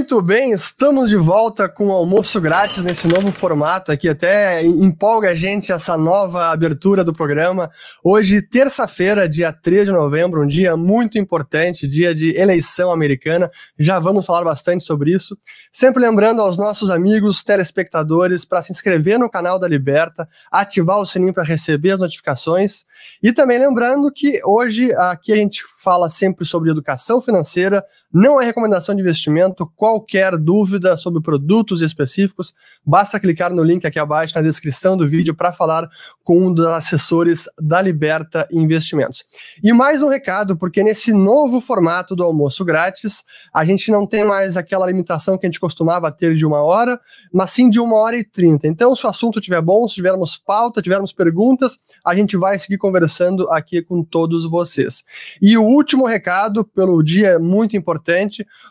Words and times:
Muito 0.00 0.22
bem, 0.22 0.52
estamos 0.52 1.10
de 1.10 1.16
volta 1.18 1.68
com 1.68 1.88
o 1.88 1.92
almoço 1.92 2.40
grátis 2.40 2.82
nesse 2.82 3.06
novo 3.06 3.30
formato 3.30 3.92
aqui. 3.92 4.08
Até 4.08 4.64
empolga 4.64 5.28
a 5.28 5.34
gente 5.34 5.70
essa 5.70 5.94
nova 5.94 6.46
abertura 6.46 7.04
do 7.04 7.12
programa. 7.12 7.70
Hoje, 8.02 8.40
terça-feira, 8.40 9.28
dia 9.28 9.52
3 9.52 9.88
de 9.88 9.92
novembro, 9.92 10.42
um 10.42 10.46
dia 10.46 10.74
muito 10.74 11.18
importante, 11.18 11.86
dia 11.86 12.14
de 12.14 12.34
eleição 12.34 12.90
americana. 12.90 13.50
Já 13.78 14.00
vamos 14.00 14.24
falar 14.24 14.42
bastante 14.42 14.84
sobre 14.84 15.12
isso. 15.12 15.36
Sempre 15.70 16.02
lembrando 16.02 16.40
aos 16.40 16.56
nossos 16.56 16.88
amigos 16.88 17.44
telespectadores 17.44 18.46
para 18.46 18.62
se 18.62 18.72
inscrever 18.72 19.18
no 19.18 19.28
canal 19.28 19.58
da 19.58 19.68
Liberta, 19.68 20.26
ativar 20.50 20.98
o 20.98 21.04
sininho 21.04 21.34
para 21.34 21.44
receber 21.44 21.90
as 21.90 21.98
notificações. 21.98 22.86
E 23.22 23.34
também 23.34 23.58
lembrando 23.58 24.10
que 24.10 24.40
hoje 24.46 24.94
aqui 24.94 25.30
a 25.30 25.36
gente 25.36 25.62
fala 25.76 26.08
sempre 26.08 26.46
sobre 26.46 26.70
educação 26.70 27.20
financeira, 27.20 27.84
não 28.12 28.40
é 28.40 28.44
recomendação 28.44 28.94
de 28.94 29.00
investimento. 29.00 29.70
Qualquer 29.76 30.36
dúvida 30.36 30.96
sobre 30.96 31.22
produtos 31.22 31.80
específicos, 31.80 32.54
basta 32.84 33.20
clicar 33.20 33.52
no 33.52 33.62
link 33.62 33.86
aqui 33.86 33.98
abaixo 33.98 34.34
na 34.34 34.42
descrição 34.42 34.96
do 34.96 35.08
vídeo 35.08 35.34
para 35.34 35.52
falar 35.52 35.88
com 36.24 36.46
um 36.46 36.52
dos 36.52 36.66
assessores 36.66 37.48
da 37.60 37.80
Liberta 37.80 38.48
Investimentos. 38.50 39.24
E 39.62 39.72
mais 39.72 40.02
um 40.02 40.08
recado, 40.08 40.56
porque 40.56 40.82
nesse 40.82 41.12
novo 41.12 41.60
formato 41.60 42.16
do 42.16 42.24
almoço 42.24 42.64
grátis, 42.64 43.22
a 43.54 43.64
gente 43.64 43.90
não 43.90 44.06
tem 44.06 44.24
mais 44.24 44.56
aquela 44.56 44.86
limitação 44.86 45.38
que 45.38 45.46
a 45.46 45.48
gente 45.48 45.60
costumava 45.60 46.10
ter 46.10 46.36
de 46.36 46.44
uma 46.44 46.62
hora, 46.62 47.00
mas 47.32 47.50
sim 47.50 47.70
de 47.70 47.78
uma 47.78 47.96
hora 47.96 48.16
e 48.16 48.24
trinta. 48.24 48.66
Então, 48.66 48.94
se 48.96 49.06
o 49.06 49.08
assunto 49.08 49.38
estiver 49.38 49.60
bom, 49.60 49.86
se 49.86 49.94
tivermos 49.94 50.36
pauta, 50.36 50.82
tivermos 50.82 51.12
perguntas, 51.12 51.78
a 52.04 52.14
gente 52.14 52.36
vai 52.36 52.58
seguir 52.58 52.78
conversando 52.78 53.48
aqui 53.50 53.82
com 53.82 54.02
todos 54.02 54.48
vocês. 54.48 55.04
E 55.40 55.56
o 55.56 55.62
último 55.62 56.06
recado, 56.06 56.64
pelo 56.64 57.02
dia 57.02 57.38
muito 57.38 57.76
importante, 57.76 57.99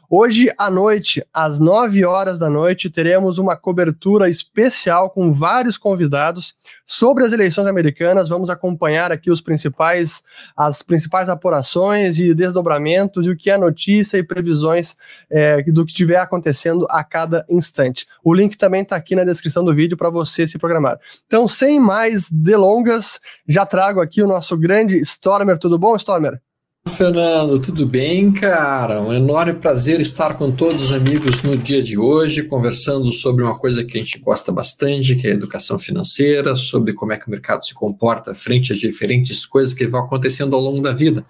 hoje 0.10 0.52
à 0.58 0.70
noite, 0.70 1.24
às 1.34 1.60
9 1.60 2.04
horas 2.06 2.40
da 2.40 2.50
noite, 2.50 2.90
teremos 2.90 3.38
uma 3.38 3.56
cobertura 3.56 4.28
especial 4.28 5.10
com 5.10 5.32
vários 5.32 5.78
convidados 5.78 6.56
sobre 6.86 7.24
as 7.24 7.34
eleições 7.34 7.68
americanas. 7.68 8.30
Vamos 8.30 8.50
acompanhar 8.50 9.12
aqui 9.12 9.30
os 9.30 9.42
principais, 9.42 10.24
as 10.58 10.82
principais 10.82 11.30
apurações 11.30 12.20
e 12.20 12.34
desdobramentos 12.34 13.28
e 13.28 13.30
o 13.30 13.38
que 13.38 13.50
é 13.50 13.58
notícia 13.58 14.18
e 14.18 14.24
previsões 14.24 14.96
é, 15.30 15.62
do 15.64 15.86
que 15.86 15.92
estiver 15.92 16.18
acontecendo 16.18 16.86
a 16.90 17.04
cada 17.04 17.46
instante. 17.50 18.08
O 18.24 18.34
link 18.34 18.58
também 18.58 18.82
está 18.82 18.96
aqui 18.96 19.16
na 19.16 19.24
descrição 19.24 19.64
do 19.64 19.74
vídeo 19.74 19.96
para 19.96 20.10
você 20.10 20.48
se 20.48 20.58
programar. 20.58 21.00
Então, 21.28 21.48
sem 21.48 21.80
mais 21.80 22.30
delongas, 22.30 23.20
já 23.48 23.66
trago 23.66 24.02
aqui 24.02 24.22
o 24.22 24.28
nosso 24.28 24.58
grande 24.58 25.00
Stormer. 25.00 25.58
Tudo 25.58 25.78
bom, 25.78 25.96
Stormer? 25.96 26.42
Fernando, 26.90 27.60
tudo 27.60 27.86
bem, 27.86 28.32
cara? 28.32 29.02
Um 29.02 29.14
enorme 29.14 29.54
prazer 29.54 30.02
estar 30.02 30.36
com 30.36 30.52
todos 30.52 30.86
os 30.86 30.92
amigos 30.92 31.42
no 31.44 31.56
dia 31.56 31.82
de 31.82 31.98
hoje, 31.98 32.44
conversando 32.44 33.12
sobre 33.12 33.44
uma 33.44 33.58
coisa 33.58 33.84
que 33.86 33.98
a 33.98 34.02
gente 34.02 34.20
gosta 34.20 34.52
bastante, 34.52 35.16
que 35.16 35.28
é 35.28 35.32
a 35.32 35.36
educação 35.36 35.78
financeira, 35.78 36.56
sobre 36.56 36.94
como 36.94 37.14
é 37.14 37.18
que 37.18 37.28
o 37.28 37.30
mercado 37.30 37.66
se 37.66 37.74
comporta 37.74 38.34
frente 38.34 38.74
às 38.74 38.80
diferentes 38.80 39.46
coisas 39.46 39.74
que 39.74 39.86
vão 39.88 40.02
acontecendo 40.02 40.56
ao 40.56 40.62
longo 40.62 40.82
da 40.82 40.92
vida. 40.92 41.26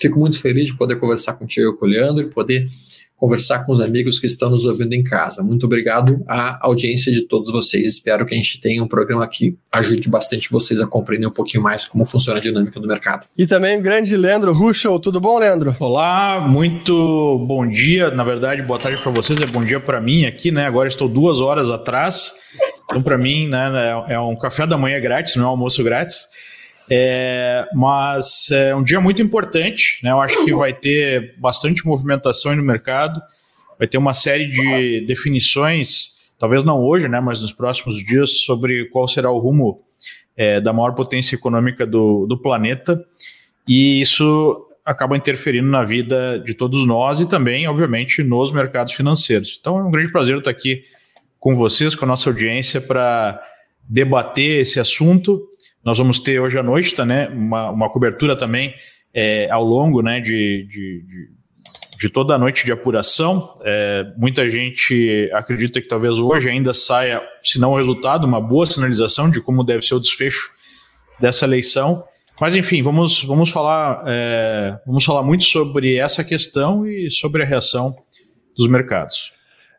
Fico 0.00 0.18
muito 0.18 0.40
feliz 0.40 0.66
de 0.66 0.76
poder 0.76 0.96
conversar 0.96 1.34
contigo 1.34 1.76
com 1.76 1.84
o 1.84 1.88
Leandro 1.88 2.24
e 2.24 2.30
poder 2.30 2.66
conversar 3.22 3.60
com 3.64 3.72
os 3.72 3.80
amigos 3.80 4.18
que 4.18 4.26
estão 4.26 4.50
nos 4.50 4.64
ouvindo 4.64 4.94
em 4.94 5.04
casa. 5.04 5.44
Muito 5.44 5.64
obrigado 5.64 6.24
à 6.26 6.58
audiência 6.66 7.12
de 7.12 7.22
todos 7.22 7.52
vocês. 7.52 7.86
Espero 7.86 8.26
que 8.26 8.34
a 8.34 8.36
gente 8.36 8.60
tenha 8.60 8.82
um 8.82 8.88
programa 8.88 9.28
que 9.28 9.56
ajude 9.70 10.08
bastante 10.10 10.50
vocês 10.50 10.82
a 10.82 10.88
compreender 10.88 11.28
um 11.28 11.32
pouquinho 11.32 11.62
mais 11.62 11.86
como 11.86 12.04
funciona 12.04 12.40
a 12.40 12.42
dinâmica 12.42 12.80
do 12.80 12.88
mercado. 12.88 13.28
E 13.38 13.46
também 13.46 13.78
o 13.78 13.80
grande 13.80 14.16
Leandro 14.16 14.52
Ruschel. 14.52 14.98
Tudo 14.98 15.20
bom, 15.20 15.38
Leandro? 15.38 15.76
Olá, 15.78 16.40
muito 16.48 17.38
bom 17.46 17.64
dia. 17.64 18.10
Na 18.10 18.24
verdade, 18.24 18.60
boa 18.60 18.80
tarde 18.80 19.00
para 19.00 19.12
vocês, 19.12 19.40
é 19.40 19.46
bom 19.46 19.62
dia 19.62 19.78
para 19.78 20.00
mim 20.00 20.24
aqui, 20.24 20.50
né? 20.50 20.66
Agora 20.66 20.88
estou 20.88 21.08
duas 21.08 21.40
horas 21.40 21.70
atrás. 21.70 22.32
Então, 22.86 23.00
para 23.04 23.16
mim, 23.16 23.46
né, 23.46 23.70
é 24.08 24.18
um 24.18 24.34
café 24.34 24.66
da 24.66 24.76
manhã 24.76 25.00
grátis, 25.00 25.36
não 25.36 25.44
é 25.44 25.46
um 25.46 25.50
almoço 25.50 25.84
grátis. 25.84 26.26
É, 26.94 27.66
mas 27.72 28.50
é 28.50 28.76
um 28.76 28.84
dia 28.84 29.00
muito 29.00 29.22
importante, 29.22 29.98
né? 30.02 30.10
Eu 30.10 30.20
acho 30.20 30.44
que 30.44 30.54
vai 30.54 30.74
ter 30.74 31.34
bastante 31.38 31.86
movimentação 31.86 32.54
no 32.54 32.62
mercado, 32.62 33.18
vai 33.78 33.88
ter 33.88 33.96
uma 33.96 34.12
série 34.12 34.46
de 34.46 35.06
definições, 35.06 36.08
talvez 36.38 36.64
não 36.64 36.78
hoje, 36.78 37.08
né? 37.08 37.18
Mas 37.18 37.40
nos 37.40 37.50
próximos 37.50 37.96
dias, 37.96 38.40
sobre 38.40 38.90
qual 38.90 39.08
será 39.08 39.30
o 39.30 39.38
rumo 39.38 39.80
é, 40.36 40.60
da 40.60 40.70
maior 40.70 40.92
potência 40.94 41.34
econômica 41.34 41.86
do, 41.86 42.26
do 42.26 42.36
planeta, 42.36 43.02
e 43.66 44.02
isso 44.02 44.68
acaba 44.84 45.16
interferindo 45.16 45.68
na 45.68 45.84
vida 45.84 46.38
de 46.40 46.52
todos 46.52 46.86
nós 46.86 47.20
e 47.20 47.26
também, 47.26 47.66
obviamente, 47.66 48.22
nos 48.22 48.52
mercados 48.52 48.92
financeiros. 48.92 49.56
Então 49.58 49.78
é 49.78 49.82
um 49.82 49.90
grande 49.90 50.12
prazer 50.12 50.36
estar 50.36 50.50
aqui 50.50 50.82
com 51.40 51.54
vocês, 51.54 51.94
com 51.94 52.04
a 52.04 52.08
nossa 52.08 52.28
audiência, 52.28 52.82
para 52.82 53.42
debater 53.88 54.60
esse 54.60 54.78
assunto 54.78 55.48
nós 55.84 55.98
vamos 55.98 56.18
ter 56.18 56.40
hoje 56.40 56.58
à 56.58 56.62
noite 56.62 56.94
tá, 56.94 57.04
né, 57.04 57.28
uma, 57.28 57.70
uma 57.70 57.90
cobertura 57.90 58.36
também 58.36 58.74
é, 59.12 59.50
ao 59.50 59.64
longo 59.64 60.00
né, 60.00 60.20
de, 60.20 60.66
de, 60.68 61.02
de, 61.02 61.30
de, 61.98 62.08
toda 62.08 62.34
a 62.34 62.38
noite 62.38 62.64
de 62.64 62.72
apuração. 62.72 63.58
É, 63.64 64.06
muita 64.16 64.48
gente 64.48 65.30
acredita 65.34 65.80
que 65.80 65.88
talvez 65.88 66.18
hoje 66.18 66.48
ainda 66.48 66.72
saia, 66.72 67.20
se 67.42 67.58
não 67.58 67.72
o 67.72 67.76
resultado, 67.76 68.26
uma 68.26 68.40
boa 68.40 68.64
sinalização 68.64 69.28
de 69.28 69.40
como 69.40 69.64
deve 69.64 69.84
ser 69.84 69.94
o 69.94 70.00
desfecho 70.00 70.50
dessa 71.20 71.44
eleição. 71.44 72.04
Mas 72.40 72.56
enfim, 72.56 72.82
vamos, 72.82 73.22
vamos, 73.24 73.50
falar, 73.50 74.02
é, 74.06 74.78
vamos 74.86 75.04
falar 75.04 75.22
muito 75.22 75.44
sobre 75.44 75.96
essa 75.96 76.24
questão 76.24 76.86
e 76.86 77.10
sobre 77.10 77.42
a 77.42 77.46
reação 77.46 77.94
dos 78.56 78.66
mercados. 78.68 79.32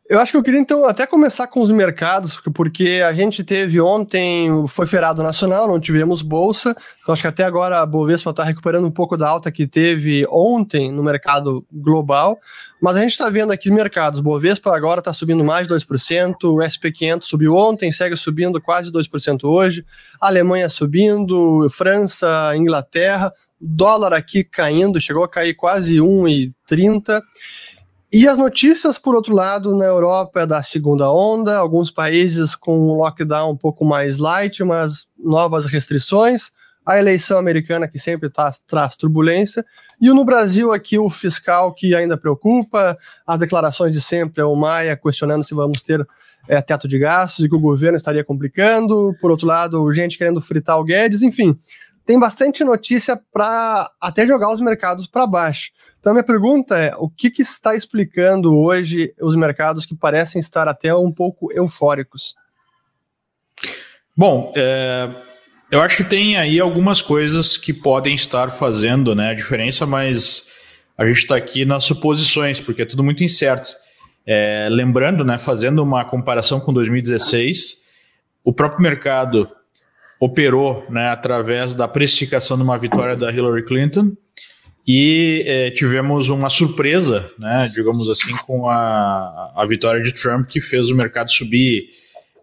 Eu 0.09 0.19
acho 0.19 0.33
que 0.33 0.37
eu 0.37 0.43
queria 0.43 0.59
então 0.59 0.85
até 0.85 1.07
começar 1.07 1.47
com 1.47 1.61
os 1.61 1.71
mercados, 1.71 2.37
porque 2.53 3.01
a 3.07 3.13
gente 3.13 3.41
teve 3.41 3.79
ontem, 3.79 4.49
foi 4.67 4.85
feriado 4.85 5.23
nacional, 5.23 5.65
não 5.65 5.79
tivemos 5.79 6.21
bolsa, 6.21 6.75
então 7.01 7.13
acho 7.13 7.21
que 7.21 7.27
até 7.27 7.45
agora 7.45 7.79
a 7.79 7.85
Bovespa 7.85 8.31
está 8.31 8.43
recuperando 8.43 8.85
um 8.85 8.91
pouco 8.91 9.15
da 9.15 9.29
alta 9.29 9.49
que 9.49 9.65
teve 9.65 10.25
ontem 10.29 10.91
no 10.91 11.01
mercado 11.01 11.65
global, 11.71 12.37
mas 12.81 12.97
a 12.97 12.99
gente 12.99 13.13
está 13.13 13.29
vendo 13.29 13.53
aqui 13.53 13.71
mercados, 13.71 14.19
Bovespa 14.19 14.75
agora 14.75 14.99
está 14.99 15.13
subindo 15.13 15.41
mais 15.41 15.69
de 15.69 15.73
2%, 15.73 16.35
o 16.43 16.57
SP500 16.57 17.23
subiu 17.23 17.55
ontem, 17.55 17.89
segue 17.89 18.17
subindo 18.17 18.59
quase 18.59 18.91
2% 18.91 19.45
hoje, 19.45 19.85
Alemanha 20.19 20.67
subindo, 20.67 21.69
França, 21.69 22.51
Inglaterra, 22.57 23.31
dólar 23.59 24.11
aqui 24.11 24.43
caindo, 24.43 24.99
chegou 24.99 25.23
a 25.23 25.29
cair 25.29 25.53
quase 25.53 25.95
1,30%, 25.95 27.21
e 28.13 28.27
as 28.27 28.37
notícias, 28.37 28.99
por 28.99 29.15
outro 29.15 29.33
lado, 29.33 29.75
na 29.75 29.85
Europa 29.85 30.41
é 30.41 30.45
da 30.45 30.61
segunda 30.61 31.11
onda, 31.11 31.57
alguns 31.57 31.89
países 31.89 32.53
com 32.53 32.77
um 32.77 32.93
lockdown 32.93 33.53
um 33.53 33.57
pouco 33.57 33.83
mais 33.83 34.19
light, 34.19 34.63
mas 34.63 35.07
novas 35.17 35.65
restrições, 35.65 36.51
a 36.85 36.99
eleição 36.99 37.39
americana 37.39 37.87
que 37.87 37.97
sempre 37.97 38.29
tá, 38.29 38.53
traz 38.67 38.95
turbulência, 38.95 39.65
e 39.99 40.09
no 40.09 40.23
Brasil 40.23 40.71
aqui 40.71 40.99
o 40.99 41.09
fiscal 41.09 41.73
que 41.73 41.95
ainda 41.95 42.15
preocupa, 42.15 42.95
as 43.25 43.39
declarações 43.39 43.91
de 43.91 43.99
sempre, 43.99 44.41
é 44.41 44.45
o 44.45 44.55
Maia 44.55 44.95
questionando 44.95 45.43
se 45.43 45.55
vamos 45.55 45.81
ter 45.81 46.07
é, 46.47 46.61
teto 46.61 46.87
de 46.87 46.99
gastos 46.99 47.43
e 47.43 47.49
que 47.49 47.55
o 47.55 47.59
governo 47.59 47.97
estaria 47.97 48.23
complicando, 48.23 49.15
por 49.19 49.31
outro 49.31 49.47
lado, 49.47 49.91
gente 49.91 50.19
querendo 50.19 50.39
fritar 50.39 50.79
o 50.79 50.83
Guedes, 50.83 51.23
enfim, 51.23 51.57
tem 52.05 52.19
bastante 52.19 52.63
notícia 52.63 53.19
para 53.31 53.89
até 53.99 54.25
jogar 54.25 54.51
os 54.51 54.59
mercados 54.59 55.07
para 55.07 55.27
baixo. 55.27 55.71
Então, 55.99 56.13
minha 56.13 56.23
pergunta 56.23 56.77
é: 56.77 56.93
o 56.97 57.09
que, 57.09 57.31
que, 57.31 57.41
está 57.41 57.75
explicando 57.75 58.53
hoje 58.53 59.13
os 59.21 59.35
mercados 59.35 59.85
que 59.85 59.95
parecem 59.95 60.39
estar 60.39 60.67
até 60.67 60.93
um 60.93 61.11
pouco 61.11 61.51
eufóricos? 61.53 62.35
Bom, 64.15 64.51
é, 64.55 65.09
eu 65.71 65.81
acho 65.81 65.97
que 65.97 66.03
tem 66.03 66.37
aí 66.37 66.59
algumas 66.59 67.01
coisas 67.01 67.57
que 67.57 67.73
podem 67.73 68.15
estar 68.15 68.51
fazendo 68.51 69.15
né, 69.15 69.29
a 69.29 69.33
diferença, 69.33 69.85
mas 69.85 70.45
a 70.97 71.05
gente 71.05 71.19
está 71.19 71.35
aqui 71.35 71.65
nas 71.65 71.85
suposições, 71.85 72.59
porque 72.61 72.81
é 72.81 72.85
tudo 72.85 73.03
muito 73.03 73.23
incerto. 73.23 73.75
É, 74.25 74.67
lembrando, 74.69 75.23
né, 75.23 75.37
fazendo 75.37 75.81
uma 75.81 76.05
comparação 76.05 76.59
com 76.59 76.71
2016, 76.71 77.81
o 78.43 78.53
próprio 78.53 78.81
mercado 78.81 79.49
operou 80.23 80.85
né, 80.89 81.09
através 81.09 81.75
da 81.75 81.85
precificação 81.85 82.55
de 82.55 82.63
uma 82.63 82.77
vitória 82.77 83.13
da 83.13 83.29
Hillary 83.29 83.65
Clinton 83.65 84.13
e 84.87 85.43
é, 85.45 85.69
tivemos 85.71 86.29
uma 86.29 86.47
surpresa, 86.49 87.29
né, 87.37 87.69
digamos 87.73 88.09
assim, 88.09 88.33
com 88.37 88.69
a, 88.69 89.51
a 89.53 89.65
vitória 89.67 90.01
de 90.01 90.13
Trump, 90.13 90.47
que 90.47 90.61
fez 90.61 90.89
o 90.89 90.95
mercado 90.95 91.29
subir 91.29 91.89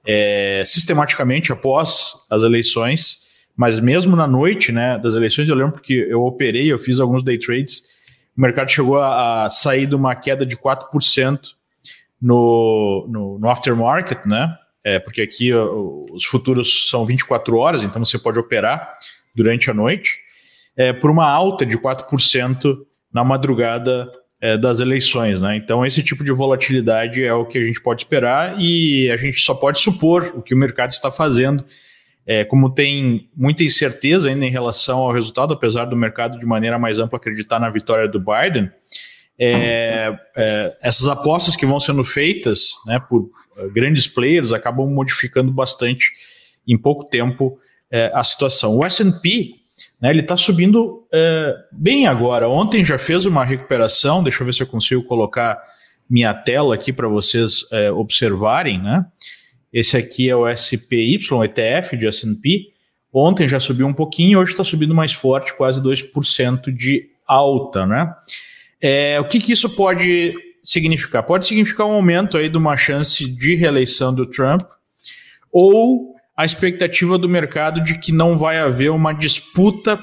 é, 0.06 0.62
sistematicamente 0.66 1.52
após 1.52 2.12
as 2.30 2.42
eleições. 2.42 3.30
Mas 3.56 3.80
mesmo 3.80 4.14
na 4.14 4.26
noite 4.26 4.72
né, 4.72 4.98
das 4.98 5.14
eleições, 5.14 5.48
eu 5.48 5.54
lembro 5.54 5.72
porque 5.72 6.06
eu 6.06 6.20
operei, 6.20 6.70
eu 6.70 6.78
fiz 6.78 7.00
alguns 7.00 7.22
day 7.22 7.38
trades, 7.38 7.84
o 8.36 8.40
mercado 8.42 8.70
chegou 8.70 8.98
a, 8.98 9.44
a 9.44 9.48
sair 9.48 9.86
de 9.86 9.94
uma 9.94 10.14
queda 10.14 10.44
de 10.44 10.54
4% 10.54 11.40
no, 12.20 13.06
no, 13.08 13.38
no 13.38 13.48
aftermarket, 13.48 14.26
né? 14.26 14.54
É, 14.82 14.98
porque 14.98 15.20
aqui 15.20 15.52
os 15.52 16.24
futuros 16.24 16.88
são 16.88 17.04
24 17.04 17.56
horas, 17.56 17.82
então 17.82 18.02
você 18.02 18.18
pode 18.18 18.38
operar 18.38 18.94
durante 19.34 19.70
a 19.70 19.74
noite 19.74 20.18
é, 20.76 20.92
por 20.92 21.10
uma 21.10 21.30
alta 21.30 21.66
de 21.66 21.76
4% 21.76 22.78
na 23.12 23.22
madrugada 23.22 24.10
é, 24.40 24.56
das 24.56 24.80
eleições. 24.80 25.40
Né? 25.40 25.56
Então, 25.56 25.84
esse 25.84 26.02
tipo 26.02 26.24
de 26.24 26.32
volatilidade 26.32 27.22
é 27.22 27.34
o 27.34 27.44
que 27.44 27.58
a 27.58 27.64
gente 27.64 27.80
pode 27.82 28.02
esperar 28.02 28.58
e 28.58 29.10
a 29.10 29.16
gente 29.16 29.40
só 29.40 29.54
pode 29.54 29.78
supor 29.78 30.32
o 30.34 30.42
que 30.42 30.54
o 30.54 30.56
mercado 30.56 30.90
está 30.90 31.10
fazendo. 31.10 31.64
É, 32.26 32.44
como 32.44 32.72
tem 32.72 33.28
muita 33.36 33.64
incerteza 33.64 34.28
ainda 34.28 34.46
em 34.46 34.50
relação 34.50 35.00
ao 35.00 35.12
resultado, 35.12 35.52
apesar 35.52 35.84
do 35.86 35.96
mercado 35.96 36.38
de 36.38 36.46
maneira 36.46 36.78
mais 36.78 36.98
ampla 36.98 37.18
acreditar 37.18 37.58
na 37.58 37.68
vitória 37.68 38.08
do 38.08 38.20
Biden, 38.20 38.70
é, 39.38 40.16
é, 40.36 40.76
essas 40.82 41.08
apostas 41.08 41.56
que 41.56 41.64
vão 41.64 41.80
sendo 41.80 42.04
feitas 42.04 42.74
né, 42.86 43.00
por 43.00 43.30
grandes 43.72 44.06
players 44.06 44.52
acabam 44.52 44.88
modificando 44.90 45.50
bastante 45.50 46.12
em 46.66 46.76
pouco 46.78 47.04
tempo 47.04 47.58
é, 47.90 48.10
a 48.14 48.22
situação. 48.22 48.76
O 48.76 48.84
S&P 48.84 49.60
né, 50.00 50.10
ele 50.10 50.20
está 50.20 50.36
subindo 50.36 51.06
é, 51.12 51.54
bem 51.72 52.06
agora. 52.06 52.48
Ontem 52.48 52.84
já 52.84 52.98
fez 52.98 53.26
uma 53.26 53.44
recuperação. 53.44 54.22
Deixa 54.22 54.42
eu 54.42 54.46
ver 54.46 54.54
se 54.54 54.62
eu 54.62 54.66
consigo 54.66 55.02
colocar 55.02 55.60
minha 56.08 56.34
tela 56.34 56.74
aqui 56.74 56.92
para 56.92 57.08
vocês 57.08 57.66
é, 57.70 57.90
observarem. 57.90 58.80
Né? 58.82 59.04
Esse 59.72 59.96
aqui 59.96 60.28
é 60.28 60.36
o 60.36 60.48
SPY, 60.50 61.18
ETF 61.44 61.96
de 61.96 62.06
S&P. 62.06 62.72
Ontem 63.12 63.48
já 63.48 63.58
subiu 63.58 63.86
um 63.86 63.92
pouquinho, 63.92 64.38
hoje 64.38 64.52
está 64.52 64.62
subindo 64.62 64.94
mais 64.94 65.12
forte, 65.12 65.56
quase 65.56 65.82
2% 65.82 66.72
de 66.72 67.10
alta. 67.26 67.84
Né? 67.84 68.12
É, 68.80 69.20
o 69.20 69.24
que, 69.24 69.40
que 69.40 69.52
isso 69.52 69.68
pode 69.70 70.34
significar? 70.62 71.22
Pode 71.22 71.46
significar 71.46 71.86
um 71.86 71.92
aumento 71.92 72.36
aí 72.36 72.48
de 72.48 72.56
uma 72.56 72.76
chance 72.76 73.26
de 73.26 73.54
reeleição 73.54 74.14
do 74.14 74.26
Trump 74.26 74.62
ou 75.52 76.14
a 76.36 76.44
expectativa 76.44 77.18
do 77.18 77.28
mercado 77.28 77.82
de 77.82 77.98
que 77.98 78.12
não 78.12 78.36
vai 78.36 78.58
haver 78.58 78.90
uma 78.90 79.12
disputa 79.12 80.02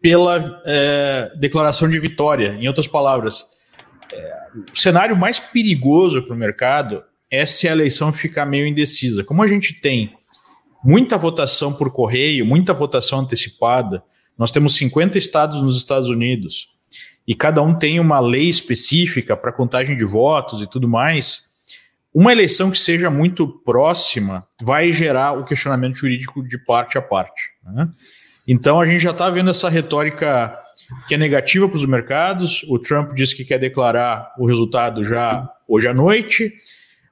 pela 0.00 0.62
é, 0.64 1.30
declaração 1.38 1.88
de 1.88 1.98
vitória. 1.98 2.56
Em 2.60 2.66
outras 2.66 2.86
palavras, 2.86 3.46
é, 4.12 4.46
o 4.72 4.78
cenário 4.78 5.16
mais 5.16 5.38
perigoso 5.38 6.22
para 6.22 6.34
o 6.34 6.38
mercado 6.38 7.02
é 7.30 7.44
se 7.44 7.68
a 7.68 7.72
eleição 7.72 8.12
ficar 8.12 8.46
meio 8.46 8.66
indecisa. 8.66 9.24
Como 9.24 9.42
a 9.42 9.46
gente 9.46 9.80
tem 9.80 10.12
muita 10.82 11.16
votação 11.16 11.72
por 11.72 11.92
correio, 11.92 12.46
muita 12.46 12.72
votação 12.72 13.20
antecipada, 13.20 14.02
nós 14.38 14.50
temos 14.50 14.76
50 14.76 15.18
estados 15.18 15.62
nos 15.62 15.76
Estados 15.76 16.08
Unidos 16.08 16.75
e 17.26 17.34
cada 17.34 17.62
um 17.62 17.74
tem 17.74 17.98
uma 18.00 18.20
lei 18.20 18.48
específica 18.48 19.36
para 19.36 19.52
contagem 19.52 19.96
de 19.96 20.04
votos 20.04 20.62
e 20.62 20.66
tudo 20.66 20.88
mais 20.88 21.46
uma 22.16 22.32
eleição 22.32 22.70
que 22.70 22.78
seja 22.78 23.10
muito 23.10 23.46
próxima 23.46 24.46
vai 24.62 24.90
gerar 24.90 25.32
o 25.32 25.44
questionamento 25.44 25.96
jurídico 25.96 26.42
de 26.42 26.56
parte 26.56 26.96
a 26.96 27.02
parte. 27.02 27.50
Né? 27.62 27.90
Então 28.48 28.80
a 28.80 28.86
gente 28.86 29.02
já 29.02 29.10
está 29.10 29.28
vendo 29.28 29.50
essa 29.50 29.68
retórica 29.68 30.58
que 31.06 31.14
é 31.14 31.18
negativa 31.18 31.68
para 31.68 31.76
os 31.76 31.84
mercados. 31.84 32.64
O 32.70 32.78
Trump 32.78 33.12
disse 33.12 33.36
que 33.36 33.44
quer 33.44 33.58
declarar 33.58 34.32
o 34.38 34.46
resultado 34.46 35.04
já 35.04 35.46
hoje 35.68 35.88
à 35.88 35.92
noite. 35.92 36.54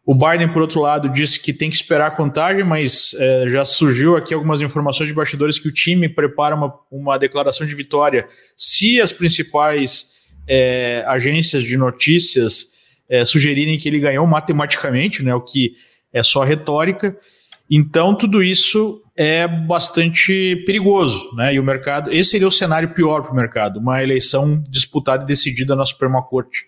O 0.07 0.15
Biden, 0.15 0.53
por 0.53 0.61
outro 0.61 0.81
lado, 0.81 1.09
disse 1.09 1.41
que 1.41 1.53
tem 1.53 1.71
que 1.71 1.77
esperar 1.77 2.09
a 2.09 2.11
contagem, 2.11 2.63
mas 2.63 3.15
é, 3.19 3.49
já 3.49 3.65
surgiu 3.65 4.17
aqui 4.17 4.35
algumas 4.35 4.61
informações 4.61 5.09
de 5.09 5.15
bastidores 5.15 5.59
que 5.59 5.69
o 5.69 5.73
time 5.73 6.09
prepara 6.09 6.55
uma, 6.55 6.75
uma 6.91 7.19
declaração 7.19 7.67
de 7.67 7.75
vitória 7.75 8.27
se 8.55 9.01
as 9.01 9.13
principais 9.13 10.11
é, 10.47 11.03
agências 11.07 11.65
de 11.65 11.77
notícias 11.79 12.75
é, 13.09 13.25
sugerirem 13.25 13.79
que 13.79 13.89
ele 13.89 13.99
ganhou 13.99 14.27
matematicamente, 14.27 15.23
né, 15.23 15.35
o 15.35 15.41
que 15.41 15.75
é 16.13 16.23
só 16.23 16.45
retórica. 16.45 17.17
Então, 17.71 18.15
tudo 18.15 18.43
isso 18.43 19.03
é 19.17 19.49
bastante 19.49 20.63
perigoso, 20.67 21.35
né? 21.35 21.55
E 21.55 21.59
o 21.59 21.65
mercado, 21.65 22.13
esse 22.13 22.31
seria 22.31 22.47
o 22.47 22.53
cenário 22.53 22.93
pior 22.93 23.23
para 23.23 23.33
o 23.33 23.35
mercado, 23.35 23.81
uma 23.81 24.03
eleição 24.03 24.63
disputada 24.69 25.25
e 25.25 25.27
decidida 25.27 25.75
na 25.75 25.87
Suprema 25.87 26.23
Corte. 26.23 26.67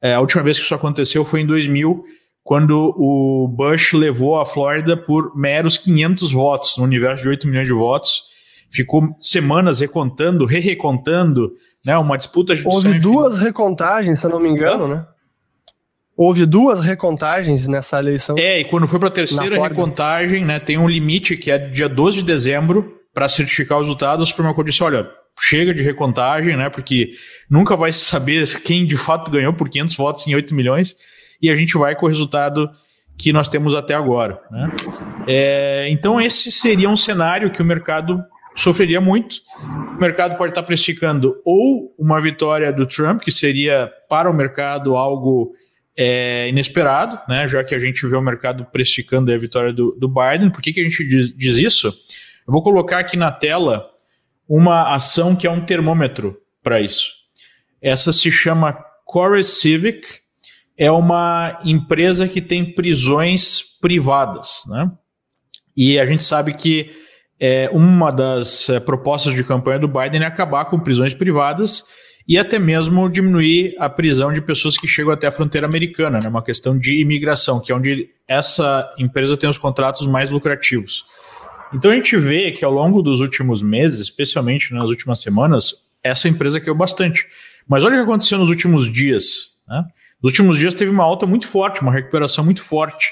É, 0.00 0.14
a 0.14 0.20
última 0.20 0.42
vez 0.42 0.58
que 0.58 0.64
isso 0.64 0.74
aconteceu 0.74 1.24
foi 1.24 1.42
em 1.42 1.46
2000, 1.46 2.04
quando 2.50 2.92
o 2.98 3.46
Bush 3.46 3.92
levou 3.92 4.40
a 4.40 4.44
Flórida 4.44 4.96
por 4.96 5.36
meros 5.36 5.78
500 5.78 6.32
votos, 6.32 6.76
no 6.78 6.82
universo 6.82 7.22
de 7.22 7.28
8 7.28 7.46
milhões 7.46 7.68
de 7.68 7.72
votos. 7.72 8.24
Ficou 8.68 9.16
semanas 9.20 9.78
recontando, 9.78 10.44
re-recontando, 10.44 11.52
né? 11.86 11.96
Uma 11.96 12.18
disputa 12.18 12.56
judicial. 12.56 12.74
Houve 12.74 12.98
duas 12.98 13.38
recontagens, 13.38 14.18
se 14.18 14.26
eu 14.26 14.30
não 14.30 14.40
me 14.40 14.48
engano, 14.48 14.88
né? 14.88 15.06
Houve 16.16 16.44
duas 16.44 16.80
recontagens 16.80 17.68
nessa 17.68 18.00
eleição. 18.00 18.34
É, 18.36 18.58
e 18.58 18.64
quando 18.64 18.88
foi 18.88 18.98
para 18.98 19.10
a 19.10 19.12
terceira 19.12 19.62
recontagem, 19.62 20.44
né, 20.44 20.58
tem 20.58 20.76
um 20.76 20.88
limite 20.88 21.36
que 21.36 21.52
é 21.52 21.56
dia 21.56 21.88
12 21.88 22.16
de 22.16 22.24
dezembro 22.24 22.96
para 23.14 23.28
certificar 23.28 23.78
os 23.78 23.84
resultados. 23.84 24.24
O 24.24 24.28
Supremo 24.28 24.52
Corte 24.56 24.72
disse: 24.72 24.82
olha, 24.82 25.08
chega 25.38 25.72
de 25.72 25.84
recontagem, 25.84 26.56
né, 26.56 26.68
porque 26.68 27.12
nunca 27.48 27.76
vai 27.76 27.92
se 27.92 28.00
saber 28.00 28.44
quem 28.64 28.84
de 28.84 28.96
fato 28.96 29.30
ganhou 29.30 29.52
por 29.52 29.68
500 29.68 29.94
votos 29.94 30.26
em 30.26 30.34
8 30.34 30.52
milhões, 30.52 30.96
e 31.40 31.50
a 31.50 31.54
gente 31.54 31.76
vai 31.76 31.94
com 31.94 32.06
o 32.06 32.08
resultado 32.08 32.70
que 33.16 33.32
nós 33.32 33.48
temos 33.48 33.74
até 33.74 33.94
agora. 33.94 34.40
Né? 34.50 34.70
É, 35.26 35.88
então, 35.90 36.20
esse 36.20 36.50
seria 36.50 36.88
um 36.88 36.96
cenário 36.96 37.50
que 37.50 37.60
o 37.60 37.64
mercado 37.64 38.24
sofreria 38.54 39.00
muito. 39.00 39.36
O 39.94 40.00
mercado 40.00 40.36
pode 40.36 40.52
estar 40.52 40.62
precificando 40.62 41.40
ou 41.44 41.94
uma 41.98 42.20
vitória 42.20 42.72
do 42.72 42.86
Trump, 42.86 43.20
que 43.20 43.30
seria 43.30 43.92
para 44.08 44.30
o 44.30 44.34
mercado 44.34 44.96
algo 44.96 45.52
é, 45.96 46.48
inesperado, 46.48 47.18
né? 47.28 47.46
Já 47.46 47.62
que 47.62 47.74
a 47.74 47.78
gente 47.78 48.06
vê 48.06 48.16
o 48.16 48.22
mercado 48.22 48.64
precificando 48.64 49.32
a 49.32 49.36
vitória 49.36 49.72
do, 49.72 49.94
do 49.98 50.08
Biden. 50.08 50.50
Por 50.50 50.62
que, 50.62 50.72
que 50.72 50.80
a 50.80 50.84
gente 50.84 51.06
diz, 51.06 51.36
diz 51.36 51.56
isso? 51.56 51.88
Eu 51.88 52.52
vou 52.52 52.62
colocar 52.62 52.98
aqui 52.98 53.16
na 53.16 53.30
tela 53.30 53.86
uma 54.48 54.94
ação 54.94 55.36
que 55.36 55.46
é 55.46 55.50
um 55.50 55.60
termômetro 55.60 56.40
para 56.62 56.80
isso. 56.80 57.12
Essa 57.80 58.12
se 58.12 58.30
chama 58.30 58.72
Core 59.04 59.44
Civic, 59.44 60.19
é 60.80 60.90
uma 60.90 61.60
empresa 61.62 62.26
que 62.26 62.40
tem 62.40 62.72
prisões 62.72 63.60
privadas, 63.82 64.62
né? 64.66 64.90
E 65.76 66.00
a 66.00 66.06
gente 66.06 66.22
sabe 66.22 66.54
que 66.54 66.90
é, 67.38 67.68
uma 67.70 68.10
das 68.10 68.66
é, 68.70 68.80
propostas 68.80 69.34
de 69.34 69.44
campanha 69.44 69.78
do 69.78 69.86
Biden 69.86 70.22
é 70.22 70.26
acabar 70.26 70.64
com 70.64 70.80
prisões 70.80 71.12
privadas 71.12 71.84
e 72.26 72.38
até 72.38 72.58
mesmo 72.58 73.10
diminuir 73.10 73.74
a 73.78 73.90
prisão 73.90 74.32
de 74.32 74.40
pessoas 74.40 74.78
que 74.78 74.88
chegam 74.88 75.12
até 75.12 75.26
a 75.26 75.32
fronteira 75.32 75.66
americana, 75.66 76.18
né? 76.22 76.30
uma 76.30 76.42
questão 76.42 76.78
de 76.78 76.98
imigração, 76.98 77.60
que 77.60 77.70
é 77.70 77.74
onde 77.74 78.08
essa 78.26 78.90
empresa 78.98 79.36
tem 79.36 79.50
os 79.50 79.58
contratos 79.58 80.06
mais 80.06 80.30
lucrativos. 80.30 81.04
Então 81.74 81.90
a 81.90 81.94
gente 81.94 82.16
vê 82.16 82.50
que 82.52 82.64
ao 82.64 82.72
longo 82.72 83.02
dos 83.02 83.20
últimos 83.20 83.60
meses, 83.60 84.00
especialmente 84.00 84.72
nas 84.72 84.84
últimas 84.84 85.20
semanas, 85.20 85.90
essa 86.02 86.26
empresa 86.26 86.58
caiu 86.58 86.74
bastante. 86.74 87.26
Mas 87.68 87.84
olha 87.84 87.96
o 87.96 87.98
que 87.98 88.04
aconteceu 88.04 88.38
nos 88.38 88.48
últimos 88.48 88.90
dias. 88.90 89.60
Né? 89.68 89.84
Nos 90.22 90.32
últimos 90.32 90.58
dias 90.58 90.74
teve 90.74 90.90
uma 90.90 91.04
alta 91.04 91.26
muito 91.26 91.46
forte, 91.46 91.80
uma 91.80 91.92
recuperação 91.92 92.44
muito 92.44 92.62
forte. 92.62 93.10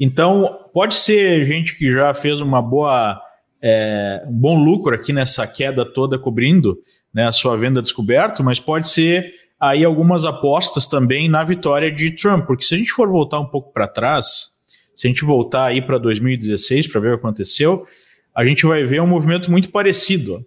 Então, 0.00 0.58
pode 0.72 0.94
ser 0.94 1.44
gente 1.44 1.76
que 1.76 1.92
já 1.92 2.14
fez 2.14 2.40
uma 2.40 2.62
boa, 2.62 3.20
é, 3.60 4.22
um 4.26 4.32
bom 4.32 4.62
lucro 4.62 4.94
aqui 4.94 5.12
nessa 5.12 5.46
queda 5.46 5.84
toda 5.84 6.18
cobrindo, 6.18 6.78
né, 7.12 7.26
a 7.26 7.32
sua 7.32 7.56
venda 7.56 7.82
descoberto, 7.82 8.44
mas 8.44 8.60
pode 8.60 8.88
ser 8.88 9.32
aí 9.60 9.84
algumas 9.84 10.24
apostas 10.24 10.86
também 10.86 11.28
na 11.28 11.42
vitória 11.42 11.90
de 11.90 12.12
Trump, 12.12 12.46
porque 12.46 12.64
se 12.64 12.74
a 12.74 12.78
gente 12.78 12.92
for 12.92 13.08
voltar 13.08 13.40
um 13.40 13.46
pouco 13.46 13.72
para 13.72 13.88
trás, 13.88 14.58
se 14.94 15.06
a 15.06 15.10
gente 15.10 15.24
voltar 15.24 15.66
aí 15.66 15.82
para 15.82 15.98
2016 15.98 16.86
para 16.86 17.00
ver 17.00 17.08
o 17.08 17.10
que 17.18 17.26
aconteceu, 17.26 17.86
a 18.34 18.44
gente 18.44 18.64
vai 18.64 18.84
ver 18.84 19.02
um 19.02 19.06
movimento 19.06 19.50
muito 19.50 19.70
parecido. 19.70 20.46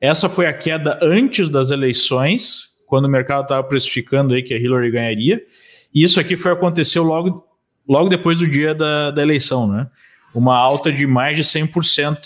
Essa 0.00 0.28
foi 0.28 0.46
a 0.46 0.52
queda 0.52 0.98
antes 1.02 1.50
das 1.50 1.70
eleições, 1.70 2.71
quando 2.92 3.06
o 3.06 3.08
mercado 3.08 3.44
estava 3.44 3.64
precificando 3.64 4.34
aí 4.34 4.42
que 4.42 4.52
a 4.52 4.58
Hillary 4.58 4.90
ganharia, 4.90 5.42
e 5.94 6.04
isso 6.04 6.20
aqui 6.20 6.36
foi 6.36 6.52
aconteceu 6.52 7.02
logo, 7.02 7.42
logo 7.88 8.10
depois 8.10 8.38
do 8.38 8.46
dia 8.46 8.74
da, 8.74 9.10
da 9.10 9.22
eleição, 9.22 9.66
né? 9.66 9.86
Uma 10.34 10.58
alta 10.58 10.92
de 10.92 11.06
mais 11.06 11.34
de 11.34 11.42
100% 11.42 12.18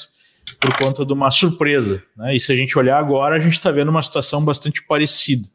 por 0.58 0.76
conta 0.76 1.06
de 1.06 1.12
uma 1.12 1.30
surpresa. 1.30 2.02
Né? 2.16 2.34
E 2.34 2.40
se 2.40 2.50
a 2.50 2.56
gente 2.56 2.76
olhar 2.76 2.98
agora, 2.98 3.36
a 3.36 3.38
gente 3.38 3.52
está 3.52 3.70
vendo 3.70 3.90
uma 3.90 4.02
situação 4.02 4.44
bastante 4.44 4.84
parecida. 4.84 5.46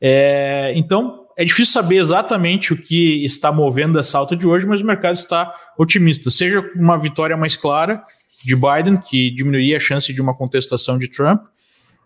É, 0.00 0.72
então, 0.76 1.26
é 1.36 1.44
difícil 1.44 1.72
saber 1.72 1.96
exatamente 1.96 2.72
o 2.72 2.80
que 2.80 3.24
está 3.24 3.50
movendo 3.50 3.98
essa 3.98 4.18
alta 4.18 4.36
de 4.36 4.46
hoje, 4.46 4.64
mas 4.68 4.80
o 4.80 4.86
mercado 4.86 5.16
está 5.16 5.52
otimista. 5.76 6.30
Seja 6.30 6.60
uma 6.76 6.96
vitória 6.96 7.36
mais 7.36 7.56
clara 7.56 8.04
de 8.44 8.54
Biden, 8.54 9.00
que 9.00 9.32
diminuiria 9.32 9.78
a 9.78 9.80
chance 9.80 10.12
de 10.12 10.22
uma 10.22 10.32
contestação 10.32 10.96
de 10.96 11.08
Trump, 11.08 11.42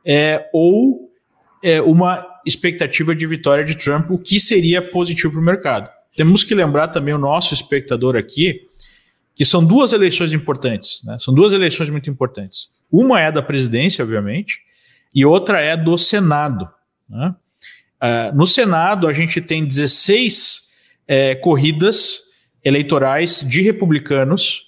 é, 0.02 0.48
ou 0.50 1.11
é, 1.62 1.80
uma 1.80 2.26
expectativa 2.44 3.14
de 3.14 3.26
vitória 3.26 3.64
de 3.64 3.76
Trump, 3.76 4.10
o 4.10 4.18
que 4.18 4.40
seria 4.40 4.82
positivo 4.82 5.32
para 5.32 5.40
o 5.40 5.44
mercado. 5.44 5.90
Temos 6.16 6.44
que 6.44 6.54
lembrar 6.54 6.88
também 6.88 7.14
o 7.14 7.18
nosso 7.18 7.54
espectador 7.54 8.16
aqui 8.16 8.68
que 9.34 9.44
são 9.44 9.64
duas 9.64 9.92
eleições 9.92 10.32
importantes, 10.32 11.02
né? 11.04 11.16
São 11.18 11.32
duas 11.32 11.52
eleições 11.52 11.88
muito 11.88 12.10
importantes. 12.10 12.68
Uma 12.90 13.20
é 13.20 13.32
da 13.32 13.42
presidência, 13.42 14.04
obviamente, 14.04 14.60
e 15.14 15.24
outra 15.24 15.60
é 15.60 15.76
do 15.76 15.96
Senado. 15.96 16.68
Né? 17.08 17.34
Uh, 18.02 18.36
no 18.36 18.46
Senado, 18.46 19.08
a 19.08 19.12
gente 19.12 19.40
tem 19.40 19.64
16 19.64 20.70
é, 21.08 21.34
corridas 21.34 22.20
eleitorais 22.64 23.40
de 23.40 23.62
republicanos 23.62 24.66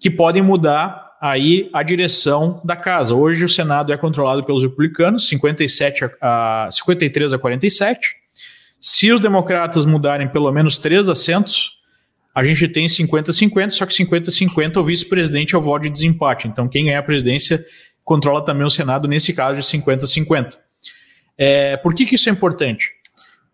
que 0.00 0.10
podem 0.10 0.42
mudar 0.42 1.01
aí 1.22 1.70
a 1.72 1.84
direção 1.84 2.60
da 2.64 2.74
casa. 2.74 3.14
Hoje 3.14 3.44
o 3.44 3.48
Senado 3.48 3.92
é 3.92 3.96
controlado 3.96 4.44
pelos 4.44 4.64
republicanos, 4.64 5.28
57 5.28 6.04
a, 6.20 6.64
a 6.64 6.68
53 6.68 7.32
a 7.32 7.38
47. 7.38 8.16
Se 8.80 9.12
os 9.12 9.20
democratas 9.20 9.86
mudarem 9.86 10.28
pelo 10.28 10.50
menos 10.50 10.78
três 10.78 11.08
assentos, 11.08 11.78
a 12.34 12.42
gente 12.42 12.66
tem 12.66 12.86
50-50, 12.86 13.70
só 13.70 13.86
que 13.86 13.94
50-50 13.94 14.78
o 14.78 14.82
vice-presidente 14.84 15.54
é 15.54 15.58
o 15.58 15.60
voto 15.60 15.82
de 15.82 15.90
desempate. 15.90 16.48
Então, 16.48 16.66
quem 16.66 16.86
ganhar 16.86 16.98
a 16.98 17.04
presidência 17.04 17.64
controla 18.02 18.44
também 18.44 18.66
o 18.66 18.70
Senado, 18.70 19.06
nesse 19.06 19.32
caso 19.32 19.60
de 19.60 19.64
50-50. 19.64 20.58
É, 21.38 21.76
por 21.76 21.94
que, 21.94 22.04
que 22.04 22.16
isso 22.16 22.28
é 22.28 22.32
importante? 22.32 22.90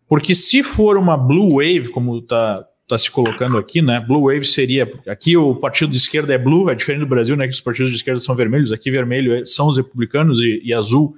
Porque 0.08 0.34
se 0.34 0.62
for 0.62 0.96
uma 0.96 1.18
blue 1.18 1.56
wave, 1.56 1.90
como 1.90 2.18
está 2.18 2.64
tá 2.88 2.96
se 2.96 3.10
colocando 3.10 3.58
aqui, 3.58 3.82
né? 3.82 4.00
Blue 4.00 4.32
wave 4.32 4.46
seria. 4.46 4.90
Aqui 5.06 5.36
o 5.36 5.54
partido 5.54 5.90
de 5.90 5.98
esquerda 5.98 6.32
é 6.32 6.38
blue, 6.38 6.70
é 6.70 6.74
diferente 6.74 7.00
do 7.00 7.06
Brasil, 7.06 7.36
né? 7.36 7.46
Que 7.46 7.52
os 7.52 7.60
partidos 7.60 7.90
de 7.90 7.96
esquerda 7.96 8.18
são 8.18 8.34
vermelhos. 8.34 8.72
Aqui 8.72 8.90
vermelho 8.90 9.34
é, 9.34 9.44
são 9.44 9.68
os 9.68 9.76
republicanos 9.76 10.40
e, 10.40 10.60
e 10.64 10.72
azul 10.72 11.14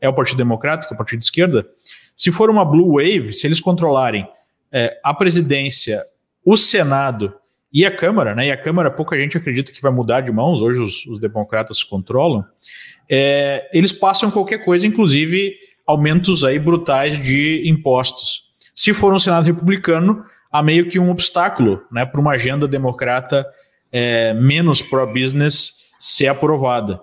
é 0.00 0.08
o 0.08 0.12
Partido 0.12 0.36
Democrático, 0.36 0.92
é 0.92 0.94
o 0.94 0.98
partido 0.98 1.20
de 1.20 1.24
esquerda. 1.24 1.66
Se 2.14 2.30
for 2.30 2.50
uma 2.50 2.64
blue 2.64 2.96
wave, 2.96 3.32
se 3.32 3.46
eles 3.46 3.58
controlarem 3.58 4.28
é, 4.70 4.98
a 5.02 5.14
presidência, 5.14 6.02
o 6.44 6.56
Senado 6.58 7.32
e 7.72 7.86
a 7.86 7.90
Câmara, 7.90 8.34
né? 8.34 8.48
E 8.48 8.52
a 8.52 8.56
Câmara, 8.56 8.90
pouca 8.90 9.18
gente 9.18 9.38
acredita 9.38 9.72
que 9.72 9.80
vai 9.80 9.90
mudar 9.90 10.20
de 10.20 10.30
mãos, 10.30 10.60
hoje 10.60 10.78
os, 10.78 11.06
os 11.06 11.18
democratas 11.18 11.82
controlam. 11.82 12.44
É, 13.10 13.68
eles 13.72 13.92
passam 13.92 14.30
qualquer 14.30 14.58
coisa, 14.58 14.86
inclusive 14.86 15.54
aumentos 15.86 16.44
aí 16.44 16.58
brutais 16.58 17.20
de 17.22 17.62
impostos. 17.66 18.44
Se 18.74 18.92
for 18.92 19.12
um 19.14 19.18
Senado 19.18 19.44
republicano, 19.44 20.24
há 20.54 20.62
meio 20.62 20.88
que 20.88 21.00
um 21.00 21.10
obstáculo 21.10 21.82
né, 21.90 22.06
para 22.06 22.20
uma 22.20 22.30
agenda 22.30 22.68
democrata 22.68 23.44
é, 23.90 24.32
menos 24.34 24.80
pro-business 24.80 25.84
ser 25.98 26.28
aprovada. 26.28 27.00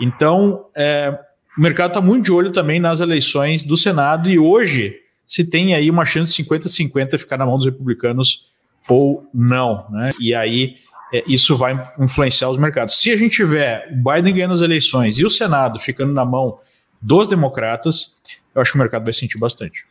Então, 0.00 0.64
é, 0.74 1.14
o 1.56 1.60
mercado 1.60 1.88
está 1.88 2.00
muito 2.00 2.24
de 2.24 2.32
olho 2.32 2.50
também 2.50 2.80
nas 2.80 3.00
eleições 3.00 3.62
do 3.62 3.76
Senado 3.76 4.30
e 4.30 4.38
hoje 4.38 4.96
se 5.26 5.44
tem 5.44 5.74
aí 5.74 5.90
uma 5.90 6.06
chance 6.06 6.32
50-50 6.42 7.18
ficar 7.18 7.36
na 7.36 7.44
mão 7.44 7.58
dos 7.58 7.66
republicanos 7.66 8.50
ou 8.88 9.28
não. 9.34 9.86
Né? 9.90 10.10
E 10.18 10.34
aí 10.34 10.76
é, 11.12 11.22
isso 11.26 11.54
vai 11.56 11.82
influenciar 12.00 12.48
os 12.48 12.56
mercados. 12.56 12.98
Se 12.98 13.10
a 13.10 13.16
gente 13.16 13.36
tiver 13.36 13.86
o 13.92 13.96
Biden 13.96 14.32
ganhando 14.32 14.54
as 14.54 14.62
eleições 14.62 15.18
e 15.18 15.26
o 15.26 15.30
Senado 15.30 15.78
ficando 15.78 16.14
na 16.14 16.24
mão 16.24 16.58
dos 17.02 17.28
democratas, 17.28 18.18
eu 18.54 18.62
acho 18.62 18.72
que 18.72 18.78
o 18.78 18.80
mercado 18.80 19.04
vai 19.04 19.12
sentir 19.12 19.38
bastante. 19.38 19.84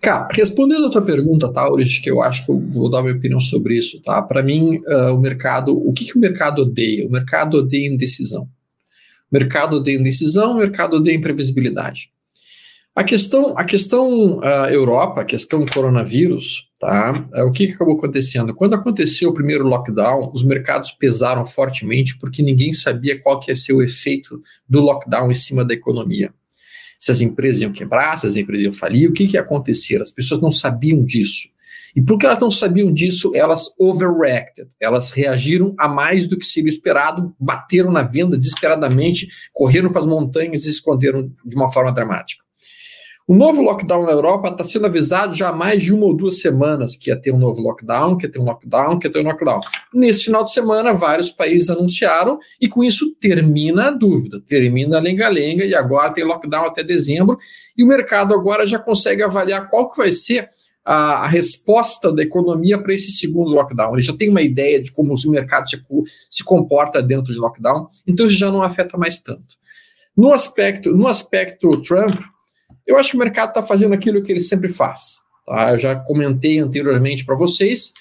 Cara, 0.00 0.28
respondendo 0.32 0.86
a 0.86 0.90
tua 0.90 1.02
pergunta, 1.02 1.52
Taurus, 1.52 1.98
que 1.98 2.10
eu 2.10 2.22
acho 2.22 2.44
que 2.44 2.50
eu 2.50 2.58
vou 2.72 2.88
dar 2.88 3.02
minha 3.02 3.14
opinião 3.14 3.38
sobre 3.38 3.76
isso, 3.76 4.00
tá? 4.00 4.22
Para 4.22 4.42
mim, 4.42 4.80
uh, 4.86 5.14
o 5.14 5.20
mercado, 5.20 5.76
o 5.76 5.92
que, 5.92 6.06
que 6.06 6.16
o 6.16 6.20
mercado 6.20 6.62
odeia? 6.62 7.06
O 7.06 7.10
mercado 7.10 7.58
odeia 7.58 7.86
indecisão. 7.86 8.44
O 9.30 9.38
mercado 9.38 9.76
odeia 9.76 9.98
indecisão, 9.98 10.52
o 10.52 10.56
mercado 10.56 10.96
odeia 10.96 11.14
imprevisibilidade. 11.14 12.10
A 12.96 13.04
questão, 13.04 13.56
a 13.58 13.64
questão 13.64 14.38
uh, 14.38 14.70
Europa, 14.70 15.20
a 15.20 15.24
questão 15.24 15.66
coronavírus, 15.66 16.70
tá? 16.80 17.28
Uh, 17.34 17.46
o 17.46 17.52
que, 17.52 17.66
que 17.66 17.74
acabou 17.74 17.94
acontecendo? 17.94 18.54
Quando 18.54 18.74
aconteceu 18.74 19.28
o 19.28 19.34
primeiro 19.34 19.68
lockdown, 19.68 20.32
os 20.32 20.44
mercados 20.44 20.92
pesaram 20.92 21.44
fortemente 21.44 22.18
porque 22.18 22.42
ninguém 22.42 22.72
sabia 22.72 23.20
qual 23.20 23.38
que 23.38 23.50
ia 23.50 23.56
ser 23.56 23.74
o 23.74 23.82
efeito 23.82 24.40
do 24.66 24.80
lockdown 24.80 25.30
em 25.30 25.34
cima 25.34 25.62
da 25.62 25.74
economia 25.74 26.32
se 26.98 27.12
as 27.12 27.20
empresas 27.20 27.62
iam 27.62 27.72
quebrar, 27.72 28.16
se 28.16 28.26
as 28.26 28.36
empresas 28.36 28.64
iam 28.64 28.72
falir, 28.72 29.08
o 29.08 29.12
que, 29.12 29.26
que 29.26 29.36
ia 29.36 29.40
acontecer? 29.40 30.02
As 30.02 30.12
pessoas 30.12 30.40
não 30.40 30.50
sabiam 30.50 31.04
disso. 31.04 31.48
E 31.94 32.02
porque 32.02 32.26
elas 32.26 32.40
não 32.40 32.50
sabiam 32.50 32.92
disso, 32.92 33.32
elas 33.34 33.74
overreacted, 33.78 34.68
elas 34.80 35.10
reagiram 35.10 35.74
a 35.78 35.88
mais 35.88 36.26
do 36.26 36.38
que 36.38 36.46
seria 36.46 36.70
esperado, 36.70 37.34
bateram 37.40 37.90
na 37.90 38.02
venda 38.02 38.36
desesperadamente, 38.36 39.28
correram 39.52 39.90
para 39.90 40.00
as 40.00 40.06
montanhas 40.06 40.60
e 40.60 40.64
se 40.64 40.70
esconderam 40.70 41.32
de 41.44 41.56
uma 41.56 41.72
forma 41.72 41.92
dramática. 41.92 42.47
O 43.28 43.34
novo 43.34 43.60
lockdown 43.60 44.06
na 44.06 44.12
Europa 44.12 44.48
está 44.48 44.64
sendo 44.64 44.86
avisado 44.86 45.34
já 45.34 45.50
há 45.50 45.52
mais 45.52 45.82
de 45.82 45.92
uma 45.92 46.06
ou 46.06 46.16
duas 46.16 46.40
semanas 46.40 46.96
que 46.96 47.10
ia 47.10 47.20
ter 47.20 47.30
um 47.30 47.36
novo 47.36 47.60
lockdown, 47.60 48.16
que 48.16 48.24
ia 48.24 48.32
ter 48.32 48.38
um 48.38 48.44
lockdown, 48.44 48.98
que 48.98 49.06
ia 49.06 49.12
ter 49.12 49.20
um 49.20 49.28
lockdown. 49.28 49.60
Nesse 49.92 50.24
final 50.24 50.42
de 50.42 50.50
semana, 50.50 50.94
vários 50.94 51.30
países 51.30 51.68
anunciaram 51.68 52.38
e 52.58 52.66
com 52.66 52.82
isso 52.82 53.14
termina 53.20 53.88
a 53.88 53.90
dúvida, 53.90 54.40
termina 54.46 54.96
a 54.96 55.00
lenga-lenga 55.00 55.62
e 55.66 55.74
agora 55.74 56.10
tem 56.10 56.24
lockdown 56.24 56.64
até 56.64 56.82
dezembro 56.82 57.38
e 57.76 57.84
o 57.84 57.86
mercado 57.86 58.32
agora 58.32 58.66
já 58.66 58.78
consegue 58.78 59.22
avaliar 59.22 59.68
qual 59.68 59.90
que 59.90 59.98
vai 59.98 60.10
ser 60.10 60.48
a, 60.82 61.24
a 61.24 61.28
resposta 61.28 62.10
da 62.10 62.22
economia 62.22 62.78
para 62.82 62.94
esse 62.94 63.12
segundo 63.12 63.50
lockdown. 63.50 63.92
Ele 63.92 64.00
já 64.00 64.16
tem 64.16 64.30
uma 64.30 64.40
ideia 64.40 64.82
de 64.82 64.90
como 64.90 65.12
o 65.12 65.30
mercado 65.30 65.68
se, 65.68 65.78
se 66.30 66.42
comporta 66.42 67.02
dentro 67.02 67.30
de 67.30 67.38
lockdown, 67.38 67.90
então 68.06 68.24
isso 68.24 68.38
já 68.38 68.50
não 68.50 68.62
afeta 68.62 68.96
mais 68.96 69.18
tanto. 69.18 69.58
No 70.16 70.32
aspecto, 70.32 70.96
no 70.96 71.06
aspecto 71.06 71.82
Trump, 71.82 72.18
eu 72.88 72.96
acho 72.96 73.10
que 73.10 73.16
o 73.16 73.20
mercado 73.20 73.50
está 73.50 73.62
fazendo 73.62 73.92
aquilo 73.92 74.22
que 74.22 74.32
ele 74.32 74.40
sempre 74.40 74.70
faz. 74.70 75.18
Tá? 75.46 75.72
Eu 75.72 75.78
já 75.78 75.94
comentei 75.94 76.58
anteriormente 76.58 77.22
para 77.22 77.36
vocês 77.36 77.92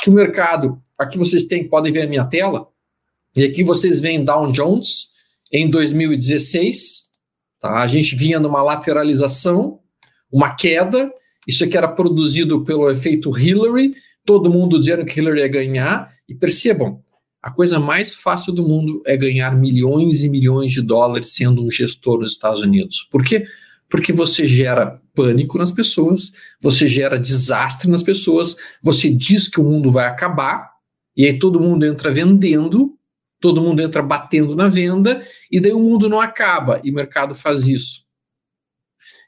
que 0.00 0.08
o 0.08 0.12
mercado, 0.12 0.80
aqui 0.96 1.18
vocês 1.18 1.44
têm, 1.46 1.68
podem 1.68 1.92
ver 1.92 2.02
a 2.02 2.08
minha 2.08 2.24
tela, 2.24 2.68
e 3.36 3.42
aqui 3.42 3.64
vocês 3.64 4.00
veem 4.00 4.24
Dow 4.24 4.50
Jones 4.52 5.08
em 5.52 5.68
2016. 5.68 7.06
Tá? 7.60 7.80
A 7.80 7.88
gente 7.88 8.14
vinha 8.14 8.38
numa 8.38 8.62
lateralização, 8.62 9.80
uma 10.30 10.54
queda. 10.54 11.10
Isso 11.46 11.64
aqui 11.64 11.76
era 11.76 11.88
produzido 11.88 12.62
pelo 12.62 12.88
efeito 12.88 13.36
Hillary, 13.36 13.94
todo 14.24 14.50
mundo 14.50 14.78
dizendo 14.78 15.04
que 15.04 15.18
Hillary 15.18 15.40
ia 15.40 15.48
ganhar. 15.48 16.08
E 16.28 16.34
percebam, 16.36 17.02
a 17.42 17.50
coisa 17.50 17.80
mais 17.80 18.14
fácil 18.14 18.52
do 18.52 18.66
mundo 18.66 19.02
é 19.04 19.16
ganhar 19.16 19.56
milhões 19.56 20.22
e 20.22 20.28
milhões 20.28 20.70
de 20.70 20.82
dólares 20.82 21.34
sendo 21.34 21.64
um 21.64 21.70
gestor 21.70 22.20
nos 22.20 22.30
Estados 22.30 22.60
Unidos. 22.60 23.08
Por 23.10 23.24
quê? 23.24 23.40
porque 23.40 23.65
você 24.12 24.46
gera 24.46 25.00
pânico 25.14 25.58
nas 25.58 25.72
pessoas, 25.72 26.32
você 26.60 26.86
gera 26.86 27.18
desastre 27.18 27.90
nas 27.90 28.02
pessoas, 28.02 28.56
você 28.82 29.10
diz 29.10 29.48
que 29.48 29.60
o 29.60 29.64
mundo 29.64 29.90
vai 29.90 30.06
acabar, 30.06 30.70
e 31.16 31.24
aí 31.24 31.38
todo 31.38 31.60
mundo 31.60 31.86
entra 31.86 32.10
vendendo, 32.10 32.96
todo 33.40 33.62
mundo 33.62 33.80
entra 33.80 34.02
batendo 34.02 34.54
na 34.54 34.68
venda, 34.68 35.24
e 35.50 35.60
daí 35.60 35.72
o 35.72 35.80
mundo 35.80 36.08
não 36.08 36.20
acaba, 36.20 36.80
e 36.84 36.90
o 36.90 36.94
mercado 36.94 37.34
faz 37.34 37.66
isso. 37.66 38.04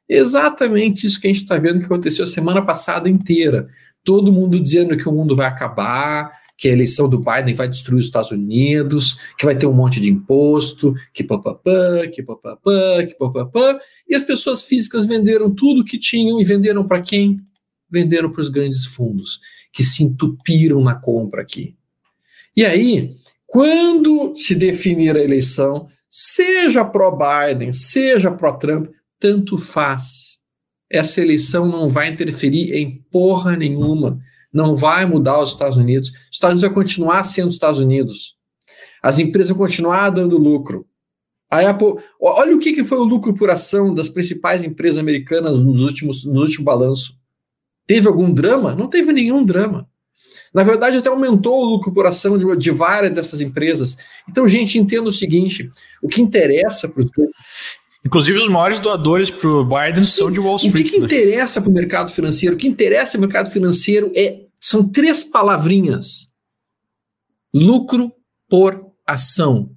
Exatamente 0.09 1.07
isso 1.07 1.21
que 1.21 1.27
a 1.27 1.33
gente 1.33 1.43
está 1.43 1.59
vendo 1.59 1.81
que 1.81 1.87
aconteceu 1.87 2.25
a 2.25 2.29
semana 2.29 2.65
passada 2.65 3.09
inteira. 3.09 3.69
Todo 4.03 4.33
mundo 4.33 4.59
dizendo 4.59 4.97
que 4.97 5.09
o 5.09 5.13
mundo 5.13 5.37
vai 5.37 5.47
acabar, 5.47 6.33
que 6.59 6.69
a 6.69 6.73
eleição 6.73 7.09
do 7.09 7.21
Biden 7.21 7.55
vai 7.55 7.69
destruir 7.69 8.01
os 8.01 8.07
Estados 8.07 8.33
Unidos, 8.33 9.17
que 9.39 9.45
vai 9.45 9.57
ter 9.57 9.67
um 9.67 9.73
monte 9.73 10.01
de 10.01 10.11
imposto, 10.11 10.93
que 11.15 11.23
papapá, 11.23 12.09
que 12.13 12.21
papapá, 12.21 13.07
que 13.07 13.15
papapá, 13.15 13.79
e 14.09 14.17
as 14.17 14.25
pessoas 14.25 14.65
físicas 14.65 15.07
venderam 15.07 15.55
tudo 15.55 15.85
que 15.85 15.97
tinham 15.97 16.41
e 16.41 16.45
venderam 16.45 16.85
para 16.85 17.01
quem? 17.01 17.39
Venderam 17.89 18.29
para 18.33 18.43
os 18.43 18.49
grandes 18.49 18.87
fundos, 18.87 19.39
que 19.73 19.85
se 19.85 20.03
entupiram 20.03 20.83
na 20.83 20.97
compra 20.97 21.43
aqui. 21.43 21.77
E 22.57 22.65
aí, 22.65 23.15
quando 23.47 24.35
se 24.35 24.57
definir 24.57 25.17
a 25.17 25.23
eleição, 25.23 25.87
seja 26.11 26.85
pró-Biden, 26.85 27.73
seja 27.73 28.33
pró-Trump, 28.33 28.91
tanto 29.21 29.57
faz. 29.57 30.41
Essa 30.91 31.21
eleição 31.21 31.69
não 31.69 31.89
vai 31.89 32.09
interferir 32.09 32.75
em 32.75 33.01
porra 33.13 33.57
nenhuma 33.57 34.21
não 34.53 34.75
vai 34.75 35.05
mudar 35.07 35.39
os 35.39 35.51
Estados 35.51 35.77
Unidos. 35.77 36.11
Os 36.11 36.17
Estados 36.33 36.55
Unidos 36.55 36.63
vai 36.63 36.85
continuar 36.85 37.23
sendo 37.25 37.49
os 37.49 37.55
Estados 37.55 37.81
Unidos. 37.81 38.37
As 39.03 39.19
empresas 39.19 39.51
vão 39.51 39.59
continuar 39.59 40.11
dando 40.11 40.39
lucro. 40.39 40.87
A 41.51 41.61
Apple, 41.71 41.95
olha 42.21 42.55
o 42.55 42.59
que, 42.59 42.75
que 42.75 42.85
foi 42.85 42.99
o 42.99 43.05
lucro 43.05 43.35
por 43.35 43.49
ação 43.51 43.95
das 43.95 44.09
principais 44.09 44.63
empresas 44.63 44.99
americanas 44.99 45.63
nos 45.63 45.83
últimos, 45.83 46.25
no 46.25 46.41
último 46.41 46.65
balanço. 46.65 47.15
Teve 47.87 48.07
algum 48.07 48.33
drama? 48.33 48.75
Não 48.75 48.87
teve 48.87 49.13
nenhum 49.13 49.43
drama. 49.43 49.89
Na 50.53 50.63
verdade, 50.63 50.99
até 50.99 51.09
aumentou 51.09 51.63
o 51.63 51.65
lucro 51.65 51.93
por 51.93 52.07
ação 52.07 52.37
de, 52.37 52.57
de 52.57 52.71
várias 52.71 53.13
dessas 53.13 53.41
empresas. 53.41 53.97
Então, 54.29 54.49
gente, 54.49 54.79
entenda 54.79 55.09
o 55.09 55.13
seguinte: 55.13 55.71
o 56.03 56.09
que 56.09 56.21
interessa 56.21 56.89
para 56.89 57.03
os 57.03 57.11
Inclusive, 58.09 58.39
os 58.39 58.49
maiores 58.49 58.81
doadores 58.81 59.31
para 59.31 59.51
o 59.51 59.63
Biden 59.63 60.03
Sim. 60.03 60.17
são 60.17 60.33
de 60.33 60.41
Wall 60.41 60.57
Street. 60.57 60.75
O 60.75 60.91
que, 60.91 60.95
que 60.95 60.99
né? 60.99 61.05
interessa 61.05 61.61
para 61.61 61.69
o 61.69 61.75
mercado 61.75 62.11
financeiro? 62.11 62.55
O 62.55 62.59
que 62.59 62.67
interessa 62.67 63.19
no 63.19 63.21
mercado 63.21 63.51
financeiro 63.51 64.11
é 64.17 64.47
são 64.59 64.89
três 64.89 65.23
palavrinhas: 65.23 66.27
lucro 67.53 68.11
por 68.49 68.83
ação. 69.07 69.71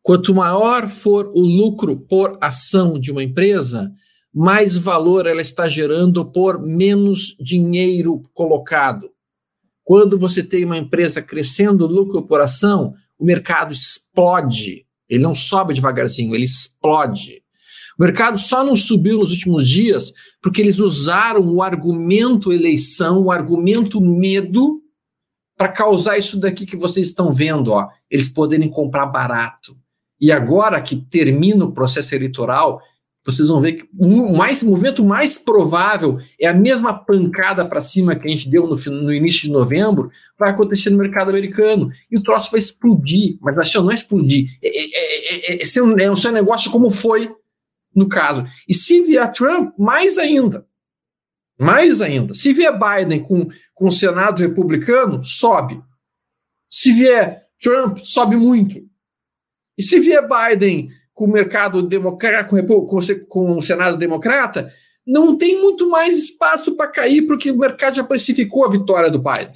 Quanto 0.00 0.34
maior 0.34 0.88
for 0.88 1.26
o 1.34 1.40
lucro 1.42 1.98
por 1.98 2.38
ação 2.40 2.98
de 2.98 3.12
uma 3.12 3.22
empresa, 3.22 3.92
mais 4.32 4.78
valor 4.78 5.26
ela 5.26 5.42
está 5.42 5.68
gerando 5.68 6.24
por 6.24 6.58
menos 6.58 7.36
dinheiro 7.38 8.22
colocado. 8.32 9.10
Quando 9.82 10.18
você 10.18 10.42
tem 10.42 10.64
uma 10.64 10.78
empresa 10.78 11.20
crescendo 11.20 11.86
lucro 11.86 12.22
por 12.26 12.40
ação, 12.40 12.94
o 13.18 13.24
mercado 13.24 13.70
explode. 13.70 14.83
Ele 15.08 15.22
não 15.22 15.34
sobe 15.34 15.74
devagarzinho, 15.74 16.34
ele 16.34 16.44
explode. 16.44 17.42
O 17.98 18.02
mercado 18.02 18.38
só 18.38 18.64
não 18.64 18.74
subiu 18.74 19.18
nos 19.18 19.30
últimos 19.30 19.68
dias 19.68 20.12
porque 20.42 20.60
eles 20.60 20.78
usaram 20.78 21.48
o 21.54 21.62
argumento 21.62 22.52
eleição, 22.52 23.22
o 23.22 23.30
argumento 23.30 24.00
medo, 24.00 24.80
para 25.56 25.68
causar 25.68 26.18
isso 26.18 26.38
daqui 26.38 26.66
que 26.66 26.76
vocês 26.76 27.06
estão 27.06 27.30
vendo, 27.30 27.70
ó, 27.70 27.88
eles 28.10 28.28
poderem 28.28 28.68
comprar 28.68 29.06
barato. 29.06 29.76
E 30.20 30.32
agora 30.32 30.80
que 30.80 30.96
termina 30.96 31.64
o 31.64 31.72
processo 31.72 32.14
eleitoral, 32.14 32.80
vocês 33.24 33.48
vão 33.48 33.60
ver 33.60 33.72
que 33.72 33.88
o 33.98 34.36
mais, 34.36 34.62
movimento 34.62 35.02
mais 35.02 35.38
provável 35.38 36.18
é 36.38 36.46
a 36.46 36.52
mesma 36.52 36.92
pancada 36.92 37.64
para 37.66 37.80
cima 37.80 38.14
que 38.14 38.26
a 38.26 38.30
gente 38.30 38.50
deu 38.50 38.66
no, 38.66 38.76
no, 39.02 39.12
início 39.12 39.42
de 39.42 39.50
novembro, 39.50 40.10
vai 40.38 40.50
acontecer 40.50 40.90
no 40.90 40.98
mercado 40.98 41.30
americano. 41.30 41.90
E 42.10 42.18
o 42.18 42.22
troço 42.22 42.50
vai 42.50 42.60
explodir, 42.60 43.38
mas 43.40 43.58
a 43.58 43.80
não 43.80 43.90
é 43.90 43.94
explodir, 43.94 44.50
é, 44.62 44.68
é, 44.68 45.54
é, 45.54 45.62
é, 45.62 45.82
um, 45.82 45.98
é 45.98 46.10
um 46.10 46.16
seu 46.16 46.30
negócio 46.30 46.70
como 46.70 46.90
foi 46.90 47.34
no 47.94 48.08
caso. 48.08 48.44
E 48.68 48.74
se 48.74 49.02
vier 49.02 49.32
Trump, 49.32 49.72
mais 49.78 50.18
ainda. 50.18 50.66
Mais 51.58 52.02
ainda. 52.02 52.34
Se 52.34 52.52
vier 52.52 52.76
Biden 52.78 53.22
com, 53.22 53.48
com 53.72 53.86
o 53.86 53.92
Senado 53.92 54.40
republicano, 54.40 55.22
sobe. 55.24 55.80
Se 56.68 56.92
vier 56.92 57.46
Trump, 57.60 57.98
sobe 57.98 58.36
muito. 58.36 58.82
E 59.78 59.82
se 59.82 59.98
vier 60.00 60.26
Biden 60.28 60.90
com 61.14 61.24
o 61.24 61.32
mercado 61.32 61.80
democrata, 61.80 62.44
com, 62.44 62.60
com, 62.86 62.98
com 63.28 63.56
o 63.56 63.62
Senado 63.62 63.96
democrata, 63.96 64.70
não 65.06 65.36
tem 65.36 65.60
muito 65.60 65.88
mais 65.88 66.18
espaço 66.18 66.76
para 66.76 66.88
cair, 66.88 67.22
porque 67.22 67.50
o 67.50 67.58
mercado 67.58 67.96
já 67.96 68.04
precificou 68.04 68.64
a 68.64 68.70
vitória 68.70 69.10
do 69.10 69.18
Biden. 69.18 69.52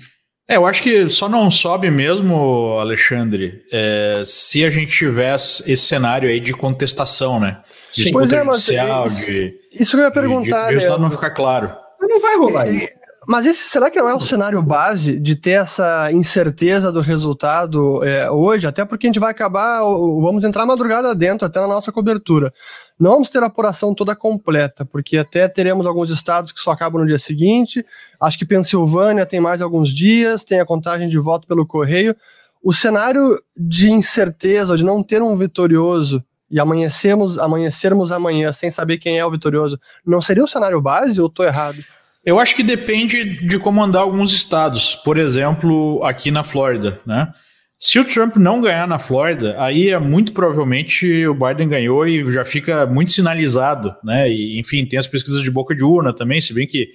É, 0.50 0.56
eu 0.56 0.64
acho 0.64 0.82
que 0.82 1.06
só 1.08 1.28
não 1.28 1.50
sobe 1.50 1.90
mesmo, 1.90 2.78
Alexandre, 2.78 3.62
é, 3.70 4.22
se 4.24 4.64
a 4.64 4.70
gente 4.70 4.96
tivesse 4.96 5.70
esse 5.70 5.82
cenário 5.82 6.26
aí 6.26 6.40
de 6.40 6.54
contestação, 6.54 7.38
né? 7.38 7.60
De 7.92 8.04
Sim. 8.04 8.12
Pois 8.12 8.32
é, 8.32 8.42
mas 8.42 8.64
de, 8.64 9.54
isso 9.78 9.96
que 9.96 10.02
eu 10.02 10.06
ia 10.06 10.10
perguntar. 10.10 10.68
De, 10.68 10.78
de 10.78 10.88
né? 10.88 10.96
não 10.96 11.10
ficar 11.10 11.32
claro. 11.32 11.70
Mas 12.00 12.08
não 12.08 12.20
vai 12.20 12.36
rolar 12.38 12.62
aí. 12.62 12.88
Mas 13.28 13.44
esse, 13.44 13.68
será 13.68 13.90
que 13.90 14.00
não 14.00 14.08
é 14.08 14.14
o 14.14 14.23
cenário 14.23 14.62
base 14.62 15.20
de 15.20 15.37
ter 15.37 15.50
essa 15.50 16.11
incerteza 16.11 16.90
do 16.90 17.02
resultado 17.02 18.02
é, 18.02 18.30
hoje? 18.30 18.66
Até 18.66 18.87
porque 18.87 19.06
a 19.06 19.08
gente 19.11 19.20
vai 19.20 19.32
acabar, 19.32 19.80
vamos 19.82 20.44
entrar 20.44 20.64
madrugada 20.64 21.14
dentro, 21.14 21.47
até 21.47 21.61
na 21.61 21.66
nossa 21.66 21.92
cobertura. 21.92 22.50
Não 22.99 23.11
vamos 23.11 23.28
ter 23.28 23.42
a 23.42 23.47
apuração 23.49 23.94
toda 23.94 24.16
completa, 24.16 24.87
porque 24.87 25.18
até 25.18 25.47
teremos 25.47 25.87
alguns 25.87 26.08
estados 26.08 26.52
que 26.52 26.58
só 26.58 26.70
acabam 26.70 27.02
no 27.02 27.06
dia 27.06 27.18
seguinte. 27.18 27.85
Acho 28.18 28.38
que 28.38 28.47
Pensilvânia 28.47 29.26
tem 29.26 29.40
mais 29.40 29.61
alguns 29.61 29.90
dias, 29.90 30.42
tem 30.42 30.58
a 30.58 30.64
contagem 30.64 31.06
de 31.06 31.18
voto 31.18 31.47
pelo 31.47 31.66
correio. 31.66 32.16
O 32.64 32.73
cenário 32.73 33.38
de 33.54 33.90
incerteza, 33.90 34.75
de 34.75 34.82
não 34.82 35.02
ter 35.02 35.20
um 35.20 35.37
vitorioso 35.37 36.25
e 36.50 36.58
amanhecermos, 36.58 37.38
amanhecermos 37.38 38.11
amanhã 38.11 38.54
sem 38.54 38.70
saber 38.70 38.97
quem 38.97 39.18
é 39.18 39.26
o 39.26 39.30
vitorioso, 39.30 39.78
não 40.02 40.23
seria 40.23 40.44
o 40.44 40.49
cenário 40.49 40.80
base 40.80 41.20
ou 41.20 41.26
estou 41.26 41.44
errado? 41.44 41.76
Eu 42.25 42.38
acho 42.38 42.54
que 42.54 42.62
depende 42.62 43.46
de 43.46 43.58
como 43.58 43.82
andar 43.82 44.00
alguns 44.00 44.32
estados. 44.32 44.94
Por 44.94 45.16
exemplo, 45.16 46.02
aqui 46.04 46.30
na 46.30 46.42
Flórida, 46.42 47.00
né? 47.06 47.32
Se 47.78 47.96
o 47.98 48.04
Trump 48.04 48.37
não 48.37 48.60
ganhar 48.60 48.88
na 48.88 48.98
Flórida, 48.98 49.54
aí 49.56 49.90
é 49.90 49.98
muito 50.00 50.32
provavelmente 50.32 51.26
o 51.28 51.34
Biden 51.34 51.68
ganhou 51.68 52.04
e 52.06 52.25
já 52.32 52.44
fica 52.44 52.84
muito 52.87 53.12
sinalizado, 53.12 53.94
né? 54.02 54.28
E, 54.28 54.58
enfim, 54.58 54.84
tem 54.84 54.98
as 54.98 55.06
pesquisas 55.06 55.42
de 55.42 55.50
boca 55.50 55.76
de 55.76 55.84
urna 55.84 56.12
também, 56.12 56.40
se 56.40 56.52
bem 56.52 56.66
que 56.66 56.88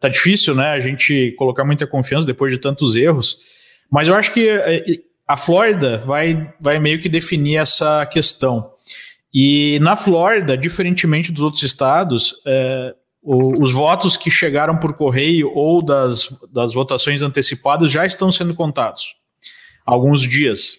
tá 0.00 0.08
difícil, 0.08 0.54
né? 0.54 0.70
A 0.70 0.80
gente 0.80 1.32
colocar 1.38 1.64
muita 1.64 1.86
confiança 1.86 2.26
depois 2.26 2.52
de 2.52 2.58
tantos 2.58 2.96
erros. 2.96 3.38
Mas 3.88 4.08
eu 4.08 4.16
acho 4.16 4.32
que 4.32 4.48
é, 4.48 4.84
a 5.26 5.36
Flórida 5.36 5.98
vai, 5.98 6.52
vai 6.60 6.80
meio 6.80 6.98
que 6.98 7.08
definir 7.08 7.58
essa 7.58 8.04
questão. 8.06 8.72
E 9.32 9.78
na 9.80 9.94
Flórida, 9.94 10.56
diferentemente 10.56 11.30
dos 11.30 11.42
outros 11.42 11.62
estados, 11.62 12.34
é, 12.44 12.94
o, 13.24 13.62
os 13.62 13.72
votos 13.72 14.16
que 14.16 14.30
chegaram 14.30 14.76
por 14.76 14.94
correio 14.94 15.50
ou 15.54 15.82
das, 15.82 16.28
das 16.52 16.74
votações 16.74 17.22
antecipadas 17.22 17.90
já 17.90 18.04
estão 18.04 18.30
sendo 18.30 18.54
contados 18.54 19.16
alguns 19.84 20.22
dias. 20.22 20.76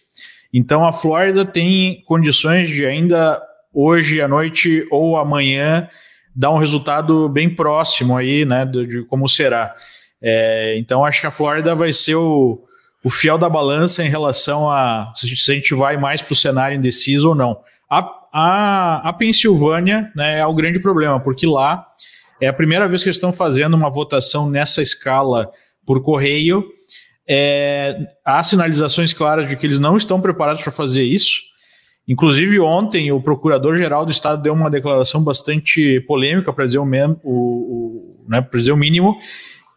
Então 0.53 0.85
a 0.85 0.91
Flórida 0.91 1.43
tem 1.43 2.03
condições 2.05 2.69
de 2.69 2.85
ainda 2.85 3.41
hoje 3.73 4.21
à 4.21 4.27
noite 4.27 4.87
ou 4.91 5.17
amanhã 5.17 5.89
dar 6.35 6.51
um 6.51 6.57
resultado 6.57 7.27
bem 7.29 7.53
próximo 7.53 8.15
aí, 8.15 8.45
né, 8.45 8.65
de, 8.65 8.85
de 8.85 9.03
como 9.03 9.27
será. 9.27 9.73
É, 10.21 10.77
então 10.77 11.03
acho 11.03 11.21
que 11.21 11.27
a 11.27 11.31
Flórida 11.31 11.73
vai 11.73 11.91
ser 11.91 12.15
o, 12.15 12.63
o 13.03 13.09
fiel 13.09 13.37
da 13.37 13.49
balança 13.49 14.03
em 14.03 14.09
relação 14.09 14.69
a 14.69 15.11
se 15.15 15.51
a 15.51 15.55
gente 15.55 15.73
vai 15.73 15.97
mais 15.97 16.21
para 16.21 16.33
o 16.33 16.35
cenário 16.35 16.77
indeciso 16.77 17.29
ou 17.29 17.35
não. 17.35 17.59
A, 17.89 17.99
a, 18.31 19.09
a 19.09 19.13
Pensilvânia 19.13 20.11
né, 20.15 20.39
é 20.39 20.45
o 20.45 20.53
grande 20.53 20.79
problema, 20.79 21.19
porque 21.19 21.45
lá 21.45 21.85
é 22.41 22.47
a 22.47 22.53
primeira 22.53 22.87
vez 22.87 23.01
que 23.01 23.09
eles 23.09 23.17
estão 23.17 23.31
fazendo 23.31 23.75
uma 23.75 23.89
votação 23.89 24.49
nessa 24.49 24.81
escala 24.81 25.49
por 25.85 26.01
correio. 26.01 26.63
É, 27.27 27.97
há 28.23 28.41
sinalizações 28.43 29.13
claras 29.13 29.47
de 29.47 29.55
que 29.55 29.65
eles 29.65 29.79
não 29.79 29.97
estão 29.97 30.19
preparados 30.19 30.61
para 30.61 30.71
fazer 30.71 31.03
isso. 31.03 31.41
Inclusive, 32.07 32.59
ontem, 32.59 33.11
o 33.11 33.19
procurador-geral 33.19 34.05
do 34.05 34.11
Estado 34.11 34.41
deu 34.41 34.53
uma 34.53 34.69
declaração 34.69 35.23
bastante 35.23 35.99
polêmica, 36.01 36.53
para 36.53 36.65
dizer 36.65 36.77
o, 36.77 36.83
o, 36.83 37.31
o, 37.31 38.25
né, 38.27 38.47
dizer 38.53 38.73
o 38.73 38.77
mínimo, 38.77 39.17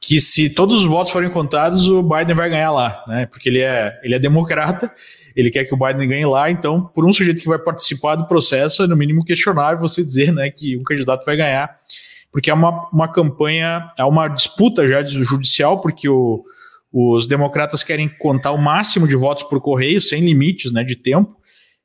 que 0.00 0.20
se 0.20 0.50
todos 0.50 0.82
os 0.82 0.84
votos 0.84 1.10
forem 1.10 1.30
contados, 1.30 1.88
o 1.88 2.02
Biden 2.02 2.34
vai 2.34 2.50
ganhar 2.50 2.70
lá, 2.70 3.02
né? 3.08 3.26
Porque 3.26 3.48
ele 3.48 3.60
é, 3.60 3.98
ele 4.02 4.14
é 4.14 4.18
democrata, 4.18 4.92
ele 5.34 5.50
quer 5.50 5.64
que 5.64 5.74
o 5.74 5.76
Biden 5.76 6.06
ganhe 6.06 6.26
lá, 6.26 6.50
então, 6.50 6.84
por 6.94 7.06
um 7.06 7.12
sujeito 7.12 7.40
que 7.40 7.48
vai 7.48 7.58
participar 7.58 8.14
do 8.14 8.26
processo, 8.26 8.82
é 8.82 8.86
no 8.86 8.96
mínimo 8.96 9.24
questionável 9.24 9.78
você 9.78 10.04
dizer 10.04 10.32
né, 10.32 10.50
que 10.50 10.76
um 10.76 10.82
candidato 10.82 11.24
vai 11.24 11.36
ganhar 11.36 11.78
porque 12.32 12.50
é 12.50 12.54
uma, 12.54 12.88
uma 12.90 13.10
campanha, 13.10 13.90
é 13.96 14.04
uma 14.04 14.28
disputa 14.28 14.86
já 14.86 15.02
judicial, 15.04 15.80
porque 15.80 16.08
o, 16.08 16.44
os 16.92 17.26
democratas 17.26 17.82
querem 17.82 18.08
contar 18.08 18.52
o 18.52 18.58
máximo 18.58 19.06
de 19.06 19.16
votos 19.16 19.42
por 19.44 19.60
correio, 19.60 20.00
sem 20.00 20.24
limites 20.24 20.72
né, 20.72 20.82
de 20.82 20.96
tempo, 20.96 21.36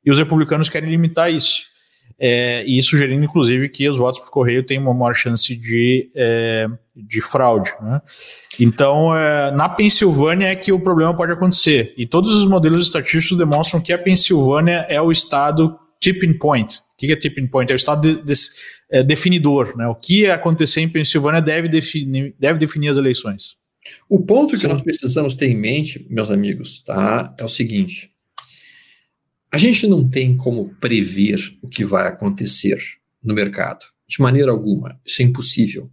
e 0.04 0.10
os 0.10 0.18
republicanos 0.18 0.68
querem 0.68 0.90
limitar 0.90 1.32
isso. 1.32 1.74
É, 2.18 2.64
e 2.64 2.80
sugerindo, 2.82 3.24
inclusive, 3.24 3.68
que 3.68 3.88
os 3.88 3.98
votos 3.98 4.20
por 4.20 4.30
correio 4.30 4.62
têm 4.62 4.78
uma 4.78 4.94
maior 4.94 5.14
chance 5.14 5.54
de, 5.56 6.10
é, 6.14 6.66
de 6.94 7.20
fraude. 7.20 7.72
Né? 7.80 8.00
Então, 8.60 9.16
é, 9.16 9.50
na 9.50 9.68
Pensilvânia 9.68 10.46
é 10.46 10.56
que 10.56 10.70
o 10.72 10.78
problema 10.78 11.14
pode 11.16 11.32
acontecer. 11.32 11.92
E 11.96 12.06
todos 12.06 12.32
os 12.34 12.46
modelos 12.46 12.86
estatísticos 12.86 13.36
demonstram 13.36 13.80
que 13.80 13.92
a 13.92 13.98
Pensilvânia 13.98 14.86
é 14.88 15.00
o 15.00 15.10
estado 15.10 15.76
tipping 16.00 16.38
point. 16.38 16.76
O 16.76 16.96
que 16.98 17.12
é 17.12 17.16
tipping 17.16 17.48
point? 17.48 17.72
É 17.72 17.74
o 17.74 17.76
estado 17.76 18.00
de, 18.00 18.22
de, 18.22 18.34
é, 18.94 19.02
definidor. 19.02 19.76
Né? 19.76 19.88
O 19.88 19.94
que 19.96 20.26
acontecer 20.26 20.80
em 20.80 20.88
Pensilvânia 20.88 21.42
deve 21.42 21.68
definir, 21.68 22.32
deve 22.38 22.60
definir 22.60 22.88
as 22.90 22.96
eleições. 22.96 23.56
O 24.08 24.20
ponto 24.20 24.54
Sim. 24.54 24.62
que 24.62 24.68
nós 24.68 24.80
precisamos 24.80 25.34
ter 25.34 25.48
em 25.48 25.56
mente, 25.56 26.06
meus 26.08 26.30
amigos, 26.30 26.78
tá, 26.80 27.34
é 27.38 27.44
o 27.44 27.48
seguinte: 27.48 28.12
a 29.52 29.58
gente 29.58 29.88
não 29.88 30.08
tem 30.08 30.36
como 30.36 30.74
prever 30.80 31.38
o 31.60 31.68
que 31.68 31.84
vai 31.84 32.06
acontecer 32.06 32.78
no 33.22 33.34
mercado, 33.34 33.84
de 34.06 34.22
maneira 34.22 34.52
alguma. 34.52 34.98
Isso 35.04 35.22
é 35.22 35.24
impossível. 35.24 35.90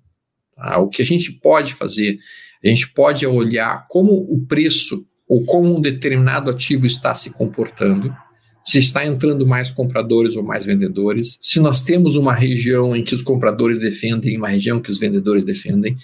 Tá? 0.55 0.77
O 0.77 0.87
que 0.87 1.01
a 1.01 1.05
gente 1.05 1.31
pode 1.33 1.73
fazer, 1.73 2.19
a 2.63 2.67
gente 2.67 2.93
pode 2.93 3.25
olhar 3.25 3.87
como 3.89 4.13
o 4.13 4.45
preço 4.45 5.05
ou 5.27 5.43
como 5.45 5.75
um 5.75 5.81
determinado 5.81 6.51
ativo 6.51 6.85
está 6.85 7.15
se 7.15 7.33
comportando 7.33 8.15
se 8.63 8.77
está 8.77 9.05
entrando 9.05 9.45
mais 9.45 9.71
compradores 9.71 10.35
ou 10.35 10.43
mais 10.43 10.65
vendedores, 10.65 11.39
se 11.41 11.59
nós 11.59 11.81
temos 11.81 12.15
uma 12.15 12.33
região 12.33 12.95
em 12.95 13.03
que 13.03 13.15
os 13.15 13.21
compradores 13.21 13.79
defendem, 13.79 14.37
uma 14.37 14.49
região 14.49 14.79
que 14.79 14.91
os 14.91 14.99
vendedores 14.99 15.43
defendem. 15.43 15.97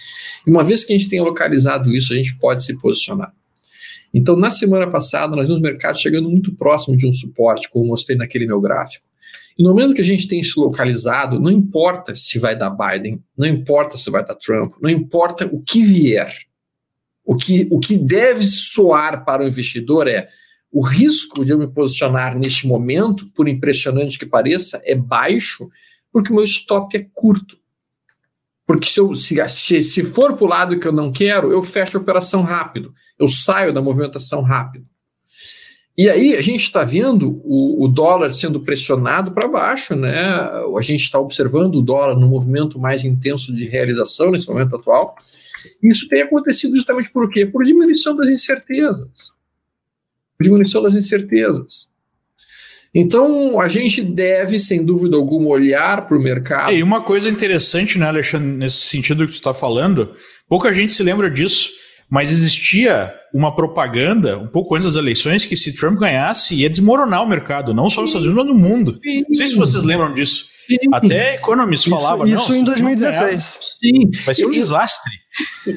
E 0.46 0.50
uma 0.50 0.64
vez 0.64 0.84
que 0.84 0.94
a 0.94 0.98
gente 0.98 1.10
tenha 1.10 1.24
localizado 1.24 1.96
isso, 1.96 2.14
a 2.14 2.16
gente 2.16 2.38
pode 2.40 2.64
se 2.64 2.78
posicionar. 2.80 3.32
Então, 4.14 4.36
na 4.36 4.50
semana 4.50 4.88
passada, 4.90 5.36
nós 5.36 5.46
vimos 5.46 5.60
o 5.60 5.64
mercado 5.64 6.00
chegando 6.00 6.30
muito 6.30 6.54
próximo 6.56 6.98
de 6.98 7.06
um 7.06 7.14
suporte, 7.14 7.70
como 7.70 7.88
mostrei 7.88 8.18
naquele 8.18 8.48
meu 8.48 8.60
gráfico. 8.60 9.06
E 9.58 9.64
no 9.64 9.70
momento 9.70 9.94
que 9.94 10.02
a 10.02 10.06
gente 10.06 10.28
tem 10.28 10.40
isso 10.40 10.60
localizado, 10.60 11.40
não 11.40 11.52
importa 11.52 12.14
se 12.14 12.38
vai 12.38 12.58
dar 12.58 12.70
Biden, 12.70 13.22
não 13.38 13.48
importa 13.48 13.98
se 13.98 14.10
vai 14.10 14.26
dar 14.26 14.36
Trump, 14.36 14.74
não 14.82 14.90
importa 14.90 15.48
o 15.52 15.62
que 15.62 15.84
vier. 15.84 16.32
O 17.26 17.36
que, 17.36 17.68
o 17.70 17.80
que 17.80 17.98
deve 17.98 18.44
soar 18.44 19.26
para 19.26 19.44
o 19.44 19.48
investidor 19.48 20.08
é 20.08 20.30
o 20.72 20.82
risco 20.82 21.46
de 21.46 21.52
eu 21.52 21.58
me 21.58 21.68
posicionar 21.68 22.38
neste 22.38 22.68
momento, 22.68 23.28
por 23.34 23.48
impressionante 23.48 24.20
que 24.20 24.26
pareça, 24.26 24.82
é 24.84 24.96
baixo, 24.96 25.70
porque 26.12 26.32
o 26.32 26.36
meu 26.36 26.44
stop 26.44 26.96
é 26.96 27.08
curto. 27.14 27.58
Porque 28.66 28.86
se, 28.88 29.00
eu, 29.00 29.16
se, 29.16 29.82
se 29.82 30.04
for 30.04 30.36
para 30.36 30.46
o 30.46 30.50
lado 30.50 30.80
que 30.80 30.88
eu 30.88 30.92
não 30.92 31.12
quero, 31.12 31.52
eu 31.52 31.62
fecho 31.62 31.98
a 31.98 32.02
operação 32.02 32.42
rápido, 32.42 32.94
eu 33.18 33.28
saio 33.28 33.72
da 33.72 33.82
movimentação 33.82 34.42
rápido. 34.42 34.86
E 35.98 36.10
aí 36.10 36.36
a 36.36 36.42
gente 36.42 36.62
está 36.62 36.84
vendo 36.84 37.42
o, 37.44 37.84
o, 37.84 37.88
dólar 37.88 38.30
sendo 38.30 38.60
pressionado 38.60 39.32
para 39.32 39.48
baixo, 39.48 39.96
né? 39.96 40.14
A 40.22 40.82
gente 40.82 41.02
está 41.02 41.18
observando 41.18 41.76
o 41.76 41.82
dólar 41.82 42.16
no 42.16 42.28
movimento 42.28 42.78
mais 42.78 43.04
intenso 43.04 43.52
de 43.52 43.66
realização 43.66 44.30
nesse 44.30 44.48
momento 44.48 44.76
atual. 44.76 45.16
Isso 45.82 46.08
tem 46.08 46.22
acontecido 46.22 46.76
justamente 46.76 47.12
por 47.12 47.28
quê? 47.32 47.48
Por 47.48 47.64
diminuição 47.64 48.16
das 48.16 48.30
incertezas 48.30 49.36
diminuição 50.42 50.82
das 50.82 50.96
incertezas. 50.96 51.90
Então, 52.94 53.60
a 53.60 53.68
gente 53.68 54.02
deve, 54.02 54.58
sem 54.60 54.84
dúvida 54.84 55.18
alguma, 55.18 55.50
olhar 55.50 56.08
para 56.08 56.18
o 56.18 56.22
mercado. 56.22 56.72
E 56.72 56.82
uma 56.82 57.04
coisa 57.04 57.30
interessante, 57.30 57.98
né, 57.98 58.08
Alexandre, 58.08 58.48
nesse 58.48 58.78
sentido 58.78 59.26
que 59.26 59.34
tu 59.34 59.36
está 59.36 59.54
falando, 59.54 60.16
pouca 60.48 60.74
gente 60.74 60.92
se 60.92 61.04
lembra 61.04 61.30
disso, 61.30 61.70
mas 62.10 62.32
existia 62.32 63.14
uma 63.34 63.54
propaganda, 63.54 64.38
um 64.40 64.48
pouco 64.48 64.76
antes 64.76 64.88
das 64.88 64.96
eleições, 64.96 65.46
que 65.46 65.56
se 65.56 65.74
Trump 65.74 66.00
ganhasse, 66.00 66.56
ia 66.56 66.70
desmoronar 66.70 67.24
o 67.24 67.28
mercado, 67.28 67.74
não 67.74 67.90
só 67.90 68.02
nos 68.02 68.10
Estados 68.10 68.26
Unidos, 68.26 68.46
mas 68.46 68.56
no 68.56 68.60
mundo. 68.60 69.00
Sim. 69.04 69.24
Não 69.28 69.36
sei 69.36 69.48
se 69.48 69.56
vocês 69.56 69.84
lembram 69.84 70.14
disso. 70.14 70.46
Sim. 70.68 70.78
Até 70.92 71.36
Economist 71.36 71.90
falava. 71.90 72.28
Isso, 72.28 72.44
isso 72.44 72.56
em 72.56 72.64
2016. 72.64 73.60
Sim. 73.80 74.12
Vai 74.26 74.36
ser 74.36 74.46
um 74.46 74.50
eu, 74.50 74.54
desastre. 74.54 75.14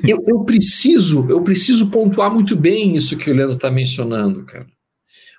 Eu, 0.06 0.24
eu, 0.26 0.44
preciso, 0.44 1.26
eu 1.28 1.42
preciso 1.42 1.88
pontuar 1.90 2.32
muito 2.32 2.56
bem 2.56 2.96
isso 2.96 3.16
que 3.16 3.30
o 3.30 3.34
Leandro 3.34 3.56
está 3.56 3.70
mencionando, 3.70 4.44
cara. 4.44 4.66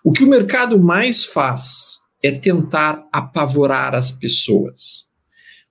O 0.03 0.11
que 0.11 0.23
o 0.23 0.27
mercado 0.27 0.81
mais 0.81 1.25
faz 1.25 1.99
é 2.23 2.31
tentar 2.31 3.07
apavorar 3.11 3.93
as 3.93 4.11
pessoas. 4.11 5.05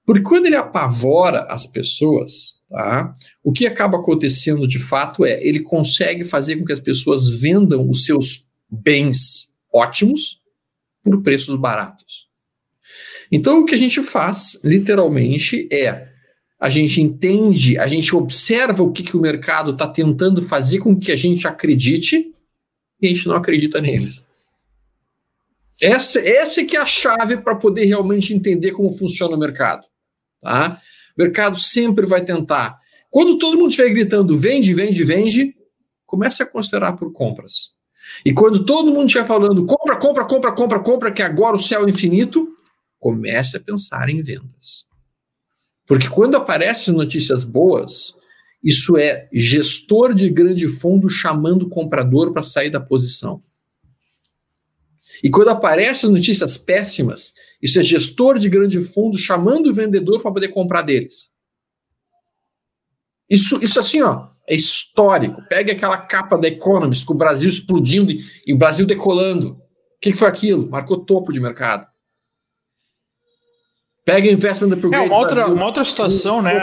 Porque 0.05 0.23
quando 0.23 0.47
ele 0.47 0.57
apavora 0.57 1.45
as 1.45 1.67
pessoas, 1.67 2.59
tá, 2.69 3.15
o 3.45 3.53
que 3.53 3.67
acaba 3.67 3.99
acontecendo 3.99 4.67
de 4.67 4.79
fato 4.79 5.25
é 5.25 5.41
ele 5.47 5.61
consegue 5.61 6.25
fazer 6.25 6.57
com 6.57 6.65
que 6.65 6.73
as 6.73 6.81
pessoas 6.81 7.29
vendam 7.29 7.89
os 7.89 8.05
seus 8.05 8.47
bens 8.69 9.53
ótimos 9.73 10.41
por 11.03 11.23
preços 11.23 11.57
baratos. 11.57 12.30
Então, 13.31 13.61
o 13.61 13.65
que 13.65 13.75
a 13.75 13.79
gente 13.79 14.03
faz, 14.03 14.61
literalmente, 14.65 15.69
é 15.73 16.09
a 16.61 16.69
gente 16.69 17.01
entende, 17.01 17.79
a 17.79 17.87
gente 17.87 18.15
observa 18.15 18.83
o 18.83 18.93
que, 18.93 19.03
que 19.03 19.17
o 19.17 19.21
mercado 19.21 19.71
está 19.71 19.89
tentando 19.89 20.43
fazer 20.43 20.81
com 20.81 20.99
que 20.99 21.11
a 21.11 21.17
gente 21.17 21.47
acredite 21.47 22.35
e 23.01 23.07
a 23.07 23.09
gente 23.09 23.27
não 23.27 23.35
acredita 23.35 23.81
neles. 23.81 24.27
Essa, 25.81 26.21
essa 26.21 26.61
é 26.61 26.65
que 26.65 26.77
é 26.77 26.81
a 26.81 26.85
chave 26.85 27.39
para 27.39 27.57
poder 27.57 27.87
realmente 27.87 28.35
entender 28.35 28.73
como 28.73 28.93
funciona 28.93 29.35
o 29.35 29.39
mercado. 29.39 29.87
Tá? 30.43 30.79
O 31.17 31.23
mercado 31.23 31.59
sempre 31.59 32.05
vai 32.05 32.23
tentar. 32.23 32.79
Quando 33.09 33.39
todo 33.39 33.57
mundo 33.57 33.71
estiver 33.71 33.89
gritando 33.89 34.37
vende, 34.37 34.75
vende, 34.75 35.03
vende, 35.03 35.55
comece 36.05 36.43
a 36.43 36.47
considerar 36.47 36.93
por 36.93 37.11
compras. 37.11 37.71
E 38.23 38.35
quando 38.35 38.67
todo 38.67 38.91
mundo 38.91 39.07
estiver 39.07 39.27
falando 39.27 39.65
compra, 39.65 39.97
compra, 39.97 40.25
compra, 40.27 40.53
compra, 40.53 40.81
compra, 40.81 41.13
que 41.13 41.23
agora 41.23 41.57
o 41.57 41.59
céu 41.59 41.87
é 41.87 41.91
infinito, 41.91 42.49
comece 43.01 43.57
a 43.57 43.61
pensar 43.61 44.09
em 44.09 44.23
vendas. 44.23 44.87
Porque 45.87 46.09
quando 46.09 46.37
aparecem 46.37 46.95
notícias 46.95 47.45
boas, 47.45 48.15
isso 48.63 48.97
é 48.97 49.29
gestor 49.33 50.15
de 50.15 50.29
grande 50.29 50.69
fundo 50.69 51.09
chamando 51.09 51.63
o 51.63 51.69
comprador 51.69 52.33
para 52.33 52.43
sair 52.43 52.71
da 52.71 52.79
posição. 52.79 53.43
E 55.25 55.29
quando 55.29 55.49
aparecem 55.49 56.11
notícias 56.11 56.57
péssimas, 56.57 57.33
isso 57.61 57.81
é 57.81 57.83
gestor 57.83 58.39
de 58.39 58.49
grande 58.49 58.83
fundo 58.85 59.19
chamando 59.19 59.71
o 59.71 59.75
vendedor 59.75 60.21
para 60.21 60.33
poder 60.33 60.49
comprar 60.49 60.83
deles. 60.83 61.31
Isso, 63.29 63.59
isso 63.63 63.81
assim, 63.81 64.03
ó, 64.03 64.29
é 64.49 64.55
histórico. 64.55 65.43
Pega 65.49 65.73
aquela 65.73 65.99
capa 65.99 66.37
da 66.37 66.49
Economist 66.49 67.05
com 67.05 67.15
o 67.15 67.19
Brasil 67.19 67.49
explodindo 67.49 68.13
e 68.47 68.53
o 68.53 68.59
Brasil 68.59 68.87
decolando. 68.87 69.53
O 69.53 70.01
que, 70.01 70.13
que 70.13 70.19
foi 70.19 70.29
aquilo? 70.29 70.69
Marcou 70.69 71.05
topo 71.05 71.33
de 71.33 71.41
mercado. 71.41 71.87
Pega 74.05 74.31
investment 74.31 74.73
upgrade. 74.73 75.05
É 75.05 75.09
uma 75.09 75.17
outra, 75.17 75.37
Brasil, 75.37 75.55
uma 75.55 75.67
outra 75.67 75.85
situação, 75.85 76.43
né, 76.43 76.59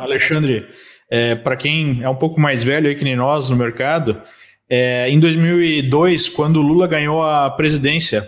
Alexandre? 0.00 0.66
É, 1.10 1.34
Para 1.34 1.56
quem 1.56 2.02
é 2.02 2.08
um 2.08 2.14
pouco 2.14 2.40
mais 2.40 2.62
velho 2.62 2.88
aí 2.88 2.94
que 2.94 3.04
nem 3.04 3.16
nós 3.16 3.50
no 3.50 3.56
mercado, 3.56 4.20
é, 4.68 5.10
em 5.10 5.20
2002, 5.20 6.30
quando 6.30 6.56
o 6.56 6.62
Lula 6.62 6.86
ganhou 6.86 7.22
a 7.22 7.50
presidência, 7.50 8.26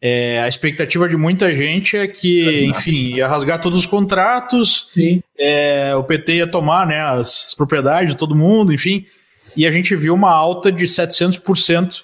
é, 0.00 0.40
a 0.40 0.46
expectativa 0.46 1.08
de 1.08 1.16
muita 1.16 1.52
gente 1.54 1.96
é 1.96 2.06
que, 2.06 2.66
enfim, 2.66 3.16
ia 3.16 3.26
rasgar 3.26 3.60
todos 3.60 3.78
os 3.78 3.86
contratos, 3.86 4.90
é, 5.38 5.94
o 5.96 6.04
PT 6.04 6.34
ia 6.34 6.46
tomar 6.46 6.86
né, 6.86 7.00
as, 7.00 7.46
as, 7.48 7.54
propriedades 7.54 8.10
de 8.10 8.16
todo 8.18 8.34
mundo, 8.34 8.72
enfim, 8.72 9.06
e 9.56 9.66
a 9.66 9.70
gente 9.70 9.96
viu 9.96 10.14
uma 10.14 10.30
alta 10.30 10.70
de 10.70 10.84
700%, 10.84 12.02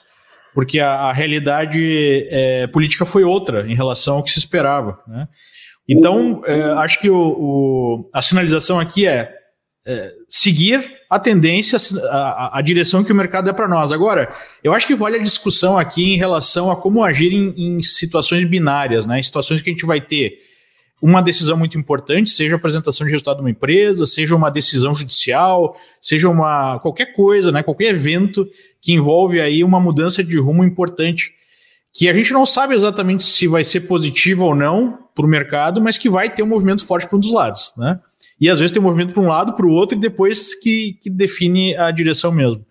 porque 0.54 0.80
a, 0.80 0.90
a 0.90 1.12
realidade 1.12 2.26
é, 2.30 2.66
política 2.66 3.04
foi 3.04 3.22
outra 3.22 3.70
em 3.70 3.74
relação 3.74 4.16
ao 4.16 4.22
que 4.24 4.33
se 4.33 4.38
esperava. 4.38 4.98
Né? 5.07 5.28
Então, 5.88 6.42
é, 6.47 6.62
acho 6.79 6.99
que 6.99 7.11
o, 7.11 7.16
o, 7.16 8.11
a 8.12 8.23
sinalização 8.23 8.81
aqui 8.81 9.07
é, 9.07 9.33
é 9.87 10.12
seguir 10.29 10.83
a 11.11 11.18
tendência, 11.18 11.79
a, 12.11 12.59
a, 12.59 12.62
direção 12.62 13.05
que 13.05 13.12
o 13.12 13.14
mercado 13.14 13.51
é 13.51 13.53
para 13.53 13.68
nós. 13.68 13.92
Agora, 13.92 14.35
eu 14.62 14.73
acho 14.73 14.87
que 14.87 14.94
vale 14.94 15.16
a 15.16 15.23
discussão 15.23 15.79
aqui 15.79 16.14
em 16.14 16.16
relação 16.16 16.70
a 16.70 16.77
como 16.77 17.05
agir 17.05 17.33
em, 17.33 17.55
em, 17.57 17.81
situações 17.81 18.44
binárias, 18.44 19.05
né? 19.05 19.20
em 19.20 19.23
situações 19.23 19.61
que 19.61 19.70
a 19.70 19.73
gente 19.73 19.87
vai 19.87 20.01
ter 20.01 20.38
uma 21.03 21.20
decisão 21.20 21.57
muito 21.57 21.77
importante, 21.77 22.31
seja 22.31 22.55
a 22.55 22.57
apresentação 22.57 23.05
de 23.05 23.11
resultado 23.12 23.37
de 23.37 23.42
uma 23.42 23.51
empresa, 23.51 24.07
seja 24.07 24.35
uma 24.35 24.51
decisão 24.51 24.94
judicial, 24.94 25.77
seja 26.01 26.31
uma 26.31 26.79
qualquer 26.79 27.12
coisa, 27.12 27.53
né? 27.53 27.62
qualquer 27.62 27.90
evento 27.90 28.49
que 28.81 28.94
envolve 28.94 29.38
aí 29.38 29.62
uma 29.62 29.79
mudança 29.79 30.25
de 30.25 30.38
rumo 30.38 30.64
importante 30.64 31.35
que 31.94 32.09
a 32.09 32.12
gente 32.12 32.33
não 32.33 32.44
sabe 32.44 32.74
exatamente 32.74 33.22
se 33.22 33.46
vai 33.46 33.62
ser 33.62 33.83
positivo 33.83 34.46
ou 34.46 34.54
não 34.54 34.98
para 35.14 35.24
o 35.24 35.28
mercado, 35.28 35.80
mas 35.80 35.96
que 35.96 36.11
vai 36.11 36.28
ter 36.28 36.42
um 36.42 36.46
movimento 36.46 36.85
forte 36.85 37.07
para 37.07 37.16
um 37.16 37.20
dos 37.20 37.33
lados, 37.33 37.72
né? 37.78 38.00
E 38.40 38.50
às 38.50 38.59
vezes 38.59 38.72
tem 38.72 38.83
um 38.83 38.85
movimento 38.85 39.14
para 39.14 39.22
um 39.22 39.28
lado, 39.28 39.54
para 39.54 39.64
o 39.64 39.70
outro, 39.70 39.96
e 39.96 40.00
depois 40.00 40.57
que, 40.57 40.98
que 41.00 41.09
define 41.09 41.76
a 41.76 41.92
direção 41.92 42.33
mesmo. 42.33 42.66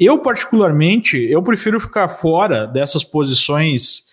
Eu, 0.00 0.18
particularmente, 0.18 1.18
eu 1.18 1.42
prefiro 1.42 1.78
ficar 1.78 2.08
fora 2.08 2.66
dessas 2.66 3.04
posições, 3.04 4.04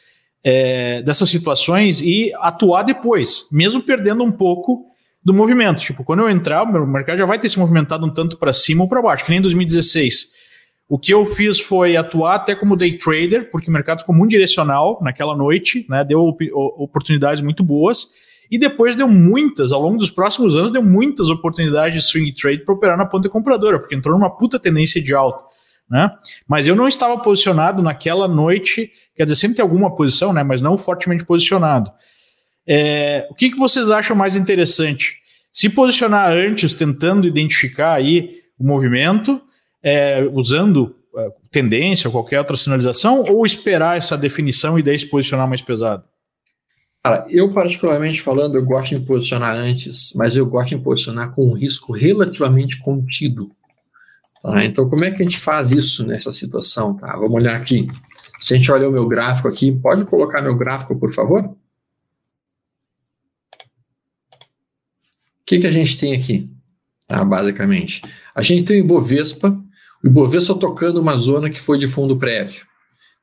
é, 0.44 1.02
dessas 1.02 1.30
situações 1.30 2.02
e 2.02 2.34
atuar 2.42 2.84
depois, 2.84 3.48
mesmo 3.50 3.82
perdendo 3.82 4.22
um 4.22 4.32
pouco 4.32 4.86
do 5.24 5.34
movimento. 5.34 5.82
Tipo, 5.82 6.04
quando 6.04 6.20
eu 6.20 6.30
entrar, 6.30 6.64
o 6.64 6.86
mercado 6.86 7.18
já 7.18 7.26
vai 7.26 7.40
ter 7.40 7.48
se 7.48 7.58
movimentado 7.58 8.06
um 8.06 8.12
tanto 8.12 8.38
para 8.38 8.52
cima 8.52 8.84
ou 8.84 8.90
para 8.90 9.02
baixo, 9.02 9.24
que 9.24 9.30
nem 9.30 9.40
em 9.40 9.42
2016 9.42 10.41
o 10.92 11.00
que 11.00 11.14
eu 11.14 11.26
fiz 11.26 11.62
foi 11.62 11.96
atuar 11.96 12.36
até 12.36 12.54
como 12.54 12.76
day 12.76 12.98
trader, 12.98 13.50
porque 13.50 13.70
o 13.70 13.72
mercado 13.72 14.02
ficou 14.02 14.14
muito 14.14 14.32
direcional 14.32 15.00
naquela 15.02 15.34
noite, 15.34 15.86
né? 15.88 16.04
Deu 16.04 16.36
oportunidades 16.52 17.42
muito 17.42 17.64
boas. 17.64 18.10
E 18.52 18.60
depois 18.60 18.94
deu 18.94 19.08
muitas, 19.08 19.72
ao 19.72 19.82
longo 19.82 19.98
dos 19.98 20.12
próximos 20.12 20.54
anos, 20.54 20.70
deu 20.70 20.84
muitas 20.84 21.30
oportunidades 21.30 21.96
de 21.96 22.02
swing 22.02 22.34
trade 22.34 22.66
para 22.66 22.74
operar 22.74 22.98
na 22.98 23.06
ponta 23.06 23.30
compradora, 23.30 23.80
porque 23.80 23.96
entrou 23.96 24.20
numa 24.20 24.30
puta 24.36 24.60
tendência 24.60 25.02
de 25.02 25.14
alta. 25.14 25.46
Né? 25.90 26.12
Mas 26.46 26.68
eu 26.68 26.76
não 26.76 26.90
estava 26.90 27.18
posicionado 27.20 27.82
naquela 27.82 28.28
noite, 28.28 28.92
quer 29.16 29.24
dizer, 29.24 29.38
sempre 29.38 29.56
tem 29.56 29.64
alguma 29.64 29.96
posição, 29.96 30.34
né? 30.34 30.44
mas 30.44 30.60
não 30.60 30.76
fortemente 30.76 31.24
posicionado. 31.24 31.90
É, 32.68 33.30
o 33.32 33.34
que, 33.34 33.50
que 33.50 33.58
vocês 33.58 33.90
acham 33.90 34.14
mais 34.14 34.36
interessante? 34.36 35.22
Se 35.54 35.70
posicionar 35.70 36.30
antes, 36.30 36.74
tentando 36.74 37.26
identificar 37.26 37.94
aí 37.94 38.42
o 38.60 38.68
movimento, 38.68 39.42
é, 39.84 40.24
usando 40.32 40.96
é, 41.16 41.30
tendência 41.50 42.08
ou 42.08 42.12
qualquer 42.12 42.40
outra 42.40 42.56
sinalização, 42.56 43.24
ou 43.24 43.46
esperar 43.46 43.98
essa 43.98 44.18
definição 44.18 44.78
e 44.78 44.84
daí 44.84 44.98
se 44.98 45.08
posicionar 45.08 45.48
mais 45.48 45.62
pesado? 45.62 46.04
Cara, 47.04 47.26
eu 47.30 47.52
particularmente 47.52 48.22
falando, 48.22 48.56
eu 48.56 48.64
gosto 48.64 48.98
de 48.98 49.06
posicionar 49.06 49.56
antes, 49.56 50.14
mas 50.16 50.36
eu 50.36 50.46
gosto 50.46 50.70
de 50.70 50.84
posicionar 50.84 51.34
com 51.34 51.48
um 51.48 51.54
risco 51.54 51.92
relativamente 51.92 52.78
contido. 52.80 53.50
Tá? 54.42 54.64
Então, 54.64 54.88
como 54.88 55.04
é 55.04 55.10
que 55.10 55.22
a 55.22 55.24
gente 55.26 55.40
faz 55.40 55.72
isso 55.72 56.06
nessa 56.06 56.32
situação? 56.32 56.96
Tá? 56.96 57.14
Vamos 57.14 57.34
olhar 57.34 57.56
aqui. 57.56 57.88
Se 58.40 58.54
a 58.54 58.58
gente 58.58 58.72
olhar 58.72 58.88
o 58.88 58.92
meu 58.92 59.08
gráfico 59.08 59.48
aqui, 59.48 59.72
pode 59.72 60.06
colocar 60.06 60.42
meu 60.42 60.56
gráfico, 60.56 60.98
por 60.98 61.12
favor? 61.12 61.44
O 61.44 61.58
que, 65.46 65.60
que 65.60 65.68
a 65.68 65.72
gente 65.72 66.00
tem 66.00 66.16
aqui, 66.16 66.50
tá? 67.08 67.26
basicamente? 67.26 68.02
A 68.34 68.42
gente 68.42 68.64
tem 68.64 68.78
o 68.78 68.86
Ibovespa, 68.86 69.60
o 70.04 70.08
Ibovespa 70.08 70.56
tocando 70.56 71.00
uma 71.00 71.16
zona 71.16 71.50
que 71.50 71.60
foi 71.60 71.78
de 71.78 71.88
fundo 71.88 72.18
prévio. 72.18 72.66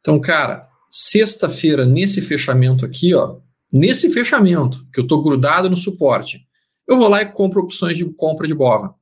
Então, 0.00 0.20
cara, 0.20 0.68
sexta-feira, 0.90 1.84
nesse 1.84 2.20
fechamento 2.20 2.84
aqui, 2.84 3.14
ó, 3.14 3.36
nesse 3.72 4.10
fechamento, 4.10 4.86
que 4.92 5.00
eu 5.00 5.02
estou 5.02 5.22
grudado 5.22 5.68
no 5.68 5.76
suporte, 5.76 6.46
eu 6.86 6.96
vou 6.96 7.08
lá 7.08 7.22
e 7.22 7.26
compro 7.26 7.60
opções 7.60 7.96
de 7.96 8.04
compra 8.04 8.46
de 8.46 8.54
BOVA. 8.54 8.94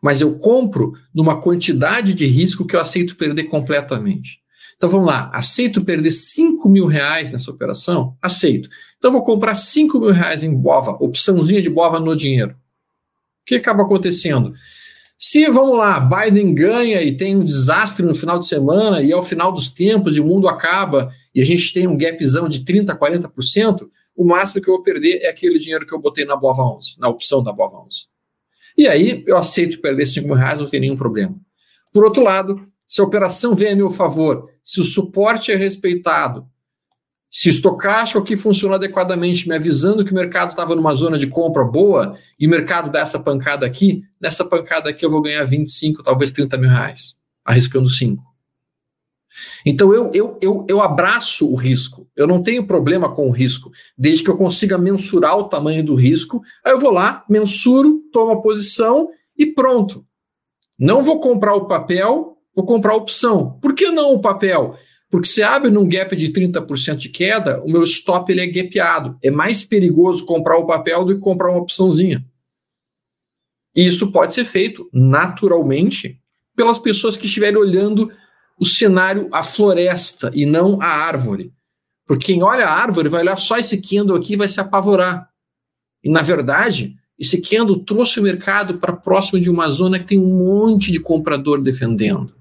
Mas 0.00 0.20
eu 0.20 0.38
compro 0.38 0.94
numa 1.14 1.40
quantidade 1.40 2.14
de 2.14 2.26
risco 2.26 2.66
que 2.66 2.76
eu 2.76 2.80
aceito 2.80 3.16
perder 3.16 3.44
completamente. 3.44 4.40
Então 4.76 4.88
vamos 4.88 5.06
lá, 5.06 5.30
aceito 5.32 5.84
perder 5.84 6.10
5 6.10 6.68
mil 6.68 6.86
reais 6.86 7.30
nessa 7.30 7.50
operação? 7.50 8.16
Aceito. 8.20 8.68
Então 8.98 9.12
vou 9.12 9.22
comprar 9.22 9.54
5 9.54 10.00
mil 10.00 10.10
reais 10.10 10.42
em 10.42 10.54
BOVA, 10.54 10.96
opçãozinha 11.00 11.62
de 11.62 11.70
BOVA 11.70 12.00
no 12.00 12.16
dinheiro. 12.16 12.52
O 12.52 13.46
que 13.46 13.56
acaba 13.56 13.82
acontecendo? 13.82 14.54
Se, 15.26 15.48
vamos 15.48 15.78
lá, 15.78 15.98
Biden 15.98 16.54
ganha 16.54 17.00
e 17.00 17.16
tem 17.16 17.34
um 17.34 17.42
desastre 17.42 18.04
no 18.04 18.14
final 18.14 18.38
de 18.38 18.46
semana 18.46 19.00
e 19.00 19.10
ao 19.10 19.22
final 19.22 19.50
dos 19.50 19.70
tempos 19.70 20.14
e 20.14 20.20
o 20.20 20.26
mundo 20.26 20.46
acaba 20.46 21.10
e 21.34 21.40
a 21.40 21.44
gente 21.46 21.72
tem 21.72 21.86
um 21.86 21.96
gapzão 21.96 22.46
de 22.46 22.62
30%, 22.62 22.98
40%, 22.98 23.88
o 24.14 24.22
máximo 24.22 24.60
que 24.60 24.68
eu 24.68 24.74
vou 24.74 24.82
perder 24.82 25.22
é 25.22 25.30
aquele 25.30 25.58
dinheiro 25.58 25.86
que 25.86 25.94
eu 25.94 25.98
botei 25.98 26.26
na 26.26 26.36
Bova 26.36 26.62
11, 26.76 26.96
na 27.00 27.08
opção 27.08 27.42
da 27.42 27.54
Bova 27.54 27.78
11. 27.86 28.06
E 28.76 28.86
aí 28.86 29.24
eu 29.26 29.38
aceito 29.38 29.80
perder 29.80 30.04
5 30.04 30.28
mil 30.28 30.36
reais, 30.36 30.60
não 30.60 30.68
tem 30.68 30.78
nenhum 30.78 30.96
problema. 30.96 31.34
Por 31.90 32.04
outro 32.04 32.22
lado, 32.22 32.60
se 32.86 33.00
a 33.00 33.04
operação 33.04 33.54
vem 33.54 33.72
a 33.72 33.76
meu 33.76 33.90
favor, 33.90 34.50
se 34.62 34.78
o 34.78 34.84
suporte 34.84 35.50
é 35.50 35.56
respeitado, 35.56 36.46
se 37.36 37.48
estocástico 37.48 38.20
aqui 38.20 38.36
funcionou 38.36 38.76
adequadamente, 38.76 39.48
me 39.48 39.56
avisando 39.56 40.04
que 40.04 40.12
o 40.12 40.14
mercado 40.14 40.50
estava 40.50 40.76
numa 40.76 40.94
zona 40.94 41.18
de 41.18 41.26
compra 41.26 41.64
boa, 41.64 42.16
e 42.38 42.46
o 42.46 42.50
mercado 42.50 42.92
dá 42.92 43.00
essa 43.00 43.18
pancada 43.18 43.66
aqui, 43.66 44.04
nessa 44.22 44.44
pancada 44.44 44.88
aqui 44.88 45.04
eu 45.04 45.10
vou 45.10 45.20
ganhar 45.20 45.42
25, 45.42 46.04
talvez 46.04 46.30
30 46.30 46.56
mil 46.56 46.70
reais, 46.70 47.16
arriscando 47.44 47.88
5. 47.88 48.22
Então 49.66 49.92
eu, 49.92 50.12
eu, 50.14 50.38
eu, 50.40 50.64
eu 50.68 50.80
abraço 50.80 51.50
o 51.50 51.56
risco. 51.56 52.08
Eu 52.14 52.28
não 52.28 52.40
tenho 52.40 52.68
problema 52.68 53.12
com 53.12 53.28
o 53.28 53.32
risco, 53.32 53.72
desde 53.98 54.22
que 54.22 54.30
eu 54.30 54.36
consiga 54.36 54.78
mensurar 54.78 55.36
o 55.36 55.48
tamanho 55.48 55.84
do 55.84 55.96
risco. 55.96 56.40
Aí 56.64 56.72
eu 56.72 56.78
vou 56.78 56.92
lá, 56.92 57.24
mensuro, 57.28 58.00
tomo 58.12 58.30
a 58.30 58.40
posição 58.40 59.08
e 59.36 59.44
pronto. 59.44 60.06
Não 60.78 61.02
vou 61.02 61.18
comprar 61.18 61.54
o 61.56 61.66
papel, 61.66 62.38
vou 62.54 62.64
comprar 62.64 62.92
a 62.92 62.96
opção. 62.96 63.58
Por 63.60 63.74
que 63.74 63.90
não 63.90 64.12
o 64.12 64.20
papel? 64.20 64.78
Porque 65.14 65.28
se 65.28 65.44
abre 65.44 65.70
num 65.70 65.88
gap 65.88 66.16
de 66.16 66.32
30% 66.32 66.96
de 66.96 67.08
queda, 67.08 67.62
o 67.62 67.70
meu 67.70 67.84
stop 67.84 68.32
ele 68.32 68.40
é 68.40 68.46
gapeado. 68.48 69.16
É 69.22 69.30
mais 69.30 69.62
perigoso 69.62 70.26
comprar 70.26 70.58
o 70.58 70.66
papel 70.66 71.04
do 71.04 71.14
que 71.14 71.20
comprar 71.20 71.52
uma 71.52 71.60
opçãozinha. 71.60 72.26
E 73.76 73.86
isso 73.86 74.10
pode 74.10 74.34
ser 74.34 74.44
feito 74.44 74.90
naturalmente 74.92 76.20
pelas 76.56 76.80
pessoas 76.80 77.16
que 77.16 77.26
estiverem 77.26 77.56
olhando 77.56 78.10
o 78.58 78.66
cenário, 78.66 79.28
a 79.30 79.44
floresta 79.44 80.32
e 80.34 80.44
não 80.44 80.82
a 80.82 80.86
árvore. 80.88 81.52
Porque 82.08 82.32
quem 82.32 82.42
olha 82.42 82.66
a 82.66 82.72
árvore 82.72 83.08
vai 83.08 83.20
olhar 83.20 83.36
só 83.36 83.56
esse 83.56 83.80
candle 83.80 84.16
aqui 84.16 84.32
e 84.32 84.38
vai 84.38 84.48
se 84.48 84.60
apavorar. 84.60 85.30
E 86.02 86.10
na 86.10 86.22
verdade, 86.22 86.96
esse 87.16 87.40
candle 87.40 87.78
trouxe 87.84 88.18
o 88.18 88.22
mercado 88.24 88.78
para 88.78 88.92
próximo 88.92 89.38
de 89.38 89.48
uma 89.48 89.68
zona 89.68 90.00
que 90.00 90.06
tem 90.06 90.18
um 90.18 90.38
monte 90.38 90.90
de 90.90 90.98
comprador 90.98 91.62
defendendo. 91.62 92.34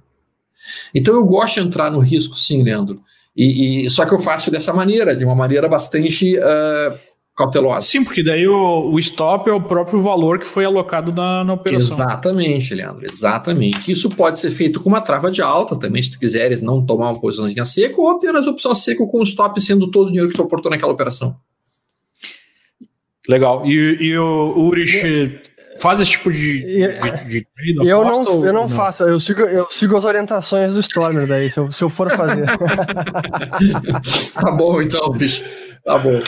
Então 0.93 1.15
eu 1.15 1.26
gosto 1.26 1.56
de 1.56 1.67
entrar 1.67 1.91
no 1.91 1.99
risco, 1.99 2.36
sim, 2.36 2.63
Leandro. 2.63 2.95
E, 3.36 3.86
e 3.86 3.89
só 3.89 4.06
que 4.06 4.13
eu 4.13 4.19
faço 4.19 4.52
dessa 4.52 4.71
maneira, 4.73 5.15
de 5.15 5.26
uma 5.26 5.36
maneira 5.36 5.67
bastante 5.67 6.38
uh, 6.38 6.97
cautelosa. 7.36 7.86
Sim, 7.88 8.04
porque 8.04 8.23
daí 8.23 8.47
o, 8.47 8.91
o 8.91 8.99
stop 8.99 9.49
é 9.49 9.54
o 9.54 9.62
próprio 9.62 9.99
valor 9.99 10.38
que 10.38 10.45
foi 10.45 10.65
alocado 10.65 11.12
na, 11.13 11.43
na 11.43 11.54
operação. 11.54 11.97
Exatamente, 11.97 12.76
Leandro, 12.76 13.06
exatamente. 13.06 13.91
Isso 13.91 14.10
pode 14.10 14.39
ser 14.39 14.52
feito 14.52 14.80
com 14.80 14.89
uma 14.89 15.02
trava 15.02 15.32
de 15.32 15.41
alta 15.41 15.76
também, 15.76 16.02
se 16.02 16.12
tu 16.12 16.19
quiseres 16.19 16.62
não 16.62 16.86
tomar 16.86 17.12
uma 17.12 17.19
posiçãozinha 17.19 17.65
seca, 17.65 17.99
ou 17.99 18.10
apenas 18.10 18.45
opção 18.45 18.76
seca 18.76 19.06
com 19.08 19.19
o 19.19 19.23
stop 19.23 19.60
sendo 19.60 19.89
todo 19.89 20.08
o 20.08 20.12
dinheiro 20.12 20.30
que 20.30 20.36
tu 20.36 20.43
aportou 20.43 20.69
naquela 20.69 20.93
operação. 20.93 21.36
Legal. 23.27 23.65
E, 23.65 23.97
e 24.01 24.17
o 24.17 24.53
Urich 24.57 25.41
faz 25.79 25.99
esse 25.99 26.12
tipo 26.12 26.31
de, 26.31 26.62
de, 26.62 27.27
de 27.27 27.47
trade? 27.55 27.89
Eu 27.89 28.03
não, 28.03 28.23
eu 28.45 28.53
não, 28.53 28.63
não, 28.63 28.69
faço, 28.69 29.03
eu 29.03 29.19
sigo, 29.19 29.41
eu 29.41 29.67
sigo 29.69 29.95
as 29.97 30.03
orientações 30.03 30.73
do 30.73 30.79
Stormer 30.79 31.25
daí, 31.25 31.49
se 31.49 31.59
eu, 31.59 31.71
se 31.71 31.83
eu 31.83 31.89
for 31.89 32.12
fazer. 32.12 32.45
tá 34.33 34.51
bom 34.51 34.81
então, 34.81 35.09
bicho. 35.12 35.43
Tá 35.86 35.97
bom. 35.97 36.19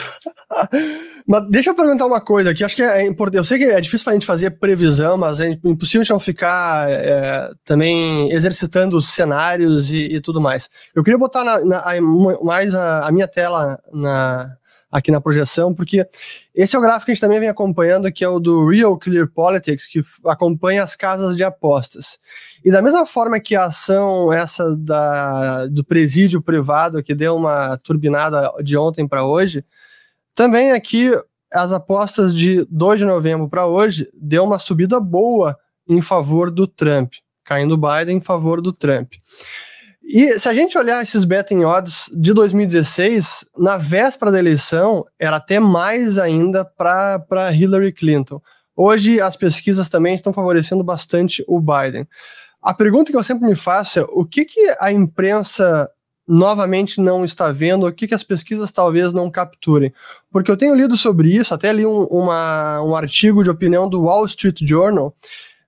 Mas 1.26 1.50
deixa 1.50 1.70
eu 1.70 1.74
perguntar 1.74 2.06
uma 2.06 2.20
coisa 2.20 2.50
aqui, 2.50 2.62
acho 2.62 2.76
que 2.76 2.82
é 2.82 3.06
importante. 3.06 3.38
Eu 3.38 3.44
sei 3.44 3.58
que 3.58 3.64
é 3.64 3.80
difícil 3.80 4.08
a 4.10 4.12
gente 4.12 4.26
fazer 4.26 4.50
previsão, 4.52 5.18
mas 5.18 5.40
é 5.40 5.58
impossível 5.64 6.02
a 6.02 6.04
gente 6.04 6.12
não 6.12 6.20
ficar 6.20 6.88
é, 6.90 7.50
também 7.64 8.30
exercitando 8.32 8.96
os 8.96 9.08
cenários 9.08 9.90
e, 9.90 10.16
e, 10.16 10.20
tudo 10.20 10.40
mais. 10.40 10.70
Eu 10.94 11.02
queria 11.02 11.18
botar 11.18 11.42
na, 11.42 11.64
na, 11.64 12.00
mais 12.42 12.74
a, 12.74 13.08
a 13.08 13.12
minha 13.12 13.26
tela 13.26 13.78
na, 13.92 14.56
aqui 14.90 15.10
na 15.10 15.20
projeção, 15.20 15.74
porque 15.74 16.06
esse 16.54 16.74
é 16.74 16.78
o 16.78 16.82
gráfico 16.82 17.06
que 17.06 17.10
a 17.12 17.14
gente 17.14 17.20
também 17.20 17.40
vem 17.40 17.48
acompanhando, 17.48 18.10
que 18.12 18.24
é 18.24 18.28
o 18.28 18.38
do 18.38 18.68
Real 18.68 18.96
Clear 18.96 19.28
Politics, 19.28 19.86
que 19.86 20.02
acompanha 20.24 20.82
as 20.82 20.94
casas 20.94 21.36
de 21.36 21.44
apostas. 21.44 22.18
E 22.64 22.70
da 22.70 22.80
mesma 22.80 23.06
forma 23.06 23.40
que 23.40 23.54
a 23.54 23.64
ação 23.64 24.32
essa 24.32 24.76
da, 24.76 25.66
do 25.66 25.84
presídio 25.84 26.40
privado, 26.40 27.02
que 27.02 27.14
deu 27.14 27.36
uma 27.36 27.76
turbinada 27.78 28.52
de 28.62 28.76
ontem 28.76 29.06
para 29.06 29.26
hoje, 29.26 29.64
também 30.34 30.72
aqui 30.72 31.10
as 31.52 31.72
apostas 31.72 32.34
de 32.34 32.66
2 32.70 33.00
de 33.00 33.06
novembro 33.06 33.48
para 33.48 33.66
hoje 33.66 34.08
deu 34.14 34.44
uma 34.44 34.58
subida 34.58 35.00
boa 35.00 35.56
em 35.88 36.02
favor 36.02 36.50
do 36.50 36.66
Trump, 36.66 37.14
caindo 37.44 37.78
Biden 37.78 38.18
em 38.18 38.20
favor 38.20 38.60
do 38.60 38.72
Trump. 38.72 39.14
E 40.08 40.38
se 40.38 40.48
a 40.48 40.54
gente 40.54 40.78
olhar 40.78 41.02
esses 41.02 41.24
betting 41.24 41.64
odds 41.64 42.08
de 42.14 42.32
2016, 42.32 43.44
na 43.58 43.76
véspera 43.76 44.30
da 44.30 44.38
eleição, 44.38 45.04
era 45.18 45.38
até 45.38 45.58
mais 45.58 46.16
ainda 46.16 46.64
para 46.64 47.52
Hillary 47.52 47.92
Clinton. 47.92 48.40
Hoje, 48.76 49.20
as 49.20 49.34
pesquisas 49.34 49.88
também 49.88 50.14
estão 50.14 50.32
favorecendo 50.32 50.84
bastante 50.84 51.44
o 51.48 51.60
Biden. 51.60 52.06
A 52.62 52.72
pergunta 52.72 53.10
que 53.10 53.16
eu 53.16 53.24
sempre 53.24 53.48
me 53.48 53.56
faço 53.56 53.98
é: 53.98 54.06
o 54.10 54.24
que, 54.24 54.44
que 54.44 54.76
a 54.78 54.92
imprensa 54.92 55.90
novamente 56.28 57.00
não 57.00 57.24
está 57.24 57.50
vendo, 57.50 57.84
o 57.84 57.92
que, 57.92 58.06
que 58.06 58.14
as 58.14 58.22
pesquisas 58.22 58.70
talvez 58.70 59.12
não 59.12 59.28
capturem? 59.28 59.92
Porque 60.30 60.50
eu 60.52 60.56
tenho 60.56 60.76
lido 60.76 60.96
sobre 60.96 61.34
isso, 61.34 61.52
até 61.52 61.72
li 61.72 61.84
um, 61.84 62.04
uma, 62.04 62.80
um 62.80 62.94
artigo 62.94 63.42
de 63.42 63.50
opinião 63.50 63.88
do 63.88 64.02
Wall 64.02 64.26
Street 64.26 64.60
Journal 64.62 65.12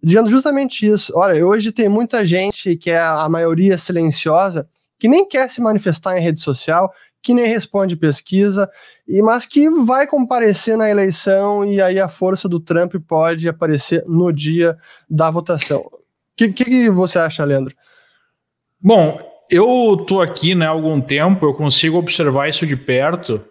dizendo 0.02 0.30
justamente 0.30 0.86
isso. 0.86 1.12
Olha, 1.16 1.44
hoje 1.44 1.72
tem 1.72 1.88
muita 1.88 2.24
gente 2.24 2.76
que 2.76 2.90
é 2.90 3.00
a 3.00 3.28
maioria 3.28 3.76
silenciosa, 3.76 4.68
que 4.98 5.08
nem 5.08 5.28
quer 5.28 5.48
se 5.48 5.60
manifestar 5.60 6.18
em 6.18 6.22
rede 6.22 6.40
social, 6.40 6.92
que 7.22 7.34
nem 7.34 7.46
responde 7.46 7.96
pesquisa, 7.96 8.70
e 9.06 9.20
mas 9.20 9.44
que 9.44 9.68
vai 9.84 10.06
comparecer 10.06 10.76
na 10.76 10.88
eleição 10.88 11.64
e 11.64 11.80
aí 11.80 11.98
a 11.98 12.08
força 12.08 12.48
do 12.48 12.60
Trump 12.60 12.94
pode 13.06 13.48
aparecer 13.48 14.04
no 14.06 14.32
dia 14.32 14.76
da 15.10 15.30
votação. 15.30 15.80
O 15.80 16.00
que, 16.36 16.52
que, 16.52 16.88
você 16.88 17.18
acha, 17.18 17.44
Leandro? 17.44 17.74
Bom, 18.80 19.18
eu 19.50 20.04
tô 20.06 20.20
aqui 20.20 20.54
né, 20.54 20.66
há 20.66 20.70
algum 20.70 21.00
tempo, 21.00 21.46
eu 21.46 21.54
consigo 21.54 21.98
observar 21.98 22.48
isso 22.48 22.64
de 22.64 22.76
perto 22.76 23.44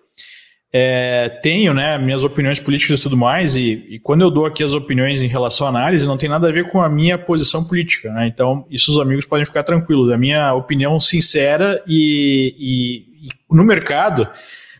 é, 0.71 1.29
tenho 1.41 1.73
né, 1.73 1.97
minhas 1.97 2.23
opiniões 2.23 2.59
políticas 2.59 2.99
e 2.99 3.03
tudo 3.03 3.15
mais, 3.15 3.55
e, 3.55 3.85
e, 3.89 3.99
quando 3.99 4.21
eu 4.21 4.29
dou 4.29 4.45
aqui 4.45 4.63
as 4.63 4.73
opiniões 4.73 5.21
em 5.21 5.27
relação 5.27 5.65
à 5.65 5.69
análise, 5.69 6.05
não 6.05 6.17
tem 6.17 6.29
nada 6.29 6.49
a 6.49 6.51
ver 6.51 6.69
com 6.69 6.81
a 6.81 6.89
minha 6.89 7.17
posição 7.17 7.63
política. 7.63 8.11
Né? 8.11 8.27
Então, 8.27 8.65
isso 8.69 8.91
os 8.91 8.99
amigos 8.99 9.25
podem 9.25 9.45
ficar 9.45 9.63
tranquilos. 9.63 10.11
A 10.11 10.17
minha 10.17 10.53
opinião 10.53 10.99
sincera 10.99 11.81
e, 11.87 12.53
e, 12.59 13.27
e 13.27 13.29
no 13.49 13.63
mercado 13.63 14.29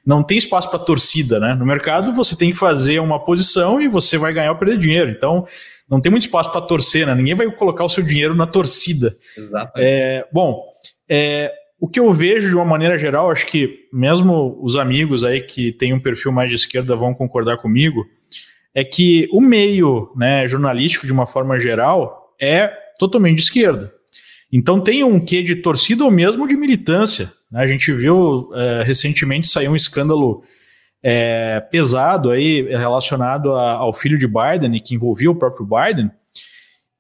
não 0.05 0.23
tem 0.23 0.37
espaço 0.37 0.69
para 0.69 0.79
torcida. 0.79 1.39
Né? 1.39 1.53
No 1.53 1.65
mercado, 1.65 2.13
você 2.13 2.35
tem 2.35 2.51
que 2.51 2.57
fazer 2.57 2.99
uma 2.99 3.23
posição 3.23 3.81
e 3.81 3.87
você 3.87 4.17
vai 4.17 4.33
ganhar 4.33 4.51
ou 4.51 4.57
perder 4.57 4.77
dinheiro. 4.77 5.09
Então, 5.09 5.47
não 5.89 6.01
tem 6.01 6.11
muito 6.11 6.23
espaço 6.23 6.51
para 6.51 6.61
torcer, 6.61 7.07
né? 7.07 7.15
ninguém 7.15 7.33
vai 7.35 7.49
colocar 7.51 7.85
o 7.85 7.89
seu 7.89 8.03
dinheiro 8.03 8.35
na 8.35 8.45
torcida. 8.45 9.15
Exatamente. 9.37 9.71
É, 9.77 10.25
bom, 10.33 10.63
é, 11.09 11.53
o 11.79 11.87
que 11.87 11.99
eu 11.99 12.11
vejo 12.11 12.49
de 12.49 12.55
uma 12.55 12.65
maneira 12.65 12.97
geral, 12.97 13.29
acho 13.29 13.45
que 13.45 13.87
mesmo 13.93 14.57
os 14.61 14.75
amigos 14.75 15.23
aí 15.23 15.41
que 15.41 15.71
têm 15.71 15.93
um 15.93 15.99
perfil 15.99 16.31
mais 16.31 16.49
de 16.49 16.55
esquerda 16.55 16.95
vão 16.95 17.13
concordar 17.13 17.57
comigo, 17.57 18.05
é 18.73 18.83
que 18.83 19.27
o 19.31 19.39
meio 19.39 20.11
né, 20.15 20.47
jornalístico, 20.47 21.05
de 21.05 21.13
uma 21.13 21.25
forma 21.25 21.59
geral, 21.59 22.35
é 22.39 22.71
totalmente 22.99 23.37
de 23.37 23.43
esquerda. 23.43 23.93
Então 24.51 24.79
tem 24.79 25.03
um 25.03 25.19
quê 25.19 25.43
de 25.43 25.55
torcida 25.57 26.03
ou 26.03 26.11
mesmo 26.11 26.47
de 26.47 26.55
militância. 26.55 27.29
Né? 27.51 27.61
A 27.61 27.67
gente 27.67 27.91
viu 27.91 28.49
é, 28.53 28.83
recentemente 28.83 29.47
sair 29.47 29.67
um 29.67 29.75
escândalo 29.75 30.43
é, 31.03 31.59
pesado 31.59 32.31
aí 32.31 32.61
relacionado 32.69 33.53
a, 33.53 33.73
ao 33.73 33.93
filho 33.93 34.17
de 34.17 34.27
Biden 34.27 34.75
e 34.75 34.81
que 34.81 34.95
envolvia 34.95 35.29
o 35.29 35.35
próprio 35.35 35.65
Biden, 35.65 36.09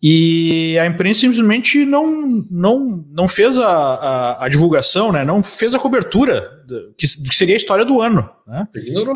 e 0.09 0.79
a 0.79 0.85
imprensa 0.85 1.19
simplesmente 1.19 1.83
não, 1.83 2.45
não, 2.49 3.05
não 3.11 3.27
fez 3.27 3.59
a, 3.59 3.67
a, 3.67 4.45
a 4.45 4.47
divulgação, 4.47 5.11
né? 5.11 5.25
não 5.25 5.43
fez 5.43 5.75
a 5.75 5.79
cobertura, 5.79 6.63
que, 6.97 7.05
que 7.05 7.35
seria 7.35 7.55
a 7.55 7.57
história 7.57 7.83
do 7.83 7.99
ano. 7.99 8.29
Né? 8.47 8.65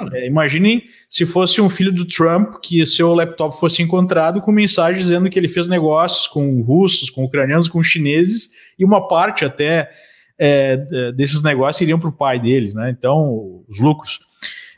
Né? 0.10 0.20
É, 0.20 0.28
imaginem 0.28 0.84
se 1.10 1.26
fosse 1.26 1.62
um 1.62 1.70
filho 1.70 1.94
do 1.94 2.04
Trump 2.04 2.56
que 2.62 2.86
seu 2.86 3.14
laptop 3.14 3.58
fosse 3.58 3.82
encontrado 3.82 4.42
com 4.42 4.52
mensagem 4.52 5.02
dizendo 5.02 5.30
que 5.30 5.40
ele 5.40 5.48
fez 5.48 5.66
negócios 5.66 6.28
com 6.28 6.62
russos, 6.62 7.10
com 7.10 7.24
ucranianos, 7.24 7.70
com 7.70 7.82
chineses, 7.82 8.50
e 8.78 8.84
uma 8.84 9.08
parte 9.08 9.46
até 9.46 9.90
é, 10.38 10.76
desses 11.14 11.42
negócios 11.42 11.80
iriam 11.80 12.02
para 12.02 12.10
o 12.10 12.18
pai 12.18 12.38
dele, 12.38 12.74
né? 12.74 12.90
então, 12.90 13.64
os 13.70 13.80
lucros. 13.80 14.20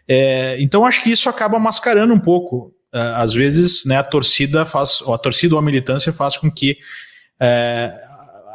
É, 0.07 0.61
então, 0.61 0.85
acho 0.85 1.01
que 1.01 1.09
isso 1.09 1.27
acaba 1.27 1.57
mascarando 1.57 2.13
um 2.13 2.19
pouco 2.19 2.71
uh, 2.93 3.15
às 3.15 3.33
vezes 3.33 3.83
né, 3.85 3.97
a 3.97 4.03
torcida 4.03 4.63
faz, 4.65 5.01
ou 5.01 5.13
a 5.13 5.17
torcida 5.17 5.55
ou 5.55 5.59
a 5.59 5.63
militância 5.63 6.13
faz 6.13 6.37
com 6.37 6.51
que 6.51 6.77
uh, 7.41 8.13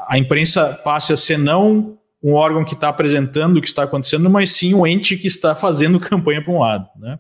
a 0.09 0.17
imprensa 0.17 0.73
passe 0.85 1.13
a 1.13 1.17
ser 1.17 1.39
não 1.39 1.99
um 2.23 2.35
órgão 2.35 2.65
que 2.65 2.75
está 2.75 2.89
apresentando 2.89 3.59
o 3.59 3.61
que 3.61 3.69
está 3.69 3.85
acontecendo, 3.85 4.29
mas 4.29 4.53
sim 4.53 4.75
um 4.75 4.87
ente 4.87 5.17
que 5.17 5.27
está 5.27 5.55
fazendo 5.55 6.01
campanha 6.01 6.43
para 6.43 6.53
um 6.53 6.61
lado. 6.61 6.89
Né? 6.97 7.19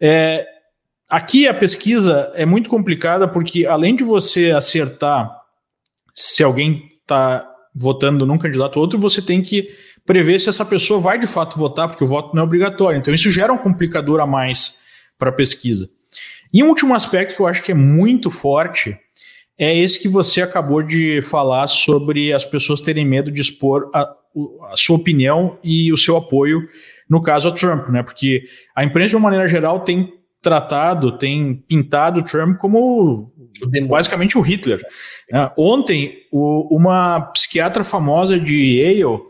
É, 0.00 0.46
aqui 1.08 1.46
a 1.46 1.54
pesquisa 1.54 2.30
é 2.34 2.44
muito 2.44 2.68
complicada 2.68 3.26
porque, 3.26 3.66
além 3.66 3.94
de 3.94 4.04
você 4.04 4.50
acertar 4.50 5.30
se 6.14 6.42
alguém 6.42 6.90
está 7.00 7.48
votando 7.74 8.26
num 8.26 8.36
candidato 8.36 8.76
ou 8.76 8.82
outro, 8.82 8.98
você 8.98 9.22
tem 9.22 9.42
que 9.42 9.70
prever 10.04 10.38
se 10.38 10.48
essa 10.48 10.64
pessoa 10.64 11.00
vai 11.00 11.18
de 11.18 11.26
fato 11.26 11.58
votar, 11.58 11.88
porque 11.88 12.04
o 12.04 12.06
voto 12.06 12.34
não 12.34 12.42
é 12.42 12.44
obrigatório. 12.44 12.98
Então, 12.98 13.14
isso 13.14 13.30
gera 13.30 13.52
um 13.52 13.58
complicador 13.58 14.20
a 14.20 14.26
mais 14.26 14.78
para 15.18 15.30
a 15.30 15.32
pesquisa. 15.32 15.88
E 16.52 16.62
um 16.62 16.68
último 16.68 16.94
aspecto 16.94 17.34
que 17.34 17.40
eu 17.40 17.46
acho 17.46 17.62
que 17.62 17.72
é 17.72 17.74
muito 17.74 18.30
forte 18.30 18.96
é 19.58 19.76
esse 19.76 20.00
que 20.00 20.08
você 20.08 20.42
acabou 20.42 20.82
de 20.82 21.22
falar 21.22 21.66
sobre 21.66 22.32
as 22.32 22.44
pessoas 22.44 22.82
terem 22.82 23.06
medo 23.06 23.30
de 23.30 23.40
expor 23.40 23.90
a, 23.94 24.12
a 24.70 24.76
sua 24.76 24.96
opinião 24.96 25.58
e 25.62 25.92
o 25.92 25.96
seu 25.96 26.16
apoio, 26.16 26.66
no 27.08 27.22
caso 27.22 27.48
a 27.48 27.52
Trump, 27.52 27.88
né? 27.88 28.02
Porque 28.02 28.44
a 28.74 28.82
imprensa, 28.82 29.10
de 29.10 29.16
uma 29.16 29.30
maneira 29.30 29.46
geral, 29.46 29.80
tem 29.80 30.12
tratado, 30.42 31.16
tem 31.16 31.54
pintado 31.68 32.20
o 32.20 32.24
Trump 32.24 32.58
como 32.58 33.24
basicamente 33.88 34.36
o 34.36 34.40
Hitler. 34.40 34.84
É, 35.32 35.50
ontem, 35.56 36.14
o, 36.32 36.76
uma 36.76 37.20
psiquiatra 37.20 37.84
famosa 37.84 38.38
de 38.38 38.80
Yale, 38.80 39.20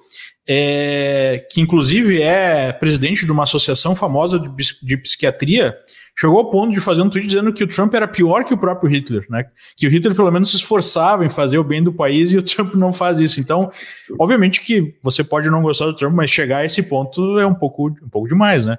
é, 0.49 1.47
que 1.51 1.61
inclusive 1.61 2.23
é 2.23 2.73
presidente 2.73 3.27
de 3.27 3.31
uma 3.31 3.43
associação 3.43 3.95
famosa 3.95 4.39
de, 4.39 4.51
de, 4.83 4.97
psiquiatria, 4.97 5.77
chegou 6.17 6.39
ao 6.39 6.51
ponto 6.51 6.73
de 6.73 6.81
fazer 6.81 7.03
um 7.03 7.09
tweet 7.09 7.27
dizendo 7.27 7.53
que 7.53 7.65
o 7.65 7.67
Trump 7.67 7.93
era 7.95 8.07
pior 8.07 8.45
que 8.45 8.55
o 8.55 8.59
próprio 8.59 8.91
Hitler, 8.91 9.25
né? 9.29 9.45
Que 9.77 9.87
o 9.87 9.91
Hitler 9.91 10.15
pelo 10.15 10.31
menos 10.31 10.51
se 10.51 10.57
esforçava 10.57 11.25
em 11.25 11.29
fazer 11.29 11.59
o 11.59 11.65
bem 11.65 11.83
do 11.83 11.93
país 11.93 12.33
e 12.33 12.39
o 12.39 12.43
Trump 12.45 12.75
não 12.75 12.93
faz 12.93 13.19
isso. 13.19 13.41
Então, 13.41 13.71
obviamente 14.19 14.61
que 14.61 14.95
você 15.03 15.25
pode 15.25 15.51
não 15.51 15.63
gostar 15.63 15.87
do 15.87 15.97
Trump, 15.97 16.15
mas 16.15 16.31
chegar 16.31 16.59
a 16.59 16.65
esse 16.65 16.83
ponto 16.83 17.39
é 17.39 17.47
um 17.47 17.55
pouco, 17.55 17.89
um 17.89 18.09
pouco 18.09 18.29
demais, 18.29 18.67
né? 18.67 18.79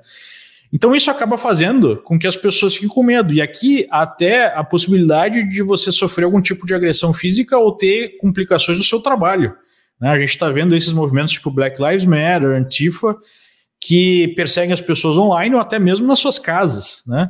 Então 0.72 0.96
isso 0.96 1.12
acaba 1.12 1.38
fazendo 1.38 1.98
com 1.98 2.18
que 2.18 2.26
as 2.26 2.36
pessoas 2.36 2.74
fiquem 2.74 2.90
com 2.90 3.04
medo. 3.04 3.32
E 3.32 3.40
aqui 3.40 3.86
até 3.92 4.48
a 4.48 4.64
possibilidade 4.64 5.48
de 5.48 5.62
você 5.62 5.92
sofrer 5.92 6.26
algum 6.26 6.42
tipo 6.42 6.66
de 6.66 6.74
agressão 6.74 7.14
física 7.14 7.56
ou 7.60 7.78
ter 7.78 8.18
complicações 8.18 8.80
no 8.80 8.84
seu 8.84 9.00
trabalho. 9.00 9.56
Né? 10.02 10.10
A 10.10 10.18
gente 10.18 10.30
está 10.30 10.50
vendo 10.50 10.76
esses 10.76 10.92
movimentos 10.92 11.34
tipo 11.34 11.52
Black 11.52 11.80
Lives 11.80 12.06
Matter, 12.06 12.52
Antifa, 12.52 13.16
que 13.86 14.30
perseguem 14.30 14.74
as 14.74 14.80
pessoas 14.80 15.18
online 15.18 15.56
ou 15.56 15.62
até 15.62 15.78
mesmo 15.78 16.08
nas 16.08 16.20
suas 16.20 16.40
casas, 16.40 17.04
né? 17.06 17.30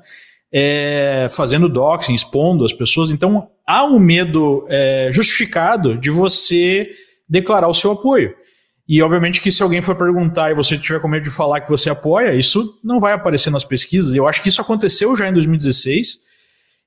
É, 0.55 1.25
fazendo 1.31 1.67
doxing, 1.67 2.13
expondo 2.13 2.63
as 2.63 2.71
pessoas. 2.71 3.09
Então 3.09 3.49
há 3.65 3.83
um 3.83 3.97
medo 3.97 4.67
é, 4.69 5.09
justificado 5.11 5.97
de 5.97 6.11
você 6.11 6.91
declarar 7.27 7.67
o 7.67 7.73
seu 7.73 7.91
apoio. 7.91 8.35
E 8.87 9.01
obviamente 9.01 9.41
que 9.41 9.51
se 9.51 9.63
alguém 9.63 9.81
for 9.81 9.95
perguntar 9.95 10.51
e 10.51 10.53
você 10.53 10.77
tiver 10.77 10.99
com 10.99 11.07
medo 11.07 11.23
de 11.23 11.31
falar 11.31 11.61
que 11.61 11.69
você 11.69 11.89
apoia, 11.89 12.35
isso 12.35 12.79
não 12.83 12.99
vai 12.99 13.13
aparecer 13.13 13.49
nas 13.49 13.65
pesquisas. 13.65 14.13
Eu 14.13 14.27
acho 14.27 14.43
que 14.43 14.49
isso 14.49 14.61
aconteceu 14.61 15.17
já 15.17 15.27
em 15.27 15.33
2016 15.33 16.19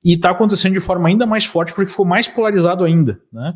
e 0.05 0.13
está 0.13 0.31
acontecendo 0.31 0.75
de 0.75 0.81
forma 0.81 1.09
ainda 1.09 1.27
mais 1.27 1.45
forte 1.45 1.75
porque 1.75 1.91
ficou 1.91 2.07
mais 2.07 2.29
polarizado 2.29 2.85
ainda, 2.85 3.21
né? 3.33 3.55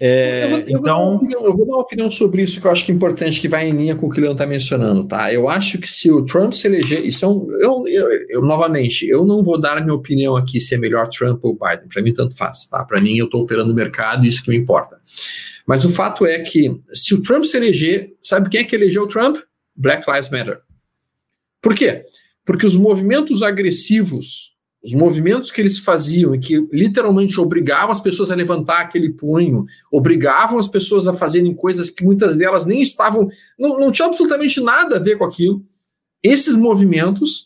É, 0.00 0.44
eu, 0.44 0.50
vou, 0.50 0.58
eu, 0.58 0.78
então... 0.78 0.96
vou 0.96 1.14
opinião, 1.16 1.44
eu, 1.44 1.56
vou 1.56 1.66
dar 1.66 1.72
uma 1.72 1.82
opinião 1.82 2.10
sobre 2.10 2.42
isso 2.42 2.60
que 2.60 2.66
eu 2.66 2.70
acho 2.70 2.84
que 2.84 2.92
é 2.92 2.94
importante, 2.94 3.40
que 3.40 3.48
vai 3.48 3.68
em 3.68 3.72
linha 3.72 3.96
com 3.96 4.06
o 4.06 4.10
que 4.10 4.18
o 4.18 4.20
Leandro 4.20 4.36
está 4.36 4.46
mencionando, 4.46 5.06
tá? 5.08 5.32
Eu 5.32 5.48
acho 5.48 5.78
que 5.78 5.88
se 5.88 6.10
o 6.10 6.24
Trump 6.24 6.52
se 6.52 6.68
eleger, 6.68 7.04
isso 7.04 7.24
é 7.24 7.28
um, 7.28 7.50
eu, 7.60 7.84
eu, 8.28 8.42
novamente, 8.42 9.08
eu 9.08 9.26
não 9.26 9.42
vou 9.42 9.60
dar 9.60 9.76
a 9.76 9.80
minha 9.80 9.94
opinião 9.94 10.36
aqui 10.36 10.60
se 10.60 10.74
é 10.74 10.78
melhor 10.78 11.08
Trump 11.08 11.44
ou 11.44 11.58
Biden, 11.58 11.88
para 11.92 12.02
mim 12.02 12.12
tanto 12.12 12.36
faz, 12.36 12.66
tá? 12.66 12.84
Para 12.84 13.00
mim 13.00 13.16
eu 13.16 13.24
estou 13.24 13.42
operando 13.42 13.72
o 13.72 13.74
mercado 13.74 14.24
e 14.24 14.28
isso 14.28 14.42
que 14.42 14.50
me 14.50 14.56
importa. 14.56 15.00
Mas 15.66 15.84
o 15.84 15.90
fato 15.90 16.24
é 16.24 16.38
que, 16.38 16.80
se 16.92 17.14
o 17.14 17.22
Trump 17.22 17.44
se 17.44 17.56
eleger, 17.56 18.14
sabe 18.22 18.48
quem 18.48 18.60
é 18.60 18.64
que 18.64 18.74
elegeu 18.74 19.02
o 19.02 19.08
Trump? 19.08 19.36
Black 19.76 20.10
Lives 20.10 20.30
Matter. 20.30 20.60
Por 21.60 21.74
quê? 21.74 22.04
Porque 22.44 22.66
os 22.66 22.76
movimentos 22.76 23.42
agressivos, 23.42 24.56
os 24.82 24.92
movimentos 24.92 25.50
que 25.50 25.60
eles 25.60 25.78
faziam 25.78 26.34
e 26.34 26.38
que 26.38 26.66
literalmente 26.72 27.40
obrigavam 27.40 27.90
as 27.90 28.00
pessoas 28.00 28.30
a 28.30 28.34
levantar 28.34 28.80
aquele 28.80 29.10
punho, 29.10 29.64
obrigavam 29.92 30.58
as 30.58 30.68
pessoas 30.68 31.08
a 31.08 31.14
fazerem 31.14 31.54
coisas 31.54 31.90
que 31.90 32.04
muitas 32.04 32.36
delas 32.36 32.64
nem 32.64 32.80
estavam, 32.80 33.28
não, 33.58 33.78
não 33.78 33.90
tinham 33.90 34.08
absolutamente 34.08 34.60
nada 34.60 34.96
a 34.96 35.00
ver 35.00 35.18
com 35.18 35.24
aquilo. 35.24 35.64
Esses 36.22 36.56
movimentos 36.56 37.44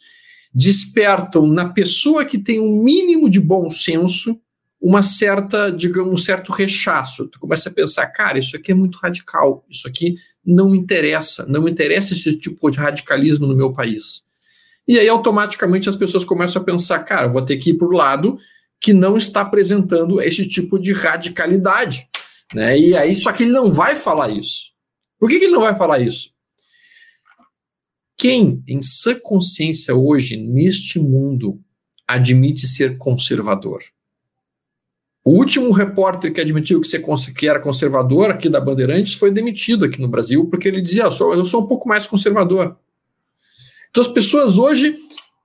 despertam 0.55 1.47
na 1.47 1.71
pessoa 1.71 2.25
que 2.25 2.39
tem 2.39 2.61
um 2.61 2.83
mínimo 2.83 3.31
de 3.31 3.41
bom 3.41 3.71
senso 3.71 4.39
uma 4.83 5.01
certa, 5.01 5.71
digamos, 5.71 6.13
um 6.13 6.17
certo 6.17 6.51
rechaço. 6.51 7.29
Tu 7.29 7.39
começa 7.39 7.69
a 7.69 7.73
pensar, 7.73 8.09
cara, 8.09 8.41
isso 8.41 8.57
aqui 8.57 8.73
é 8.73 8.75
muito 8.75 8.99
radical, 8.99 9.65
isso 9.71 9.87
aqui 9.87 10.17
não 10.45 10.71
me 10.71 10.77
interessa, 10.77 11.47
não 11.47 11.63
me 11.63 11.71
interessa 11.71 12.13
esse 12.13 12.37
tipo 12.37 12.69
de 12.69 12.79
radicalismo 12.79 13.47
no 13.47 13.57
meu 13.57 13.73
país. 13.73 14.25
E 14.87 14.99
aí, 14.99 15.09
automaticamente, 15.09 15.89
as 15.89 15.97
pessoas 15.97 16.25
começam 16.25 16.61
a 16.61 16.65
pensar, 16.65 16.99
cara, 17.01 17.29
vou 17.29 17.45
ter 17.45 17.57
que 17.57 17.71
ir 17.71 17.75
para 17.75 17.89
o 17.89 17.93
lado 17.93 18.39
que 18.81 18.93
não 18.93 19.17
está 19.17 19.43
apresentando 19.43 20.21
esse 20.21 20.47
tipo 20.47 20.79
de 20.79 20.93
radicalidade. 20.93 22.09
Né? 22.53 22.79
E 22.79 22.97
aí, 22.97 23.15
só 23.15 23.33
que 23.33 23.45
ele 23.45 23.53
não 23.53 23.71
vai 23.71 23.95
falar 23.95 24.31
isso. 24.31 24.73
Por 25.19 25.29
que, 25.29 25.39
que 25.39 25.45
ele 25.45 25.53
não 25.53 25.61
vai 25.61 25.75
falar 25.75 26.01
isso? 26.01 26.31
Quem, 28.17 28.63
em 28.69 28.83
sã 28.83 29.19
consciência 29.21 29.95
hoje, 29.95 30.37
neste 30.37 30.99
mundo, 30.99 31.61
admite 32.07 32.67
ser 32.67 32.99
conservador? 32.99 33.83
O 35.25 35.31
último 35.39 35.71
repórter 35.71 36.33
que 36.33 36.41
admitiu 36.41 36.81
que, 36.81 37.49
era 37.49 37.61
conservador 37.61 38.31
aqui 38.31 38.49
da 38.49 38.61
Bandeirantes 38.61 39.15
foi 39.15 39.31
demitido 39.31 39.85
aqui 39.85 40.01
no 40.01 40.09
Brasil, 40.09 40.49
porque 40.49 40.67
ele 40.67 40.81
dizia: 40.81 41.11
sou, 41.11 41.33
eu 41.33 41.45
sou 41.45 41.63
um 41.63 41.67
pouco 41.67 41.89
mais 41.89 42.07
conservador. 42.07 42.77
Então 43.93 44.03
as 44.03 44.09
pessoas 44.09 44.57
hoje 44.57 44.97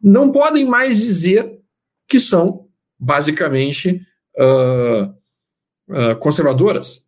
não 0.02 0.32
podem 0.32 0.66
mais 0.66 1.02
dizer 1.02 1.60
que 2.08 2.18
são 2.18 2.66
basicamente 2.98 4.02
uh, 4.40 5.14
uh, 5.90 6.16
conservadoras. 6.20 7.06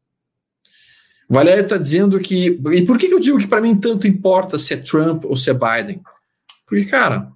Valéria 1.29 1.61
está 1.61 1.77
dizendo 1.77 2.19
que. 2.19 2.59
E 2.73 2.85
por 2.85 2.97
que, 2.97 3.07
que 3.07 3.13
eu 3.13 3.19
digo 3.19 3.39
que 3.39 3.47
para 3.47 3.61
mim 3.61 3.79
tanto 3.79 4.05
importa 4.05 4.59
se 4.59 4.73
é 4.73 4.77
Trump 4.77 5.23
ou 5.23 5.37
se 5.37 5.49
é 5.49 5.53
Biden? 5.53 6.01
Porque, 6.67 6.85
cara, 6.85 7.31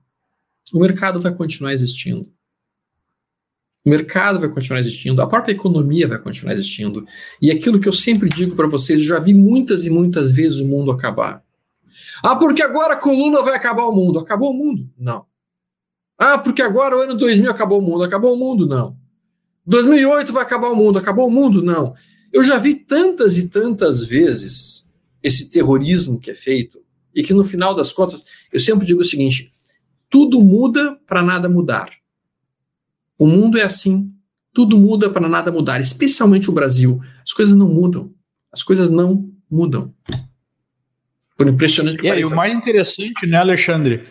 o 0.73 0.79
mercado 0.79 1.21
vai 1.21 1.33
continuar 1.33 1.71
existindo. 1.71 2.29
O 3.85 3.89
mercado 3.89 4.39
vai 4.39 4.49
continuar 4.49 4.79
existindo, 4.79 5.21
a 5.21 5.27
própria 5.27 5.53
economia 5.53 6.07
vai 6.07 6.17
continuar 6.17 6.53
existindo. 6.53 7.05
E 7.41 7.51
aquilo 7.51 7.79
que 7.79 7.87
eu 7.87 7.93
sempre 7.93 8.29
digo 8.29 8.55
para 8.55 8.67
vocês, 8.67 8.99
eu 8.99 9.05
já 9.05 9.19
vi 9.19 9.33
muitas 9.33 9.85
e 9.85 9.89
muitas 9.89 10.31
vezes 10.31 10.59
o 10.59 10.65
mundo 10.65 10.91
acabar. 10.91 11.42
Ah, 12.23 12.35
porque 12.35 12.61
agora 12.61 12.93
a 12.93 12.97
coluna 12.97 13.41
vai 13.41 13.55
acabar 13.55 13.85
o 13.85 13.91
mundo. 13.91 14.19
Acabou 14.19 14.51
o 14.51 14.53
mundo? 14.53 14.89
Não. 14.97 15.25
Ah, 16.17 16.37
porque 16.37 16.61
agora 16.61 16.97
o 16.97 17.01
ano 17.01 17.15
2000 17.15 17.51
acabou 17.51 17.79
o 17.79 17.81
mundo. 17.81 18.03
Acabou 18.03 18.33
o 18.33 18.37
mundo? 18.37 18.67
Não. 18.67 18.97
2008 19.65 20.33
vai 20.33 20.43
acabar 20.43 20.69
o 20.69 20.75
mundo. 20.75 20.99
Acabou 20.99 21.27
o 21.27 21.31
mundo? 21.31 21.61
Não. 21.61 21.93
Eu 22.31 22.43
já 22.43 22.57
vi 22.57 22.75
tantas 22.75 23.37
e 23.37 23.47
tantas 23.47 24.03
vezes 24.03 24.89
esse 25.21 25.49
terrorismo 25.49 26.19
que 26.19 26.31
é 26.31 26.35
feito 26.35 26.83
e 27.13 27.23
que 27.23 27.33
no 27.33 27.43
final 27.43 27.75
das 27.75 27.93
contas, 27.93 28.23
eu 28.51 28.59
sempre 28.59 28.85
digo 28.85 29.01
o 29.01 29.05
seguinte: 29.05 29.51
tudo 30.09 30.41
muda 30.41 30.97
para 31.07 31.21
nada 31.21 31.47
mudar. 31.47 31.89
O 33.17 33.27
mundo 33.27 33.57
é 33.57 33.63
assim. 33.63 34.11
Tudo 34.53 34.77
muda 34.77 35.09
para 35.09 35.27
nada 35.27 35.51
mudar, 35.51 35.79
especialmente 35.79 36.49
o 36.49 36.53
Brasil. 36.53 37.01
As 37.23 37.33
coisas 37.33 37.55
não 37.55 37.67
mudam. 37.67 38.13
As 38.51 38.61
coisas 38.61 38.87
não 38.87 39.31
mudam. 39.49 39.91
Por 41.45 41.53
impressionante 41.53 41.97
que 41.97 42.07
e 42.07 42.09
pareça. 42.09 42.29
E 42.29 42.33
o 42.33 42.35
mais 42.35 42.53
interessante, 42.53 43.25
né, 43.25 43.37
Alexandre, 43.37 44.03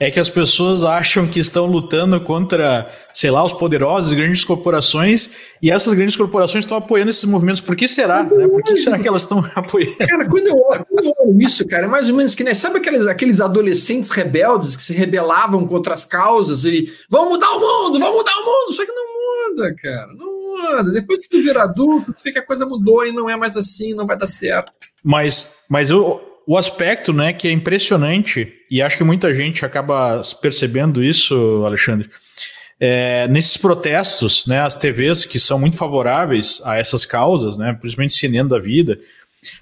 é 0.00 0.10
que 0.12 0.20
as 0.20 0.30
pessoas 0.30 0.84
acham 0.84 1.26
que 1.26 1.40
estão 1.40 1.66
lutando 1.66 2.20
contra, 2.20 2.88
sei 3.12 3.30
lá, 3.32 3.42
os 3.42 3.52
poderosos, 3.52 4.12
grandes 4.12 4.44
corporações, 4.44 5.30
e 5.60 5.72
essas 5.72 5.92
grandes 5.92 6.14
corporações 6.14 6.64
estão 6.64 6.78
apoiando 6.78 7.10
esses 7.10 7.24
movimentos. 7.24 7.60
Por 7.60 7.74
que 7.74 7.88
será? 7.88 8.22
Né? 8.22 8.46
Por 8.46 8.62
que 8.62 8.76
será 8.76 8.96
que 8.98 9.08
elas 9.08 9.22
estão 9.22 9.44
apoiando? 9.56 9.96
Cara, 9.98 10.28
quando 10.28 10.46
eu, 10.46 10.56
olho, 10.56 10.86
quando 10.88 11.04
eu 11.06 11.14
olho 11.18 11.42
isso, 11.42 11.66
cara, 11.66 11.84
é 11.84 11.88
mais 11.88 12.08
ou 12.08 12.16
menos 12.16 12.36
que, 12.36 12.44
né, 12.44 12.54
sabe 12.54 12.78
aqueles, 12.78 13.08
aqueles 13.08 13.40
adolescentes 13.40 14.10
rebeldes 14.10 14.76
que 14.76 14.82
se 14.82 14.94
rebelavam 14.94 15.66
contra 15.66 15.94
as 15.94 16.04
causas 16.04 16.64
e 16.64 16.88
vão 17.10 17.28
mudar 17.28 17.50
o 17.50 17.60
mundo, 17.60 17.98
vão 17.98 18.12
mudar 18.12 18.36
o 18.36 18.44
mundo, 18.44 18.72
só 18.72 18.84
que 18.86 18.92
não 18.92 19.04
muda, 19.50 19.74
cara, 19.74 20.12
não 20.14 20.76
muda. 20.76 20.92
Depois 20.92 21.18
que 21.20 21.28
tu 21.28 21.42
vira 21.42 21.64
adulto, 21.64 22.12
tu 22.12 22.22
vê 22.22 22.30
que 22.30 22.38
a 22.38 22.46
coisa 22.46 22.64
mudou 22.64 23.04
e 23.04 23.10
não 23.10 23.28
é 23.28 23.36
mais 23.36 23.56
assim, 23.56 23.94
não 23.94 24.06
vai 24.06 24.16
dar 24.16 24.28
certo. 24.28 24.70
Mas, 25.02 25.50
mas 25.68 25.90
eu, 25.90 26.20
o 26.48 26.56
aspecto, 26.56 27.12
né, 27.12 27.34
que 27.34 27.46
é 27.46 27.50
impressionante, 27.50 28.50
e 28.70 28.80
acho 28.80 28.96
que 28.96 29.04
muita 29.04 29.34
gente 29.34 29.66
acaba 29.66 30.22
percebendo 30.40 31.04
isso, 31.04 31.62
Alexandre, 31.66 32.08
é, 32.80 33.28
nesses 33.28 33.58
protestos, 33.58 34.46
né, 34.46 34.62
as 34.62 34.74
TVs 34.74 35.26
que 35.26 35.38
são 35.38 35.58
muito 35.58 35.76
favoráveis 35.76 36.62
a 36.64 36.78
essas 36.78 37.04
causas, 37.04 37.58
né, 37.58 37.76
principalmente 37.78 38.14
CNN 38.14 38.48
da 38.48 38.58
vida, 38.58 38.98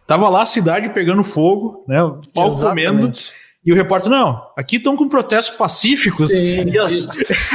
tava 0.07 0.29
lá 0.29 0.43
a 0.43 0.47
cidade 0.47 0.91
pegando 0.91 1.25
fogo, 1.25 1.85
né, 1.89 2.01
o 2.01 2.21
pau 2.33 2.57
comendo, 2.57 3.11
e 3.65 3.73
o 3.73 3.75
repórter, 3.75 4.09
não, 4.09 4.41
aqui 4.57 4.77
estão 4.77 4.97
com 4.97 5.09
protestos 5.09 5.57
pacíficos 5.57 6.31
Sim, 6.31 6.71
e 6.71 6.79
as, 6.79 7.09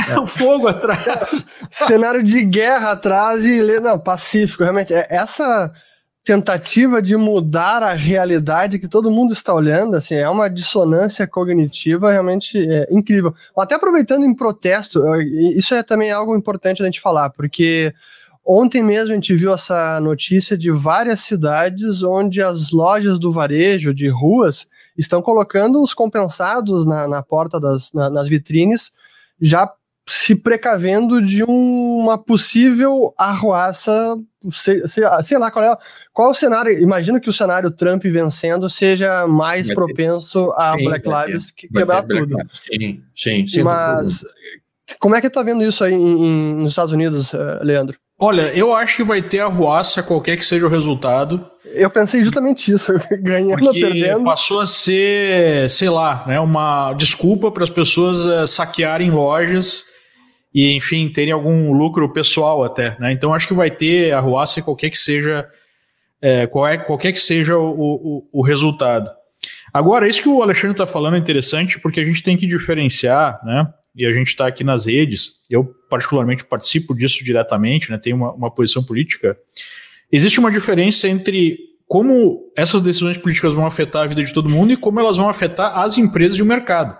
é. 0.09 0.19
o 0.19 0.27
fogo 0.27 0.67
atrás. 0.67 1.47
Cenário 1.69 2.21
de 2.21 2.43
guerra 2.43 2.91
atrás 2.91 3.45
e, 3.45 3.79
não, 3.79 3.97
pacífico, 3.97 4.63
realmente, 4.63 4.93
é, 4.93 5.07
essa 5.09 5.71
tentativa 6.23 7.01
de 7.01 7.17
mudar 7.17 7.81
a 7.81 7.93
realidade 7.93 8.77
que 8.77 8.87
todo 8.87 9.11
mundo 9.11 9.33
está 9.33 9.53
olhando, 9.53 9.95
assim, 9.95 10.15
é 10.15 10.29
uma 10.29 10.49
dissonância 10.49 11.25
cognitiva 11.25 12.11
realmente 12.11 12.57
é, 12.59 12.87
incrível. 12.91 13.33
Até 13.57 13.75
aproveitando 13.75 14.23
em 14.23 14.35
protesto, 14.35 15.01
isso 15.55 15.73
é 15.73 15.81
também 15.81 16.11
algo 16.11 16.35
importante 16.35 16.81
a 16.81 16.85
gente 16.85 17.01
falar, 17.01 17.31
porque 17.31 17.93
ontem 18.45 18.83
mesmo 18.83 19.11
a 19.11 19.15
gente 19.15 19.33
viu 19.33 19.53
essa 19.53 19.99
notícia 19.99 20.55
de 20.55 20.69
várias 20.71 21.21
cidades 21.21 22.03
onde 22.03 22.41
as 22.41 22.71
lojas 22.71 23.19
do 23.19 23.31
varejo, 23.31 23.93
de 23.93 24.07
ruas, 24.07 24.67
estão 24.95 25.21
colocando 25.21 25.81
os 25.81 25.93
compensados 25.93 26.85
na, 26.85 27.07
na 27.07 27.23
porta 27.23 27.59
das 27.59 27.91
na, 27.93 28.09
nas 28.09 28.27
vitrines, 28.27 28.91
já 29.41 29.71
se 30.07 30.35
precavendo 30.35 31.21
de 31.21 31.43
um, 31.43 31.99
uma 31.99 32.17
possível 32.17 33.13
arruaça, 33.17 34.17
sei, 34.51 34.87
sei, 34.87 35.03
sei, 35.23 35.37
lá 35.37 35.51
qual 35.51 35.63
é, 35.63 35.77
qual 36.11 36.29
é 36.29 36.31
o 36.31 36.35
cenário. 36.35 36.79
Imagino 36.79 37.19
que 37.21 37.29
o 37.29 37.33
cenário 37.33 37.71
Trump 37.71 38.03
vencendo 38.03 38.69
seja 38.69 39.27
mais 39.27 39.67
vai 39.67 39.75
propenso 39.75 40.47
ter, 40.47 40.63
a 40.63 40.73
sim, 40.73 40.83
Black 40.85 41.07
Lives 41.07 41.51
que 41.51 41.67
quebrar 41.67 42.03
tudo. 42.03 42.37
Sim, 42.51 43.03
sim, 43.15 43.47
sim. 43.47 43.63
Mas 43.63 44.23
Como 44.99 45.15
é 45.15 45.21
que 45.21 45.29
tá 45.29 45.43
vendo 45.43 45.63
isso 45.63 45.83
aí 45.83 45.93
em, 45.93 46.25
em, 46.25 46.55
nos 46.55 46.71
Estados 46.71 46.91
Unidos, 46.91 47.33
eh, 47.33 47.59
Leandro? 47.61 47.97
Olha, 48.19 48.53
eu 48.55 48.75
acho 48.75 48.97
que 48.97 49.03
vai 49.03 49.21
ter 49.21 49.39
arruaça, 49.39 50.03
qualquer 50.03 50.37
que 50.37 50.45
seja 50.45 50.65
o 50.65 50.69
resultado. 50.69 51.49
Eu 51.65 51.89
pensei 51.89 52.23
justamente 52.23 52.71
isso, 52.71 52.93
ganhando 53.19 53.65
ou 53.65 53.73
perdendo. 53.73 54.23
Passou 54.23 54.59
a 54.59 54.67
ser, 54.67 55.69
sei 55.69 55.89
lá, 55.89 56.23
né, 56.27 56.39
uma 56.39 56.93
desculpa 56.93 57.49
para 57.49 57.63
as 57.63 57.69
pessoas 57.69 58.25
uh, 58.25 58.45
saquearem 58.45 59.09
lojas 59.09 59.90
e, 60.53 60.73
enfim, 60.73 61.09
terem 61.09 61.33
algum 61.33 61.71
lucro 61.71 62.11
pessoal 62.11 62.63
até. 62.63 62.97
Né? 62.99 63.11
Então 63.11 63.33
acho 63.33 63.47
que 63.47 63.53
vai 63.53 63.71
ter 63.71 64.11
arruaça 64.11 64.61
qualquer 64.61 64.89
que 64.89 64.97
seja, 64.97 65.47
é, 66.21 66.45
qualquer, 66.47 66.85
qualquer 66.85 67.11
que 67.13 67.19
seja 67.19 67.57
o, 67.57 67.71
o, 67.71 68.27
o 68.31 68.41
resultado. 68.41 69.09
Agora, 69.73 70.07
isso 70.07 70.21
que 70.21 70.29
o 70.29 70.41
Alexandre 70.41 70.71
está 70.71 70.85
falando 70.85 71.15
é 71.15 71.19
interessante 71.19 71.79
porque 71.79 71.99
a 71.99 72.05
gente 72.05 72.21
tem 72.21 72.35
que 72.35 72.45
diferenciar, 72.45 73.39
né? 73.45 73.67
E 73.95 74.05
a 74.05 74.11
gente 74.11 74.27
está 74.27 74.47
aqui 74.47 74.63
nas 74.63 74.85
redes, 74.85 75.41
eu 75.49 75.65
particularmente 75.89 76.45
participo 76.45 76.95
disso 76.95 77.23
diretamente, 77.23 77.89
né? 77.89 77.97
Tenho 77.97 78.15
uma, 78.15 78.33
uma 78.33 78.51
posição 78.51 78.83
política. 78.83 79.37
Existe 80.11 80.39
uma 80.39 80.51
diferença 80.51 81.07
entre 81.07 81.57
como 81.87 82.51
essas 82.55 82.81
decisões 82.81 83.17
políticas 83.17 83.53
vão 83.53 83.65
afetar 83.65 84.03
a 84.03 84.07
vida 84.07 84.23
de 84.23 84.33
todo 84.33 84.49
mundo 84.49 84.71
e 84.71 84.77
como 84.77 84.99
elas 84.99 85.17
vão 85.17 85.27
afetar 85.27 85.77
as 85.77 85.97
empresas 85.97 86.37
e 86.37 86.41
o 86.41 86.45
mercado. 86.45 86.97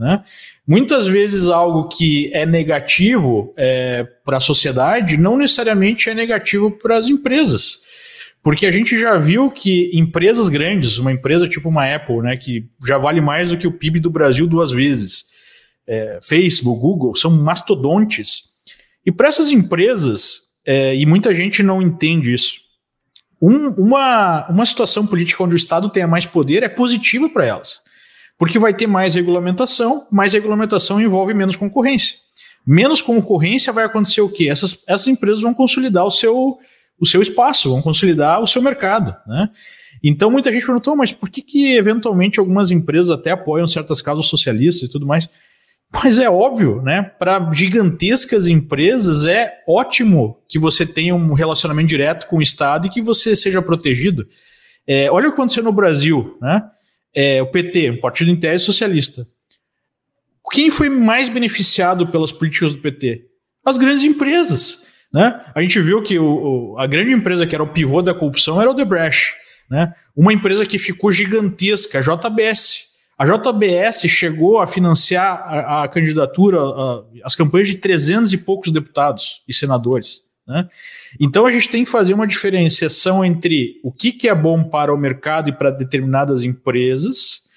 Né? 0.00 0.24
Muitas 0.66 1.06
vezes 1.06 1.46
algo 1.48 1.86
que 1.86 2.30
é 2.32 2.46
negativo 2.46 3.52
é, 3.54 4.02
para 4.24 4.38
a 4.38 4.40
sociedade 4.40 5.18
não 5.18 5.36
necessariamente 5.36 6.08
é 6.08 6.14
negativo 6.14 6.70
para 6.70 6.96
as 6.96 7.08
empresas. 7.08 7.80
Porque 8.42 8.64
a 8.64 8.70
gente 8.70 8.98
já 8.98 9.18
viu 9.18 9.50
que 9.50 9.90
empresas 9.92 10.48
grandes, 10.48 10.96
uma 10.96 11.12
empresa 11.12 11.46
tipo 11.46 11.68
uma 11.68 11.84
Apple, 11.94 12.22
né, 12.22 12.34
que 12.38 12.66
já 12.82 12.96
vale 12.96 13.20
mais 13.20 13.50
do 13.50 13.58
que 13.58 13.66
o 13.66 13.72
PIB 13.72 14.00
do 14.00 14.08
Brasil 14.08 14.46
duas 14.46 14.70
vezes, 14.70 15.26
é, 15.86 16.18
Facebook, 16.22 16.80
Google, 16.80 17.14
são 17.14 17.30
mastodontes. 17.30 18.44
E 19.04 19.12
para 19.12 19.28
essas 19.28 19.50
empresas, 19.50 20.38
é, 20.64 20.96
e 20.96 21.04
muita 21.04 21.34
gente 21.34 21.62
não 21.62 21.82
entende 21.82 22.32
isso, 22.32 22.54
um, 23.42 23.68
uma, 23.68 24.48
uma 24.48 24.64
situação 24.64 25.06
política 25.06 25.44
onde 25.44 25.54
o 25.54 25.56
Estado 25.56 25.90
tenha 25.90 26.06
mais 26.06 26.24
poder 26.24 26.62
é 26.62 26.70
positiva 26.70 27.28
para 27.28 27.44
elas. 27.44 27.82
Porque 28.40 28.58
vai 28.58 28.72
ter 28.72 28.86
mais 28.86 29.14
regulamentação, 29.16 30.06
mais 30.10 30.32
regulamentação 30.32 30.98
envolve 30.98 31.34
menos 31.34 31.56
concorrência. 31.56 32.16
Menos 32.66 33.02
concorrência 33.02 33.70
vai 33.70 33.84
acontecer 33.84 34.22
o 34.22 34.30
quê? 34.30 34.48
Essas, 34.48 34.78
essas 34.88 35.06
empresas 35.08 35.42
vão 35.42 35.52
consolidar 35.52 36.06
o 36.06 36.10
seu, 36.10 36.56
o 36.98 37.04
seu 37.06 37.20
espaço, 37.20 37.68
vão 37.68 37.82
consolidar 37.82 38.40
o 38.40 38.46
seu 38.46 38.62
mercado. 38.62 39.14
Né? 39.26 39.50
Então 40.02 40.30
muita 40.30 40.50
gente 40.50 40.64
perguntou, 40.64 40.96
mas 40.96 41.12
por 41.12 41.28
que, 41.28 41.42
que 41.42 41.76
eventualmente 41.76 42.40
algumas 42.40 42.70
empresas 42.70 43.10
até 43.10 43.30
apoiam 43.30 43.66
certas 43.66 44.00
causas 44.00 44.24
socialistas 44.24 44.88
e 44.88 44.90
tudo 44.90 45.06
mais? 45.06 45.28
Mas 45.92 46.18
é 46.18 46.30
óbvio, 46.30 46.80
né? 46.80 47.02
Para 47.02 47.50
gigantescas 47.52 48.46
empresas 48.46 49.26
é 49.26 49.52
ótimo 49.68 50.38
que 50.48 50.58
você 50.58 50.86
tenha 50.86 51.14
um 51.14 51.34
relacionamento 51.34 51.88
direto 51.88 52.26
com 52.26 52.38
o 52.38 52.42
Estado 52.42 52.86
e 52.86 52.90
que 52.90 53.02
você 53.02 53.36
seja 53.36 53.60
protegido. 53.60 54.26
É, 54.86 55.10
olha 55.10 55.26
o 55.26 55.30
que 55.30 55.34
aconteceu 55.34 55.62
no 55.62 55.72
Brasil, 55.72 56.38
né? 56.40 56.62
É, 57.14 57.42
o 57.42 57.46
PT, 57.46 57.90
um 57.90 58.00
partido 58.00 58.30
em 58.30 58.36
tese 58.36 58.64
socialista. 58.64 59.26
Quem 60.52 60.70
foi 60.70 60.88
mais 60.88 61.28
beneficiado 61.28 62.06
pelas 62.08 62.32
políticas 62.32 62.72
do 62.72 62.78
PT? 62.78 63.26
As 63.64 63.78
grandes 63.78 64.02
empresas. 64.02 64.88
Né? 65.12 65.40
A 65.54 65.60
gente 65.60 65.80
viu 65.80 66.02
que 66.02 66.18
o, 66.18 66.72
o, 66.72 66.78
a 66.78 66.86
grande 66.86 67.12
empresa 67.12 67.46
que 67.46 67.54
era 67.54 67.62
o 67.62 67.68
pivô 67.72 68.02
da 68.02 68.14
corrupção 68.14 68.60
era 68.60 68.68
o 68.68 68.72
Odebrecht. 68.72 69.34
Né? 69.70 69.92
Uma 70.14 70.32
empresa 70.32 70.66
que 70.66 70.78
ficou 70.78 71.12
gigantesca, 71.12 71.98
a 71.98 72.02
JBS. 72.02 72.90
A 73.18 73.24
JBS 73.24 74.08
chegou 74.08 74.60
a 74.60 74.66
financiar 74.66 75.44
a, 75.46 75.84
a 75.84 75.88
candidatura, 75.88 76.58
a, 76.58 77.04
as 77.22 77.34
campanhas 77.36 77.68
de 77.68 77.76
300 77.76 78.32
e 78.32 78.38
poucos 78.38 78.72
deputados 78.72 79.42
e 79.46 79.54
senadores. 79.54 80.22
Né? 80.50 80.68
Então 81.20 81.46
a 81.46 81.52
gente 81.52 81.68
tem 81.68 81.84
que 81.84 81.90
fazer 81.90 82.12
uma 82.12 82.26
diferenciação 82.26 83.24
entre 83.24 83.78
o 83.84 83.92
que, 83.92 84.10
que 84.10 84.28
é 84.28 84.34
bom 84.34 84.64
para 84.64 84.92
o 84.92 84.98
mercado 84.98 85.48
e 85.48 85.52
para 85.52 85.70
determinadas 85.70 86.42
empresas 86.42 87.48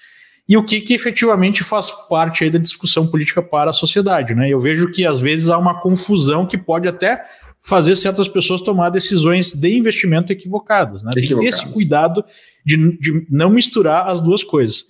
e 0.48 0.56
o 0.56 0.62
que, 0.62 0.80
que 0.80 0.94
efetivamente 0.94 1.64
faz 1.64 1.90
parte 1.90 2.48
da 2.48 2.58
discussão 2.58 3.04
política 3.08 3.42
para 3.42 3.70
a 3.70 3.72
sociedade. 3.72 4.32
Né? 4.32 4.48
Eu 4.48 4.60
vejo 4.60 4.92
que 4.92 5.04
às 5.04 5.18
vezes 5.18 5.48
há 5.48 5.58
uma 5.58 5.80
confusão 5.80 6.46
que 6.46 6.56
pode 6.56 6.86
até 6.86 7.24
fazer 7.60 7.96
certas 7.96 8.28
pessoas 8.28 8.60
tomar 8.60 8.90
decisões 8.90 9.52
de 9.52 9.76
investimento 9.76 10.32
equivocadas. 10.32 11.02
Né? 11.02 11.10
Tem 11.14 11.26
que 11.26 11.34
ter 11.34 11.46
esse 11.46 11.66
cuidado 11.66 12.24
de, 12.64 12.96
de 12.98 13.26
não 13.28 13.50
misturar 13.50 14.06
as 14.08 14.20
duas 14.20 14.44
coisas. 14.44 14.86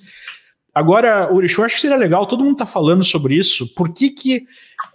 Agora, 0.75 1.33
Urich, 1.33 1.57
eu 1.57 1.64
acho 1.64 1.77
que 1.77 1.81
seria 1.81 1.97
legal, 1.97 2.27
todo 2.27 2.43
mundo 2.43 2.55
está 2.55 2.66
falando 2.66 3.05
sobre 3.05 3.37
isso, 3.37 3.72
por 3.75 3.95
que, 3.95 4.11
que 4.11 4.43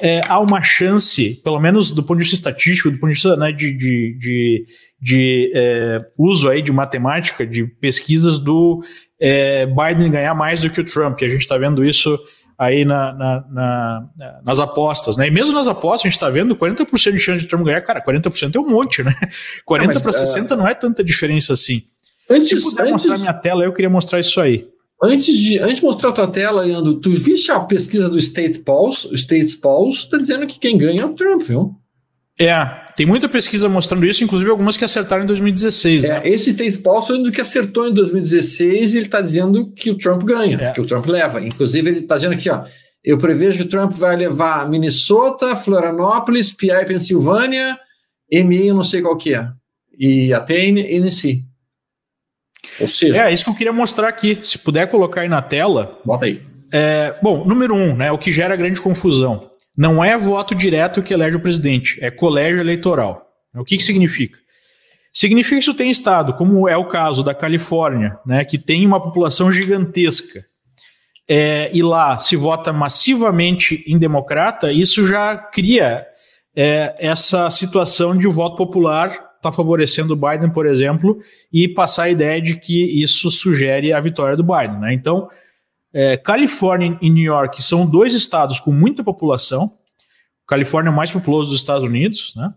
é, 0.02 0.22
há 0.28 0.38
uma 0.38 0.62
chance, 0.62 1.42
pelo 1.42 1.58
menos 1.58 1.92
do 1.92 2.04
ponto 2.04 2.18
de 2.18 2.24
vista 2.24 2.36
estatístico, 2.36 2.92
do 2.92 2.98
ponto 2.98 3.10
de 3.10 3.16
vista 3.16 3.38
né, 3.38 3.54
de, 3.54 3.72
de, 3.72 4.18
de, 4.20 4.66
de 5.02 5.52
é, 5.56 6.06
uso 6.18 6.50
aí 6.50 6.62
de 6.62 6.74
matemática, 6.74 7.48
de 7.48 7.64
pesquisas 7.66 8.38
do 8.38 8.84
é, 9.18 9.66
Biden 9.66 10.12
ganhar 10.12 10.36
mais 10.36 10.62
do 10.62 10.70
que 10.70 10.82
o 10.82 10.84
Trump, 10.84 11.18
a 11.22 11.30
gente 11.30 11.42
está 11.42 11.58
vendo 11.58 11.86
isso 11.86 12.20
aí 12.58 12.84
na, 12.84 13.14
na, 13.14 13.46
na, 13.50 14.42
nas 14.44 14.60
apostas, 14.60 15.16
né? 15.16 15.28
E 15.28 15.32
mesmo 15.32 15.54
nas 15.54 15.70
apostas 15.70 16.02
a 16.02 16.10
gente 16.10 16.18
está 16.18 16.30
vendo 16.30 16.58
40% 16.58 17.14
de 17.14 17.20
chance 17.20 17.42
de 17.42 17.48
Trump 17.48 17.66
ganhar, 17.66 17.80
cara, 17.82 18.04
40% 18.04 18.54
é 18.54 18.60
um 18.60 18.68
monte, 18.68 19.02
né? 19.02 19.16
40 19.64 19.98
para 20.02 20.12
60 20.12 20.58
não 20.58 20.68
é 20.68 20.74
tanta 20.74 21.02
diferença 21.02 21.54
assim. 21.54 21.84
Antes, 22.30 22.50
Se 22.50 22.62
puder 22.62 22.82
antes... 22.82 22.92
mostrar 22.92 23.18
minha 23.18 23.34
tela, 23.34 23.64
eu 23.64 23.72
queria 23.72 23.90
mostrar 23.90 24.20
isso 24.20 24.42
aí. 24.42 24.68
Antes 25.02 25.38
de, 25.38 25.58
antes 25.60 25.78
de 25.78 25.84
mostrar 25.84 26.10
a 26.10 26.14
tua 26.14 26.28
tela, 26.28 26.62
Leandro, 26.62 26.96
tu 26.96 27.12
viste 27.12 27.52
a 27.52 27.60
pesquisa 27.62 28.10
do 28.10 28.18
State 28.18 28.60
Pulse? 28.60 29.08
O 29.08 29.16
State 29.16 29.58
Pulse 29.58 30.04
está 30.04 30.18
dizendo 30.18 30.46
que 30.46 30.60
quem 30.60 30.78
ganha 30.78 31.04
é 31.04 31.06
o 31.06 31.14
Trump, 31.14 31.42
viu? 31.42 31.74
É, 32.38 32.66
tem 32.96 33.06
muita 33.06 33.28
pesquisa 33.30 33.68
mostrando 33.70 34.06
isso, 34.06 34.24
inclusive 34.24 34.50
algumas 34.50 34.76
que 34.76 34.84
acertaram 34.84 35.24
em 35.24 35.28
2016. 35.28 36.04
É, 36.04 36.08
né? 36.08 36.22
Esse 36.26 36.50
State 36.50 36.80
Pulse 36.80 37.12
é 37.12 37.16
o 37.16 37.32
que 37.32 37.42
acertou 37.42 37.88
em 37.88 37.94
2016 37.94 38.94
e 38.94 38.98
ele 38.98 39.06
está 39.06 39.22
dizendo 39.22 39.72
que 39.72 39.90
o 39.90 39.98
Trump 39.98 40.24
ganha, 40.24 40.58
é. 40.58 40.72
que 40.72 40.82
o 40.82 40.86
Trump 40.86 41.06
leva. 41.06 41.46
Inclusive, 41.46 41.90
ele 41.90 42.00
está 42.00 42.16
dizendo 42.16 42.34
aqui, 42.34 42.50
ó, 42.50 42.64
eu 43.04 43.18
prevejo 43.18 43.58
que 43.58 43.64
o 43.64 43.70
Trump 43.70 43.92
vai 43.94 44.18
levar 44.18 44.70
Minnesota, 44.70 45.56
Florianópolis, 45.56 46.52
PI, 46.52 46.86
Pensilvânia, 46.86 47.78
MI, 48.32 48.68
eu 48.68 48.76
não 48.76 48.84
sei 48.84 49.02
qual 49.02 49.18
que 49.18 49.34
é, 49.34 49.50
e 49.98 50.34
até 50.34 50.66
NC. 50.66 51.44
Ou 52.80 52.88
seja. 52.88 53.26
É, 53.26 53.34
isso 53.34 53.44
que 53.44 53.50
eu 53.50 53.56
queria 53.56 53.74
mostrar 53.74 54.08
aqui. 54.08 54.40
Se 54.42 54.58
puder 54.58 54.88
colocar 54.88 55.22
aí 55.22 55.30
na 55.30 55.42
tela. 55.42 56.00
Bota 56.06 56.26
aí. 56.26 56.42
É, 56.72 57.16
bom, 57.22 57.46
número 57.46 57.76
um, 57.76 57.96
né, 57.96 58.12
o 58.12 58.18
que 58.18 58.32
gera 58.32 58.56
grande 58.56 58.82
confusão. 58.82 59.50
Não 59.78 60.04
é 60.04 60.18
voto 60.18 60.54
direto 60.54 61.02
que 61.02 61.14
elege 61.14 61.38
o 61.38 61.42
presidente, 61.42 61.98
é 62.02 62.12
colégio 62.12 62.60
eleitoral. 62.60 63.26
O 63.56 63.64
que, 63.64 63.78
que 63.78 63.84
significa? 63.84 64.38
Significa 65.12 65.56
que 65.56 65.62
isso 65.62 65.74
tem 65.74 65.90
estado, 65.90 66.34
como 66.34 66.70
é 66.70 66.78
o 66.78 66.86
caso 66.86 67.24
da 67.24 67.34
Califórnia, 67.34 68.20
né, 68.26 68.46
que 68.46 68.58
tem 68.58 68.86
uma 68.86 69.02
população 69.02 69.52
gigantesca, 69.52 70.42
é, 71.28 71.70
e 71.74 71.82
lá 71.82 72.18
se 72.18 72.36
vota 72.36 72.72
massivamente 72.74 73.84
em 73.88 73.98
democrata, 73.98 74.72
isso 74.72 75.06
já 75.08 75.38
cria 75.38 76.06
é, 76.56 76.94
essa 77.00 77.50
situação 77.50 78.18
de 78.18 78.28
voto 78.28 78.56
popular 78.56 79.29
está 79.40 79.52
favorecendo 79.52 80.14
o 80.14 80.18
Biden, 80.18 80.50
por 80.50 80.66
exemplo, 80.66 81.20
e 81.52 81.68
passar 81.68 82.04
a 82.04 82.10
ideia 82.10 82.42
de 82.42 82.58
que 82.58 83.02
isso 83.02 83.32
sugere 83.32 83.94
a 83.94 84.00
vitória 84.00 84.36
do 84.36 84.44
Biden. 84.44 84.80
Né? 84.80 84.94
Então, 84.94 85.30
é, 85.94 86.18
Califórnia 86.18 86.98
e 87.02 87.10
New 87.10 87.24
York 87.24 87.64
são 87.64 87.90
dois 87.90 88.14
estados 88.14 88.60
com 88.60 88.72
muita 88.72 89.04
população. 89.04 89.72
Califórnia 90.46 90.90
é 90.90 90.94
o 90.94 90.96
mais 90.96 91.12
populoso 91.12 91.52
dos 91.52 91.60
Estados 91.60 91.84
Unidos, 91.84 92.34
né? 92.36 92.54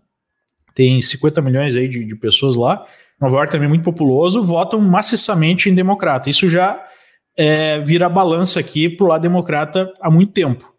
tem 0.75 1.01
50 1.01 1.41
milhões 1.41 1.77
aí 1.77 1.89
de, 1.89 2.05
de 2.05 2.17
pessoas 2.17 2.57
lá. 2.57 2.85
Nova 3.21 3.37
York 3.37 3.53
também 3.53 3.67
é 3.67 3.69
muito 3.69 3.85
populoso, 3.85 4.43
votam 4.43 4.81
maciçamente 4.81 5.71
em 5.71 5.75
democrata. 5.75 6.29
Isso 6.29 6.49
já 6.49 6.85
é, 7.37 7.79
vira 7.81 8.09
balança 8.09 8.59
aqui 8.59 8.89
para 8.89 9.05
o 9.05 9.09
lado 9.09 9.23
democrata 9.23 9.93
há 10.01 10.11
muito 10.11 10.33
tempo. 10.33 10.73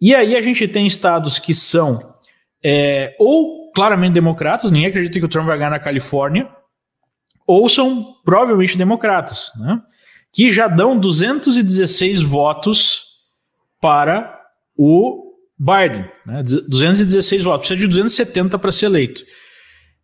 E 0.00 0.14
aí 0.14 0.36
a 0.36 0.40
gente 0.42 0.68
tem 0.68 0.86
estados 0.86 1.38
que 1.38 1.54
são 1.54 2.14
é, 2.62 3.14
ou 3.18 3.70
claramente 3.72 4.14
democratas, 4.14 4.70
ninguém 4.70 4.88
acredita 4.88 5.18
que 5.18 5.24
o 5.24 5.28
Trump 5.28 5.46
vai 5.46 5.56
ganhar 5.56 5.70
na 5.70 5.78
Califórnia, 5.78 6.48
ou 7.46 7.68
são 7.68 8.14
provavelmente 8.24 8.76
democratas, 8.76 9.50
né? 9.58 9.80
que 10.32 10.50
já 10.50 10.68
dão 10.68 10.98
216 10.98 12.22
votos 12.22 13.04
para 13.80 14.40
o 14.76 15.34
Biden. 15.58 16.08
Né? 16.24 16.42
216 16.68 17.42
votos, 17.42 17.68
precisa 17.68 17.80
de 17.80 17.86
270 17.86 18.58
para 18.58 18.72
ser 18.72 18.86
eleito. 18.86 19.22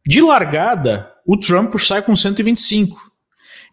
De 0.07 0.21
largada, 0.21 1.13
o 1.27 1.37
Trump 1.37 1.75
sai 1.79 2.03
com 2.03 2.15
125. 2.15 3.01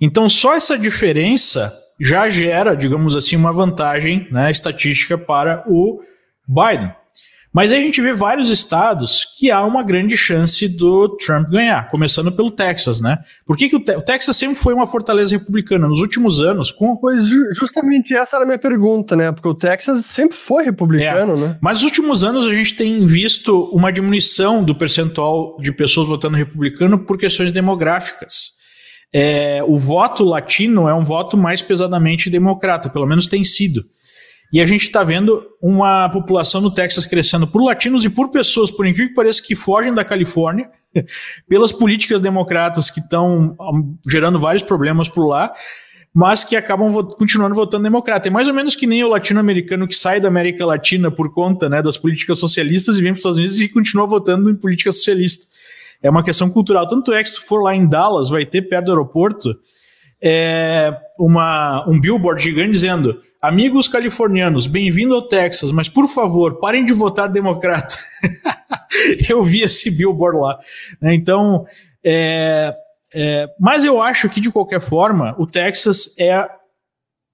Então, 0.02 0.28
só 0.28 0.56
essa 0.56 0.78
diferença 0.78 1.72
já 2.00 2.28
gera, 2.30 2.76
digamos 2.76 3.16
assim, 3.16 3.36
uma 3.36 3.54
vantagem 3.54 4.28
né, 4.32 4.52
estatística 4.52 5.18
para 5.18 5.64
o 5.68 6.02
Biden. 6.48 6.94
Mas 7.54 7.72
aí 7.72 7.80
a 7.80 7.82
gente 7.84 8.02
vê 8.02 8.14
vários 8.14 8.50
estados 8.50 9.28
que 9.38 9.52
há 9.52 9.64
uma 9.64 9.84
grande 9.84 10.18
chance 10.18 10.68
do 10.68 11.08
Trump 11.18 11.50
ganhar, 11.50 11.88
começando 11.92 12.32
pelo 12.32 12.50
Texas, 12.50 13.00
né? 13.00 13.20
Por 13.46 13.56
que, 13.56 13.70
que 13.70 13.76
o, 13.76 13.80
Te 13.80 13.92
o 13.92 14.02
Texas 14.02 14.36
sempre 14.36 14.56
foi 14.56 14.74
uma 14.74 14.88
fortaleza 14.88 15.38
republicana? 15.38 15.88
Nos 15.88 16.00
últimos 16.00 16.40
anos, 16.40 16.72
com. 16.72 16.98
Pois 16.98 17.26
justamente 17.56 18.16
essa 18.16 18.38
era 18.38 18.44
a 18.44 18.48
minha 18.48 18.58
pergunta, 18.58 19.16
né? 19.16 19.32
Porque 19.32 19.48
o 19.48 19.54
Texas 19.54 20.04
sempre 20.08 20.36
foi 20.36 20.64
republicano, 20.64 21.34
é. 21.34 21.38
né? 21.38 21.58
Mas 21.62 21.78
nos 21.78 21.84
últimos 21.84 22.24
anos 22.24 22.44
a 22.46 22.52
gente 22.52 22.74
tem 22.74 23.06
visto 23.06 23.66
uma 23.66 23.92
diminuição 23.92 24.64
do 24.64 24.74
percentual 24.74 25.56
de 25.62 25.72
pessoas 25.72 26.08
votando 26.08 26.36
republicano 26.36 26.98
por 26.98 27.20
questões 27.20 27.52
demográficas. 27.52 28.54
É, 29.14 29.64
o 29.68 29.78
voto 29.78 30.24
latino 30.24 30.90
é 30.90 30.94
um 30.94 31.04
voto 31.04 31.38
mais 31.38 31.62
pesadamente 31.62 32.32
democrata, 32.32 32.90
pelo 32.90 33.06
menos 33.06 33.28
tem 33.28 33.44
sido. 33.44 33.84
E 34.52 34.62
a 34.62 34.66
gente 34.66 34.84
está 34.84 35.04
vendo 35.04 35.44
uma 35.62 36.10
população 36.10 36.62
no 36.62 36.72
Texas 36.72 37.06
crescendo 37.06 37.48
por 37.48 37.64
latinos 37.64 38.06
e 38.06 38.10
por 38.10 38.30
pessoas, 38.30 38.70
por 38.70 38.86
incrível 38.86 39.10
que 39.10 39.16
pareça, 39.16 39.42
que 39.42 39.56
fogem 39.56 39.94
da 39.94 40.06
Califórnia, 40.06 40.70
pelas 41.50 41.72
políticas 41.72 42.22
democratas 42.22 42.90
que 42.92 43.00
estão 43.00 43.58
gerando 44.08 44.38
vários 44.38 44.62
problemas 44.62 45.10
por 45.10 45.28
lá, 45.28 45.52
mas 46.14 46.44
que 46.44 46.56
acabam 46.56 46.94
continuando 47.18 47.56
votando 47.56 47.84
democrata. 47.84 48.28
É 48.28 48.32
mais 48.32 48.48
ou 48.48 48.54
menos 48.54 48.76
que 48.76 48.86
nem 48.86 49.04
o 49.04 49.10
latino-americano 49.10 49.88
que 49.88 49.96
sai 49.96 50.20
da 50.20 50.28
América 50.28 50.64
Latina 50.64 51.10
por 51.10 51.34
conta 51.34 51.68
né, 51.68 51.82
das 51.82 51.98
políticas 51.98 52.38
socialistas 52.38 52.98
e 52.98 53.02
vem 53.02 53.12
para 53.12 53.14
os 53.14 53.20
Estados 53.20 53.38
Unidos 53.40 53.60
e 53.60 53.68
continua 53.68 54.06
votando 54.06 54.52
em 54.52 54.56
política 54.56 54.92
socialista. 54.92 55.48
É 56.04 56.10
uma 56.10 56.24
questão 56.24 56.50
cultural. 56.50 56.86
Tanto 56.86 57.12
é 57.12 57.24
que 57.24 57.30
se 57.30 57.36
tu 57.36 57.48
for 57.48 57.64
lá 57.64 57.74
em 57.74 57.88
Dallas, 57.88 58.30
vai 58.30 58.46
ter 58.46 58.62
perto 58.64 58.86
do 58.86 58.92
aeroporto 58.92 59.58
é, 60.24 60.96
uma, 61.20 61.86
um 61.90 62.00
billboard 62.00 62.42
gigante 62.42 62.72
dizendo: 62.72 63.22
Amigos 63.42 63.90
californianos, 63.90 64.68
bem-vindo 64.68 65.14
ao 65.14 65.28
Texas, 65.28 65.70
mas 65.72 65.90
por 65.90 66.08
favor, 66.08 66.60
parem 66.60 66.86
de 66.86 66.94
votar 66.94 67.28
democrata. 67.28 67.96
eu 69.30 69.44
vi 69.44 69.62
esse 69.62 69.92
billboard 69.92 70.40
lá. 70.40 70.60
Né? 71.02 71.14
Então, 71.14 71.66
é, 72.02 72.74
é, 73.14 73.50
mas 73.60 73.84
eu 73.84 74.02
acho 74.02 74.30
que 74.30 74.40
de 74.40 74.50
qualquer 74.50 74.80
forma, 74.80 75.36
o 75.38 75.46
Texas 75.46 76.16
é, 76.18 76.48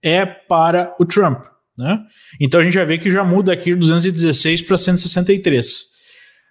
é 0.03 0.25
para 0.25 0.95
o 0.99 1.05
Trump. 1.05 1.45
Né? 1.77 1.99
Então 2.41 2.59
a 2.59 2.63
gente 2.63 2.73
já 2.73 2.83
vê 2.83 2.97
que 2.97 3.11
já 3.11 3.23
muda 3.23 3.53
aqui 3.53 3.71
de 3.71 3.77
216 3.77 4.63
para 4.63 4.77
163. 4.77 5.85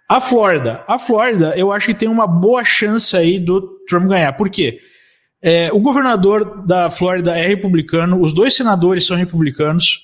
A 0.08 0.20
Flórida. 0.20 0.84
A 0.86 0.98
Flórida, 0.98 1.52
eu 1.56 1.70
acho 1.72 1.88
que 1.88 1.94
tem 1.94 2.08
uma 2.08 2.26
boa 2.26 2.64
chance 2.64 3.14
aí 3.16 3.38
do 3.38 3.60
Trump 3.86 4.06
ganhar. 4.06 4.32
Por 4.34 4.48
quê? 4.48 4.78
É, 5.42 5.70
o 5.72 5.78
governador 5.78 6.66
da 6.66 6.90
Flórida 6.90 7.36
é 7.38 7.46
republicano, 7.46 8.20
os 8.20 8.32
dois 8.32 8.54
senadores 8.54 9.06
são 9.06 9.16
republicanos. 9.16 10.02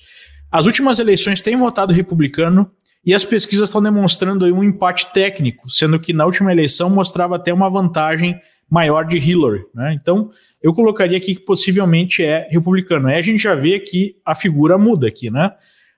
As 0.51 0.65
últimas 0.65 0.99
eleições 0.99 1.41
têm 1.41 1.57
votado 1.57 1.93
republicano 1.93 2.71
e 3.05 3.13
as 3.13 3.25
pesquisas 3.25 3.69
estão 3.69 3.81
demonstrando 3.81 4.45
um 4.45 4.63
empate 4.63 5.11
técnico, 5.13 5.69
sendo 5.69 5.99
que 5.99 6.13
na 6.13 6.25
última 6.25 6.51
eleição 6.51 6.89
mostrava 6.89 7.35
até 7.35 7.53
uma 7.53 7.69
vantagem 7.69 8.39
maior 8.69 9.05
de 9.05 9.17
Hillary. 9.17 9.63
Né? 9.73 9.93
Então, 9.93 10.31
eu 10.61 10.73
colocaria 10.73 11.17
aqui 11.17 11.35
que 11.35 11.41
possivelmente 11.41 12.23
é 12.23 12.47
republicano. 12.49 13.07
Aí 13.07 13.17
a 13.17 13.21
gente 13.21 13.41
já 13.41 13.53
vê 13.53 13.79
que 13.79 14.15
a 14.25 14.33
figura 14.33 14.77
muda 14.77 15.07
aqui, 15.07 15.29
né? 15.29 15.51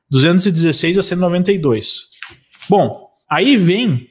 216 0.09 0.97
a 0.97 1.03
192. 1.03 2.07
Bom, 2.69 3.07
aí 3.29 3.55
vem 3.55 4.07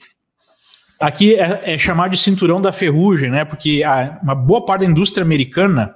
Aqui 0.98 1.34
é, 1.34 1.74
é 1.74 1.78
chamado 1.78 2.10
de 2.10 2.18
cinturão 2.18 2.60
da 2.60 2.72
ferrugem, 2.72 3.30
né? 3.30 3.44
Porque 3.44 3.82
a, 3.82 4.18
uma 4.22 4.34
boa 4.34 4.64
parte 4.64 4.80
da 4.80 4.90
indústria 4.90 5.24
americana 5.24 5.94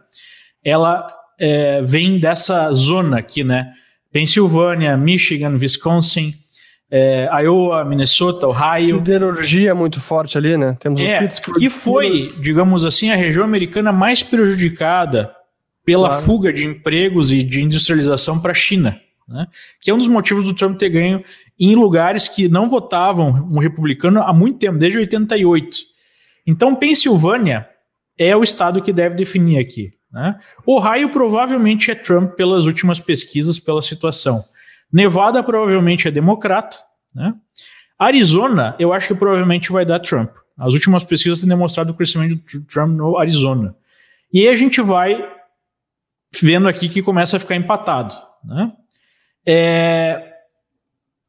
ela 0.64 1.06
é, 1.38 1.80
vem 1.82 2.18
dessa 2.18 2.70
zona 2.72 3.18
aqui, 3.18 3.42
né? 3.42 3.72
Pensilvânia, 4.12 4.96
Michigan, 4.96 5.56
Wisconsin, 5.58 6.34
é, 6.90 7.28
Iowa, 7.42 7.84
Minnesota, 7.84 8.48
Ohio. 8.48 8.96
Siderurgia 8.96 9.74
muito 9.74 10.00
forte 10.00 10.36
ali, 10.36 10.56
né? 10.56 10.76
Temos 10.80 11.00
é, 11.00 11.16
o 11.16 11.20
Pittsburgh. 11.20 11.58
Que 11.58 11.70
foi, 11.70 12.32
digamos 12.40 12.84
assim, 12.84 13.10
a 13.10 13.16
região 13.16 13.44
americana 13.44 13.92
mais 13.92 14.22
prejudicada 14.22 15.32
pela 15.84 16.08
claro. 16.08 16.24
fuga 16.24 16.52
de 16.52 16.64
empregos 16.64 17.32
e 17.32 17.42
de 17.42 17.62
industrialização 17.62 18.38
para 18.38 18.52
a 18.52 18.54
China. 18.54 19.00
Né? 19.30 19.46
Que 19.80 19.90
é 19.90 19.94
um 19.94 19.98
dos 19.98 20.08
motivos 20.08 20.44
do 20.44 20.52
Trump 20.52 20.76
ter 20.76 20.88
ganho 20.88 21.22
em 21.58 21.76
lugares 21.76 22.28
que 22.28 22.48
não 22.48 22.68
votavam 22.68 23.48
um 23.50 23.60
republicano 23.60 24.20
há 24.20 24.32
muito 24.32 24.58
tempo, 24.58 24.76
desde 24.76 24.98
88. 24.98 25.78
Então, 26.46 26.74
Pensilvânia 26.74 27.68
é 28.18 28.36
o 28.36 28.42
estado 28.42 28.82
que 28.82 28.92
deve 28.92 29.14
definir 29.14 29.58
aqui. 29.58 29.92
Né? 30.12 30.38
Ohio 30.66 31.08
provavelmente 31.10 31.90
é 31.90 31.94
Trump 31.94 32.32
pelas 32.32 32.64
últimas 32.64 32.98
pesquisas, 32.98 33.60
pela 33.60 33.80
situação. 33.80 34.44
Nevada 34.92 35.42
provavelmente 35.42 36.08
é 36.08 36.10
democrata. 36.10 36.76
Né? 37.14 37.32
Arizona, 37.96 38.74
eu 38.78 38.92
acho 38.92 39.08
que 39.08 39.14
provavelmente 39.14 39.70
vai 39.70 39.84
dar 39.84 40.00
Trump. 40.00 40.30
As 40.58 40.74
últimas 40.74 41.04
pesquisas 41.04 41.40
têm 41.40 41.48
demonstrado 41.48 41.92
o 41.92 41.94
crescimento 41.94 42.34
do 42.34 42.64
Trump 42.64 42.96
no 42.96 43.16
Arizona. 43.16 43.76
E 44.32 44.40
aí 44.40 44.48
a 44.48 44.56
gente 44.56 44.80
vai 44.80 45.24
vendo 46.40 46.68
aqui 46.68 46.88
que 46.88 47.02
começa 47.02 47.36
a 47.36 47.40
ficar 47.40 47.54
empatado. 47.54 48.14
Né? 48.44 48.72
É, 49.46 50.22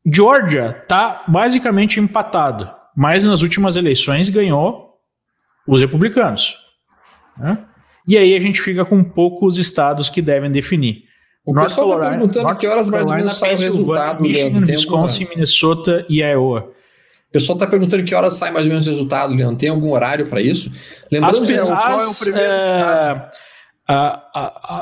Georgia 0.06 0.78
está 0.82 1.24
basicamente 1.28 2.00
empatado, 2.00 2.70
mas 2.96 3.24
nas 3.24 3.42
últimas 3.42 3.76
eleições 3.76 4.30
ganhou 4.30 4.96
os 5.68 5.80
republicanos. 5.80 6.58
Né? 7.38 7.58
E 8.08 8.18
aí 8.18 8.36
a 8.36 8.40
gente 8.40 8.60
fica 8.60 8.84
com 8.84 9.04
poucos 9.04 9.58
estados 9.58 10.10
que 10.10 10.22
devem 10.22 10.52
definir. 10.52 11.04
O 11.46 11.54
North 11.54 11.70
pessoal 11.70 11.94
está 11.94 12.10
perguntando 12.10 12.44
North 12.44 12.60
que 12.60 12.68
horas 12.68 12.90
mais 12.90 13.06
ou 13.06 13.14
menos 13.14 13.36
sai 13.36 13.56
o 13.56 13.58
resultado. 13.58 14.22
Michigan, 14.22 14.50
Leandro, 14.50 14.72
Wisconsin. 14.72 15.28
Minnesota 15.30 16.06
e 16.10 16.22
Iowa. 16.22 16.72
O 17.30 17.32
pessoal 17.32 17.56
está 17.56 17.66
perguntando 17.66 18.04
que 18.04 18.14
horas 18.14 18.34
sai 18.36 18.52
mais 18.52 18.66
ou 18.66 18.70
menos 18.70 18.86
o 18.86 18.90
resultado, 18.90 19.34
Leandro. 19.34 19.56
Tem 19.56 19.70
algum 19.70 19.92
horário 19.92 20.28
para 20.28 20.42
isso? 20.42 20.72
Lembrando 21.12 21.46
que 21.46 21.54
é 21.54 21.64
o 21.64 22.20
primeiro. 22.20 22.48
É 22.48 23.32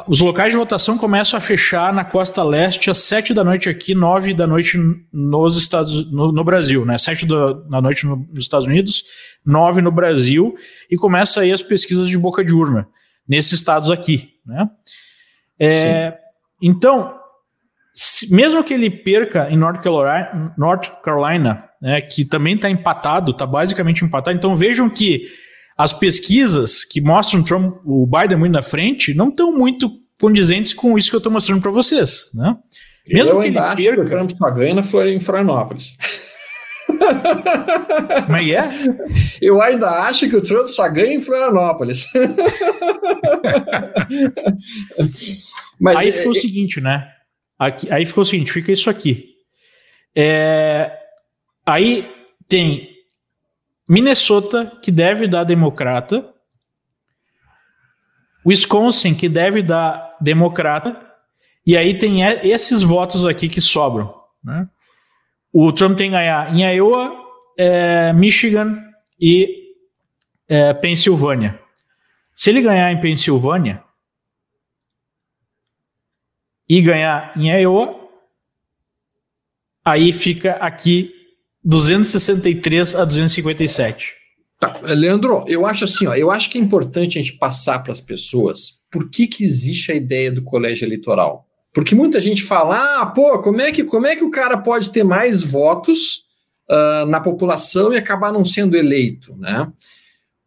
os 0.08 0.20
locais 0.20 0.52
de 0.52 0.58
votação 0.58 0.98
começam 0.98 1.38
a 1.38 1.42
fechar 1.42 1.94
na 1.94 2.04
costa 2.04 2.44
leste 2.44 2.90
às 2.90 3.00
7 3.00 3.34
da 3.34 3.44
noite 3.44 3.70
aqui, 3.70 3.96
9 3.96 4.34
da 4.34 4.46
noite 4.46 4.78
nos 5.12 5.58
Estados, 5.58 6.12
no, 6.12 6.32
no 6.32 6.44
Brasil, 6.44 6.86
né? 6.86 6.98
7 6.98 7.26
da, 7.26 7.54
da 7.54 7.82
noite 7.82 8.06
no, 8.06 8.16
nos 8.32 8.44
Estados 8.44 8.68
Unidos, 8.68 9.04
9 9.46 9.82
no 9.82 9.92
Brasil, 9.92 10.56
e 10.90 10.96
começa 10.96 11.42
aí 11.42 11.52
as 11.52 11.64
pesquisas 11.64 12.08
de 12.08 12.18
boca 12.18 12.44
de 12.44 12.54
urna, 12.54 12.88
nesses 13.28 13.54
estados 13.54 13.90
aqui, 13.92 14.34
né? 14.46 14.70
É, 15.60 16.18
então, 16.62 17.16
se, 17.94 18.34
mesmo 18.34 18.64
que 18.64 18.74
ele 18.74 18.90
perca 18.90 19.50
em 19.50 19.58
North 19.58 19.82
Carolina, 19.82 20.54
North 20.58 20.90
Carolina 21.04 21.70
né, 21.82 22.02
que 22.02 22.26
também 22.26 22.56
está 22.56 22.70
empatado, 22.70 23.32
está 23.32 23.46
basicamente 23.46 24.04
empatado, 24.04 24.38
então 24.38 24.56
vejam 24.56 24.90
que 24.90 25.28
as 25.80 25.94
pesquisas 25.94 26.84
que 26.84 27.00
mostram 27.00 27.42
Trump, 27.42 27.78
o 27.86 28.06
Biden 28.06 28.38
muito 28.38 28.52
na 28.52 28.62
frente 28.62 29.14
não 29.14 29.30
estão 29.30 29.58
muito 29.58 29.90
condizentes 30.20 30.74
com 30.74 30.98
isso 30.98 31.10
que 31.10 31.16
eu 31.16 31.20
estou 31.20 31.32
mostrando 31.32 31.62
para 31.62 31.72
vocês, 31.72 32.30
né? 32.34 32.58
Mesmo 33.08 33.32
eu 33.32 33.40
que 33.40 33.46
ainda 33.46 33.64
acho 33.64 33.84
perca... 33.84 33.96
que 33.96 34.02
o 34.02 34.10
Trump 34.10 34.30
só 34.30 34.52
ganha 34.52 34.74
em 34.74 35.20
Florianópolis. 35.22 35.98
Como 38.26 38.36
é 38.36 38.44
que 38.44 38.56
é? 38.56 38.70
Eu 39.42 39.62
ainda 39.62 39.88
acho 39.88 40.28
que 40.28 40.36
o 40.36 40.42
Trump 40.42 40.68
só 40.68 40.90
ganha 40.90 41.14
em 41.14 41.22
Florianópolis. 41.22 42.08
Mas 45.80 46.00
aí 46.00 46.10
é, 46.10 46.12
ficou 46.12 46.34
é... 46.34 46.38
o 46.38 46.42
seguinte, 46.42 46.82
né? 46.82 47.08
Aqui, 47.58 47.88
aí 47.94 48.06
ficou 48.06 48.24
o 48.24 48.26
seguinte, 48.26 48.52
fica 48.52 48.72
isso 48.72 48.90
aqui. 48.90 49.36
É, 50.14 50.92
aí 51.66 52.10
tem 52.50 52.99
Minnesota, 53.90 54.78
que 54.84 54.92
deve 54.92 55.28
dar 55.28 55.44
democrata. 55.44 56.32
Wisconsin, 58.46 59.16
que 59.16 59.28
deve 59.28 59.64
dar 59.64 60.16
democrata. 60.22 61.10
E 61.66 61.76
aí 61.76 61.98
tem 61.98 62.22
esses 62.48 62.84
votos 62.84 63.26
aqui 63.26 63.50
que 63.50 63.60
sobram. 63.60 64.14
Né? 64.44 64.70
O 65.52 65.74
Trump 65.74 65.98
tem 65.98 66.12
que 66.12 66.16
ganhar 66.16 66.56
em 66.56 66.62
Iowa, 66.76 67.12
é, 67.58 68.14
Michigan 68.14 68.80
e 69.20 69.74
é, 70.48 70.72
Pensilvânia. 70.74 71.60
Se 72.36 72.52
ele 72.52 72.62
ganhar 72.62 72.92
em 72.92 73.02
Pensilvânia 73.02 73.84
e 76.68 76.80
ganhar 76.80 77.36
em 77.36 77.50
Iowa, 77.50 78.08
aí 79.84 80.14
fica 80.14 80.54
aqui 80.58 81.19
263 81.70 82.96
a 82.96 83.06
257. 83.06 84.16
Tá, 84.60 84.80
Leandro, 84.82 85.46
eu 85.48 85.68
acho 85.68 85.86
assim, 85.86 86.08
ó, 86.08 86.16
eu 86.16 86.32
acho 86.32 86.50
que 86.50 86.58
é 86.58 86.62
importante 86.62 87.20
a 87.20 87.22
gente 87.22 87.38
passar 87.38 87.84
para 87.84 87.94
as 87.94 88.02
pessoas 88.02 88.80
por 88.92 89.08
que, 89.08 89.28
que 89.28 89.44
existe 89.44 89.92
a 89.92 89.96
ideia 89.96 90.32
do 90.32 90.42
colégio 90.42 90.86
eleitoral. 90.86 91.46
Porque 91.72 91.94
muita 91.94 92.20
gente 92.20 92.42
fala, 92.42 93.02
ah, 93.02 93.06
pô, 93.06 93.38
como 93.40 93.62
é 93.62 93.72
que, 93.72 93.84
como 93.84 94.08
é 94.08 94.16
que 94.16 94.24
o 94.24 94.32
cara 94.32 94.58
pode 94.58 94.90
ter 94.90 95.04
mais 95.04 95.44
votos 95.44 96.24
uh, 96.72 97.06
na 97.06 97.22
população 97.22 97.94
e 97.94 97.98
acabar 97.98 98.34
não 98.34 98.44
sendo 98.44 98.76
eleito, 98.76 99.36
né? 99.38 99.72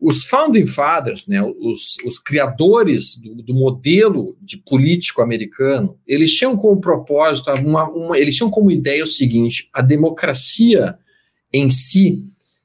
os 0.01 0.25
founding 0.25 0.67
fathers, 0.67 1.29
né, 1.29 1.41
os, 1.61 1.97
os 2.05 2.19
criadores 2.19 3.15
do, 3.17 3.37
do, 3.37 3.55
modelo 3.55 4.37
de 4.43 4.57
político 4.57 5.23
americano, 5.23 5.97
eles 6.05 6.35
tinham 6.35 6.57
como 6.57 6.81
propósito, 6.81 7.53
uma, 7.65 7.89
uma, 7.89 8.19
eles 8.19 8.35
tinham 8.35 8.51
como 8.51 8.69
ideia 8.69 9.05
o 9.05 9.07
seguinte: 9.07 9.71
a 9.73 9.81
democracia 9.81 10.99
em 11.53 11.71
si, 11.71 12.25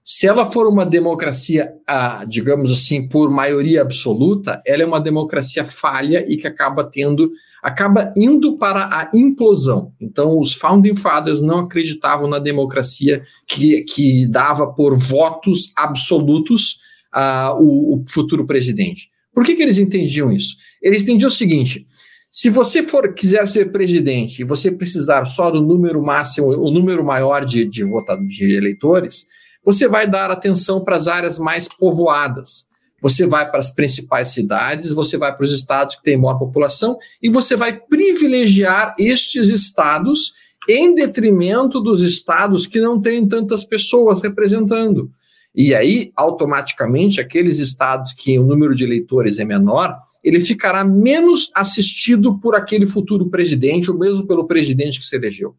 se 0.09 0.25
ela 0.25 0.45
for 0.49 0.67
uma 0.67 0.85
democracia, 0.85 1.73
ah, 1.85 2.23
digamos 2.25 2.71
assim, 2.71 3.09
por 3.09 3.29
maioria 3.29 3.81
absoluta, 3.81 4.61
ela 4.65 4.81
é 4.81 4.85
uma 4.85 5.01
democracia 5.01 5.65
falha 5.65 6.25
e 6.29 6.37
que 6.37 6.47
acaba 6.47 6.85
tendo, 6.85 7.29
acaba 7.61 8.13
indo 8.15 8.57
para 8.57 8.85
a 8.85 9.11
implosão. 9.13 9.91
Então, 9.99 10.39
os 10.39 10.53
founding 10.53 10.95
fathers 10.95 11.41
não 11.41 11.59
acreditavam 11.59 12.29
na 12.29 12.39
democracia 12.39 13.21
que, 13.45 13.81
que 13.81 14.25
dava 14.29 14.67
por 14.67 14.97
votos 14.97 15.73
absolutos 15.75 16.77
uh, 17.13 17.61
o, 17.61 17.95
o, 17.95 18.05
futuro 18.07 18.47
presidente. 18.47 19.09
Por 19.33 19.43
que, 19.43 19.55
que 19.55 19.61
eles 19.61 19.77
entendiam 19.77 20.31
isso? 20.31 20.55
Eles 20.81 21.03
entendiam 21.03 21.27
o 21.27 21.31
seguinte: 21.31 21.85
se 22.31 22.49
você 22.49 22.83
for 22.83 23.13
quiser 23.13 23.47
ser 23.47 23.71
presidente 23.71 24.41
e 24.41 24.45
você 24.45 24.71
precisar 24.71 25.25
só 25.25 25.49
do 25.49 25.61
número 25.61 26.01
máximo, 26.03 26.47
o 26.47 26.69
número 26.69 27.03
maior 27.03 27.45
de, 27.45 27.65
de, 27.65 27.83
votado, 27.83 28.27
de 28.27 28.55
eleitores, 28.55 29.25
você 29.63 29.87
vai 29.87 30.07
dar 30.07 30.29
atenção 30.29 30.83
para 30.83 30.95
as 30.95 31.07
áreas 31.07 31.39
mais 31.39 31.67
povoadas. 31.67 32.67
Você 33.01 33.27
vai 33.27 33.49
para 33.49 33.59
as 33.59 33.69
principais 33.69 34.29
cidades, 34.29 34.91
você 34.91 35.17
vai 35.17 35.35
para 35.35 35.43
os 35.43 35.53
estados 35.53 35.95
que 35.95 36.03
têm 36.03 36.17
maior 36.17 36.37
população 36.39 36.97
e 37.21 37.29
você 37.29 37.55
vai 37.55 37.77
privilegiar 37.77 38.95
estes 38.97 39.49
estados 39.49 40.33
em 40.67 40.93
detrimento 40.93 41.79
dos 41.79 42.01
estados 42.01 42.67
que 42.67 42.79
não 42.79 42.99
têm 42.99 43.27
tantas 43.27 43.63
pessoas 43.63 44.21
representando. 44.21 45.11
E 45.55 45.73
aí, 45.73 46.11
automaticamente, 46.15 47.21
aqueles 47.21 47.59
estados 47.59 48.13
que 48.13 48.37
o 48.37 48.43
número 48.43 48.75
de 48.75 48.83
eleitores 48.83 49.39
é 49.39 49.45
menor, 49.45 49.97
ele 50.23 50.39
ficará 50.39 50.83
menos 50.83 51.51
assistido 51.55 52.39
por 52.39 52.55
aquele 52.55 52.85
futuro 52.85 53.29
presidente, 53.29 53.89
ou 53.89 53.97
mesmo 53.97 54.27
pelo 54.27 54.47
presidente 54.47 54.99
que 54.99 55.05
se 55.05 55.15
elegeu. 55.15 55.55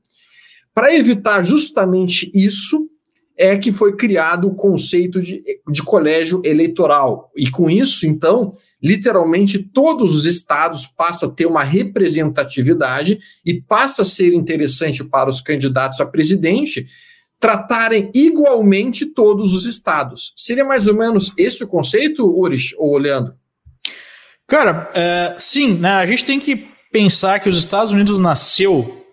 Para 0.75 0.95
evitar 0.95 1.43
justamente 1.43 2.31
isso, 2.35 2.89
é 3.39 3.57
que 3.57 3.71
foi 3.71 3.95
criado 3.95 4.49
o 4.49 4.55
conceito 4.55 5.21
de, 5.21 5.43
de 5.71 5.83
colégio 5.83 6.43
eleitoral. 6.45 7.31
E 7.37 7.49
com 7.49 7.71
isso, 7.71 8.05
então, 8.05 8.53
literalmente 8.83 9.61
todos 9.61 10.17
os 10.17 10.25
estados 10.25 10.89
passam 10.89 11.29
a 11.29 11.33
ter 11.33 11.47
uma 11.47 11.63
representatividade 11.63 13.21
e 13.47 13.63
passa 13.63 14.03
a 14.03 14.05
ser 14.05 14.35
interessante 14.35 15.05
para 15.05 15.31
os 15.31 15.41
candidatos 15.41 16.01
a 16.01 16.07
presidente 16.07 16.87
tratarem 17.39 18.11
igualmente 18.13 19.07
todos 19.07 19.55
os 19.55 19.65
estados. 19.65 20.33
Seria 20.37 20.65
mais 20.65 20.89
ou 20.89 20.95
menos 20.97 21.33
esse 21.39 21.63
o 21.63 21.69
conceito, 21.69 22.27
Urish 22.27 22.75
ou 22.77 22.99
Leandro? 22.99 23.35
Cara, 24.49 24.91
é, 24.95 25.35
sim, 25.37 25.75
né, 25.75 25.91
a 25.91 26.07
gente 26.07 26.25
tem 26.25 26.41
que 26.41 26.69
pensar 26.91 27.39
que 27.39 27.51
os 27.51 27.59
Estados 27.59 27.93
Unidos 27.93 28.19
nasceu 28.19 29.07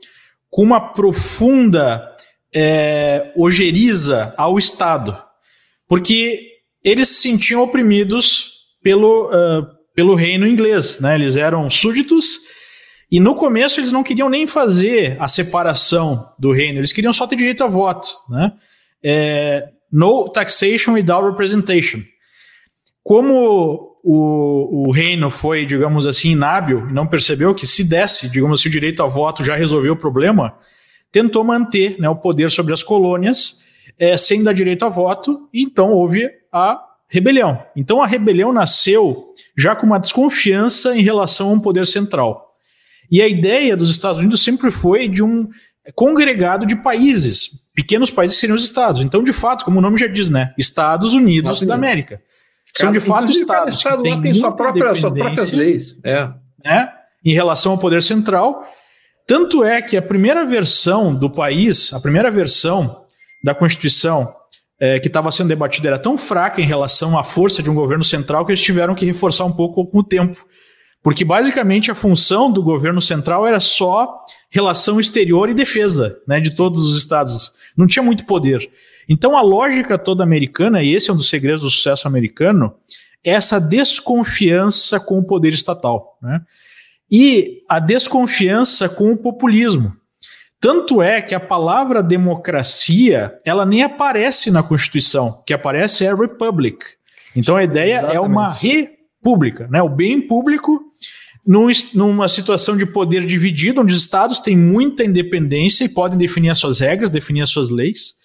com 0.49 0.63
uma 0.63 0.93
profunda 0.93 2.09
é, 2.53 3.33
ojeriza 3.35 4.33
ao 4.37 4.57
Estado, 4.57 5.21
porque 5.89 6.39
eles 6.81 7.09
se 7.09 7.15
sentiam 7.15 7.61
oprimidos 7.61 8.53
pelo, 8.81 9.25
uh, 9.25 9.67
pelo 9.93 10.15
reino 10.15 10.47
inglês, 10.47 11.01
né? 11.01 11.15
eles 11.15 11.35
eram 11.35 11.69
súditos 11.69 12.39
e 13.11 13.19
no 13.19 13.35
começo 13.35 13.81
eles 13.81 13.91
não 13.91 14.03
queriam 14.03 14.29
nem 14.29 14.47
fazer 14.47 15.17
a 15.19 15.27
separação 15.27 16.31
do 16.39 16.53
reino, 16.53 16.79
eles 16.79 16.93
queriam 16.93 17.11
só 17.11 17.27
ter 17.27 17.35
direito 17.35 17.63
a 17.63 17.67
voto. 17.67 18.07
Né? 18.29 18.53
É, 19.03 19.69
no 19.91 20.29
taxation 20.29 20.93
without 20.93 21.27
representation. 21.27 21.99
Como 23.03 23.84
o, 24.07 24.87
o 24.87 24.91
reino 24.91 25.31
foi, 25.31 25.65
digamos 25.65 26.05
assim, 26.05 26.29
inábil 26.29 26.85
não 26.91 27.07
percebeu 27.07 27.55
que 27.55 27.65
se 27.65 27.83
desse, 27.83 28.29
digamos 28.29 28.59
assim, 28.59 28.69
o 28.69 28.71
direito 28.71 29.01
a 29.01 29.07
voto 29.07 29.43
já 29.43 29.55
resolveu 29.55 29.93
o 29.93 29.97
problema, 29.97 30.55
tentou 31.11 31.43
manter 31.43 31.99
né, 31.99 32.07
o 32.07 32.15
poder 32.15 32.51
sobre 32.51 32.71
as 32.71 32.83
colônias 32.83 33.63
é, 33.97 34.15
sem 34.15 34.43
dar 34.43 34.53
direito 34.53 34.85
a 34.85 34.89
voto, 34.89 35.49
e 35.51 35.63
então 35.63 35.91
houve 35.91 36.29
a 36.51 36.79
rebelião. 37.07 37.59
Então 37.75 37.99
a 37.99 38.05
rebelião 38.05 38.53
nasceu 38.53 39.33
já 39.57 39.75
com 39.75 39.87
uma 39.87 39.99
desconfiança 39.99 40.95
em 40.95 41.01
relação 41.01 41.49
a 41.49 41.53
um 41.53 41.59
poder 41.59 41.87
central. 41.87 42.53
E 43.09 43.23
a 43.23 43.27
ideia 43.27 43.75
dos 43.75 43.89
Estados 43.89 44.19
Unidos 44.19 44.43
sempre 44.43 44.69
foi 44.69 45.07
de 45.07 45.23
um 45.23 45.45
congregado 45.95 46.67
de 46.67 46.75
países, 46.75 47.71
pequenos 47.73 48.11
países 48.11 48.37
que 48.37 48.41
seriam 48.41 48.55
os 48.55 48.63
estados. 48.63 49.01
Então, 49.01 49.23
de 49.23 49.33
fato, 49.33 49.65
como 49.65 49.79
o 49.79 49.81
nome 49.81 49.97
já 49.97 50.07
diz, 50.07 50.29
né? 50.29 50.53
Estados 50.59 51.13
Unidos 51.15 51.49
Nossa, 51.49 51.65
da 51.65 51.73
América. 51.73 52.21
São 52.77 52.91
de 52.91 52.99
fato 52.99 53.31
estados. 53.31 53.81
Cada 53.81 53.97
estado 54.01 54.03
lá 54.03 54.21
tem 54.21 54.33
sua 54.33 54.51
própria, 54.51 54.95
suas 54.95 55.13
próprias 55.13 55.51
leis. 55.51 55.97
É. 56.03 56.29
Né? 56.63 56.91
Em 57.23 57.33
relação 57.33 57.73
ao 57.73 57.77
poder 57.77 58.03
central. 58.03 58.65
Tanto 59.27 59.63
é 59.63 59.81
que 59.81 59.97
a 59.97 60.01
primeira 60.01 60.45
versão 60.45 61.15
do 61.15 61.29
país, 61.29 61.91
a 61.93 61.99
primeira 61.99 62.29
versão 62.29 63.05
da 63.43 63.55
Constituição 63.55 64.35
é, 64.79 64.99
que 64.99 65.07
estava 65.07 65.31
sendo 65.31 65.47
debatida 65.47 65.87
era 65.87 65.99
tão 65.99 66.17
fraca 66.17 66.61
em 66.61 66.65
relação 66.65 67.17
à 67.17 67.23
força 67.23 67.63
de 67.63 67.69
um 67.69 67.75
governo 67.75 68.03
central 68.03 68.45
que 68.45 68.51
eles 68.51 68.61
tiveram 68.61 68.93
que 68.93 69.05
reforçar 69.05 69.45
um 69.45 69.51
pouco 69.51 69.85
com 69.87 69.99
o 69.99 70.03
tempo. 70.03 70.45
Porque 71.01 71.23
basicamente 71.23 71.89
a 71.89 71.95
função 71.95 72.51
do 72.51 72.61
governo 72.61 72.99
central 72.99 73.47
era 73.47 73.59
só 73.59 74.23
relação 74.49 74.99
exterior 74.99 75.49
e 75.49 75.53
defesa 75.53 76.17
né, 76.27 76.39
de 76.39 76.55
todos 76.55 76.81
os 76.81 76.97
estados. 76.97 77.51
Não 77.77 77.87
tinha 77.87 78.03
muito 78.03 78.25
poder. 78.25 78.69
Então 79.07 79.37
a 79.37 79.41
lógica 79.41 79.97
toda 79.97 80.23
americana, 80.23 80.81
e 80.83 80.93
esse 80.93 81.09
é 81.09 81.13
um 81.13 81.17
dos 81.17 81.29
segredos 81.29 81.61
do 81.61 81.69
sucesso 81.69 82.07
americano, 82.07 82.73
é 83.23 83.31
essa 83.31 83.59
desconfiança 83.59 84.99
com 84.99 85.19
o 85.19 85.25
poder 85.25 85.53
estatal. 85.53 86.17
Né? 86.21 86.41
E 87.11 87.63
a 87.67 87.79
desconfiança 87.79 88.87
com 88.87 89.11
o 89.11 89.17
populismo. 89.17 89.95
Tanto 90.59 91.01
é 91.01 91.21
que 91.21 91.35
a 91.35 91.39
palavra 91.39 92.01
democracia, 92.01 93.39
ela 93.45 93.65
nem 93.65 93.83
aparece 93.83 94.49
na 94.49 94.63
Constituição, 94.63 95.43
que 95.45 95.53
aparece 95.53 96.05
é 96.05 96.13
republic. 96.13 96.79
Então 97.35 97.55
a 97.55 97.63
ideia 97.63 97.97
Exatamente. 97.97 98.17
é 98.17 98.19
uma 98.19 98.51
república, 98.51 99.67
né? 99.67 99.81
O 99.81 99.89
bem 99.89 100.21
público 100.21 100.81
num, 101.45 101.67
numa 101.93 102.27
situação 102.27 102.75
de 102.75 102.85
poder 102.85 103.25
dividido, 103.25 103.81
onde 103.81 103.93
os 103.93 103.99
estados 103.99 104.39
têm 104.39 104.57
muita 104.57 105.03
independência 105.03 105.83
e 105.83 105.89
podem 105.89 106.17
definir 106.17 106.49
as 106.49 106.57
suas 106.57 106.79
regras, 106.79 107.09
definir 107.09 107.41
as 107.41 107.49
suas 107.49 107.69
leis. 107.69 108.15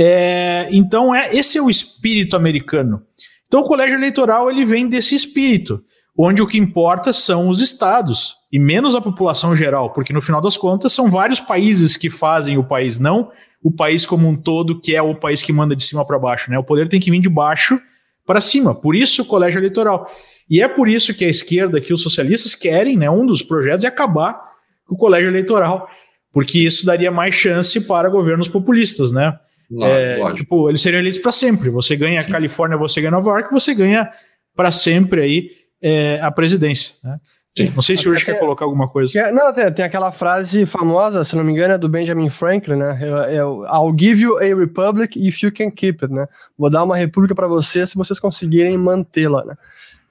É, 0.00 0.68
então, 0.70 1.12
é, 1.12 1.34
esse 1.34 1.58
é 1.58 1.62
o 1.62 1.68
espírito 1.68 2.36
americano. 2.36 3.02
Então, 3.48 3.62
o 3.62 3.64
colégio 3.64 3.98
eleitoral 3.98 4.48
ele 4.48 4.64
vem 4.64 4.88
desse 4.88 5.16
espírito, 5.16 5.82
onde 6.16 6.40
o 6.40 6.46
que 6.46 6.56
importa 6.56 7.12
são 7.12 7.48
os 7.48 7.60
estados 7.60 8.36
e 8.52 8.60
menos 8.60 8.94
a 8.94 9.00
população 9.00 9.56
geral, 9.56 9.92
porque 9.92 10.12
no 10.12 10.20
final 10.20 10.40
das 10.40 10.56
contas 10.56 10.92
são 10.92 11.10
vários 11.10 11.40
países 11.40 11.96
que 11.96 12.08
fazem 12.08 12.56
o 12.56 12.62
país, 12.62 13.00
não 13.00 13.32
o 13.60 13.72
país 13.72 14.06
como 14.06 14.28
um 14.28 14.36
todo, 14.36 14.80
que 14.80 14.94
é 14.94 15.02
o 15.02 15.16
país 15.16 15.42
que 15.42 15.52
manda 15.52 15.74
de 15.74 15.82
cima 15.82 16.06
para 16.06 16.16
baixo. 16.16 16.48
Né? 16.48 16.56
O 16.56 16.62
poder 16.62 16.88
tem 16.88 17.00
que 17.00 17.10
vir 17.10 17.20
de 17.20 17.28
baixo 17.28 17.80
para 18.24 18.40
cima. 18.40 18.72
Por 18.72 18.94
isso, 18.94 19.22
o 19.22 19.24
colégio 19.24 19.58
eleitoral. 19.58 20.08
E 20.48 20.62
é 20.62 20.68
por 20.68 20.88
isso 20.88 21.12
que 21.12 21.24
a 21.24 21.28
esquerda, 21.28 21.80
que 21.80 21.92
os 21.92 22.02
socialistas 22.02 22.54
querem, 22.54 22.96
né, 22.96 23.10
um 23.10 23.26
dos 23.26 23.42
projetos 23.42 23.84
é 23.84 23.88
acabar 23.88 24.40
com 24.86 24.94
o 24.94 24.98
colégio 24.98 25.28
eleitoral, 25.28 25.88
porque 26.32 26.60
isso 26.60 26.86
daria 26.86 27.10
mais 27.10 27.34
chance 27.34 27.80
para 27.80 28.08
governos 28.08 28.46
populistas, 28.46 29.10
né? 29.10 29.36
É, 29.82 30.32
tipo, 30.32 30.68
eles 30.68 30.80
seriam 30.80 31.00
eleitos 31.00 31.20
para 31.20 31.32
sempre. 31.32 31.70
Você 31.70 31.96
ganha 31.96 32.20
Sim. 32.22 32.28
a 32.28 32.32
Califórnia, 32.32 32.76
você 32.76 33.00
ganha 33.00 33.10
Nova 33.10 33.30
York, 33.30 33.50
você 33.50 33.74
ganha 33.74 34.10
para 34.54 34.70
sempre 34.70 35.20
aí 35.20 35.50
é, 35.80 36.20
a 36.22 36.30
presidência, 36.30 36.96
né? 37.04 37.18
Sim. 37.56 37.72
Não 37.74 37.82
sei 37.82 37.96
se 37.96 38.08
hoje 38.08 38.24
quer 38.24 38.38
colocar 38.38 38.64
alguma 38.64 38.88
coisa. 38.88 39.32
Não, 39.32 39.52
tem, 39.52 39.72
tem, 39.72 39.84
aquela 39.84 40.12
frase 40.12 40.64
famosa, 40.64 41.24
se 41.24 41.34
não 41.34 41.42
me 41.42 41.50
engano, 41.50 41.74
é 41.74 41.78
do 41.78 41.88
Benjamin 41.88 42.30
Franklin, 42.30 42.76
né? 42.76 42.98
É, 43.02 43.34
é, 43.34 43.38
I'll 43.38 43.94
give 43.98 44.22
you 44.22 44.38
a 44.38 44.54
republic 44.54 45.18
if 45.18 45.42
you 45.42 45.50
can 45.50 45.70
keep 45.70 46.04
it, 46.04 46.14
né? 46.14 46.28
Vou 46.56 46.70
dar 46.70 46.84
uma 46.84 46.96
república 46.96 47.34
para 47.34 47.48
você 47.48 47.84
se 47.84 47.96
vocês 47.96 48.20
conseguirem 48.20 48.78
mantê-la, 48.78 49.44
né? 49.44 49.56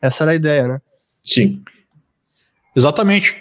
Essa 0.01 0.25
era 0.25 0.31
a 0.31 0.35
ideia, 0.35 0.67
né? 0.67 0.81
Sim. 1.21 1.61
Exatamente. 2.75 3.35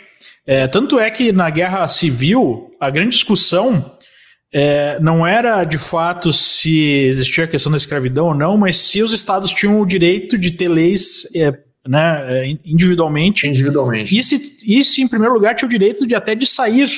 É, 0.47 0.69
tanto 0.69 1.01
é 1.01 1.11
que 1.11 1.33
na 1.33 1.51
guerra 1.51 1.87
civil, 1.89 2.75
a 2.79 2.89
grande 2.91 3.11
discussão 3.11 3.96
é, 4.53 4.99
não 5.01 5.27
era 5.27 5.65
de 5.65 5.79
fato 5.79 6.33
se 6.33 6.79
existia 7.07 7.45
a 7.45 7.49
questão 7.49 7.71
da 7.71 7.79
escravidão 7.79 8.27
ou 8.27 8.35
não, 8.35 8.57
mas 8.57 8.77
se 8.77 9.03
os 9.03 9.13
estados 9.13 9.51
tinham 9.51 9.81
o 9.81 9.87
direito 9.87 10.39
de 10.39 10.51
ter 10.51 10.69
leis 10.69 11.29
é, 11.35 11.53
né, 11.87 12.25
é, 12.29 12.59
individualmente. 12.65 13.47
Individualmente. 13.47 14.17
E 14.17 14.23
se, 14.23 14.59
e 14.67 14.85
se, 14.85 15.03
em 15.03 15.09
primeiro 15.09 15.35
lugar, 15.35 15.55
tinha 15.55 15.67
o 15.67 15.71
direito 15.71 16.07
de 16.07 16.15
até 16.15 16.35
de 16.35 16.47
sair 16.47 16.89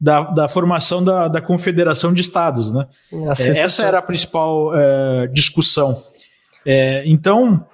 da, 0.00 0.22
da 0.22 0.48
formação 0.48 1.02
da, 1.02 1.28
da 1.28 1.40
confederação 1.40 2.12
de 2.12 2.20
estados. 2.20 2.72
Né? 2.72 2.86
É, 3.12 3.60
essa 3.60 3.82
era 3.82 3.98
a 3.98 4.02
principal 4.02 4.76
é, 4.76 5.26
discussão. 5.28 6.00
então, 7.04 7.66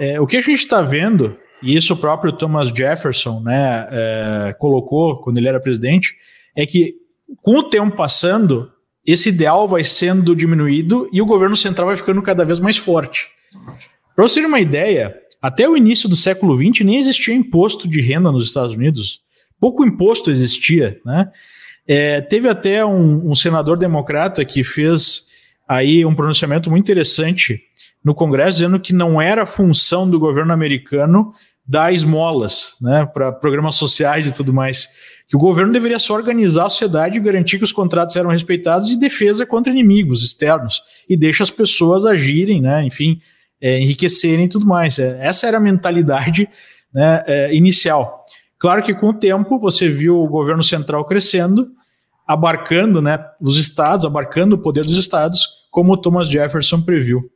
é, 0.00 0.20
o 0.20 0.26
que 0.26 0.36
a 0.36 0.40
gente 0.40 0.58
está 0.58 0.80
vendo, 0.80 1.36
e 1.62 1.76
isso 1.76 1.94
o 1.94 1.96
próprio 1.96 2.32
Thomas 2.32 2.68
Jefferson 2.68 3.40
né, 3.40 3.88
é, 3.90 4.52
colocou 4.58 5.20
quando 5.20 5.38
ele 5.38 5.48
era 5.48 5.60
presidente, 5.60 6.14
é 6.54 6.64
que 6.66 6.94
com 7.42 7.56
o 7.56 7.62
tempo 7.62 7.96
passando, 7.96 8.70
esse 9.04 9.28
ideal 9.28 9.66
vai 9.66 9.84
sendo 9.84 10.34
diminuído 10.34 11.08
e 11.12 11.22
o 11.22 11.26
governo 11.26 11.56
central 11.56 11.88
vai 11.88 11.96
ficando 11.96 12.20
cada 12.22 12.44
vez 12.44 12.60
mais 12.60 12.76
forte. 12.76 13.28
Para 14.14 14.26
você 14.26 14.40
ter 14.40 14.46
uma 14.46 14.60
ideia, 14.60 15.16
até 15.40 15.68
o 15.68 15.76
início 15.76 16.08
do 16.08 16.16
século 16.16 16.56
XX 16.56 16.84
nem 16.84 16.98
existia 16.98 17.34
imposto 17.34 17.88
de 17.88 18.00
renda 18.00 18.32
nos 18.32 18.46
Estados 18.46 18.74
Unidos. 18.74 19.20
Pouco 19.60 19.84
imposto 19.84 20.30
existia, 20.30 21.00
né? 21.04 21.30
É, 21.86 22.20
teve 22.20 22.48
até 22.50 22.84
um, 22.84 23.30
um, 23.30 23.34
senador 23.34 23.78
democrata 23.78 24.44
que 24.44 24.62
fez 24.62 25.26
aí 25.66 26.04
um 26.04 26.14
pronunciamento 26.14 26.68
muito 26.68 26.84
interessante 26.84 27.62
no 28.04 28.14
Congresso, 28.14 28.58
dizendo 28.58 28.78
que 28.78 28.92
não 28.92 29.22
era 29.22 29.46
função 29.46 30.08
do 30.08 30.20
governo 30.20 30.52
americano 30.52 31.32
dar 31.66 31.92
esmolas 31.92 32.76
né, 32.80 33.06
para 33.06 33.32
programas 33.32 33.76
sociais 33.76 34.26
e 34.26 34.34
tudo 34.34 34.52
mais. 34.52 34.88
Que 35.28 35.36
o 35.36 35.38
governo 35.38 35.72
deveria 35.72 35.98
só 35.98 36.14
organizar 36.14 36.66
a 36.66 36.68
sociedade 36.70 37.18
e 37.18 37.20
garantir 37.20 37.58
que 37.58 37.64
os 37.64 37.72
contratos 37.72 38.16
eram 38.16 38.30
respeitados 38.30 38.88
e 38.88 38.98
defesa 38.98 39.44
contra 39.44 39.70
inimigos 39.70 40.24
externos. 40.24 40.82
E 41.08 41.16
deixa 41.16 41.42
as 41.42 41.50
pessoas 41.50 42.06
agirem, 42.06 42.62
né, 42.62 42.82
enfim, 42.84 43.20
é, 43.60 43.78
enriquecerem 43.78 44.46
e 44.46 44.48
tudo 44.48 44.66
mais. 44.66 44.98
É, 44.98 45.18
essa 45.20 45.46
era 45.46 45.58
a 45.58 45.60
mentalidade 45.60 46.48
né, 46.92 47.22
é, 47.26 47.54
inicial. 47.54 48.24
Claro 48.58 48.82
que 48.82 48.94
com 48.94 49.10
o 49.10 49.14
tempo 49.14 49.58
você 49.58 49.88
viu 49.88 50.16
o 50.16 50.28
governo 50.28 50.64
central 50.64 51.04
crescendo, 51.04 51.68
abarcando 52.26 53.00
né, 53.00 53.18
os 53.40 53.56
estados, 53.56 54.04
abarcando 54.04 54.56
o 54.56 54.58
poder 54.58 54.84
dos 54.84 54.98
estados, 54.98 55.46
como 55.70 55.96
Thomas 55.96 56.28
Jefferson 56.28 56.80
previu. 56.80 57.30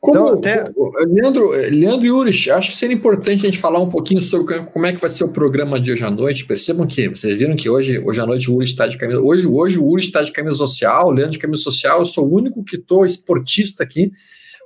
Como, 0.00 0.18
então, 0.18 0.38
até... 0.38 0.70
Leandro, 1.06 1.50
Leandro 1.50 2.06
e 2.06 2.10
Uri, 2.10 2.30
acho 2.30 2.70
que 2.70 2.76
seria 2.76 2.96
importante 2.96 3.42
a 3.42 3.50
gente 3.50 3.58
falar 3.58 3.80
um 3.80 3.88
pouquinho 3.90 4.22
sobre 4.22 4.60
como 4.64 4.86
é 4.86 4.94
que 4.94 5.00
vai 5.00 5.10
ser 5.10 5.24
o 5.24 5.28
programa 5.28 5.78
de 5.78 5.92
hoje 5.92 6.02
à 6.02 6.10
noite. 6.10 6.46
Percebam 6.46 6.86
que 6.86 7.10
vocês 7.10 7.38
viram 7.38 7.54
que 7.54 7.68
hoje, 7.68 7.98
hoje 7.98 8.18
à 8.18 8.24
noite 8.24 8.50
o 8.50 8.56
Uri 8.56 8.64
está 8.64 8.86
de 8.86 8.96
camisa. 8.96 9.20
Hoje, 9.20 9.46
hoje 9.46 9.78
o 9.78 9.86
Uri 9.86 10.02
está 10.02 10.22
de 10.22 10.32
camisa 10.32 10.56
social, 10.56 11.08
o 11.08 11.10
Leandro 11.10 11.32
de 11.32 11.38
camisa 11.38 11.62
social. 11.62 11.98
Eu 11.98 12.06
sou 12.06 12.26
o 12.26 12.34
único 12.34 12.64
que 12.64 12.76
estou 12.76 13.04
esportista 13.04 13.82
aqui. 13.82 14.10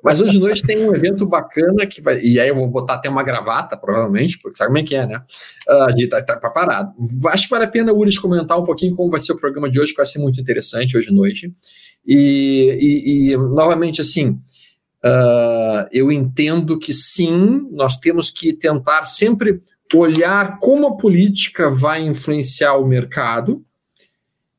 Mas 0.04 0.20
hoje 0.20 0.36
à 0.36 0.40
noite 0.40 0.62
tem 0.62 0.86
um 0.86 0.94
evento 0.94 1.26
bacana 1.26 1.86
que 1.86 2.00
vai. 2.00 2.20
E 2.20 2.38
aí 2.38 2.50
eu 2.50 2.54
vou 2.54 2.68
botar 2.68 2.94
até 2.94 3.08
uma 3.08 3.22
gravata, 3.22 3.74
provavelmente, 3.74 4.38
porque 4.40 4.58
sabe 4.58 4.68
como 4.68 4.78
é 4.78 4.82
que 4.82 4.94
é, 4.94 5.06
né? 5.06 5.20
Uh, 5.66 5.82
a 5.84 5.90
gente 5.92 6.08
tá, 6.08 6.22
tá 6.22 6.36
preparado. 6.36 6.92
Acho 7.28 7.44
que 7.44 7.50
vale 7.50 7.64
a 7.64 7.68
pena, 7.68 7.90
Uris, 7.90 8.18
comentar 8.18 8.60
um 8.60 8.64
pouquinho 8.64 8.94
como 8.94 9.10
vai 9.10 9.18
ser 9.18 9.32
o 9.32 9.36
programa 9.36 9.68
de 9.68 9.80
hoje, 9.80 9.92
que 9.92 9.96
vai 9.96 10.04
ser 10.04 10.18
muito 10.18 10.38
interessante 10.38 10.96
hoje 10.96 11.08
à 11.08 11.12
noite. 11.12 11.50
E, 12.06 12.76
e, 12.78 13.32
e 13.32 13.36
novamente, 13.36 14.02
assim, 14.02 14.38
uh, 15.04 15.86
eu 15.92 16.10
entendo 16.10 16.78
que 16.78 16.92
sim, 16.92 17.68
nós 17.70 17.98
temos 17.98 18.30
que 18.30 18.52
tentar 18.52 19.04
sempre 19.04 19.60
olhar 19.92 20.58
como 20.58 20.88
a 20.88 20.96
política 20.96 21.70
vai 21.70 22.02
influenciar 22.02 22.76
o 22.76 22.86
mercado 22.86 23.64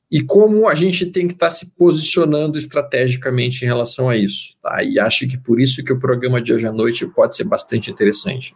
e 0.10 0.22
como 0.22 0.70
a 0.70 0.76
gente 0.76 1.08
tem 1.08 1.28
que 1.28 1.34
estar 1.34 1.48
tá 1.48 1.52
se 1.52 1.72
posicionando 1.76 2.58
estrategicamente 2.58 3.66
em 3.66 3.68
relação 3.68 4.08
a 4.08 4.16
isso. 4.16 4.56
Tá? 4.62 4.84
E 4.84 5.00
acho 5.00 5.28
que 5.28 5.38
por 5.38 5.60
isso 5.60 5.84
que 5.84 5.92
o 5.92 6.00
programa 6.00 6.42
de 6.42 6.54
hoje 6.54 6.68
à 6.68 6.72
noite 6.72 7.06
pode 7.08 7.36
ser 7.36 7.44
bastante 7.46 7.92
interessante. 7.92 8.56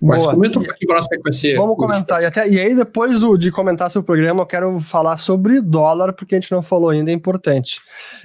Mas 0.00 0.22
Boa. 0.22 0.34
comenta 0.34 0.58
um 0.58 0.64
pouquinho 0.64 0.88
para 0.88 0.96
nós 0.96 1.06
é 1.10 1.16
que 1.16 1.22
vai 1.22 1.32
ser. 1.32 1.56
Vamos 1.56 1.76
comentar. 1.76 2.22
E, 2.22 2.26
até, 2.26 2.48
e 2.48 2.58
aí, 2.58 2.74
depois 2.74 3.20
do, 3.20 3.36
de 3.36 3.50
comentar 3.50 3.90
sobre 3.90 4.04
o 4.04 4.06
programa, 4.06 4.42
eu 4.42 4.46
quero 4.46 4.80
falar 4.80 5.16
sobre 5.18 5.60
dólar, 5.60 6.12
porque 6.12 6.34
a 6.34 6.40
gente 6.40 6.50
não 6.50 6.62
falou 6.62 6.90
ainda, 6.90 7.10
é 7.10 7.14
importante. 7.14 7.80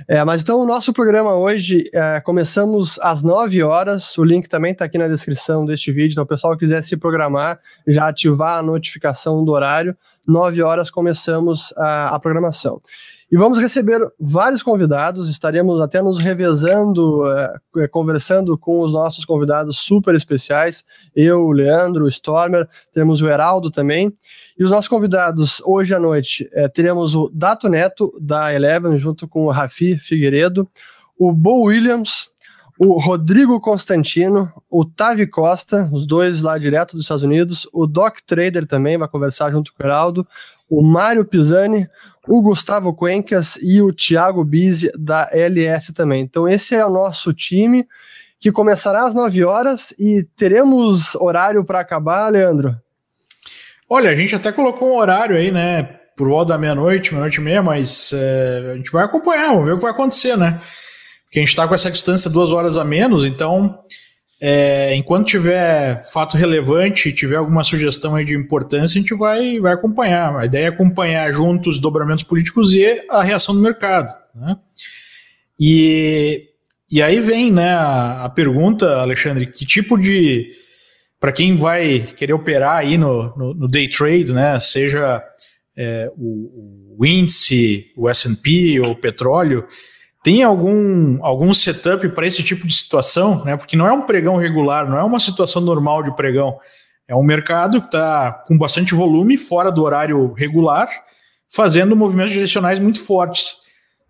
É, 0.07 0.23
mas 0.23 0.41
então, 0.41 0.59
o 0.59 0.65
nosso 0.65 0.91
programa 0.91 1.35
hoje, 1.35 1.89
é, 1.93 2.19
começamos 2.21 2.99
às 2.99 3.21
9 3.21 3.61
horas. 3.63 4.17
O 4.17 4.23
link 4.23 4.47
também 4.47 4.71
está 4.71 4.85
aqui 4.85 4.97
na 4.97 5.07
descrição 5.07 5.65
deste 5.65 5.91
vídeo. 5.91 6.13
Então, 6.13 6.23
o 6.23 6.27
pessoal 6.27 6.53
que 6.53 6.59
quiser 6.59 6.81
se 6.81 6.97
programar, 6.97 7.59
já 7.87 8.07
ativar 8.07 8.57
a 8.57 8.63
notificação 8.63 9.43
do 9.43 9.51
horário 9.51 9.95
9 10.27 10.61
horas 10.61 10.91
começamos 10.91 11.73
a, 11.77 12.13
a 12.13 12.19
programação. 12.19 12.81
E 13.29 13.35
vamos 13.35 13.57
receber 13.57 13.99
vários 14.17 14.63
convidados, 14.63 15.29
estaremos 15.29 15.81
até 15.81 16.01
nos 16.01 16.17
revezando, 16.17 17.25
é, 17.29 17.87
conversando 17.89 18.57
com 18.57 18.79
os 18.79 18.93
nossos 18.93 19.25
convidados 19.25 19.79
super 19.79 20.15
especiais, 20.15 20.85
eu, 21.13 21.39
o 21.39 21.51
Leandro, 21.51 22.05
o 22.05 22.07
Stormer, 22.07 22.67
temos 22.93 23.21
o 23.21 23.27
Heraldo 23.27 23.69
também. 23.69 24.13
E 24.57 24.63
os 24.63 24.71
nossos 24.71 24.87
convidados 24.87 25.61
hoje 25.65 25.93
à 25.93 25.99
noite 25.99 26.49
é, 26.53 26.69
teremos 26.69 27.15
o 27.15 27.29
Dato 27.33 27.67
Neto, 27.67 28.17
da 28.21 28.53
Eleven, 28.53 28.97
junto 28.97 29.27
com 29.27 29.43
o 29.43 29.51
Rafi 29.51 29.99
Figueiredo, 29.99 30.65
o 31.19 31.33
Bo 31.33 31.63
Williams, 31.65 32.29
o 32.79 32.97
Rodrigo 32.97 33.59
Constantino, 33.59 34.53
o 34.69 34.85
Tavi 34.85 35.27
Costa, 35.27 35.89
os 35.91 36.05
dois 36.05 36.41
lá 36.41 36.57
direto 36.57 36.95
dos 36.95 37.05
Estados 37.05 37.23
Unidos, 37.23 37.67
o 37.73 37.85
Doc 37.87 38.19
Trader 38.25 38.65
também 38.65 38.97
vai 38.97 39.07
conversar 39.09 39.51
junto 39.51 39.73
com 39.73 39.83
o 39.83 39.85
Heraldo, 39.85 40.27
o 40.69 40.81
Mário 40.81 41.25
Pisani, 41.25 41.89
o 42.27 42.41
Gustavo 42.41 42.93
Cuencas 42.93 43.57
e 43.61 43.81
o 43.81 43.93
Thiago 43.93 44.43
Bizzi 44.43 44.91
da 44.97 45.29
LS 45.31 45.93
também. 45.93 46.21
Então 46.21 46.47
esse 46.47 46.75
é 46.75 46.85
o 46.85 46.89
nosso 46.89 47.33
time 47.33 47.87
que 48.39 48.51
começará 48.51 49.05
às 49.05 49.13
9 49.13 49.43
horas 49.43 49.93
e 49.97 50.23
teremos 50.35 51.15
horário 51.15 51.63
para 51.63 51.79
acabar, 51.79 52.31
Leandro? 52.31 52.75
Olha, 53.89 54.11
a 54.11 54.15
gente 54.15 54.35
até 54.35 54.51
colocou 54.51 54.89
um 54.91 54.97
horário 54.97 55.37
aí, 55.37 55.51
né, 55.51 55.83
por 56.15 56.27
volta 56.27 56.53
da 56.53 56.57
meia-noite, 56.57 57.11
meia-noite 57.11 57.39
e 57.39 57.43
meia, 57.43 57.63
mas 57.63 58.11
é, 58.13 58.71
a 58.73 58.75
gente 58.75 58.91
vai 58.91 59.05
acompanhar, 59.05 59.49
vamos 59.49 59.65
ver 59.65 59.73
o 59.73 59.77
que 59.77 59.83
vai 59.83 59.91
acontecer, 59.91 60.37
né? 60.37 60.59
Porque 61.23 61.39
a 61.39 61.41
gente 61.41 61.49
está 61.49 61.67
com 61.67 61.75
essa 61.75 61.91
distância 61.91 62.29
duas 62.29 62.51
horas 62.51 62.77
a 62.77 62.83
menos, 62.83 63.23
então 63.23 63.79
é, 64.39 64.95
enquanto 64.95 65.27
tiver 65.27 66.03
fato 66.03 66.37
relevante, 66.37 67.11
tiver 67.11 67.37
alguma 67.37 67.63
sugestão 67.63 68.15
aí 68.15 68.23
de 68.23 68.35
importância, 68.35 68.99
a 68.99 69.01
gente 69.01 69.15
vai, 69.15 69.59
vai 69.59 69.73
acompanhar. 69.73 70.35
A 70.35 70.45
ideia 70.45 70.65
é 70.65 70.69
acompanhar 70.69 71.31
juntos 71.31 71.75
os 71.75 71.81
dobramentos 71.81 72.23
políticos 72.23 72.73
e 72.73 73.03
a 73.09 73.23
reação 73.23 73.55
do 73.55 73.61
mercado. 73.61 74.13
Né? 74.35 74.55
E, 75.59 76.49
e 76.89 77.01
aí 77.01 77.19
vem 77.19 77.51
né, 77.51 77.71
a, 77.71 78.25
a 78.25 78.29
pergunta, 78.29 78.97
Alexandre, 78.97 79.47
que 79.47 79.65
tipo 79.65 79.97
de. 79.97 80.51
Para 81.19 81.31
quem 81.31 81.57
vai 81.57 82.01
querer 82.15 82.33
operar 82.33 82.77
aí 82.77 82.95
no, 82.95 83.35
no, 83.35 83.53
no 83.55 83.67
day 83.67 83.89
trade, 83.89 84.31
né, 84.31 84.59
seja 84.59 85.23
é, 85.75 86.11
o, 86.15 86.95
o 86.99 87.03
índice, 87.03 87.91
o 87.97 88.07
SP 88.13 88.79
ou 88.79 88.91
o 88.91 88.95
petróleo, 88.95 89.65
tem 90.27 90.43
algum, 90.43 91.23
algum 91.23 91.53
setup 91.53 92.09
para 92.09 92.27
esse 92.27 92.43
tipo 92.43 92.67
de 92.67 92.75
situação, 92.75 93.45
né? 93.45 93.55
Porque 93.55 93.77
não 93.77 93.87
é 93.87 93.93
um 93.93 94.01
pregão 94.01 94.35
regular, 94.35 94.85
não 94.85 94.97
é 94.97 95.03
uma 95.03 95.19
situação 95.19 95.61
normal 95.61 96.03
de 96.03 96.13
pregão. 96.17 96.59
É 97.07 97.15
um 97.15 97.23
mercado 97.23 97.79
que 97.79 97.87
está 97.87 98.33
com 98.45 98.57
bastante 98.57 98.93
volume, 98.93 99.37
fora 99.37 99.71
do 99.71 99.81
horário 99.81 100.33
regular, 100.33 100.89
fazendo 101.49 101.95
movimentos 101.95 102.33
direcionais 102.33 102.77
muito 102.77 103.01
fortes. 103.01 103.59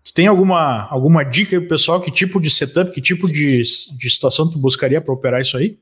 Tu 0.04 0.12
tem 0.12 0.26
alguma, 0.26 0.88
alguma 0.90 1.22
dica 1.22 1.56
o 1.56 1.68
pessoal? 1.68 2.00
Que 2.00 2.10
tipo 2.10 2.40
de 2.40 2.50
setup, 2.50 2.90
que 2.90 3.00
tipo 3.00 3.30
de, 3.30 3.62
de 3.62 4.10
situação 4.10 4.50
tu 4.50 4.58
buscaria 4.58 5.00
para 5.00 5.14
operar 5.14 5.40
isso 5.40 5.56
aí? 5.56 5.78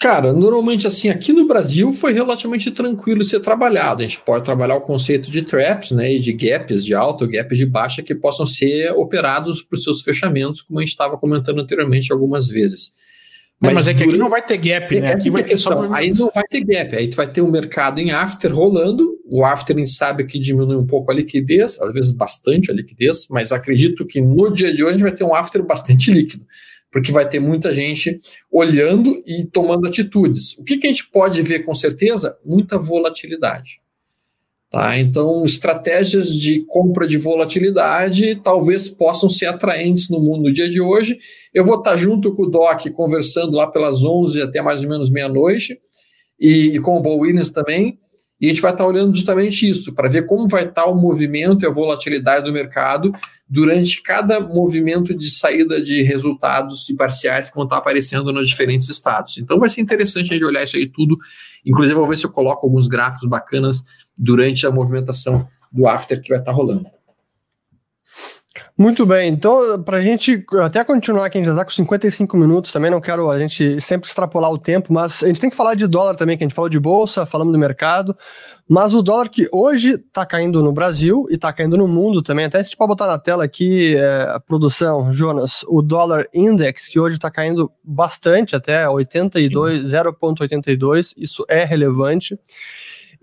Cara, 0.00 0.32
normalmente 0.32 0.86
assim, 0.86 1.08
aqui 1.08 1.32
no 1.32 1.46
Brasil 1.46 1.92
foi 1.92 2.12
relativamente 2.12 2.70
tranquilo 2.70 3.24
ser 3.24 3.40
trabalhado. 3.40 4.02
A 4.02 4.06
gente 4.06 4.20
pode 4.20 4.44
trabalhar 4.44 4.76
o 4.76 4.80
conceito 4.82 5.30
de 5.30 5.42
traps, 5.42 5.92
né, 5.92 6.14
e 6.14 6.18
de 6.18 6.32
gaps 6.32 6.84
de 6.84 6.94
alta, 6.94 7.26
gaps 7.26 7.58
de 7.58 7.66
baixa 7.66 8.02
que 8.02 8.14
possam 8.14 8.46
ser 8.46 8.92
operados 8.92 9.62
para 9.62 9.76
os 9.76 9.82
seus 9.82 10.02
fechamentos, 10.02 10.62
como 10.62 10.78
a 10.78 10.82
gente 10.82 10.90
estava 10.90 11.16
comentando 11.16 11.60
anteriormente 11.60 12.12
algumas 12.12 12.48
vezes. 12.48 12.92
Mas, 13.60 13.74
mas 13.74 13.88
é 13.88 13.94
que 13.94 14.02
aqui 14.02 14.16
não 14.16 14.28
vai 14.28 14.44
ter 14.44 14.58
gap, 14.58 15.00
né? 15.00 15.10
É 15.10 15.12
aqui 15.12 15.30
vai 15.30 15.44
ter 15.44 15.50
questão, 15.50 15.72
só... 15.72 15.94
Aí 15.94 16.10
não 16.10 16.30
vai 16.34 16.42
ter 16.42 16.64
gap, 16.64 16.96
aí 16.96 17.08
tu 17.08 17.16
vai 17.16 17.30
ter 17.30 17.40
o 17.40 17.46
um 17.46 17.50
mercado 17.50 18.00
em 18.00 18.10
after 18.10 18.52
rolando, 18.52 19.08
o 19.24 19.44
after 19.44 19.76
a 19.76 19.78
gente 19.78 19.92
sabe 19.92 20.26
que 20.26 20.38
diminui 20.38 20.76
um 20.76 20.86
pouco 20.86 21.12
a 21.12 21.14
liquidez, 21.14 21.80
às 21.80 21.92
vezes 21.92 22.10
bastante 22.10 22.72
a 22.72 22.74
liquidez, 22.74 23.28
mas 23.30 23.52
acredito 23.52 24.04
que 24.04 24.20
no 24.20 24.52
dia 24.52 24.74
de 24.74 24.82
hoje 24.82 24.94
a 24.94 24.98
gente 24.98 25.02
vai 25.02 25.14
ter 25.14 25.22
um 25.22 25.32
after 25.32 25.62
bastante 25.62 26.10
líquido 26.12 26.44
porque 26.92 27.10
vai 27.10 27.26
ter 27.26 27.40
muita 27.40 27.72
gente 27.72 28.20
olhando 28.50 29.10
e 29.26 29.44
tomando 29.46 29.88
atitudes. 29.88 30.56
O 30.58 30.62
que, 30.62 30.76
que 30.76 30.86
a 30.86 30.90
gente 30.90 31.10
pode 31.10 31.40
ver 31.40 31.60
com 31.60 31.74
certeza? 31.74 32.36
Muita 32.44 32.78
volatilidade. 32.78 33.80
Tá? 34.70 34.98
Então, 34.98 35.44
estratégias 35.44 36.28
de 36.28 36.64
compra 36.66 37.06
de 37.06 37.16
volatilidade 37.16 38.36
talvez 38.36 38.88
possam 38.88 39.28
ser 39.28 39.46
atraentes 39.46 40.08
no 40.08 40.20
mundo 40.20 40.44
no 40.44 40.52
dia 40.52 40.68
de 40.68 40.80
hoje. 40.80 41.18
Eu 41.52 41.64
vou 41.64 41.78
estar 41.78 41.96
junto 41.96 42.34
com 42.34 42.44
o 42.44 42.50
Doc 42.50 42.86
conversando 42.94 43.56
lá 43.56 43.66
pelas 43.66 44.04
11 44.04 44.42
até 44.42 44.60
mais 44.62 44.82
ou 44.82 44.88
menos 44.88 45.10
meia-noite, 45.10 45.78
e, 46.38 46.74
e, 46.74 46.80
com 46.80 46.96
o 46.96 47.00
Bo 47.00 47.18
Williams 47.18 47.50
também. 47.50 47.98
E 48.42 48.46
a 48.46 48.48
gente 48.48 48.60
vai 48.60 48.72
estar 48.72 48.84
olhando 48.84 49.14
justamente 49.14 49.70
isso, 49.70 49.94
para 49.94 50.08
ver 50.08 50.26
como 50.26 50.48
vai 50.48 50.64
estar 50.64 50.86
o 50.86 50.96
movimento 50.96 51.62
e 51.62 51.66
a 51.66 51.70
volatilidade 51.70 52.44
do 52.44 52.52
mercado 52.52 53.12
durante 53.48 54.02
cada 54.02 54.40
movimento 54.40 55.14
de 55.14 55.30
saída 55.30 55.80
de 55.80 56.02
resultados 56.02 56.88
e 56.88 56.96
parciais 56.96 57.48
que 57.48 57.54
vão 57.54 57.62
estar 57.62 57.76
aparecendo 57.76 58.32
nos 58.32 58.48
diferentes 58.48 58.88
estados. 58.88 59.38
Então 59.38 59.60
vai 59.60 59.68
ser 59.68 59.80
interessante 59.80 60.30
a 60.30 60.32
gente 60.34 60.44
olhar 60.44 60.64
isso 60.64 60.76
aí 60.76 60.88
tudo. 60.88 61.16
Inclusive, 61.64 61.94
vou 61.94 62.08
ver 62.08 62.16
se 62.16 62.26
eu 62.26 62.30
coloco 62.30 62.66
alguns 62.66 62.88
gráficos 62.88 63.28
bacanas 63.28 63.84
durante 64.18 64.66
a 64.66 64.72
movimentação 64.72 65.46
do 65.70 65.86
after 65.86 66.20
que 66.20 66.30
vai 66.30 66.40
estar 66.40 66.50
rolando. 66.50 66.86
Muito 68.82 69.06
bem, 69.06 69.30
então, 69.30 69.80
para 69.84 69.98
a 69.98 70.00
gente 70.00 70.44
até 70.60 70.82
continuar 70.82 71.26
aqui, 71.26 71.38
a 71.38 71.40
gente 71.40 71.46
já 71.46 71.52
está 71.52 71.64
com 71.64 71.70
55 71.70 72.36
minutos 72.36 72.72
também, 72.72 72.90
não 72.90 73.00
quero 73.00 73.30
a 73.30 73.38
gente 73.38 73.80
sempre 73.80 74.08
extrapolar 74.08 74.50
o 74.50 74.58
tempo, 74.58 74.92
mas 74.92 75.22
a 75.22 75.28
gente 75.28 75.40
tem 75.40 75.48
que 75.48 75.54
falar 75.54 75.76
de 75.76 75.86
dólar 75.86 76.16
também, 76.16 76.36
que 76.36 76.42
a 76.42 76.48
gente 76.48 76.54
falou 76.56 76.68
de 76.68 76.80
bolsa, 76.80 77.24
falamos 77.24 77.52
do 77.52 77.58
mercado, 77.60 78.12
mas 78.68 78.92
o 78.92 79.00
dólar 79.00 79.28
que 79.28 79.46
hoje 79.52 79.92
está 79.92 80.26
caindo 80.26 80.64
no 80.64 80.72
Brasil 80.72 81.26
e 81.30 81.36
está 81.36 81.52
caindo 81.52 81.76
no 81.76 81.86
mundo 81.86 82.22
também, 82.22 82.44
até 82.44 82.58
a 82.58 82.62
gente 82.64 82.76
pode 82.76 82.88
botar 82.88 83.06
na 83.06 83.20
tela 83.20 83.44
aqui 83.44 83.94
é, 83.94 84.26
a 84.30 84.40
produção, 84.40 85.12
Jonas, 85.12 85.64
o 85.68 85.80
dólar 85.80 86.26
index, 86.34 86.88
que 86.88 86.98
hoje 86.98 87.18
está 87.18 87.30
caindo 87.30 87.70
bastante, 87.84 88.56
até 88.56 88.88
82, 88.88 89.90
0,82, 89.92 91.12
isso 91.16 91.44
é 91.48 91.62
relevante. 91.64 92.36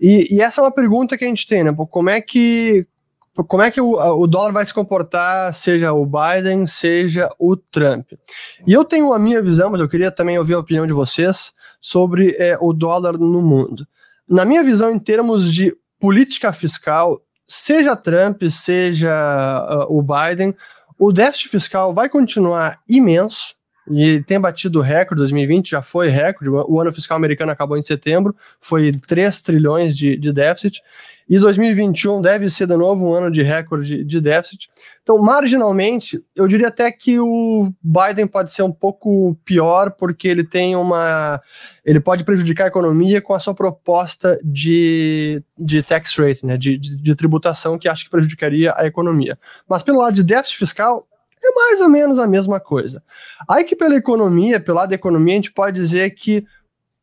E, 0.00 0.34
e, 0.34 0.40
essa 0.40 0.62
é 0.62 0.64
uma 0.64 0.72
pergunta 0.72 1.18
que 1.18 1.24
a 1.26 1.28
gente 1.28 1.46
tem, 1.46 1.62
né? 1.62 1.76
Como 1.90 2.08
é 2.08 2.22
que 2.22 2.86
como 3.48 3.62
é 3.62 3.70
que 3.70 3.80
o, 3.80 3.92
o, 3.92 4.26
dólar 4.26 4.52
vai 4.52 4.64
se 4.64 4.74
comportar, 4.74 5.54
seja 5.54 5.92
o 5.92 6.06
Biden, 6.06 6.66
seja 6.66 7.28
o 7.38 7.56
Trump. 7.56 8.12
E 8.66 8.72
eu 8.72 8.84
tenho 8.84 9.12
a 9.12 9.18
minha 9.18 9.40
visão, 9.40 9.70
mas 9.70 9.80
eu 9.80 9.88
queria 9.88 10.10
também 10.10 10.38
ouvir 10.38 10.54
a 10.54 10.58
opinião 10.58 10.86
de 10.86 10.92
vocês 10.92 11.52
sobre 11.80 12.36
é, 12.38 12.56
o 12.60 12.72
dólar 12.72 13.18
no 13.18 13.40
mundo. 13.40 13.86
Na 14.28 14.44
minha 14.44 14.62
visão, 14.62 14.90
em 14.90 14.98
termos 14.98 15.52
de 15.52 15.76
política 15.98 16.52
fiscal, 16.52 17.20
seja 17.46 17.96
Trump, 17.96 18.42
seja 18.44 19.86
uh, 19.88 19.98
o 19.98 20.02
Biden, 20.02 20.54
o 20.98 21.12
déficit 21.12 21.48
fiscal 21.48 21.94
vai 21.94 22.08
continuar 22.08 22.80
imenso, 22.88 23.54
e 23.90 24.22
tem 24.22 24.38
batido 24.38 24.80
recorde, 24.80 25.20
2020 25.20 25.70
já 25.70 25.82
foi 25.82 26.08
recorde, 26.08 26.48
o 26.48 26.80
ano 26.80 26.92
fiscal 26.92 27.16
americano 27.16 27.50
acabou 27.50 27.76
em 27.76 27.82
setembro, 27.82 28.36
foi 28.60 28.92
3 28.92 29.42
trilhões 29.42 29.96
de, 29.96 30.16
de 30.16 30.32
déficit, 30.32 30.80
e 31.30 31.38
2021 31.38 32.20
deve 32.20 32.50
ser 32.50 32.66
de 32.66 32.76
novo 32.76 33.06
um 33.06 33.14
ano 33.14 33.30
de 33.30 33.40
recorde 33.40 34.02
de 34.02 34.20
déficit. 34.20 34.68
Então, 35.00 35.16
marginalmente, 35.16 36.20
eu 36.34 36.48
diria 36.48 36.66
até 36.66 36.90
que 36.90 37.20
o 37.20 37.72
Biden 37.80 38.26
pode 38.26 38.52
ser 38.52 38.64
um 38.64 38.72
pouco 38.72 39.36
pior, 39.44 39.92
porque 39.92 40.26
ele 40.26 40.42
tem 40.42 40.74
uma. 40.74 41.40
Ele 41.84 42.00
pode 42.00 42.24
prejudicar 42.24 42.64
a 42.64 42.66
economia 42.66 43.22
com 43.22 43.32
a 43.32 43.38
sua 43.38 43.54
proposta 43.54 44.40
de, 44.42 45.40
de 45.56 45.84
tax 45.84 46.16
rate, 46.16 46.44
né, 46.44 46.56
de, 46.56 46.76
de, 46.76 46.96
de 46.96 47.14
tributação, 47.14 47.78
que 47.78 47.88
acho 47.88 48.06
que 48.06 48.10
prejudicaria 48.10 48.74
a 48.76 48.84
economia. 48.84 49.38
Mas 49.68 49.84
pelo 49.84 49.98
lado 49.98 50.14
de 50.14 50.24
déficit 50.24 50.58
fiscal, 50.58 51.06
é 51.40 51.54
mais 51.54 51.80
ou 51.80 51.88
menos 51.88 52.18
a 52.18 52.26
mesma 52.26 52.58
coisa. 52.58 53.00
Aí 53.48 53.62
que 53.62 53.76
pela 53.76 53.94
economia, 53.94 54.60
pelo 54.60 54.78
lado 54.78 54.88
da 54.88 54.96
economia, 54.96 55.34
a 55.34 55.36
gente 55.36 55.52
pode 55.52 55.80
dizer 55.80 56.10
que 56.10 56.44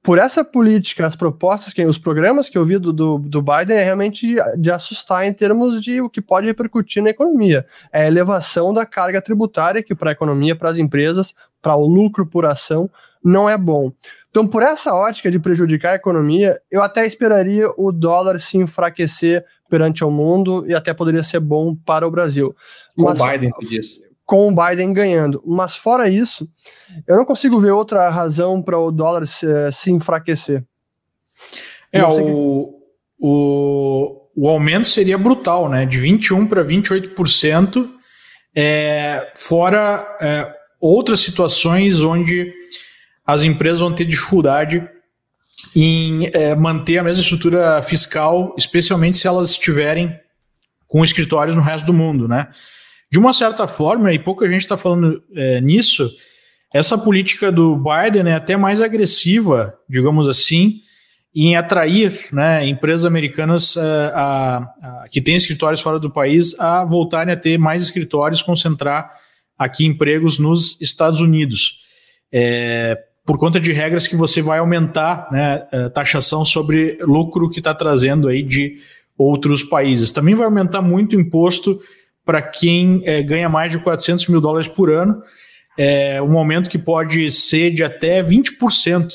por 0.08 0.18
essa 0.18 0.42
política, 0.42 1.06
as 1.06 1.18
propostas, 1.18 1.74
que, 1.74 1.86
os 1.86 1.98
programas 1.98 2.50
que 2.50 2.58
eu 2.58 2.66
vi 2.66 2.78
do, 2.78 2.94
do, 2.94 3.20
do 3.20 3.42
Biden 3.42 3.76
é 3.76 3.84
realmente 3.84 4.38
de, 4.58 4.72
assustar 4.72 5.26
em 5.26 5.34
termos 5.34 5.82
de 5.82 6.00
o 6.00 6.10
que 6.10 6.22
pode 6.22 6.48
repercutir 6.48 7.04
na 7.04 7.10
economia. 7.10 7.66
É 7.92 8.04
a 8.04 8.08
elevação 8.08 8.74
da 8.74 8.86
carga 8.86 9.22
tributária, 9.22 9.84
que 9.84 9.94
para 9.94 10.12
a 10.12 10.14
economia, 10.14 10.56
para 10.56 10.70
as 10.70 10.78
empresas, 10.78 11.36
para 11.62 11.76
o 11.76 11.86
lucro 11.86 12.26
por 12.26 12.46
ação, 12.46 12.90
não 13.22 13.50
é 13.50 13.58
bom. 13.58 13.92
Então, 14.30 14.48
por 14.48 14.64
essa 14.64 14.96
ótica 14.96 15.30
de 15.30 15.40
prejudicar 15.40 15.92
a 15.92 15.96
economia, 15.96 16.58
eu 16.72 16.82
até 16.82 17.06
esperaria 17.06 17.68
o 17.78 17.92
dólar 17.92 18.40
se 18.40 18.58
enfraquecer 18.58 19.44
perante 19.70 20.06
o 20.06 20.10
mundo 20.10 20.64
e 20.70 20.74
até 20.74 20.94
poderia 20.94 21.22
ser 21.22 21.42
bom 21.42 21.76
para 21.76 22.08
o 22.08 22.12
Brasil. 22.12 22.56
Com 22.98 23.10
o 23.10 23.14
Biden, 23.14 23.52
disse 23.60 24.07
com 24.28 24.50
o 24.50 24.54
Biden 24.54 24.92
ganhando. 24.92 25.42
Mas 25.48 25.78
fora 25.78 26.10
isso, 26.10 26.48
eu 27.08 27.16
não 27.16 27.26
consigo 27.26 27.60
ver 27.62 27.72
outra 27.72 28.10
razão 28.10 28.62
para 28.62 28.78
o 28.78 28.92
dólar 28.92 29.26
se, 29.26 29.48
se 29.72 29.90
enfraquecer. 29.90 30.64
É, 31.94 32.04
o, 32.04 32.78
o, 33.18 34.28
o 34.36 34.50
aumento 34.50 34.86
seria 34.86 35.18
brutal, 35.18 35.70
né? 35.70 35.86
De 35.86 35.98
21% 35.98 36.50
para 36.50 36.64
28%, 36.64 37.90
é, 38.54 39.32
fora 39.34 40.18
é, 40.20 40.54
outras 40.80 41.22
situações 41.22 42.02
onde 42.02 42.54
as 43.26 43.44
empresas 43.44 43.80
vão 43.80 43.94
ter 43.94 44.04
dificuldade 44.04 44.86
em 45.74 46.30
é, 46.34 46.54
manter 46.54 46.98
a 46.98 47.04
mesma 47.04 47.22
estrutura 47.22 47.82
fiscal, 47.82 48.54
especialmente 48.58 49.18
se 49.18 49.28
elas 49.28 49.52
estiverem 49.52 50.20
com 50.86 51.04
escritórios 51.04 51.56
no 51.56 51.62
resto 51.62 51.86
do 51.86 51.94
mundo, 51.94 52.28
né? 52.28 52.50
De 53.12 53.18
uma 53.18 53.34
certa 53.34 53.68
forma, 53.68 54.14
e 54.14 54.20
pouca 54.20 54.50
gente 54.50 54.62
está 54.62 54.76
falando 54.76 55.24
é, 55.34 55.62
nisso, 55.62 56.10
essa 56.74 56.98
política 56.98 57.52
do 57.52 57.76
Biden 57.76 58.30
é 58.32 58.36
até 58.36 58.58
mais 58.58 58.82
agressiva, 58.82 59.74
digamos 59.90 60.28
assim, 60.28 60.82
em 61.34 61.56
atrair 61.56 62.28
né, 62.32 62.68
empresas 62.68 63.06
americanas 63.06 63.78
é, 63.78 64.12
a, 64.14 64.58
a, 64.58 65.06
que 65.10 65.22
têm 65.22 65.36
escritórios 65.36 65.82
fora 65.82 66.00
do 66.00 66.10
país 66.10 66.60
a 66.60 66.84
voltarem 66.84 67.34
a 67.34 67.38
ter 67.38 67.58
mais 67.58 67.84
escritórios, 67.84 68.42
concentrar 68.42 69.14
aqui 69.58 69.86
empregos 69.86 70.40
nos 70.40 70.80
Estados 70.82 71.22
Unidos. 71.22 71.78
É, 72.32 72.98
por 73.26 73.38
conta 73.38 73.60
de 73.60 73.72
regras 73.72 74.08
que 74.08 74.16
você 74.16 74.42
vai 74.42 74.60
aumentar 74.60 75.30
né, 75.32 75.68
a 75.72 75.90
taxação 75.90 76.44
sobre 76.44 76.98
lucro 77.02 77.50
que 77.50 77.60
está 77.60 77.74
trazendo 77.74 78.28
aí 78.28 78.42
de 78.42 78.76
outros 79.18 79.64
países. 79.64 80.12
Também 80.12 80.36
vai 80.36 80.46
aumentar 80.46 80.82
muito 80.82 81.16
o 81.16 81.20
imposto 81.20 81.80
para 82.28 82.42
quem 82.42 83.02
é, 83.06 83.24
ganha 83.24 83.48
mais 83.48 83.72
de 83.72 83.80
400 83.80 84.28
mil 84.28 84.42
dólares 84.42 84.68
por 84.68 84.92
ano, 84.92 85.24
é, 85.78 86.22
um 86.22 86.38
aumento 86.38 86.70
que 86.70 86.78
pode 86.78 87.32
ser 87.32 87.72
de 87.72 87.86
até 87.86 88.22
20%. 88.22 89.14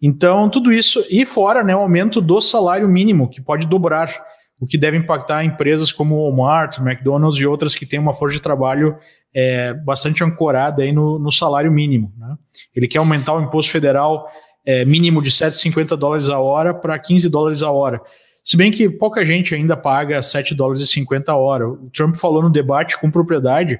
Então, 0.00 0.50
tudo 0.50 0.70
isso, 0.70 1.02
e 1.08 1.24
fora 1.24 1.64
né, 1.64 1.74
o 1.74 1.80
aumento 1.80 2.20
do 2.20 2.38
salário 2.40 2.86
mínimo, 2.86 3.30
que 3.30 3.40
pode 3.40 3.66
dobrar, 3.66 4.12
o 4.60 4.66
que 4.66 4.76
deve 4.76 4.96
impactar 4.96 5.42
empresas 5.42 5.90
como 5.90 6.22
Walmart, 6.22 6.78
McDonald's 6.78 7.40
e 7.40 7.46
outras 7.46 7.74
que 7.74 7.86
têm 7.86 7.98
uma 7.98 8.12
força 8.12 8.36
de 8.36 8.42
trabalho 8.42 8.96
é, 9.34 9.72
bastante 9.72 10.22
ancorada 10.22 10.82
aí 10.82 10.92
no, 10.92 11.18
no 11.18 11.32
salário 11.32 11.72
mínimo. 11.72 12.12
Né? 12.16 12.36
Ele 12.76 12.86
quer 12.86 12.98
aumentar 12.98 13.34
o 13.34 13.40
imposto 13.40 13.72
federal 13.72 14.28
é, 14.64 14.84
mínimo 14.84 15.22
de 15.22 15.30
7,50 15.30 15.96
dólares 15.96 16.28
a 16.28 16.38
hora 16.38 16.74
para 16.74 16.98
15 16.98 17.28
dólares 17.28 17.62
a 17.62 17.70
hora. 17.70 18.00
Se 18.44 18.56
bem 18.56 18.70
que 18.70 18.88
pouca 18.88 19.24
gente 19.24 19.54
ainda 19.54 19.76
paga 19.76 20.20
7 20.20 20.54
dólares 20.54 20.82
e 20.82 20.86
50 20.86 21.30
a 21.30 21.36
hora. 21.36 21.68
O 21.68 21.90
Trump 21.90 22.16
falou 22.16 22.42
no 22.42 22.50
debate 22.50 22.98
com 22.98 23.10
propriedade 23.10 23.78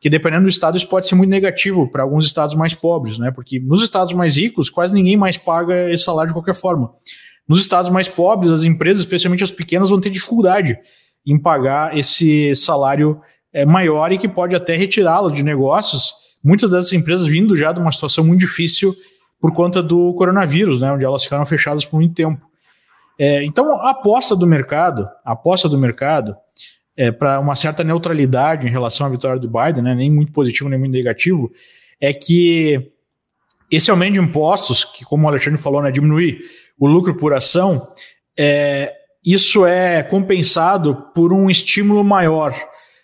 que 0.00 0.08
dependendo 0.08 0.44
do 0.44 0.48
estado 0.48 0.78
isso 0.78 0.88
pode 0.88 1.06
ser 1.06 1.14
muito 1.14 1.28
negativo 1.28 1.86
para 1.86 2.02
alguns 2.02 2.24
estados 2.24 2.54
mais 2.54 2.72
pobres, 2.72 3.18
né? 3.18 3.30
Porque 3.30 3.60
nos 3.60 3.82
estados 3.82 4.14
mais 4.14 4.36
ricos 4.36 4.70
quase 4.70 4.94
ninguém 4.94 5.16
mais 5.16 5.36
paga 5.36 5.90
esse 5.90 6.04
salário 6.04 6.28
de 6.28 6.32
qualquer 6.32 6.54
forma. 6.54 6.90
Nos 7.46 7.60
estados 7.60 7.90
mais 7.90 8.08
pobres, 8.08 8.50
as 8.50 8.64
empresas, 8.64 9.02
especialmente 9.02 9.44
as 9.44 9.50
pequenas, 9.50 9.90
vão 9.90 10.00
ter 10.00 10.08
dificuldade 10.08 10.78
em 11.26 11.38
pagar 11.38 11.96
esse 11.96 12.56
salário 12.56 13.20
é, 13.52 13.66
maior 13.66 14.10
e 14.10 14.16
que 14.16 14.28
pode 14.28 14.56
até 14.56 14.74
retirá-lo 14.74 15.30
de 15.30 15.42
negócios. 15.42 16.14
Muitas 16.42 16.70
dessas 16.70 16.92
empresas 16.94 17.26
vindo 17.26 17.54
já 17.54 17.70
de 17.70 17.80
uma 17.80 17.92
situação 17.92 18.24
muito 18.24 18.40
difícil 18.40 18.94
por 19.38 19.52
conta 19.52 19.82
do 19.82 20.14
coronavírus, 20.14 20.80
né? 20.80 20.90
Onde 20.90 21.04
elas 21.04 21.24
ficaram 21.24 21.44
fechadas 21.44 21.84
por 21.84 21.96
muito 21.98 22.14
tempo. 22.14 22.40
É, 23.22 23.44
então, 23.44 23.78
a 23.82 23.90
aposta 23.90 24.34
do 24.34 24.46
mercado, 24.46 25.06
a 25.22 25.32
aposta 25.32 25.68
do 25.68 25.76
mercado, 25.76 26.34
é, 26.96 27.10
para 27.10 27.38
uma 27.38 27.54
certa 27.54 27.84
neutralidade 27.84 28.66
em 28.66 28.70
relação 28.70 29.06
à 29.06 29.10
vitória 29.10 29.38
do 29.38 29.46
Biden, 29.46 29.82
né, 29.82 29.94
nem 29.94 30.10
muito 30.10 30.32
positivo 30.32 30.70
nem 30.70 30.78
muito 30.78 30.94
negativo, 30.94 31.52
é 32.00 32.14
que 32.14 32.92
esse 33.70 33.90
aumento 33.90 34.14
de 34.14 34.20
impostos, 34.20 34.86
que 34.86 35.04
como 35.04 35.26
o 35.26 35.28
Alexandre 35.28 35.60
falou, 35.60 35.82
né, 35.82 35.90
diminuir 35.90 36.40
o 36.78 36.86
lucro 36.86 37.14
por 37.14 37.34
ação, 37.34 37.86
é, 38.38 38.94
isso 39.22 39.66
é 39.66 40.02
compensado 40.02 40.94
por 41.14 41.30
um 41.30 41.50
estímulo 41.50 42.02
maior. 42.02 42.54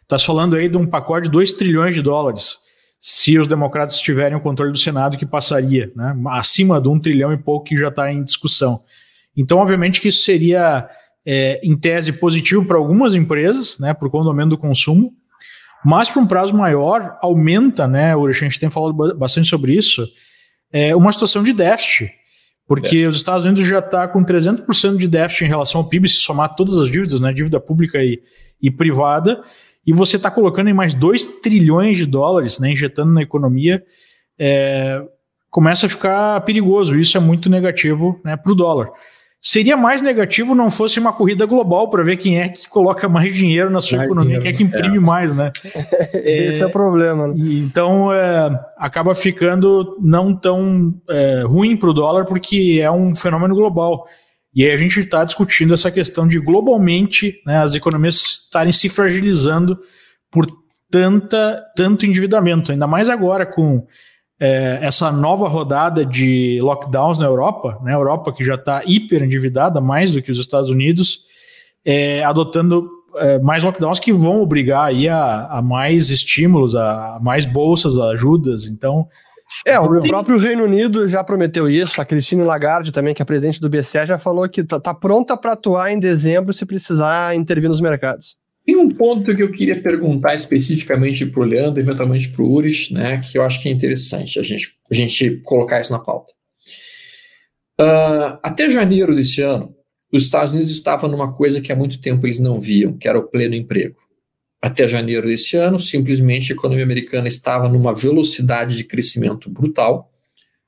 Está 0.02 0.18
falando 0.18 0.56
aí 0.56 0.66
de 0.66 0.78
um 0.78 0.86
pacote 0.86 1.24
de 1.24 1.30
2 1.30 1.52
trilhões 1.52 1.94
de 1.94 2.00
dólares, 2.00 2.56
se 2.98 3.38
os 3.38 3.46
democratas 3.46 3.98
tiverem 3.98 4.38
o 4.38 4.40
controle 4.40 4.72
do 4.72 4.78
Senado, 4.78 5.18
que 5.18 5.26
passaria, 5.26 5.92
né, 5.94 6.16
acima 6.30 6.80
de 6.80 6.88
um 6.88 6.98
trilhão 6.98 7.34
e 7.34 7.36
pouco 7.36 7.66
que 7.66 7.76
já 7.76 7.88
está 7.88 8.10
em 8.10 8.24
discussão. 8.24 8.80
Então, 9.36 9.58
obviamente 9.58 10.00
que 10.00 10.08
isso 10.08 10.24
seria, 10.24 10.88
é, 11.26 11.60
em 11.62 11.76
tese, 11.76 12.12
positivo 12.12 12.64
para 12.64 12.76
algumas 12.76 13.14
empresas, 13.14 13.78
né, 13.78 13.92
por 13.92 14.10
conta 14.10 14.24
do 14.24 14.30
aumento 14.30 14.50
do 14.50 14.58
consumo, 14.58 15.12
mas 15.84 16.08
para 16.08 16.22
um 16.22 16.26
prazo 16.26 16.56
maior, 16.56 17.18
aumenta, 17.20 17.86
né, 17.86 18.14
a 18.14 18.32
gente 18.32 18.58
tem 18.58 18.70
falado 18.70 19.14
bastante 19.16 19.48
sobre 19.48 19.74
isso, 19.74 20.06
é 20.72 20.96
uma 20.96 21.12
situação 21.12 21.42
de 21.42 21.52
déficit, 21.52 22.10
porque 22.66 22.82
déficit. 22.82 23.06
os 23.06 23.16
Estados 23.16 23.44
Unidos 23.44 23.66
já 23.66 23.78
está 23.78 24.08
com 24.08 24.24
300% 24.24 24.96
de 24.96 25.06
déficit 25.06 25.44
em 25.44 25.48
relação 25.48 25.80
ao 25.80 25.88
PIB, 25.88 26.08
se 26.08 26.16
somar 26.16 26.54
todas 26.54 26.76
as 26.76 26.90
dívidas, 26.90 27.20
né, 27.20 27.32
dívida 27.32 27.60
pública 27.60 28.02
e, 28.02 28.20
e 28.60 28.70
privada, 28.70 29.42
e 29.86 29.92
você 29.92 30.16
está 30.16 30.30
colocando 30.30 30.68
em 30.68 30.74
mais 30.74 30.94
2 30.94 31.40
trilhões 31.40 31.96
de 31.96 32.06
dólares, 32.06 32.58
né, 32.58 32.72
injetando 32.72 33.12
na 33.12 33.22
economia, 33.22 33.84
é, 34.38 35.00
começa 35.48 35.86
a 35.86 35.88
ficar 35.88 36.40
perigoso. 36.42 36.98
Isso 36.98 37.16
é 37.16 37.20
muito 37.20 37.48
negativo 37.48 38.20
né, 38.24 38.36
para 38.36 38.52
o 38.52 38.54
dólar. 38.54 38.90
Seria 39.48 39.76
mais 39.76 40.02
negativo 40.02 40.56
não 40.56 40.68
fosse 40.68 40.98
uma 40.98 41.12
corrida 41.12 41.46
global 41.46 41.88
para 41.88 42.02
ver 42.02 42.16
quem 42.16 42.40
é 42.40 42.48
que 42.48 42.68
coloca 42.68 43.08
mais 43.08 43.32
dinheiro 43.32 43.70
na 43.70 43.80
sua 43.80 43.98
mais 43.98 44.08
economia, 44.08 44.40
dinheiro, 44.40 44.42
quem 44.42 44.52
é 44.52 44.56
que 44.56 44.76
imprime 44.76 44.96
é. 44.96 45.00
mais, 45.00 45.36
né? 45.36 45.52
Esse 46.12 46.62
é, 46.62 46.64
é 46.64 46.66
o 46.66 46.70
problema. 46.70 47.28
Né? 47.28 47.34
Então 47.38 48.12
é, 48.12 48.50
acaba 48.76 49.14
ficando 49.14 49.96
não 50.02 50.34
tão 50.34 50.92
é, 51.08 51.42
ruim 51.46 51.76
para 51.76 51.90
o 51.90 51.92
dólar 51.92 52.24
porque 52.24 52.80
é 52.82 52.90
um 52.90 53.14
fenômeno 53.14 53.54
global. 53.54 54.04
E 54.52 54.64
aí 54.64 54.72
a 54.72 54.76
gente 54.76 54.98
está 54.98 55.22
discutindo 55.22 55.74
essa 55.74 55.92
questão 55.92 56.26
de 56.26 56.40
globalmente 56.40 57.40
né, 57.46 57.58
as 57.58 57.76
economias 57.76 58.16
estarem 58.16 58.72
se 58.72 58.88
fragilizando 58.88 59.78
por 60.28 60.44
tanta, 60.90 61.62
tanto 61.76 62.04
endividamento, 62.04 62.72
ainda 62.72 62.88
mais 62.88 63.08
agora 63.08 63.46
com 63.46 63.86
é, 64.38 64.78
essa 64.82 65.10
nova 65.10 65.48
rodada 65.48 66.04
de 66.04 66.60
lockdowns 66.60 67.18
na 67.18 67.26
Europa, 67.26 67.78
né, 67.82 67.94
Europa 67.94 68.32
que 68.32 68.44
já 68.44 68.54
está 68.54 68.82
hiper 68.86 69.22
endividada, 69.22 69.80
mais 69.80 70.12
do 70.12 70.22
que 70.22 70.30
os 70.30 70.38
Estados 70.38 70.68
Unidos, 70.68 71.20
é, 71.84 72.22
adotando 72.24 72.88
é, 73.16 73.38
mais 73.38 73.62
lockdowns 73.62 73.98
que 73.98 74.12
vão 74.12 74.40
obrigar 74.40 74.88
aí 74.88 75.08
a, 75.08 75.46
a, 75.46 75.62
mais 75.62 76.10
estímulos, 76.10 76.74
a 76.76 77.18
mais 77.22 77.46
bolsas, 77.46 77.98
ajudas. 77.98 78.66
Então. 78.66 79.06
É, 79.64 79.78
o 79.78 80.00
próprio 80.00 80.38
Reino 80.38 80.64
Unido 80.64 81.08
já 81.08 81.24
prometeu 81.24 81.70
isso. 81.70 82.00
A 82.00 82.04
Christine 82.04 82.42
Lagarde, 82.42 82.92
também, 82.92 83.14
que 83.14 83.22
é 83.22 83.24
presidente 83.24 83.60
do 83.60 83.70
BCE, 83.70 84.06
já 84.06 84.18
falou 84.18 84.48
que 84.48 84.60
está 84.60 84.78
tá 84.78 84.92
pronta 84.92 85.36
para 85.36 85.52
atuar 85.52 85.90
em 85.90 85.98
dezembro 85.98 86.52
se 86.52 86.66
precisar 86.66 87.34
intervir 87.34 87.68
nos 87.68 87.80
mercados. 87.80 88.36
Tem 88.66 88.76
um 88.76 88.88
ponto 88.88 89.34
que 89.34 89.42
eu 89.42 89.52
queria 89.52 89.80
perguntar 89.80 90.34
especificamente 90.34 91.24
para 91.24 91.40
o 91.40 91.44
Leandro, 91.44 91.80
eventualmente 91.80 92.30
para 92.30 92.42
o 92.42 92.52
Uris, 92.52 92.90
né, 92.90 93.20
que 93.20 93.38
eu 93.38 93.44
acho 93.44 93.62
que 93.62 93.68
é 93.68 93.72
interessante 93.72 94.40
a 94.40 94.42
gente, 94.42 94.74
a 94.90 94.94
gente 94.94 95.40
colocar 95.44 95.80
isso 95.80 95.92
na 95.92 96.00
pauta. 96.00 96.32
Uh, 97.80 98.40
até 98.42 98.68
janeiro 98.68 99.14
desse 99.14 99.40
ano, 99.40 99.72
os 100.12 100.24
Estados 100.24 100.52
Unidos 100.52 100.72
estavam 100.72 101.08
numa 101.08 101.32
coisa 101.32 101.60
que 101.60 101.70
há 101.70 101.76
muito 101.76 102.00
tempo 102.00 102.26
eles 102.26 102.40
não 102.40 102.58
viam, 102.58 102.96
que 102.98 103.08
era 103.08 103.18
o 103.18 103.28
pleno 103.28 103.54
emprego. 103.54 103.96
Até 104.60 104.88
janeiro 104.88 105.28
desse 105.28 105.56
ano, 105.56 105.78
simplesmente 105.78 106.52
a 106.52 106.56
economia 106.56 106.82
americana 106.82 107.28
estava 107.28 107.68
numa 107.68 107.94
velocidade 107.94 108.76
de 108.76 108.82
crescimento 108.82 109.48
brutal. 109.48 110.10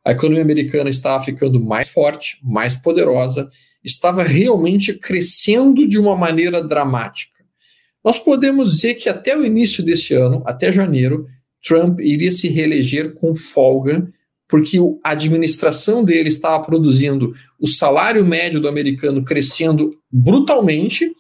A 0.07 0.13
economia 0.13 0.43
americana 0.43 0.89
estava 0.89 1.25
ficando 1.25 1.59
mais 1.59 1.89
forte, 1.89 2.39
mais 2.45 2.77
poderosa, 2.77 3.49
estava 3.83 4.23
realmente 4.23 4.95
crescendo 4.95 5.89
de 5.89 5.99
uma 5.99 6.17
maneira 6.17 6.63
dramática. 6.63 7.38
Nós 8.05 8.19
podemos 8.19 8.73
dizer 8.73 8.95
que 8.95 9.09
até 9.09 9.37
o 9.37 9.45
início 9.45 9.85
desse 9.85 10.15
ano, 10.15 10.43
até 10.47 10.73
janeiro, 10.73 11.27
Trump 11.67 12.01
iria 12.01 12.31
se 12.31 12.49
reeleger 12.49 13.15
com 13.15 13.35
folga, 13.35 14.09
porque 14.49 14.79
a 15.05 15.11
administração 15.11 16.03
dele 16.03 16.29
estava 16.29 16.65
produzindo 16.65 17.35
o 17.61 17.67
salário 17.67 18.25
médio 18.25 18.61
do 18.61 18.69
americano 18.69 19.25
crescendo 19.25 19.91
brutalmente, 20.11 21.13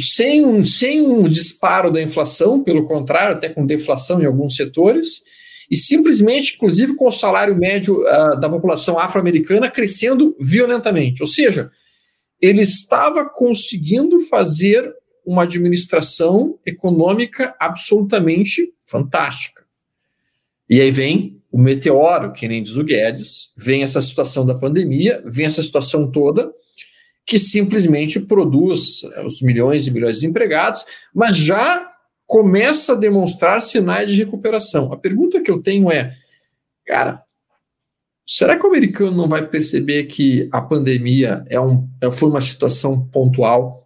sem 0.00 0.46
um, 0.46 0.62
sem 0.62 1.02
um 1.02 1.24
disparo 1.24 1.90
da 1.90 2.00
inflação, 2.00 2.62
pelo 2.62 2.84
contrário, 2.84 3.36
até 3.36 3.48
com 3.48 3.66
deflação 3.66 4.22
em 4.22 4.26
alguns 4.26 4.54
setores, 4.54 5.22
e 5.70 5.76
simplesmente, 5.76 6.54
inclusive, 6.54 6.94
com 6.94 7.06
o 7.06 7.12
salário 7.12 7.56
médio 7.56 8.00
uh, 8.02 8.38
da 8.38 8.48
população 8.48 8.98
afro-americana 8.98 9.70
crescendo 9.70 10.36
violentamente. 10.38 11.22
Ou 11.22 11.26
seja, 11.26 11.70
ele 12.40 12.60
estava 12.60 13.28
conseguindo 13.28 14.20
fazer 14.20 14.92
uma 15.24 15.44
administração 15.44 16.58
econômica 16.66 17.54
absolutamente 17.58 18.72
fantástica. 18.86 19.64
E 20.68 20.80
aí 20.80 20.90
vem 20.90 21.42
o 21.50 21.58
meteoro, 21.58 22.32
que 22.32 22.48
nem 22.48 22.62
diz 22.62 22.76
o 22.76 22.84
Guedes, 22.84 23.52
vem 23.56 23.82
essa 23.82 24.02
situação 24.02 24.44
da 24.44 24.54
pandemia, 24.54 25.22
vem 25.24 25.46
essa 25.46 25.62
situação 25.62 26.10
toda, 26.10 26.52
que 27.26 27.38
simplesmente 27.38 28.20
produz 28.20 29.04
os 29.24 29.40
milhões 29.40 29.86
e 29.86 29.90
milhões 29.90 30.20
de 30.20 30.26
empregados, 30.26 30.84
mas 31.14 31.36
já 31.36 31.90
começa 32.26 32.92
a 32.92 32.96
demonstrar 32.96 33.62
sinais 33.62 34.10
de 34.10 34.16
recuperação. 34.16 34.92
A 34.92 34.96
pergunta 34.96 35.40
que 35.40 35.50
eu 35.50 35.62
tenho 35.62 35.90
é, 35.90 36.12
cara, 36.84 37.22
será 38.26 38.58
que 38.58 38.66
o 38.66 38.68
americano 38.68 39.16
não 39.16 39.28
vai 39.28 39.46
perceber 39.46 40.04
que 40.04 40.48
a 40.50 40.60
pandemia 40.60 41.44
é 41.48 41.60
um, 41.60 41.88
é, 42.00 42.10
foi 42.10 42.28
uma 42.28 42.40
situação 42.40 43.06
pontual 43.08 43.83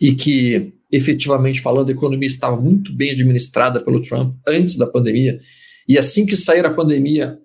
e 0.00 0.14
que, 0.14 0.72
efetivamente 0.90 1.60
falando, 1.60 1.88
a 1.88 1.92
economia 1.92 2.26
estava 2.26 2.60
muito 2.60 2.92
bem 2.92 3.10
administrada 3.10 3.80
pelo 3.80 4.00
Trump 4.00 4.36
antes 4.46 4.76
da 4.76 4.86
pandemia. 4.86 5.38
E 5.88 5.98
assim 5.98 6.26
que 6.26 6.36
sair 6.36 6.64
a 6.64 6.72
pandemia, 6.72 7.38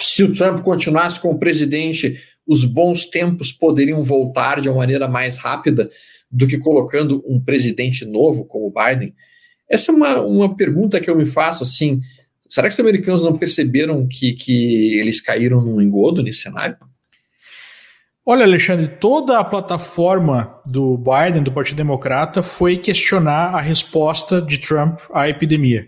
se 0.00 0.22
o 0.22 0.32
Trump 0.32 0.62
continuasse 0.62 1.20
como 1.20 1.38
presidente, 1.38 2.18
os 2.46 2.64
bons 2.64 3.06
tempos 3.06 3.50
poderiam 3.50 4.02
voltar 4.02 4.60
de 4.60 4.68
uma 4.68 4.78
maneira 4.78 5.08
mais 5.08 5.38
rápida 5.38 5.90
do 6.30 6.46
que 6.46 6.58
colocando 6.58 7.24
um 7.26 7.40
presidente 7.40 8.04
novo 8.04 8.44
como 8.44 8.66
o 8.66 8.72
Biden? 8.72 9.14
Essa 9.68 9.90
é 9.90 9.94
uma, 9.94 10.20
uma 10.20 10.56
pergunta 10.56 11.00
que 11.00 11.10
eu 11.10 11.16
me 11.16 11.24
faço 11.24 11.62
assim. 11.62 12.00
Será 12.48 12.68
que 12.68 12.74
os 12.74 12.80
americanos 12.80 13.22
não 13.22 13.36
perceberam 13.36 14.06
que, 14.06 14.32
que 14.32 14.96
eles 14.98 15.20
caíram 15.20 15.60
num 15.60 15.80
engodo 15.80 16.22
nesse 16.22 16.42
cenário? 16.42 16.76
Olha, 18.28 18.44
Alexandre, 18.44 18.88
toda 18.88 19.38
a 19.38 19.44
plataforma 19.44 20.60
do 20.66 20.98
Biden, 20.98 21.44
do 21.44 21.52
Partido 21.52 21.76
Democrata, 21.76 22.42
foi 22.42 22.76
questionar 22.76 23.54
a 23.54 23.60
resposta 23.60 24.42
de 24.42 24.58
Trump 24.58 24.98
à 25.14 25.28
epidemia. 25.28 25.86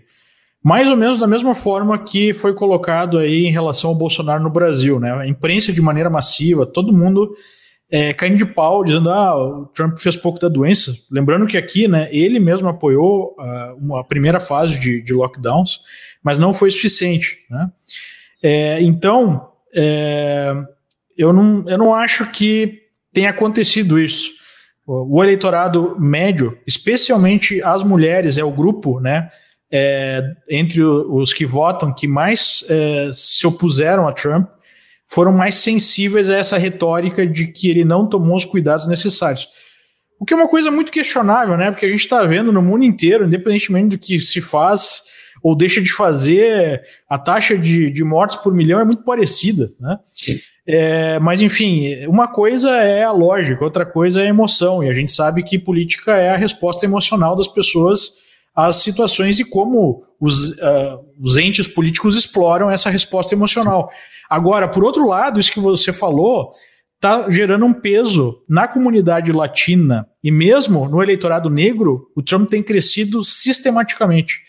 Mais 0.63 0.89
ou 0.89 0.95
menos 0.95 1.19
da 1.19 1.27
mesma 1.27 1.53
forma 1.53 1.97
que 2.01 2.33
foi 2.33 2.53
colocado 2.53 3.17
aí 3.17 3.45
em 3.45 3.51
relação 3.51 3.89
ao 3.89 3.95
Bolsonaro 3.97 4.41
no 4.41 4.49
Brasil, 4.49 5.01
né? 5.01 5.11
A 5.11 5.27
imprensa 5.27 5.73
de 5.73 5.81
maneira 5.81 6.09
massiva, 6.09 6.65
todo 6.65 6.93
mundo 6.93 7.29
é, 7.91 8.13
caindo 8.13 8.37
de 8.37 8.45
pau, 8.45 8.85
dizendo 8.85 9.09
ah, 9.09 9.35
o 9.35 9.65
Trump 9.65 9.97
fez 9.97 10.15
pouco 10.15 10.39
da 10.39 10.47
doença. 10.47 10.93
Lembrando 11.11 11.45
que 11.45 11.57
aqui, 11.57 11.89
né, 11.89 12.07
ele 12.09 12.39
mesmo 12.39 12.69
apoiou 12.69 13.35
uh, 13.37 13.75
uma 13.77 14.01
primeira 14.01 14.39
fase 14.39 14.79
de, 14.79 15.01
de, 15.01 15.11
lockdowns, 15.11 15.81
mas 16.23 16.39
não 16.39 16.53
foi 16.53 16.71
suficiente, 16.71 17.39
né? 17.49 17.69
É, 18.41 18.81
então, 18.81 19.49
é, 19.75 20.55
eu 21.19 21.33
não, 21.33 21.65
eu 21.67 21.77
não 21.77 21.93
acho 21.93 22.31
que 22.31 22.79
tenha 23.11 23.29
acontecido 23.29 23.99
isso. 23.99 24.31
O 24.87 25.21
eleitorado 25.21 25.99
médio, 25.99 26.57
especialmente 26.65 27.61
as 27.61 27.83
mulheres, 27.83 28.37
é 28.37 28.43
o 28.43 28.51
grupo, 28.51 29.01
né? 29.01 29.29
É, 29.69 30.23
entre 30.49 30.81
os 30.81 31.31
que 31.31 31.45
votam 31.45 31.93
que 31.93 32.07
mais 32.07 32.63
é, 32.69 33.11
se 33.13 33.45
opuseram 33.45 34.07
a 34.07 34.13
Trump, 34.13 34.49
foram 35.05 35.33
mais 35.33 35.55
sensíveis 35.55 36.29
a 36.29 36.37
essa 36.37 36.57
retórica 36.57 37.27
de 37.27 37.47
que 37.47 37.69
ele 37.69 37.83
não 37.83 38.07
tomou 38.07 38.37
os 38.37 38.45
cuidados 38.45 38.87
necessários. 38.87 39.47
O 40.19 40.25
que 40.25 40.33
é 40.33 40.37
uma 40.37 40.47
coisa 40.47 40.71
muito 40.71 40.91
questionável, 40.91 41.57
né? 41.57 41.69
Porque 41.69 41.85
a 41.85 41.89
gente 41.89 41.99
está 41.99 42.23
vendo 42.23 42.51
no 42.51 42.61
mundo 42.61 42.85
inteiro, 42.85 43.25
independentemente 43.25 43.97
do 43.97 43.99
que 43.99 44.21
se 44.21 44.39
faz 44.39 45.03
ou 45.43 45.55
deixa 45.55 45.81
de 45.81 45.91
fazer, 45.91 46.81
a 47.09 47.17
taxa 47.17 47.57
de, 47.57 47.91
de 47.91 48.03
mortes 48.03 48.37
por 48.37 48.53
milhão 48.53 48.79
é 48.79 48.85
muito 48.85 49.03
parecida, 49.03 49.69
né? 49.79 49.99
Sim. 50.13 50.39
É, 50.71 51.17
mas, 51.17 51.41
enfim, 51.41 52.05
uma 52.05 52.27
coisa 52.27 52.69
é 52.69 53.03
a 53.03 53.11
lógica, 53.11 53.63
outra 53.63 53.87
coisa 53.87 54.21
é 54.21 54.25
a 54.25 54.29
emoção. 54.29 54.83
E 54.83 54.89
a 54.89 54.93
gente 54.93 55.11
sabe 55.11 55.41
que 55.41 55.57
política 55.57 56.15
é 56.15 56.29
a 56.29 56.37
resposta 56.37 56.85
emocional 56.85 57.35
das 57.35 57.47
pessoas 57.47 58.11
às 58.55 58.75
situações 58.75 59.39
e 59.39 59.43
como 59.43 60.03
os, 60.19 60.51
uh, 60.51 61.03
os 61.19 61.37
entes 61.37 61.67
políticos 61.67 62.15
exploram 62.15 62.69
essa 62.69 62.91
resposta 62.91 63.33
emocional. 63.33 63.89
Agora, 64.29 64.67
por 64.67 64.83
outro 64.83 65.07
lado, 65.07 65.39
isso 65.39 65.51
que 65.51 65.59
você 65.59 65.91
falou 65.91 66.51
está 66.97 67.31
gerando 67.31 67.65
um 67.65 67.73
peso 67.73 68.43
na 68.47 68.67
comunidade 68.67 69.31
latina 69.31 70.05
e 70.23 70.29
mesmo 70.29 70.87
no 70.87 71.01
eleitorado 71.01 71.49
negro, 71.49 72.11
o 72.15 72.21
Trump 72.21 72.47
tem 72.47 72.61
crescido 72.61 73.23
sistematicamente. 73.23 74.39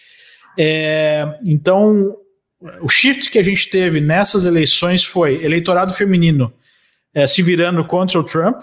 É, 0.58 1.38
então, 1.46 2.14
o 2.82 2.88
shift 2.88 3.30
que 3.30 3.38
a 3.38 3.42
gente 3.42 3.70
teve 3.70 4.00
nessas 4.00 4.44
eleições 4.44 5.04
foi 5.04 5.42
eleitorado 5.42 5.92
feminino 5.94 6.52
é, 7.14 7.26
se 7.26 7.42
virando 7.42 7.84
contra 7.84 8.18
o 8.18 8.24
Trump. 8.24 8.62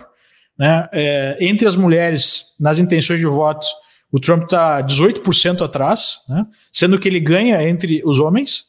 Né? 0.57 0.89
É, 0.91 1.37
entre 1.39 1.67
as 1.67 1.75
mulheres, 1.75 2.55
nas 2.59 2.79
intenções 2.79 3.19
de 3.19 3.25
voto, 3.25 3.65
o 4.11 4.19
Trump 4.19 4.43
está 4.43 4.81
18% 4.81 5.63
atrás, 5.63 6.19
né? 6.29 6.45
sendo 6.71 6.97
que 6.99 7.07
ele 7.07 7.19
ganha 7.19 7.67
entre 7.67 8.01
os 8.05 8.19
homens. 8.19 8.65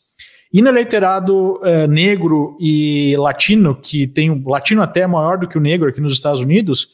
E 0.53 0.63
no 0.63 0.69
eleitorado 0.69 1.61
é, 1.63 1.87
negro 1.87 2.57
e 2.59 3.15
latino, 3.19 3.75
que 3.75 4.07
tem 4.07 4.31
um 4.31 4.49
latino 4.49 4.83
até 4.83 5.07
maior 5.07 5.39
do 5.39 5.47
que 5.47 5.59
o 5.59 5.61
negro 5.61 5.89
aqui 5.89 6.01
nos 6.01 6.15
Estados 6.15 6.41
Unidos, 6.41 6.89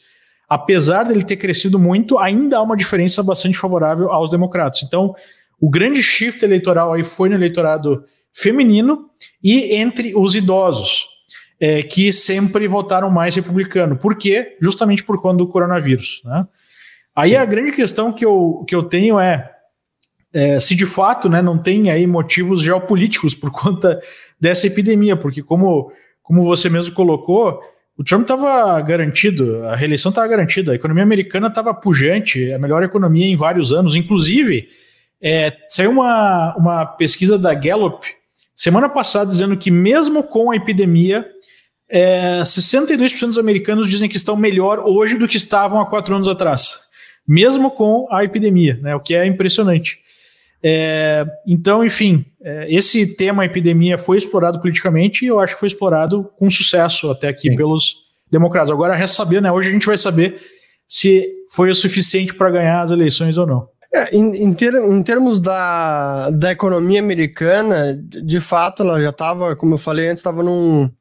apesar 0.47 1.03
dele 1.03 1.23
ter 1.23 1.37
crescido 1.37 1.79
muito, 1.79 2.19
ainda 2.19 2.57
há 2.57 2.61
uma 2.61 2.75
diferença 2.75 3.23
bastante 3.23 3.57
favorável 3.57 4.11
aos 4.11 4.29
democratas. 4.29 4.83
Então, 4.83 5.15
o 5.59 5.69
grande 5.69 6.03
shift 6.03 6.43
eleitoral 6.43 6.91
aí 6.91 7.03
foi 7.03 7.29
no 7.29 7.35
eleitorado 7.35 8.03
feminino 8.35 9.09
e 9.41 9.75
entre 9.75 10.13
os 10.13 10.35
idosos, 10.35 11.07
é, 11.57 11.81
que 11.81 12.11
sempre 12.11 12.67
votaram 12.67 13.09
mais 13.09 13.33
republicano. 13.33 13.95
Por 13.95 14.17
quê? 14.17 14.57
Justamente 14.61 15.03
por 15.03 15.21
conta 15.21 15.37
do 15.37 15.47
coronavírus. 15.47 16.21
Né? 16.25 16.45
Aí 17.15 17.29
Sim. 17.29 17.35
a 17.37 17.45
grande 17.45 17.71
questão 17.71 18.11
que 18.11 18.25
eu, 18.25 18.65
que 18.67 18.75
eu 18.75 18.83
tenho 18.83 19.17
é, 19.17 19.49
é, 20.33 20.59
se 20.59 20.75
de 20.75 20.85
fato 20.85 21.29
né, 21.29 21.41
não 21.41 21.57
tem 21.57 21.89
aí 21.89 22.05
motivos 22.05 22.61
geopolíticos 22.61 23.33
por 23.33 23.51
conta 23.51 24.01
dessa 24.37 24.67
epidemia, 24.67 25.15
porque 25.15 25.41
como, 25.41 25.93
como 26.21 26.43
você 26.43 26.69
mesmo 26.69 26.93
colocou, 26.93 27.61
o 27.97 28.03
Trump 28.03 28.23
estava 28.23 28.81
garantido, 28.81 29.63
a 29.63 29.77
reeleição 29.77 30.09
estava 30.09 30.27
garantida, 30.27 30.73
a 30.73 30.75
economia 30.75 31.03
americana 31.03 31.47
estava 31.47 31.73
pujante, 31.73 32.51
a 32.51 32.59
melhor 32.59 32.83
economia 32.83 33.25
em 33.25 33.37
vários 33.37 33.71
anos, 33.71 33.95
inclusive 33.95 34.67
é, 35.21 35.55
saiu 35.69 35.91
uma, 35.91 36.53
uma 36.57 36.85
pesquisa 36.85 37.39
da 37.39 37.53
Gallup 37.53 38.05
semana 38.55 38.89
passada 38.89 39.29
dizendo 39.29 39.57
que, 39.57 39.69
mesmo 39.69 40.23
com 40.23 40.51
a 40.51 40.55
epidemia, 40.55 41.25
é, 41.89 42.41
62% 42.41 43.27
dos 43.27 43.39
americanos 43.39 43.89
dizem 43.89 44.09
que 44.09 44.17
estão 44.17 44.35
melhor 44.35 44.79
hoje 44.79 45.17
do 45.17 45.27
que 45.27 45.37
estavam 45.37 45.79
há 45.79 45.85
quatro 45.85 46.15
anos 46.15 46.27
atrás, 46.27 46.79
mesmo 47.27 47.69
com 47.71 48.07
a 48.11 48.23
epidemia, 48.23 48.79
né, 48.81 48.95
o 48.95 48.99
que 48.99 49.15
é 49.15 49.25
impressionante. 49.25 49.99
É, 50.63 51.25
então, 51.45 51.85
enfim, 51.85 52.25
é, 52.41 52.65
esse 52.73 53.15
tema 53.15 53.45
epidemia 53.45 53.99
foi 53.99 54.17
explorado 54.17 54.59
politicamente 54.59 55.23
e 55.23 55.27
eu 55.27 55.39
acho 55.39 55.53
que 55.53 55.59
foi 55.59 55.67
explorado 55.67 56.27
com 56.37 56.49
sucesso 56.49 57.11
até 57.11 57.27
aqui 57.27 57.49
Sim. 57.49 57.55
pelos 57.55 57.97
democratas. 58.31 58.71
Agora 58.71 58.95
resta 58.95 59.17
saber, 59.17 59.41
né? 59.41 59.51
Hoje 59.51 59.69
a 59.69 59.71
gente 59.71 59.85
vai 59.85 59.97
saber 59.97 60.41
se 60.87 61.27
foi 61.51 61.69
o 61.69 61.75
suficiente 61.75 62.33
para 62.33 62.49
ganhar 62.49 62.81
as 62.81 62.89
eleições 62.89 63.37
ou 63.37 63.45
não. 63.45 63.67
É, 63.95 64.13
em, 64.13 64.43
em, 64.43 64.53
ter, 64.53 64.73
em, 64.73 65.01
termos 65.03 65.39
da, 65.39 66.29
da 66.29 66.51
economia 66.51 66.99
americana, 66.99 67.97
de 67.97 68.41
fato, 68.41 68.83
ela 68.83 68.99
já 69.01 69.11
estava, 69.11 69.55
como 69.55 69.75
eu 69.75 69.77
falei 69.77 70.09
antes, 70.09 70.19
estava 70.19 70.43
num, 70.43 70.91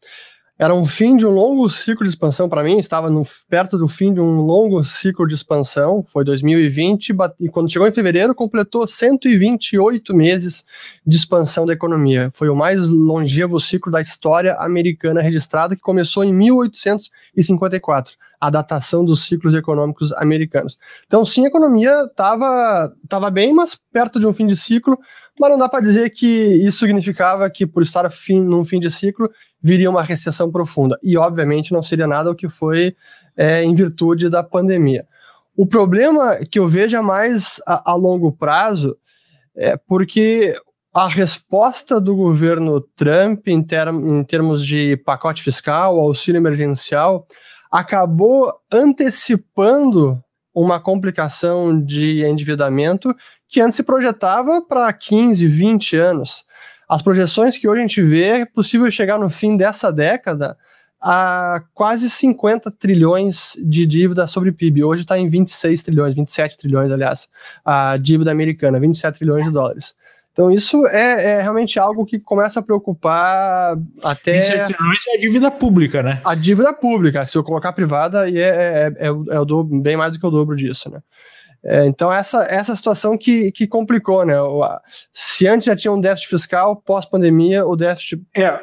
era 0.57 0.73
um 0.73 0.87
fim 0.87 1.17
de 1.17 1.27
um 1.27 1.31
longo 1.31 1.69
ciclo 1.69 2.05
de 2.05 2.11
expansão 2.11 2.49
para 2.49 2.63
mim, 2.63 2.79
estava 2.79 3.11
no, 3.11 3.27
perto 3.49 3.77
do 3.77 3.89
fim 3.89 4.15
de 4.15 4.21
um 4.21 4.43
longo 4.43 4.85
ciclo 4.85 5.27
de 5.27 5.35
expansão, 5.35 6.07
foi 6.13 6.25
2020, 6.25 7.13
e 7.41 7.49
quando 7.49 7.69
chegou 7.69 7.89
em 7.89 7.93
fevereiro, 7.93 8.33
completou 8.33 8.87
128 8.87 10.15
meses 10.15 10.65
de 11.05 11.17
expansão 11.17 11.67
da 11.67 11.73
economia. 11.73 12.31
Foi 12.33 12.49
o 12.49 12.55
mais 12.55 12.87
longevo 12.87 13.61
ciclo 13.61 13.91
da 13.91 14.01
história 14.01 14.55
americana 14.61 15.21
registrada, 15.21 15.75
que 15.75 15.83
começou 15.83 16.23
em 16.23 16.33
1854, 16.33 18.15
a 18.45 18.51
datação 18.51 19.03
dos 19.03 19.27
ciclos 19.27 19.55
econômicos 19.55 20.13
americanos. 20.13 20.77
Então, 21.07 21.25
sim, 21.25 21.45
a 21.45 21.49
economia 21.49 22.03
estava 22.03 22.93
tava 23.09 23.31
bem, 23.31 23.55
mas 23.55 23.75
perto 23.91 24.21
de 24.21 24.27
um 24.27 24.35
fim 24.35 24.47
de 24.47 24.55
ciclo, 24.55 24.99
mas 25.41 25.51
não 25.51 25.57
dá 25.57 25.67
para 25.67 25.81
dizer 25.81 26.11
que 26.11 26.27
isso 26.27 26.81
significava 26.81 27.49
que, 27.49 27.67
por 27.67 27.83
estar 27.83 28.11
fim, 28.11 28.45
num 28.45 28.63
fim 28.63 28.79
de 28.79 28.91
ciclo, 28.91 29.31
viria 29.63 29.89
uma 29.89 30.03
recessão 30.03 30.51
profunda. 30.53 30.99
E, 31.03 31.17
obviamente, 31.17 31.73
não 31.73 31.83
seria 31.83 32.07
nada 32.07 32.31
o 32.31 32.35
que 32.35 32.51
foi 32.51 32.95
é, 33.35 33.65
em 33.65 33.75
virtude 33.75 34.29
da 34.29 34.43
pandemia. 34.43 35.07
O 35.57 35.67
problema 35.67 36.37
que 36.51 36.59
eu 36.59 36.69
vejo 36.69 36.97
é 36.97 37.01
mais 37.01 37.63
a, 37.67 37.93
a 37.93 37.95
longo 37.95 38.31
prazo 38.31 38.95
é 39.57 39.75
porque 39.77 40.55
a 40.93 41.09
resposta 41.09 41.99
do 41.99 42.15
governo 42.15 42.79
Trump 42.95 43.49
em, 43.49 43.63
term, 43.63 44.19
em 44.19 44.23
termos 44.23 44.65
de 44.65 44.99
pacote 44.99 45.43
fiscal, 45.43 45.99
auxílio 45.99 46.39
emergencial, 46.39 47.25
acabou 47.75 48.53
antecipando 48.71 50.23
uma 50.55 50.79
complicação 50.79 51.85
de 51.85 52.25
endividamento 52.25 53.13
que 53.49 53.61
antes 53.61 53.75
se 53.75 53.83
projetava 53.83 54.63
para 54.63 54.93
15, 54.93 55.45
20 55.49 55.97
anos. 55.97 56.45
As 56.89 57.03
projeções 57.03 57.59
que 57.59 57.67
hoje 57.67 57.81
a 57.81 57.83
gente 57.83 58.01
vê 58.01 58.23
é 58.27 58.47
possível 58.47 58.89
chegar 58.93 59.19
no 59.19 59.29
fim 59.29 59.57
dessa 59.57 59.93
década 59.93 60.57
a 61.01 61.65
quase 61.75 62.09
50 62.09 62.71
trilhões 62.71 63.55
de 63.59 63.85
dívida 63.85 64.29
sobre 64.29 64.53
PIB. 64.53 64.85
Hoje 64.85 65.03
está 65.03 65.19
em 65.19 65.29
26 65.29 65.83
trilhões, 65.83 66.15
27 66.15 66.57
trilhões, 66.57 66.93
aliás, 66.93 67.29
a 67.65 67.97
dívida 67.97 68.31
americana, 68.31 68.79
27 68.79 69.19
trilhões 69.19 69.47
de 69.47 69.51
dólares. 69.51 69.97
Então, 70.35 70.51
isso 70.51 70.85
é, 70.89 71.37
é, 71.37 71.43
realmente 71.43 71.79
algo 71.79 72.05
que 72.05 72.19
começa 72.19 72.59
a 72.59 72.63
preocupar 72.63 73.79
até. 74.03 74.41
27 74.41 74.75
trilhões 74.75 75.07
é 75.07 75.17
a 75.17 75.21
dívida 75.21 75.49
pública, 75.49 76.03
né? 76.03 76.21
A 76.25 76.35
dívida 76.35 76.75
pública. 76.75 77.25
Se 77.29 77.39
eu 77.39 77.45
colocar 77.45 77.73
privada, 77.73 78.29
é, 78.29 78.41
é, 78.41 78.93
é, 78.99 79.07
é, 79.07 79.41
o 79.41 79.45
dobro, 79.45 79.81
bem 79.81 79.97
mais 79.97 80.13
do 80.13 80.19
que 80.19 80.27
o 80.27 80.31
dobro 80.31 80.57
disso, 80.57 80.91
né? 80.91 80.99
É, 81.63 81.87
então, 81.87 82.13
essa, 82.13 82.45
essa 82.47 82.75
situação 82.75 83.17
que, 83.17 83.53
que 83.53 83.65
complicou, 83.69 84.27
né? 84.27 84.35
Se 85.13 85.47
antes 85.47 85.67
já 85.67 85.77
tinha 85.77 85.93
um 85.93 86.01
déficit 86.01 86.29
fiscal, 86.29 86.83
pós-pandemia, 86.85 87.65
o 87.65 87.77
déficit. 87.77 88.21
É. 88.37 88.59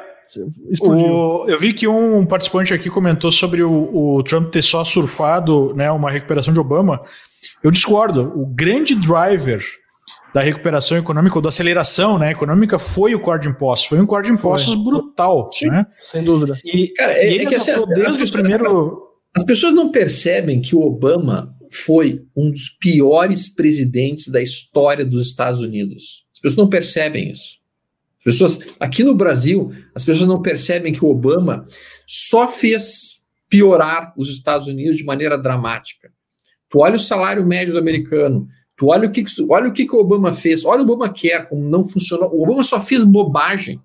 Explodiu. 0.70 1.06
O, 1.06 1.48
eu 1.48 1.58
vi 1.58 1.72
que 1.72 1.88
um 1.88 2.26
participante 2.26 2.74
aqui 2.74 2.90
comentou 2.90 3.32
sobre 3.32 3.62
o, 3.62 4.16
o, 4.16 4.22
Trump 4.22 4.50
ter 4.50 4.62
só 4.62 4.84
surfado 4.84 5.74
né, 5.74 5.90
uma 5.90 6.10
recuperação 6.10 6.52
de 6.52 6.60
Obama. 6.60 7.00
Eu 7.62 7.70
discordo. 7.70 8.30
O 8.38 8.44
grande 8.44 8.94
driver 8.94 9.62
da 10.32 10.40
recuperação 10.40 10.96
econômica 10.96 11.36
ou 11.36 11.42
da 11.42 11.48
aceleração 11.48 12.18
né, 12.18 12.32
econômica 12.32 12.78
foi 12.78 13.14
o 13.14 13.20
corte 13.20 13.42
de 13.42 13.48
impostos. 13.50 13.88
Foi 13.88 14.00
um 14.00 14.06
corte 14.06 14.26
de 14.26 14.32
impostos 14.32 14.74
foi. 14.74 14.82
brutal. 14.82 15.50
Sim, 15.52 15.68
né? 15.68 15.86
Sem 16.10 16.24
dúvida. 16.24 16.56
E, 16.64 16.88
Cara, 16.88 17.12
é, 17.12 17.36
é 17.36 17.46
que 17.46 17.54
assim, 17.54 17.72
desde 17.86 18.06
as 18.06 18.16
pessoas, 18.16 18.30
o 18.30 18.32
primeiro. 18.32 19.02
As 19.34 19.44
pessoas 19.44 19.74
não 19.74 19.90
percebem 19.90 20.60
que 20.60 20.74
o 20.76 20.80
Obama 20.80 21.54
foi 21.70 22.22
um 22.36 22.50
dos 22.50 22.68
piores 22.68 23.48
presidentes 23.48 24.28
da 24.28 24.42
história 24.42 25.04
dos 25.04 25.26
Estados 25.26 25.60
Unidos. 25.60 26.24
As 26.34 26.40
pessoas 26.40 26.56
não 26.56 26.68
percebem 26.68 27.30
isso. 27.30 27.62
As 28.18 28.24
pessoas, 28.24 28.60
aqui 28.78 29.02
no 29.02 29.14
Brasil, 29.14 29.72
as 29.94 30.04
pessoas 30.04 30.28
não 30.28 30.40
percebem 30.40 30.92
que 30.92 31.04
o 31.04 31.10
Obama 31.10 31.66
só 32.06 32.46
fez 32.46 33.22
piorar 33.48 34.12
os 34.16 34.30
Estados 34.30 34.66
Unidos 34.66 34.98
de 34.98 35.04
maneira 35.04 35.36
dramática. 35.36 36.10
Tu 36.68 36.78
olha 36.78 36.96
o 36.96 37.00
salário 37.00 37.44
médio 37.44 37.74
do 37.74 37.78
americano, 37.78 38.46
tu 38.82 38.88
olha 38.88 39.06
o 39.06 39.12
que, 39.12 39.22
olha 39.48 39.68
o 39.68 39.72
que, 39.72 39.86
que 39.86 39.94
o 39.94 40.00
Obama 40.00 40.32
fez, 40.32 40.64
olha 40.64 40.80
o 40.80 40.82
Obama 40.82 41.08
quer, 41.08 41.48
como 41.48 41.62
não 41.62 41.84
funcionou. 41.84 42.34
O 42.34 42.42
Obama 42.42 42.64
só 42.64 42.80
fez 42.80 43.04
bobagem. 43.04 43.80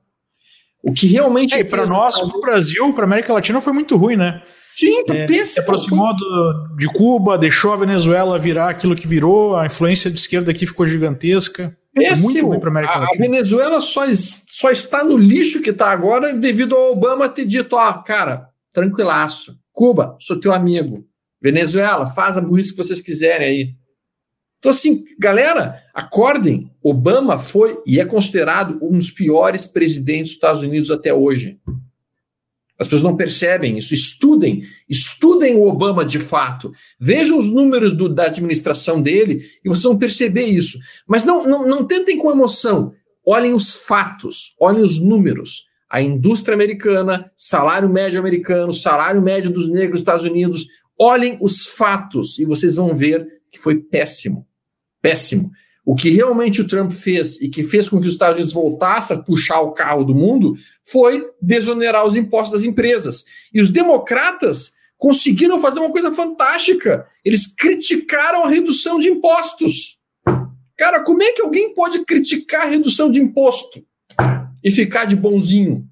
O 0.81 0.91
que 0.91 1.05
realmente. 1.05 1.53
É, 1.53 1.63
para 1.63 1.85
nós, 1.85 2.19
para 2.19 2.35
o 2.35 2.41
Brasil, 2.41 2.91
para 2.93 3.03
América 3.03 3.31
Latina, 3.31 3.61
foi 3.61 3.73
muito 3.73 3.95
ruim, 3.95 4.15
né? 4.15 4.41
Sim, 4.71 5.03
é, 5.07 5.25
pensa. 5.27 5.53
Se 5.53 5.59
aproximou 5.59 6.15
do, 6.15 6.75
de 6.77 6.87
Cuba, 6.87 7.37
deixou 7.37 7.73
a 7.73 7.75
Venezuela 7.75 8.39
virar 8.39 8.71
aquilo 8.71 8.95
que 8.95 9.07
virou, 9.07 9.55
a 9.55 9.67
influência 9.67 10.09
de 10.09 10.19
esquerda 10.19 10.49
aqui 10.49 10.65
ficou 10.65 10.87
gigantesca. 10.87 11.77
Péssimo. 11.93 12.31
Muito 12.31 12.47
ruim 12.47 12.59
para 12.59 12.69
América 12.71 12.99
Latina. 12.99 13.13
A 13.13 13.27
Venezuela 13.29 13.81
só, 13.81 14.01
só 14.13 14.71
está 14.71 15.03
no 15.03 15.15
lixo 15.15 15.61
que 15.61 15.69
está 15.69 15.91
agora 15.91 16.33
devido 16.33 16.75
ao 16.75 16.93
Obama 16.93 17.29
ter 17.29 17.45
dito: 17.45 17.75
ó, 17.75 17.79
ah, 17.79 18.01
cara, 18.01 18.49
tranquilaço. 18.73 19.55
Cuba, 19.71 20.15
sou 20.19 20.39
teu 20.39 20.51
amigo. 20.51 21.05
Venezuela, 21.39 22.07
faz 22.07 22.35
a 22.35 22.41
burrice 22.41 22.71
que 22.71 22.83
vocês 22.83 22.99
quiserem 22.99 23.47
aí. 23.47 23.86
Então, 24.67 24.75
assim, 24.75 25.05
galera, 25.17 25.81
acordem. 25.93 26.69
Obama 26.83 27.39
foi 27.39 27.81
e 27.87 28.01
é 28.01 28.05
considerado 28.05 28.77
um 28.81 28.97
dos 28.97 29.09
piores 29.09 29.65
presidentes 29.65 30.31
dos 30.31 30.33
Estados 30.33 30.61
Unidos 30.61 30.91
até 30.91 31.13
hoje. 31.13 31.57
As 32.77 32.85
pessoas 32.85 33.01
não 33.01 33.15
percebem 33.15 33.77
isso. 33.77 33.93
Estudem, 33.93 34.61
estudem 34.89 35.55
o 35.55 35.65
Obama 35.65 36.03
de 36.03 36.19
fato. 36.19 36.69
Vejam 36.99 37.37
os 37.37 37.49
números 37.49 37.93
do, 37.93 38.09
da 38.09 38.25
administração 38.25 39.01
dele 39.01 39.41
e 39.63 39.69
vocês 39.69 39.83
vão 39.83 39.97
perceber 39.97 40.47
isso. 40.47 40.77
Mas 41.07 41.23
não, 41.23 41.47
não, 41.47 41.65
não 41.65 41.85
tentem 41.85 42.17
com 42.17 42.29
emoção. 42.29 42.91
Olhem 43.25 43.53
os 43.53 43.73
fatos, 43.73 44.53
olhem 44.59 44.83
os 44.83 44.99
números. 44.99 45.63
A 45.89 46.01
indústria 46.01 46.55
americana, 46.55 47.31
salário 47.37 47.87
médio 47.87 48.19
americano, 48.19 48.73
salário 48.73 49.21
médio 49.21 49.49
dos 49.49 49.69
negros 49.69 49.91
dos 49.91 50.01
Estados 50.01 50.25
Unidos. 50.25 50.67
Olhem 50.99 51.37
os 51.39 51.67
fatos 51.67 52.37
e 52.37 52.43
vocês 52.43 52.75
vão 52.75 52.93
ver 52.93 53.25
que 53.49 53.57
foi 53.57 53.77
péssimo. 53.77 54.46
Péssimo. 55.01 55.51
O 55.85 55.95
que 55.95 56.09
realmente 56.09 56.59
o 56.59 56.67
Trump 56.67 56.91
fez 56.91 57.41
e 57.41 57.47
que 57.47 57.63
fez 57.63 57.87
com 57.87 58.01
que 58.01 58.07
os 58.07 58.13
Estados 58.13 58.35
Unidos 58.35 58.51
voltassem 58.51 59.15
a 59.15 59.21
puxar 59.21 59.61
o 59.61 59.71
carro 59.71 60.03
do 60.03 60.13
mundo 60.13 60.53
foi 60.83 61.25
desonerar 61.41 62.05
os 62.05 62.15
impostos 62.17 62.51
das 62.51 62.63
empresas. 62.63 63.23
E 63.53 63.61
os 63.61 63.69
democratas 63.69 64.73
conseguiram 64.97 65.61
fazer 65.61 65.79
uma 65.79 65.89
coisa 65.89 66.11
fantástica. 66.11 67.07
Eles 67.23 67.47
criticaram 67.47 68.43
a 68.43 68.49
redução 68.49 68.99
de 68.99 69.07
impostos. 69.07 69.97
Cara, 70.75 71.03
como 71.03 71.23
é 71.23 71.31
que 71.31 71.41
alguém 71.41 71.73
pode 71.73 72.03
criticar 72.03 72.63
a 72.63 72.69
redução 72.69 73.09
de 73.09 73.21
imposto 73.21 73.81
e 74.63 74.69
ficar 74.69 75.05
de 75.05 75.15
bonzinho? 75.15 75.87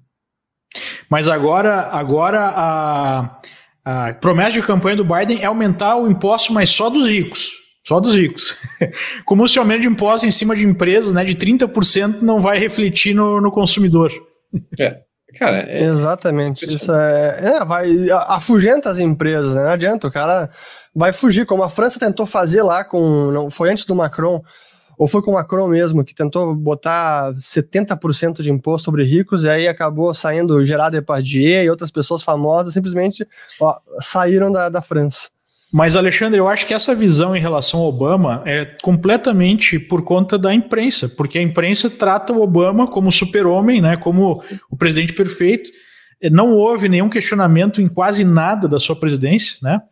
Mas 1.08 1.28
agora, 1.28 1.88
agora 1.90 2.52
a, 2.54 3.40
a 3.82 4.14
promessa 4.14 4.52
de 4.52 4.62
campanha 4.62 4.96
do 4.96 5.04
Biden 5.04 5.40
é 5.40 5.46
aumentar 5.46 5.96
o 5.96 6.06
imposto, 6.06 6.52
mas 6.52 6.70
só 6.70 6.90
dos 6.90 7.06
ricos. 7.06 7.65
Só 7.86 8.00
dos 8.00 8.16
ricos. 8.16 8.56
Como 9.24 9.46
se 9.46 9.58
o 9.58 9.62
aumento 9.62 9.82
de 9.82 9.88
impostos 9.88 10.24
em 10.24 10.30
cima 10.32 10.56
de 10.56 10.66
empresas 10.66 11.12
né, 11.12 11.24
de 11.24 11.36
30% 11.36 12.20
não 12.20 12.40
vai 12.40 12.58
refletir 12.58 13.14
no, 13.14 13.40
no 13.40 13.50
consumidor. 13.50 14.12
É. 14.78 15.02
Cara, 15.38 15.58
é... 15.68 15.82
Exatamente. 15.84 16.64
Isso 16.64 16.90
é, 16.90 17.56
é, 17.58 17.64
vai 17.64 17.90
afugenta 18.26 18.88
as 18.88 18.96
empresas, 18.96 19.54
né? 19.54 19.64
Não 19.64 19.70
adianta, 19.70 20.06
o 20.06 20.10
cara 20.10 20.48
vai 20.94 21.12
fugir, 21.12 21.44
como 21.44 21.62
a 21.62 21.68
França 21.68 21.98
tentou 21.98 22.26
fazer 22.26 22.62
lá 22.62 22.84
com. 22.84 23.30
Não, 23.32 23.50
foi 23.50 23.70
antes 23.70 23.84
do 23.84 23.94
Macron, 23.94 24.40
ou 24.96 25.06
foi 25.06 25.20
com 25.20 25.32
o 25.32 25.34
Macron 25.34 25.68
mesmo, 25.68 26.04
que 26.04 26.14
tentou 26.14 26.54
botar 26.54 27.34
70% 27.34 28.40
de 28.40 28.50
imposto 28.50 28.86
sobre 28.86 29.04
ricos, 29.04 29.44
e 29.44 29.50
aí 29.50 29.68
acabou 29.68 30.14
saindo 30.14 30.64
Gerard 30.64 30.96
Depardieu 30.96 31.64
e 31.64 31.68
outras 31.68 31.90
pessoas 31.90 32.22
famosas 32.22 32.72
simplesmente 32.72 33.26
ó, 33.60 33.76
saíram 34.00 34.50
da, 34.50 34.70
da 34.70 34.80
França. 34.80 35.28
Mas, 35.76 35.94
Alexandre, 35.94 36.40
eu 36.40 36.48
acho 36.48 36.66
que 36.66 36.72
essa 36.72 36.94
visão 36.94 37.36
em 37.36 37.38
relação 37.38 37.80
ao 37.80 37.88
Obama 37.88 38.40
é 38.46 38.64
completamente 38.82 39.78
por 39.78 40.02
conta 40.02 40.38
da 40.38 40.54
imprensa, 40.54 41.06
porque 41.06 41.38
a 41.38 41.42
imprensa 41.42 41.90
trata 41.90 42.32
o 42.32 42.40
Obama 42.40 42.86
como 42.86 43.12
super-homem, 43.12 43.82
né, 43.82 43.94
como 43.94 44.42
o 44.70 44.74
presidente 44.74 45.12
perfeito. 45.12 45.68
Não 46.32 46.52
houve 46.52 46.88
nenhum 46.88 47.10
questionamento 47.10 47.82
em 47.82 47.88
quase 47.88 48.24
nada 48.24 48.66
da 48.66 48.78
sua 48.78 48.96
presidência, 48.96 49.58
né? 49.62 49.82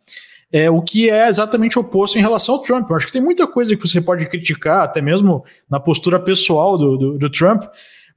É, 0.51 0.71
o 0.71 0.81
que 0.81 1.07
é 1.07 1.27
exatamente 1.27 1.77
oposto 1.77 2.17
em 2.17 2.21
relação 2.21 2.55
ao 2.55 2.63
Trump. 2.63 2.89
Eu 2.89 2.95
acho 2.95 3.05
que 3.05 3.13
tem 3.13 3.21
muita 3.21 3.45
coisa 3.45 3.75
que 3.75 3.87
você 3.87 4.01
pode 4.01 4.25
criticar, 4.25 4.85
até 4.85 5.03
mesmo 5.03 5.45
na 5.69 5.79
postura 5.79 6.19
pessoal 6.19 6.79
do, 6.79 6.97
do, 6.97 7.17
do 7.19 7.29
Trump, 7.29 7.61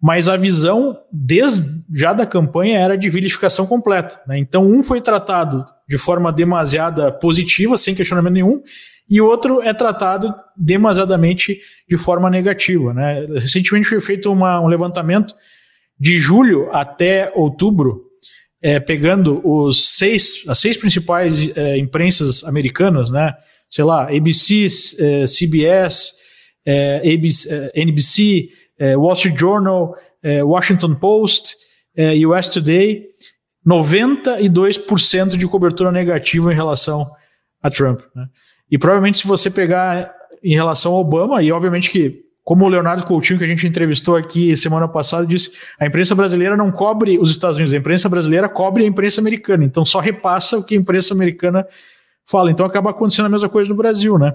mas 0.01 0.29
a 0.29 0.37
visão, 0.37 0.99
desde 1.13 1.79
já 1.93 2.13
da 2.13 2.25
campanha, 2.25 2.79
era 2.79 2.97
de 2.97 3.09
vilificação 3.09 3.67
completa. 3.67 4.21
Né? 4.27 4.39
Então, 4.39 4.65
um 4.65 4.83
foi 4.83 5.01
tratado 5.01 5.67
de 5.89 5.99
forma 5.99 6.33
demasiada 6.33 7.11
positiva, 7.11 7.77
sem 7.77 7.95
questionamento 7.95 8.35
nenhum, 8.35 8.63
e 9.11 9.21
o 9.21 9.27
outro 9.27 9.61
é 9.63 9.73
tratado 9.73 10.33
demasiadamente 10.57 11.61
de 11.89 11.97
forma 11.97 12.31
negativa. 12.31 12.93
Né? 12.93 13.27
Recentemente 13.39 13.89
foi 13.89 14.01
feito 14.01 14.31
uma, 14.31 14.61
um 14.61 14.67
levantamento 14.67 15.35
de 15.99 16.19
julho 16.19 16.71
até 16.73 17.33
outubro, 17.35 18.05
é, 18.63 18.79
pegando 18.79 19.41
os 19.45 19.97
seis, 19.97 20.45
as 20.47 20.59
seis 20.59 20.77
principais 20.77 21.51
é, 21.57 21.77
imprensas 21.79 22.45
americanas, 22.45 23.11
né? 23.11 23.35
sei 23.71 23.85
lá, 23.85 24.09
ABC, 24.15 24.67
é, 24.99 25.25
CBS, 25.25 26.13
ABC, 27.03 27.49
é, 27.51 27.81
NBC, 27.81 28.51
é, 28.79 28.97
Wall 28.97 29.15
Street 29.15 29.37
Journal, 29.37 29.97
é, 30.23 30.43
Washington 30.43 30.95
Post, 30.95 31.57
é, 31.97 32.15
US 32.27 32.49
Today, 32.49 33.07
92% 33.67 35.37
de 35.37 35.47
cobertura 35.47 35.91
negativa 35.93 36.53
em 36.53 36.57
relação 36.57 37.07
a 37.63 37.71
Trump. 37.71 38.01
Né? 38.15 38.27
E 38.71 38.79
provavelmente 38.79 39.19
se 39.19 39.27
você 39.27 39.51
pegar 39.51 40.15
em 40.43 40.55
relação 40.55 40.93
ao 40.93 41.01
Obama, 41.01 41.43
e 41.43 41.51
obviamente 41.51 41.91
que, 41.91 42.23
como 42.45 42.65
o 42.65 42.69
Leonardo 42.69 43.05
Coutinho, 43.05 43.39
que 43.39 43.45
a 43.45 43.49
gente 43.49 43.67
entrevistou 43.67 44.17
aqui 44.17 44.57
semana 44.57 44.87
passada, 44.87 45.27
disse, 45.27 45.53
a 45.79 45.87
imprensa 45.87 46.15
brasileira 46.15 46.57
não 46.57 46.71
cobre 46.71 47.19
os 47.19 47.31
Estados 47.31 47.57
Unidos, 47.57 47.75
a 47.75 47.79
imprensa 47.79 48.09
brasileira 48.09 48.49
cobre 48.49 48.85
a 48.85 48.87
imprensa 48.87 49.21
americana, 49.21 49.65
então 49.65 49.85
só 49.85 49.99
repassa 49.99 50.59
o 50.59 50.65
que 50.65 50.75
a 50.75 50.79
imprensa 50.79 51.13
americana 51.13 51.67
fala. 52.25 52.51
Então 52.51 52.65
acaba 52.65 52.91
acontecendo 52.91 53.27
a 53.27 53.31
mesma 53.31 53.49
coisa 53.49 53.69
no 53.71 53.77
Brasil, 53.77 54.19
né? 54.19 54.35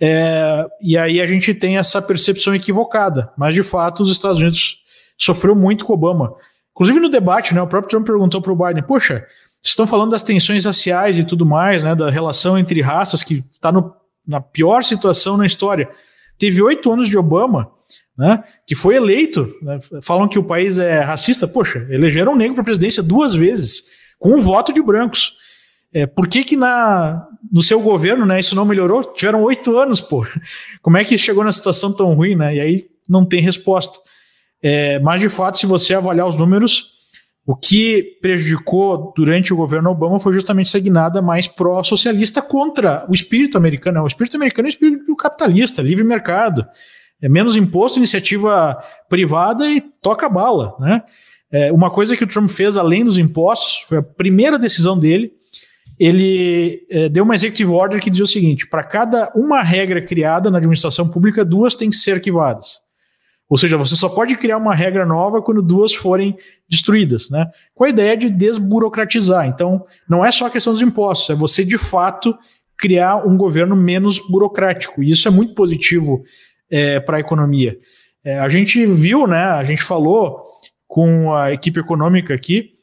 É, 0.00 0.66
e 0.80 0.96
aí 0.96 1.20
a 1.20 1.26
gente 1.26 1.52
tem 1.54 1.76
essa 1.76 2.00
percepção 2.00 2.54
equivocada. 2.54 3.32
Mas, 3.36 3.54
de 3.54 3.62
fato, 3.62 4.02
os 4.02 4.12
Estados 4.12 4.38
Unidos 4.38 4.78
sofreu 5.16 5.54
muito 5.54 5.84
com 5.84 5.92
Obama. 5.92 6.34
Inclusive 6.72 7.00
no 7.00 7.08
debate, 7.08 7.54
né, 7.54 7.60
o 7.60 7.66
próprio 7.66 7.90
Trump 7.90 8.06
perguntou 8.06 8.40
para 8.40 8.52
o 8.52 8.56
Biden: 8.56 8.84
Poxa, 8.84 9.26
vocês 9.60 9.72
estão 9.72 9.86
falando 9.86 10.10
das 10.10 10.22
tensões 10.22 10.64
raciais 10.64 11.18
e 11.18 11.24
tudo 11.24 11.44
mais, 11.44 11.82
né, 11.82 11.94
da 11.94 12.08
relação 12.08 12.56
entre 12.56 12.80
raças 12.80 13.22
que 13.22 13.44
está 13.52 13.72
na 14.24 14.40
pior 14.40 14.84
situação 14.84 15.36
na 15.36 15.44
história. 15.44 15.88
Teve 16.38 16.62
oito 16.62 16.92
anos 16.92 17.08
de 17.08 17.18
Obama, 17.18 17.68
né, 18.16 18.44
que 18.64 18.76
foi 18.76 18.94
eleito. 18.94 19.52
Né, 19.60 19.78
falam 20.00 20.28
que 20.28 20.38
o 20.38 20.44
país 20.44 20.78
é 20.78 21.00
racista. 21.00 21.48
Poxa, 21.48 21.84
elegeram 21.90 22.32
um 22.32 22.36
negro 22.36 22.54
para 22.54 22.64
presidência 22.64 23.02
duas 23.02 23.34
vezes, 23.34 23.90
com 24.16 24.38
o 24.38 24.40
voto 24.40 24.72
de 24.72 24.80
brancos. 24.80 25.36
É, 25.92 26.06
por 26.06 26.28
que, 26.28 26.44
que 26.44 26.56
na, 26.56 27.26
no 27.50 27.62
seu 27.62 27.80
governo 27.80 28.26
né, 28.26 28.40
isso 28.40 28.54
não 28.54 28.64
melhorou? 28.64 29.02
Tiveram 29.04 29.42
oito 29.42 29.76
anos, 29.76 30.00
pô. 30.00 30.26
Como 30.82 30.96
é 30.96 31.04
que 31.04 31.16
chegou 31.16 31.44
na 31.44 31.52
situação 31.52 31.92
tão 31.92 32.14
ruim, 32.14 32.34
né? 32.34 32.56
E 32.56 32.60
aí 32.60 32.86
não 33.08 33.24
tem 33.24 33.40
resposta. 33.40 33.98
É, 34.62 34.98
mas, 35.00 35.20
de 35.20 35.28
fato, 35.28 35.58
se 35.58 35.66
você 35.66 35.94
avaliar 35.94 36.26
os 36.26 36.36
números, 36.36 36.90
o 37.46 37.56
que 37.56 38.18
prejudicou 38.20 39.12
durante 39.16 39.54
o 39.54 39.56
governo 39.56 39.90
Obama 39.90 40.20
foi 40.20 40.34
justamente 40.34 40.66
essa 40.66 40.78
guinada 40.78 41.22
mais 41.22 41.46
pró-socialista 41.46 42.42
contra 42.42 43.06
o 43.08 43.14
espírito 43.14 43.56
americano. 43.56 44.02
O 44.02 44.06
espírito 44.06 44.36
americano 44.36 44.66
é 44.66 44.68
o 44.68 44.72
espírito 44.72 45.16
capitalista, 45.16 45.80
livre 45.80 46.04
mercado. 46.04 46.66
É 47.22 47.28
menos 47.28 47.56
imposto, 47.56 47.98
iniciativa 47.98 48.76
privada 49.08 49.68
e 49.70 49.80
toca 49.80 50.28
bala. 50.28 50.76
Né? 50.78 51.02
É, 51.50 51.72
uma 51.72 51.90
coisa 51.90 52.16
que 52.16 52.24
o 52.24 52.26
Trump 52.26 52.48
fez 52.48 52.76
além 52.76 53.04
dos 53.04 53.16
impostos, 53.16 53.82
foi 53.88 53.98
a 53.98 54.02
primeira 54.02 54.58
decisão 54.58 54.98
dele, 54.98 55.32
ele 55.98 56.86
é, 56.90 57.08
deu 57.08 57.24
uma 57.24 57.34
executive 57.34 57.70
order 57.70 58.00
que 58.00 58.10
dizia 58.10 58.24
o 58.24 58.28
seguinte: 58.28 58.66
para 58.66 58.84
cada 58.84 59.32
uma 59.34 59.62
regra 59.62 60.00
criada 60.00 60.50
na 60.50 60.58
administração 60.58 61.08
pública, 61.08 61.44
duas 61.44 61.74
têm 61.74 61.90
que 61.90 61.96
ser 61.96 62.12
arquivadas. 62.12 62.80
Ou 63.48 63.56
seja, 63.56 63.78
você 63.78 63.96
só 63.96 64.10
pode 64.10 64.36
criar 64.36 64.58
uma 64.58 64.74
regra 64.74 65.06
nova 65.06 65.40
quando 65.40 65.62
duas 65.62 65.94
forem 65.94 66.36
destruídas, 66.68 67.30
né? 67.30 67.46
Com 67.74 67.84
a 67.84 67.88
ideia 67.88 68.14
de 68.16 68.28
desburocratizar. 68.28 69.46
Então, 69.46 69.84
não 70.08 70.24
é 70.24 70.30
só 70.30 70.46
a 70.46 70.50
questão 70.50 70.72
dos 70.72 70.82
impostos, 70.82 71.30
é 71.30 71.34
você 71.34 71.64
de 71.64 71.78
fato 71.78 72.36
criar 72.76 73.26
um 73.26 73.36
governo 73.36 73.74
menos 73.74 74.20
burocrático. 74.28 75.02
E 75.02 75.10
isso 75.10 75.26
é 75.26 75.30
muito 75.30 75.54
positivo 75.54 76.22
é, 76.70 77.00
para 77.00 77.16
a 77.16 77.20
economia. 77.20 77.78
É, 78.22 78.38
a 78.38 78.48
gente 78.48 78.84
viu, 78.86 79.26
né? 79.26 79.42
A 79.42 79.64
gente 79.64 79.82
falou 79.82 80.42
com 80.86 81.34
a 81.34 81.52
equipe 81.52 81.80
econômica 81.80 82.34
aqui 82.34 82.74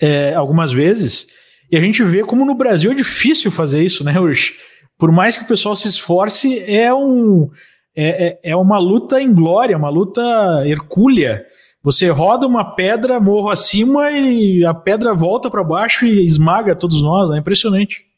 é, 0.00 0.34
algumas 0.34 0.72
vezes 0.72 1.26
e 1.70 1.76
a 1.76 1.80
gente 1.80 2.02
vê 2.02 2.22
como 2.22 2.44
no 2.44 2.54
Brasil 2.54 2.90
é 2.90 2.94
difícil 2.94 3.50
fazer 3.50 3.82
isso, 3.82 4.02
né, 4.02 4.18
Ursh? 4.18 4.54
Por 4.98 5.10
mais 5.10 5.36
que 5.36 5.44
o 5.44 5.48
pessoal 5.48 5.74
se 5.74 5.88
esforce, 5.88 6.58
é, 6.58 6.92
um, 6.92 7.48
é, 7.96 8.38
é, 8.44 8.50
é 8.50 8.56
uma 8.56 8.78
luta 8.78 9.20
em 9.20 9.32
glória, 9.32 9.76
uma 9.76 9.88
luta 9.88 10.20
hercúlea. 10.66 11.44
Você 11.82 12.10
roda 12.10 12.46
uma 12.46 12.74
pedra 12.74 13.18
morro 13.18 13.48
acima 13.48 14.10
e 14.10 14.64
a 14.64 14.74
pedra 14.74 15.14
volta 15.14 15.50
para 15.50 15.64
baixo 15.64 16.04
e 16.04 16.24
esmaga 16.24 16.76
todos 16.76 17.02
nós. 17.02 17.30
É 17.30 17.38
impressionante. 17.38 18.09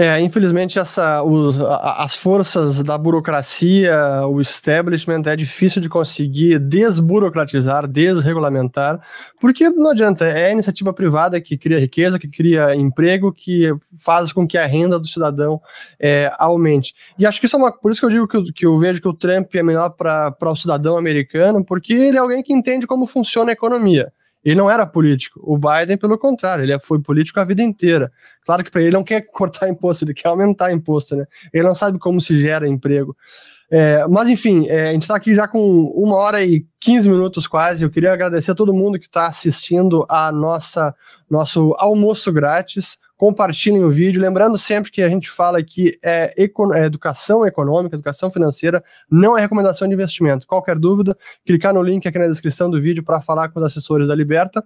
É, 0.00 0.20
infelizmente 0.20 0.78
essa, 0.78 1.24
o, 1.24 1.50
as 1.66 2.14
forças 2.14 2.84
da 2.84 2.96
burocracia, 2.96 4.24
o 4.28 4.40
establishment 4.40 5.22
é 5.26 5.34
difícil 5.34 5.82
de 5.82 5.88
conseguir 5.88 6.60
desburocratizar, 6.60 7.84
desregulamentar, 7.88 9.00
porque 9.40 9.68
não 9.68 9.90
adianta, 9.90 10.24
é 10.24 10.46
a 10.46 10.52
iniciativa 10.52 10.92
privada 10.92 11.40
que 11.40 11.58
cria 11.58 11.80
riqueza, 11.80 12.16
que 12.16 12.28
cria 12.28 12.76
emprego, 12.76 13.32
que 13.32 13.74
faz 13.98 14.32
com 14.32 14.46
que 14.46 14.56
a 14.56 14.66
renda 14.66 15.00
do 15.00 15.06
cidadão 15.08 15.60
é, 15.98 16.30
aumente. 16.38 16.94
E 17.18 17.26
acho 17.26 17.40
que 17.40 17.46
isso 17.46 17.56
é 17.56 17.58
uma, 17.58 17.72
por 17.72 17.90
isso 17.90 18.00
que 18.00 18.06
eu 18.06 18.10
digo 18.10 18.28
que 18.28 18.52
que 18.52 18.66
eu 18.66 18.78
vejo 18.78 19.02
que 19.02 19.08
o 19.08 19.12
Trump 19.12 19.52
é 19.56 19.64
melhor 19.64 19.90
para 19.90 20.32
o 20.40 20.54
cidadão 20.54 20.96
americano, 20.96 21.64
porque 21.64 21.92
ele 21.92 22.16
é 22.16 22.20
alguém 22.20 22.40
que 22.40 22.54
entende 22.54 22.86
como 22.86 23.04
funciona 23.04 23.50
a 23.50 23.52
economia. 23.52 24.12
Ele 24.44 24.54
não 24.54 24.70
era 24.70 24.86
político. 24.86 25.40
O 25.42 25.58
Biden, 25.58 25.96
pelo 25.96 26.18
contrário, 26.18 26.64
ele 26.64 26.78
foi 26.80 27.00
político 27.00 27.40
a 27.40 27.44
vida 27.44 27.62
inteira. 27.62 28.10
Claro 28.44 28.64
que 28.64 28.70
para 28.70 28.82
ele 28.82 28.92
não 28.92 29.04
quer 29.04 29.22
cortar 29.32 29.68
imposto, 29.68 30.04
ele 30.04 30.14
quer 30.14 30.28
aumentar 30.28 30.72
imposto, 30.72 31.16
né? 31.16 31.26
Ele 31.52 31.64
não 31.64 31.74
sabe 31.74 31.98
como 31.98 32.20
se 32.20 32.40
gera 32.40 32.66
emprego. 32.66 33.16
É, 33.70 34.06
mas 34.06 34.28
enfim, 34.28 34.66
é, 34.68 34.88
a 34.88 34.92
gente 34.92 35.02
está 35.02 35.16
aqui 35.16 35.34
já 35.34 35.46
com 35.46 35.60
uma 35.94 36.16
hora 36.16 36.42
e 36.42 36.64
15 36.80 37.08
minutos 37.08 37.46
quase. 37.46 37.84
Eu 37.84 37.90
queria 37.90 38.12
agradecer 38.12 38.52
a 38.52 38.54
todo 38.54 38.72
mundo 38.72 38.98
que 38.98 39.06
está 39.06 39.26
assistindo 39.26 40.06
a 40.08 40.32
nossa 40.32 40.94
nosso 41.28 41.74
almoço 41.76 42.32
grátis 42.32 42.98
compartilhem 43.18 43.82
o 43.82 43.90
vídeo. 43.90 44.22
Lembrando 44.22 44.56
sempre 44.56 44.90
que 44.90 45.02
a 45.02 45.08
gente 45.08 45.28
fala 45.28 45.62
que 45.62 45.98
é, 46.02 46.32
é, 46.38 46.84
educação 46.84 47.44
econômica, 47.44 47.96
educação 47.96 48.30
financeira, 48.30 48.82
não 49.10 49.36
é 49.36 49.40
recomendação 49.40 49.88
de 49.88 49.92
investimento. 49.92 50.46
Qualquer 50.46 50.78
dúvida, 50.78 51.18
clicar 51.44 51.74
no 51.74 51.82
link 51.82 52.06
aqui 52.06 52.18
na 52.18 52.28
descrição 52.28 52.70
do 52.70 52.80
vídeo 52.80 53.02
para 53.02 53.20
falar 53.20 53.48
com 53.48 53.58
os 53.58 53.66
assessores 53.66 54.08
da 54.08 54.14
Liberta. 54.14 54.64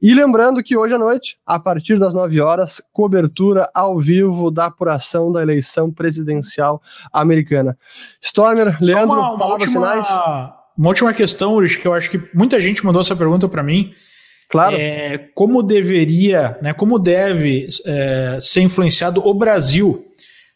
E 0.00 0.14
lembrando 0.14 0.62
que 0.62 0.76
hoje 0.76 0.94
à 0.94 0.98
noite, 0.98 1.38
a 1.46 1.58
partir 1.58 1.98
das 1.98 2.12
9 2.12 2.38
horas, 2.40 2.80
cobertura 2.92 3.70
ao 3.74 3.98
vivo 3.98 4.50
da 4.50 4.66
apuração 4.66 5.32
da 5.32 5.40
eleição 5.42 5.90
presidencial 5.90 6.82
americana. 7.10 7.76
Stormer, 8.20 8.76
Leandro, 8.82 9.16
uma, 9.16 9.30
uma 9.30 9.38
palavras 9.38 9.68
última, 9.68 9.80
finais. 9.80 10.54
Uma 10.76 10.88
última 10.88 11.14
questão, 11.14 11.54
Uri, 11.54 11.74
que 11.78 11.88
eu 11.88 11.94
acho 11.94 12.10
que 12.10 12.20
muita 12.34 12.60
gente 12.60 12.84
mandou 12.84 13.00
essa 13.00 13.16
pergunta 13.16 13.48
para 13.48 13.62
mim. 13.62 13.92
Claro. 14.54 14.76
É, 14.78 15.18
como 15.34 15.64
deveria, 15.64 16.56
né, 16.62 16.72
como 16.72 16.96
deve 16.96 17.66
é, 17.84 18.38
ser 18.38 18.60
influenciado 18.60 19.20
o 19.26 19.34
Brasil 19.34 20.06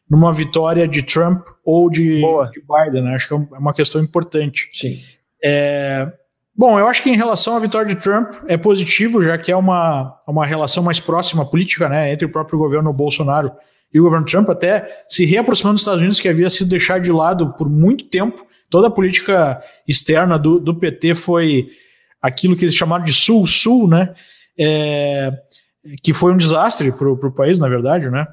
numa 0.09 0.33
vitória 0.33 0.87
de 0.87 1.03
Trump 1.03 1.45
ou 1.65 1.91
de, 1.91 2.21
de 2.53 2.63
Biden? 2.63 3.03
Né? 3.03 3.17
Acho 3.17 3.27
que 3.27 3.35
é, 3.35 3.37
é 3.37 3.59
uma 3.59 3.75
questão 3.75 4.01
importante. 4.01 4.71
Sim. 4.73 5.01
É, 5.43 6.13
bom, 6.57 6.79
eu 6.79 6.87
acho 6.87 7.03
que 7.03 7.11
em 7.11 7.17
relação 7.17 7.57
à 7.57 7.59
vitória 7.59 7.93
de 7.93 8.01
Trump 8.01 8.35
é 8.47 8.57
positivo, 8.57 9.21
já 9.21 9.37
que 9.37 9.51
é 9.51 9.57
uma, 9.57 10.15
uma 10.29 10.47
relação 10.47 10.85
mais 10.85 11.01
próxima 11.01 11.45
política 11.45 11.89
né, 11.89 12.13
entre 12.13 12.25
o 12.25 12.31
próprio 12.31 12.57
governo 12.57 12.93
Bolsonaro 12.93 13.51
e 13.93 13.99
o 13.99 14.05
governo 14.05 14.27
Trump, 14.27 14.49
até 14.49 15.03
se 15.09 15.25
reaproximando 15.25 15.75
dos 15.75 15.83
Estados 15.83 16.03
Unidos, 16.03 16.21
que 16.21 16.29
havia 16.29 16.49
sido 16.49 16.71
deixado 16.71 17.03
de 17.03 17.11
lado 17.11 17.53
por 17.55 17.69
muito 17.69 18.05
tempo. 18.05 18.47
Toda 18.71 18.87
a 18.87 18.93
política 18.93 19.61
externa 19.89 20.39
do, 20.39 20.61
do 20.61 20.73
PT 20.73 21.17
foi 21.17 21.69
aquilo 22.21 22.57
que 22.57 22.65
eles 22.65 22.75
chamaram 22.75 23.05
de 23.05 23.13
Sul-Sul, 23.13 23.89
né? 23.89 24.15
É, 24.59 25.33
que 26.03 26.13
foi 26.13 26.33
um 26.33 26.37
desastre 26.37 26.91
para 26.93 27.09
o 27.09 27.33
país, 27.33 27.59
na 27.59 27.69
verdade, 27.69 28.11
né? 28.11 28.27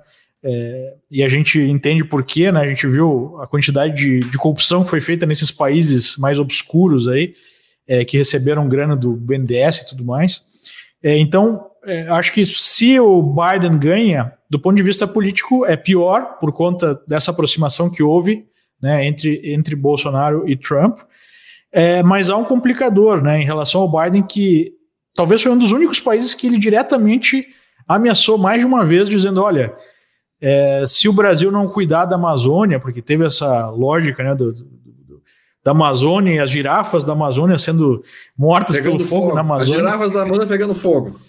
É, 0.44 0.94
e 1.10 1.24
a 1.24 1.28
gente 1.28 1.60
entende 1.60 2.03
por 2.03 2.24
quê, 2.24 2.52
né? 2.52 2.60
A 2.60 2.68
gente 2.68 2.88
viu 2.88 3.40
a 3.41 3.48
quantidade 3.48 3.95
de, 3.95 4.20
de 4.30 4.38
corrupção 4.38 4.84
que 4.84 4.90
foi 4.90 5.02
feita 5.02 5.26
nesses 5.26 5.52
países 5.52 6.18
mais 6.18 6.38
obscuros 6.38 7.07
aí, 7.07 7.34
é, 7.88 8.06
que 8.06 8.18
receberam 8.18 8.68
grana 8.68 8.95
do 8.95 9.14
BNDES 9.14 9.78
e 9.78 9.88
tudo 9.88 10.06
mais. 10.06 10.41
É, 11.02 11.18
então, 11.18 11.66
é, 11.86 12.07
acho 12.10 12.34
que 12.34 12.45
se 12.45 12.99
o 12.99 13.22
Biden 13.22 13.78
ganha, 13.78 14.34
do 14.49 14.60
ponto 14.60 14.76
de 14.76 14.84
vista 14.84 15.07
político, 15.07 15.66
é 15.66 15.76
pior 15.76 16.38
por 16.40 16.52
conta 16.52 16.99
dessa 17.07 17.32
aproximação 17.32 17.90
que 17.90 18.03
houve 18.03 18.45
né, 18.82 19.06
entre, 19.06 19.53
entre 19.53 19.76
Bolsonaro 19.76 20.48
e 20.48 20.56
Trump. 20.56 20.99
É, 21.72 22.02
mas 22.04 22.30
há 22.30 22.38
um 22.38 22.46
complicador 22.46 23.22
né, 23.22 23.42
em 23.42 23.46
relação 23.46 23.82
ao 23.82 23.92
Biden, 23.92 24.24
que 24.24 24.74
talvez 25.14 25.42
foi 25.42 25.52
um 25.52 25.58
dos 25.58 25.72
únicos 25.72 26.00
países 26.00 26.34
que 26.34 26.48
ele 26.48 26.58
diretamente 26.58 27.48
ameaçou 27.88 28.38
mais 28.38 28.62
de 28.62 28.66
uma 28.66 28.84
vez, 28.84 29.10
dizendo: 29.10 29.42
olha, 29.42 29.74
é, 30.42 30.86
se 30.88 31.10
o 31.10 31.14
Brasil 31.14 31.52
não 31.52 31.68
cuidar 31.68 32.06
da 32.06 32.16
Amazônia, 32.16 32.80
porque 32.80 33.02
teve 33.02 33.26
essa 33.26 33.70
lógica 33.70 34.24
né, 34.24 34.36
do, 34.36 34.54
do, 34.54 34.64
do 34.64 35.22
da 35.64 35.72
Amazônia 35.72 36.36
e 36.36 36.40
as 36.40 36.50
girafas 36.50 37.04
da 37.04 37.14
Amazônia 37.14 37.58
sendo 37.58 38.04
mortas 38.38 38.76
pegando 38.76 38.98
pelo 38.98 39.10
fogo, 39.10 39.22
fogo 39.24 39.36
na 39.36 39.42
Amazônia. 39.42 39.76
As 39.76 39.82
girafas 39.82 40.12
da 40.12 40.22
Amazônia 40.22 40.48
pegando 40.48 40.74
fogo. 40.76 41.20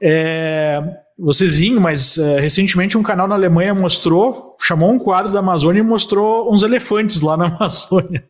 É, 0.00 0.82
vocês 1.18 1.56
viram, 1.56 1.80
mas 1.80 2.18
é, 2.18 2.40
recentemente 2.40 2.98
um 2.98 3.02
canal 3.02 3.28
na 3.28 3.36
Alemanha 3.36 3.72
mostrou, 3.72 4.48
chamou 4.60 4.90
um 4.90 4.98
quadro 4.98 5.32
da 5.32 5.38
Amazônia 5.38 5.80
e 5.80 5.84
mostrou 5.84 6.52
uns 6.52 6.62
elefantes 6.62 7.20
lá 7.20 7.36
na 7.36 7.46
Amazônia. 7.54 8.24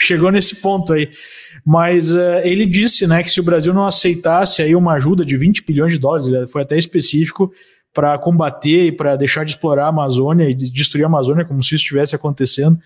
Chegou 0.00 0.30
nesse 0.30 0.56
ponto 0.56 0.92
aí. 0.92 1.10
Mas 1.64 2.14
é, 2.14 2.48
ele 2.48 2.64
disse 2.66 3.06
né, 3.06 3.22
que 3.22 3.30
se 3.30 3.38
o 3.38 3.44
Brasil 3.44 3.74
não 3.74 3.86
aceitasse 3.86 4.62
aí 4.62 4.74
uma 4.74 4.94
ajuda 4.94 5.24
de 5.24 5.36
20 5.36 5.64
bilhões 5.64 5.92
de 5.92 5.98
dólares, 5.98 6.50
foi 6.50 6.62
até 6.62 6.76
específico, 6.76 7.52
para 7.92 8.16
combater 8.18 8.86
e 8.86 8.92
para 8.92 9.16
deixar 9.16 9.44
de 9.44 9.50
explorar 9.50 9.84
a 9.84 9.88
Amazônia 9.88 10.48
e 10.48 10.54
de 10.54 10.70
destruir 10.70 11.04
a 11.04 11.06
Amazônia, 11.06 11.44
como 11.44 11.62
se 11.62 11.68
isso 11.68 11.84
estivesse 11.84 12.16
acontecendo, 12.16 12.78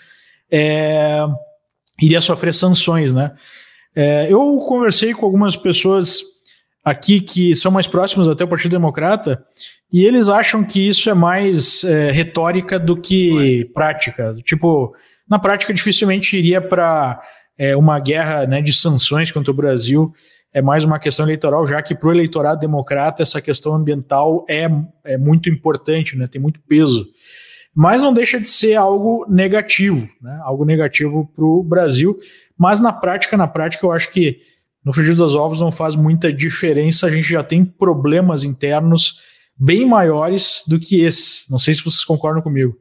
é, 0.51 1.25
iria 2.03 2.21
sofrer 2.21 2.53
sanções. 2.53 3.13
Né? 3.13 3.33
É, 3.95 4.27
eu 4.31 4.41
conversei 4.69 5.15
com 5.15 5.25
algumas 5.25 5.55
pessoas 5.55 6.36
aqui 6.87 7.21
que 7.21 7.53
são 7.57 7.73
mais 7.73 7.89
próximos 7.89 8.29
até 8.29 8.45
o 8.45 8.49
Partido 8.49 8.71
Democrata, 8.71 9.45
e 9.93 10.05
eles 10.05 10.29
acham 10.29 10.63
que 10.63 10.87
isso 10.87 11.11
é 11.11 11.15
mais 11.15 11.83
é, 11.83 12.13
retórica 12.13 12.79
do 12.79 12.97
que 12.97 13.69
prática. 13.75 14.33
Tipo, 14.45 14.95
na 15.29 15.37
prática, 15.37 15.75
dificilmente 15.75 16.37
iria 16.37 16.61
para 16.61 17.21
é, 17.59 17.77
uma 17.77 17.99
guerra 17.99 18.47
né, 18.47 18.63
de 18.63 18.73
sanções 18.73 19.33
contra 19.33 19.51
o 19.51 19.57
Brasil. 19.57 20.15
É 20.55 20.63
mais 20.63 20.85
uma 20.85 21.01
questão 21.01 21.27
eleitoral, 21.27 21.67
já 21.67 21.83
que 21.83 21.93
para 21.93 22.09
o 22.09 22.13
eleitorado 22.13 22.61
democrata 22.61 23.21
essa 23.21 23.43
questão 23.43 23.75
ambiental 23.75 24.47
é, 24.49 24.69
é 25.05 25.19
muito 25.19 25.51
importante, 25.51 26.17
né, 26.17 26.29
tem 26.29 26.41
muito 26.41 26.61
peso. 26.69 27.09
Mas 27.75 28.01
não 28.01 28.13
deixa 28.13 28.41
de 28.41 28.49
ser 28.49 28.77
algo 28.77 29.27
negativo, 29.29 30.09
né, 30.23 30.39
algo 30.45 30.65
negativo 30.65 31.29
para 31.35 31.45
o 31.45 31.65
Brasil. 31.65 32.17
Mas 32.57 32.79
na 32.79 32.93
prática, 32.93 33.37
na 33.37 33.49
prática, 33.49 33.85
eu 33.85 33.91
acho 33.91 34.09
que 34.13 34.39
no 34.87 34.93
frigir 34.93 35.17
dos 35.17 35.35
ovos 35.35 35.61
não 35.61 35.73
faz 35.73 35.97
muita 35.97 36.33
diferença, 36.33 37.09
a 37.09 37.11
gente 37.11 37.29
já 37.29 37.43
tem 37.43 37.65
problemas 37.65 38.45
internos 38.45 39.17
bem 39.59 39.85
maiores 39.85 40.63
do 40.65 40.79
que 40.79 41.01
esse. 41.01 41.51
Não 41.51 41.59
sei 41.59 41.75
se 41.75 41.83
vocês 41.83 42.05
concordam 42.05 42.41
comigo. 42.41 42.79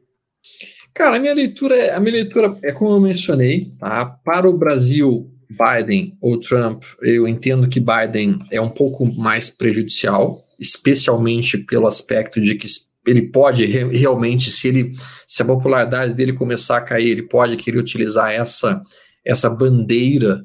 Cara, 0.94 1.16
a 1.16 1.18
minha 1.18 1.34
leitura, 1.34 1.74
é, 1.74 1.96
a 1.96 1.98
minha 1.98 2.14
leitura 2.14 2.56
é 2.62 2.70
como 2.70 2.92
eu 2.92 3.00
mencionei, 3.00 3.72
tá? 3.80 4.06
Para 4.24 4.48
o 4.48 4.56
Brasil, 4.56 5.28
Biden 5.50 6.16
ou 6.20 6.38
Trump, 6.38 6.84
eu 7.02 7.26
entendo 7.26 7.68
que 7.68 7.80
Biden 7.80 8.38
é 8.52 8.60
um 8.60 8.70
pouco 8.70 9.04
mais 9.04 9.50
prejudicial, 9.50 10.40
especialmente 10.60 11.58
pelo 11.58 11.88
aspecto 11.88 12.40
de 12.40 12.54
que 12.54 12.68
ele 13.04 13.22
pode 13.22 13.66
re 13.66 13.84
realmente, 13.96 14.52
se 14.52 14.68
ele 14.68 14.92
se 15.26 15.42
a 15.42 15.44
popularidade 15.44 16.14
dele 16.14 16.32
começar 16.32 16.76
a 16.76 16.82
cair, 16.82 17.08
ele 17.08 17.22
pode 17.22 17.56
querer 17.56 17.78
utilizar 17.78 18.30
essa 18.30 18.80
essa 19.24 19.50
bandeira 19.50 20.44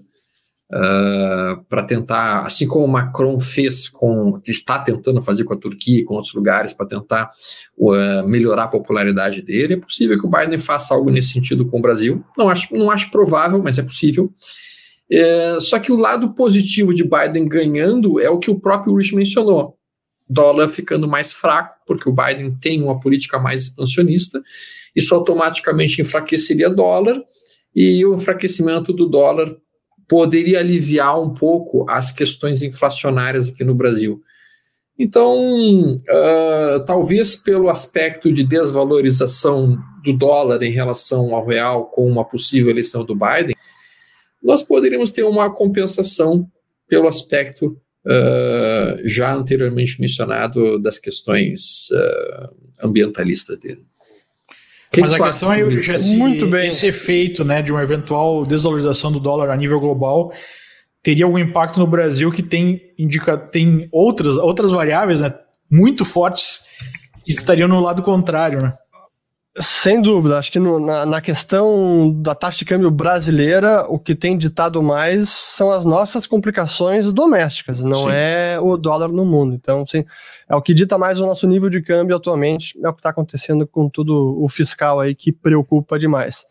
uh, 0.72 0.76
ah, 0.76 1.62
para 1.68 1.84
tentar, 1.84 2.46
assim 2.46 2.68
como 2.68 2.86
o 2.86 2.88
Macron 2.88 3.40
fez 3.40 3.90
com, 3.90 4.40
está 4.48 4.80
tentando 4.80 5.22
fazer 5.22 5.44
com 5.44 5.54
a 5.54 5.58
Turquia 5.58 6.00
e 6.00 6.04
com 6.04 6.16
outros 6.16 6.34
lugares 6.34 6.74
para 6.74 6.86
tentar 6.86 7.30
uh, 7.78 8.28
melhorar 8.28 8.64
a 8.64 8.68
popularidade 8.68 9.42
dele, 9.42 9.74
é 9.74 9.78
possível 9.78 10.20
que 10.20 10.26
o 10.26 10.30
Biden 10.30 10.58
faça 10.58 10.94
algo 10.94 11.10
nesse 11.10 11.34
sentido 11.34 11.66
com 11.66 11.80
o 11.80 11.82
Brasil. 11.82 12.24
Não 12.38 12.50
acho, 12.50 12.76
não 12.76 12.90
acho 12.90 13.12
provável, 13.12 13.62
mas 13.62 13.78
é 13.78 13.84
possível. 13.84 14.34
É, 15.12 15.60
só 15.60 15.78
que 15.78 15.92
o 15.92 15.98
lado 15.98 16.34
positivo 16.34 16.94
de 16.94 17.04
Biden 17.04 17.46
ganhando 17.46 18.20
é 18.22 18.30
o 18.30 18.40
que 18.40 18.50
o 18.50 18.60
próprio 18.60 18.96
Rich 18.96 19.14
mencionou. 19.14 19.78
Dólar 20.30 20.70
ficando 20.70 21.10
mais 21.10 21.34
fraco, 21.34 21.76
porque 21.86 22.08
o 22.08 22.14
Biden 22.14 22.56
tem 22.62 22.82
uma 22.82 22.98
política 22.98 23.38
mais 23.38 23.64
expansionista, 23.64 24.42
isso 24.96 25.14
automaticamente 25.14 26.02
enfraqueceria 26.02 26.70
dólar, 26.70 27.22
e 27.76 28.06
o 28.06 28.14
enfraquecimento 28.14 28.94
do 28.94 29.06
dólar 29.06 29.54
poderia 30.12 30.60
aliviar 30.60 31.18
um 31.22 31.34
pouco 31.34 31.86
as 31.90 32.12
questões 32.12 32.62
inflacionárias 32.62 33.48
aqui 33.48 33.64
no 33.64 33.74
Brasil. 33.74 34.22
Então, 35.00 35.96
uh, 35.96 36.86
talvez 36.86 37.38
pelo 37.38 37.70
aspecto 37.70 38.30
de 38.30 38.44
desvalorização 38.44 39.78
do 40.04 40.12
dólar 40.12 40.62
em 40.64 40.72
relação 40.72 41.34
ao 41.34 41.48
real 41.48 41.86
com 41.86 42.06
uma 42.06 42.26
possível 42.26 42.70
eleição 42.70 43.06
do 43.06 43.16
Biden, 43.16 43.56
nós 44.44 44.62
poderíamos 44.62 45.12
ter 45.12 45.24
uma 45.24 45.50
compensação 45.50 46.46
pelo 46.90 47.08
aspecto 47.08 47.68
uh, 48.06 49.08
já 49.08 49.34
anteriormente 49.34 50.02
mencionado 50.02 50.78
das 50.82 51.00
questões 51.00 51.88
uh, 51.90 52.86
ambientalistas 52.86 53.58
dele. 53.58 53.86
Mas 55.00 55.14
a 55.14 55.20
questão 55.20 55.54
é 55.54 55.72
já 55.80 55.98
se 55.98 56.18
Muito 56.18 56.48
bem. 56.48 56.68
esse 56.68 56.86
efeito 56.86 57.46
né, 57.46 57.62
de 57.62 57.72
uma 57.72 57.82
eventual 57.82 58.46
desvalorização 58.46 59.12
do 59.12 59.20
dólar 59.20 59.50
a 59.50 59.56
nível 59.56 59.80
global 59.80 60.34
teria 61.02 61.26
algum 61.26 61.40
impacto 61.40 61.80
no 61.80 61.88
Brasil 61.88 62.32
que 62.32 62.44
tem, 62.44 62.82
indica, 62.98 63.38
tem 63.38 63.88
outras, 63.92 64.38
outras 64.38 64.72
variáveis 64.72 65.22
né, 65.22 65.34
muito 65.70 66.04
fortes 66.04 66.66
que 67.24 67.32
estariam 67.32 67.68
no 67.68 67.80
lado 67.80 68.02
contrário, 68.02 68.62
né? 68.62 68.74
Sem 69.60 70.02
dúvida, 70.02 70.38
acho 70.38 70.50
que 70.50 70.60
no, 70.60 70.80
na, 70.80 71.06
na, 71.06 71.20
questão 71.20 72.10
da 72.22 72.34
taxa 72.34 72.60
de 72.60 72.66
câmbio 72.66 72.90
brasileira, 72.90 73.86
o 73.90 74.00
que 74.00 74.16
tem 74.16 74.38
ditado 74.38 74.82
mais 74.82 75.28
são 75.28 75.72
as 75.72 75.84
nossas 75.84 76.26
complicações 76.26 77.12
domésticas, 77.12 77.80
não 77.80 78.06
sim. 78.06 78.12
é 78.12 78.58
o 78.62 78.78
dólar 78.78 79.10
no 79.10 79.26
mundo. 79.26 79.54
Então, 79.54 79.86
sim, 79.86 80.06
é 80.48 80.56
o 80.56 80.62
que 80.62 80.74
dita 80.74 80.98
mais 80.98 81.20
o 81.20 81.26
nosso 81.26 81.46
nível 81.48 81.70
de 81.70 81.82
câmbio 81.82 82.16
atualmente, 82.16 82.80
é 82.82 82.88
o 82.88 82.94
que 82.94 83.00
está 83.00 83.10
acontecendo 83.10 83.68
com 83.68 83.90
tudo 83.90 84.42
o 84.42 84.48
fiscal 84.48 85.02
aí 85.02 85.14
que 85.14 85.34
preocupa 85.34 86.00
demais. 86.00 86.46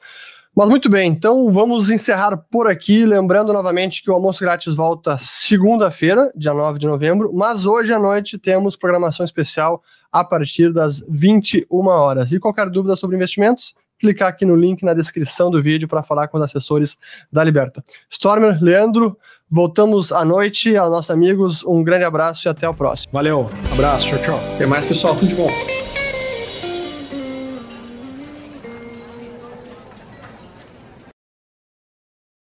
Mas 0.55 0.69
muito 0.69 0.91
bem, 0.91 1.11
então 1.11 1.51
vamos 1.53 1.91
encerrar 1.91 2.37
por 2.37 2.69
aqui, 2.69 3.07
lembrando 3.07 3.53
novamente 3.53 4.03
que 4.03 4.11
o 4.11 4.15
almoço 4.15 4.41
grátis 4.41 4.75
volta 4.75 5.17
segunda-feira, 5.19 6.33
dia 6.35 6.53
9 6.53 6.79
de 6.79 6.87
novembro, 6.87 7.33
mas 7.33 7.67
hoje 7.67 7.93
à 7.93 7.99
noite 7.99 8.37
temos 8.37 8.77
programação 8.77 9.25
especial 9.25 9.81
a 10.11 10.25
partir 10.25 10.73
das 10.73 11.05
21 11.09 11.87
horas. 11.87 12.33
E 12.33 12.41
qualquer 12.41 12.69
dúvida 12.69 12.97
sobre 12.97 13.15
investimentos, 13.15 13.75
clicar 14.01 14.29
aqui 14.29 14.45
no 14.45 14.57
link 14.57 14.83
na 14.83 14.93
descrição 14.95 15.51
do 15.51 15.63
vídeo 15.63 15.87
para 15.87 16.03
falar 16.03 16.27
com 16.27 16.39
os 16.39 16.45
assessores 16.45 16.97
da 17.31 17.45
Liberta. 17.45 17.85
Stormer, 18.11 18.59
Leandro, 18.61 19.17
voltamos 19.49 20.11
à 20.11 20.25
noite. 20.25 20.77
Aos 20.77 20.91
nossos 20.91 21.11
amigos, 21.11 21.63
um 21.65 21.85
grande 21.85 22.05
abraço 22.05 22.49
e 22.49 22.51
até 22.51 22.69
o 22.69 22.75
próximo. 22.75 23.13
Valeu, 23.13 23.49
abraço, 23.73 24.09
tchau, 24.09 24.19
tchau. 24.19 24.41
Até 24.55 24.67
mais, 24.67 24.87
pessoal, 24.87 25.15
tudo 25.15 25.29
de 25.29 25.35
bom. 25.37 25.80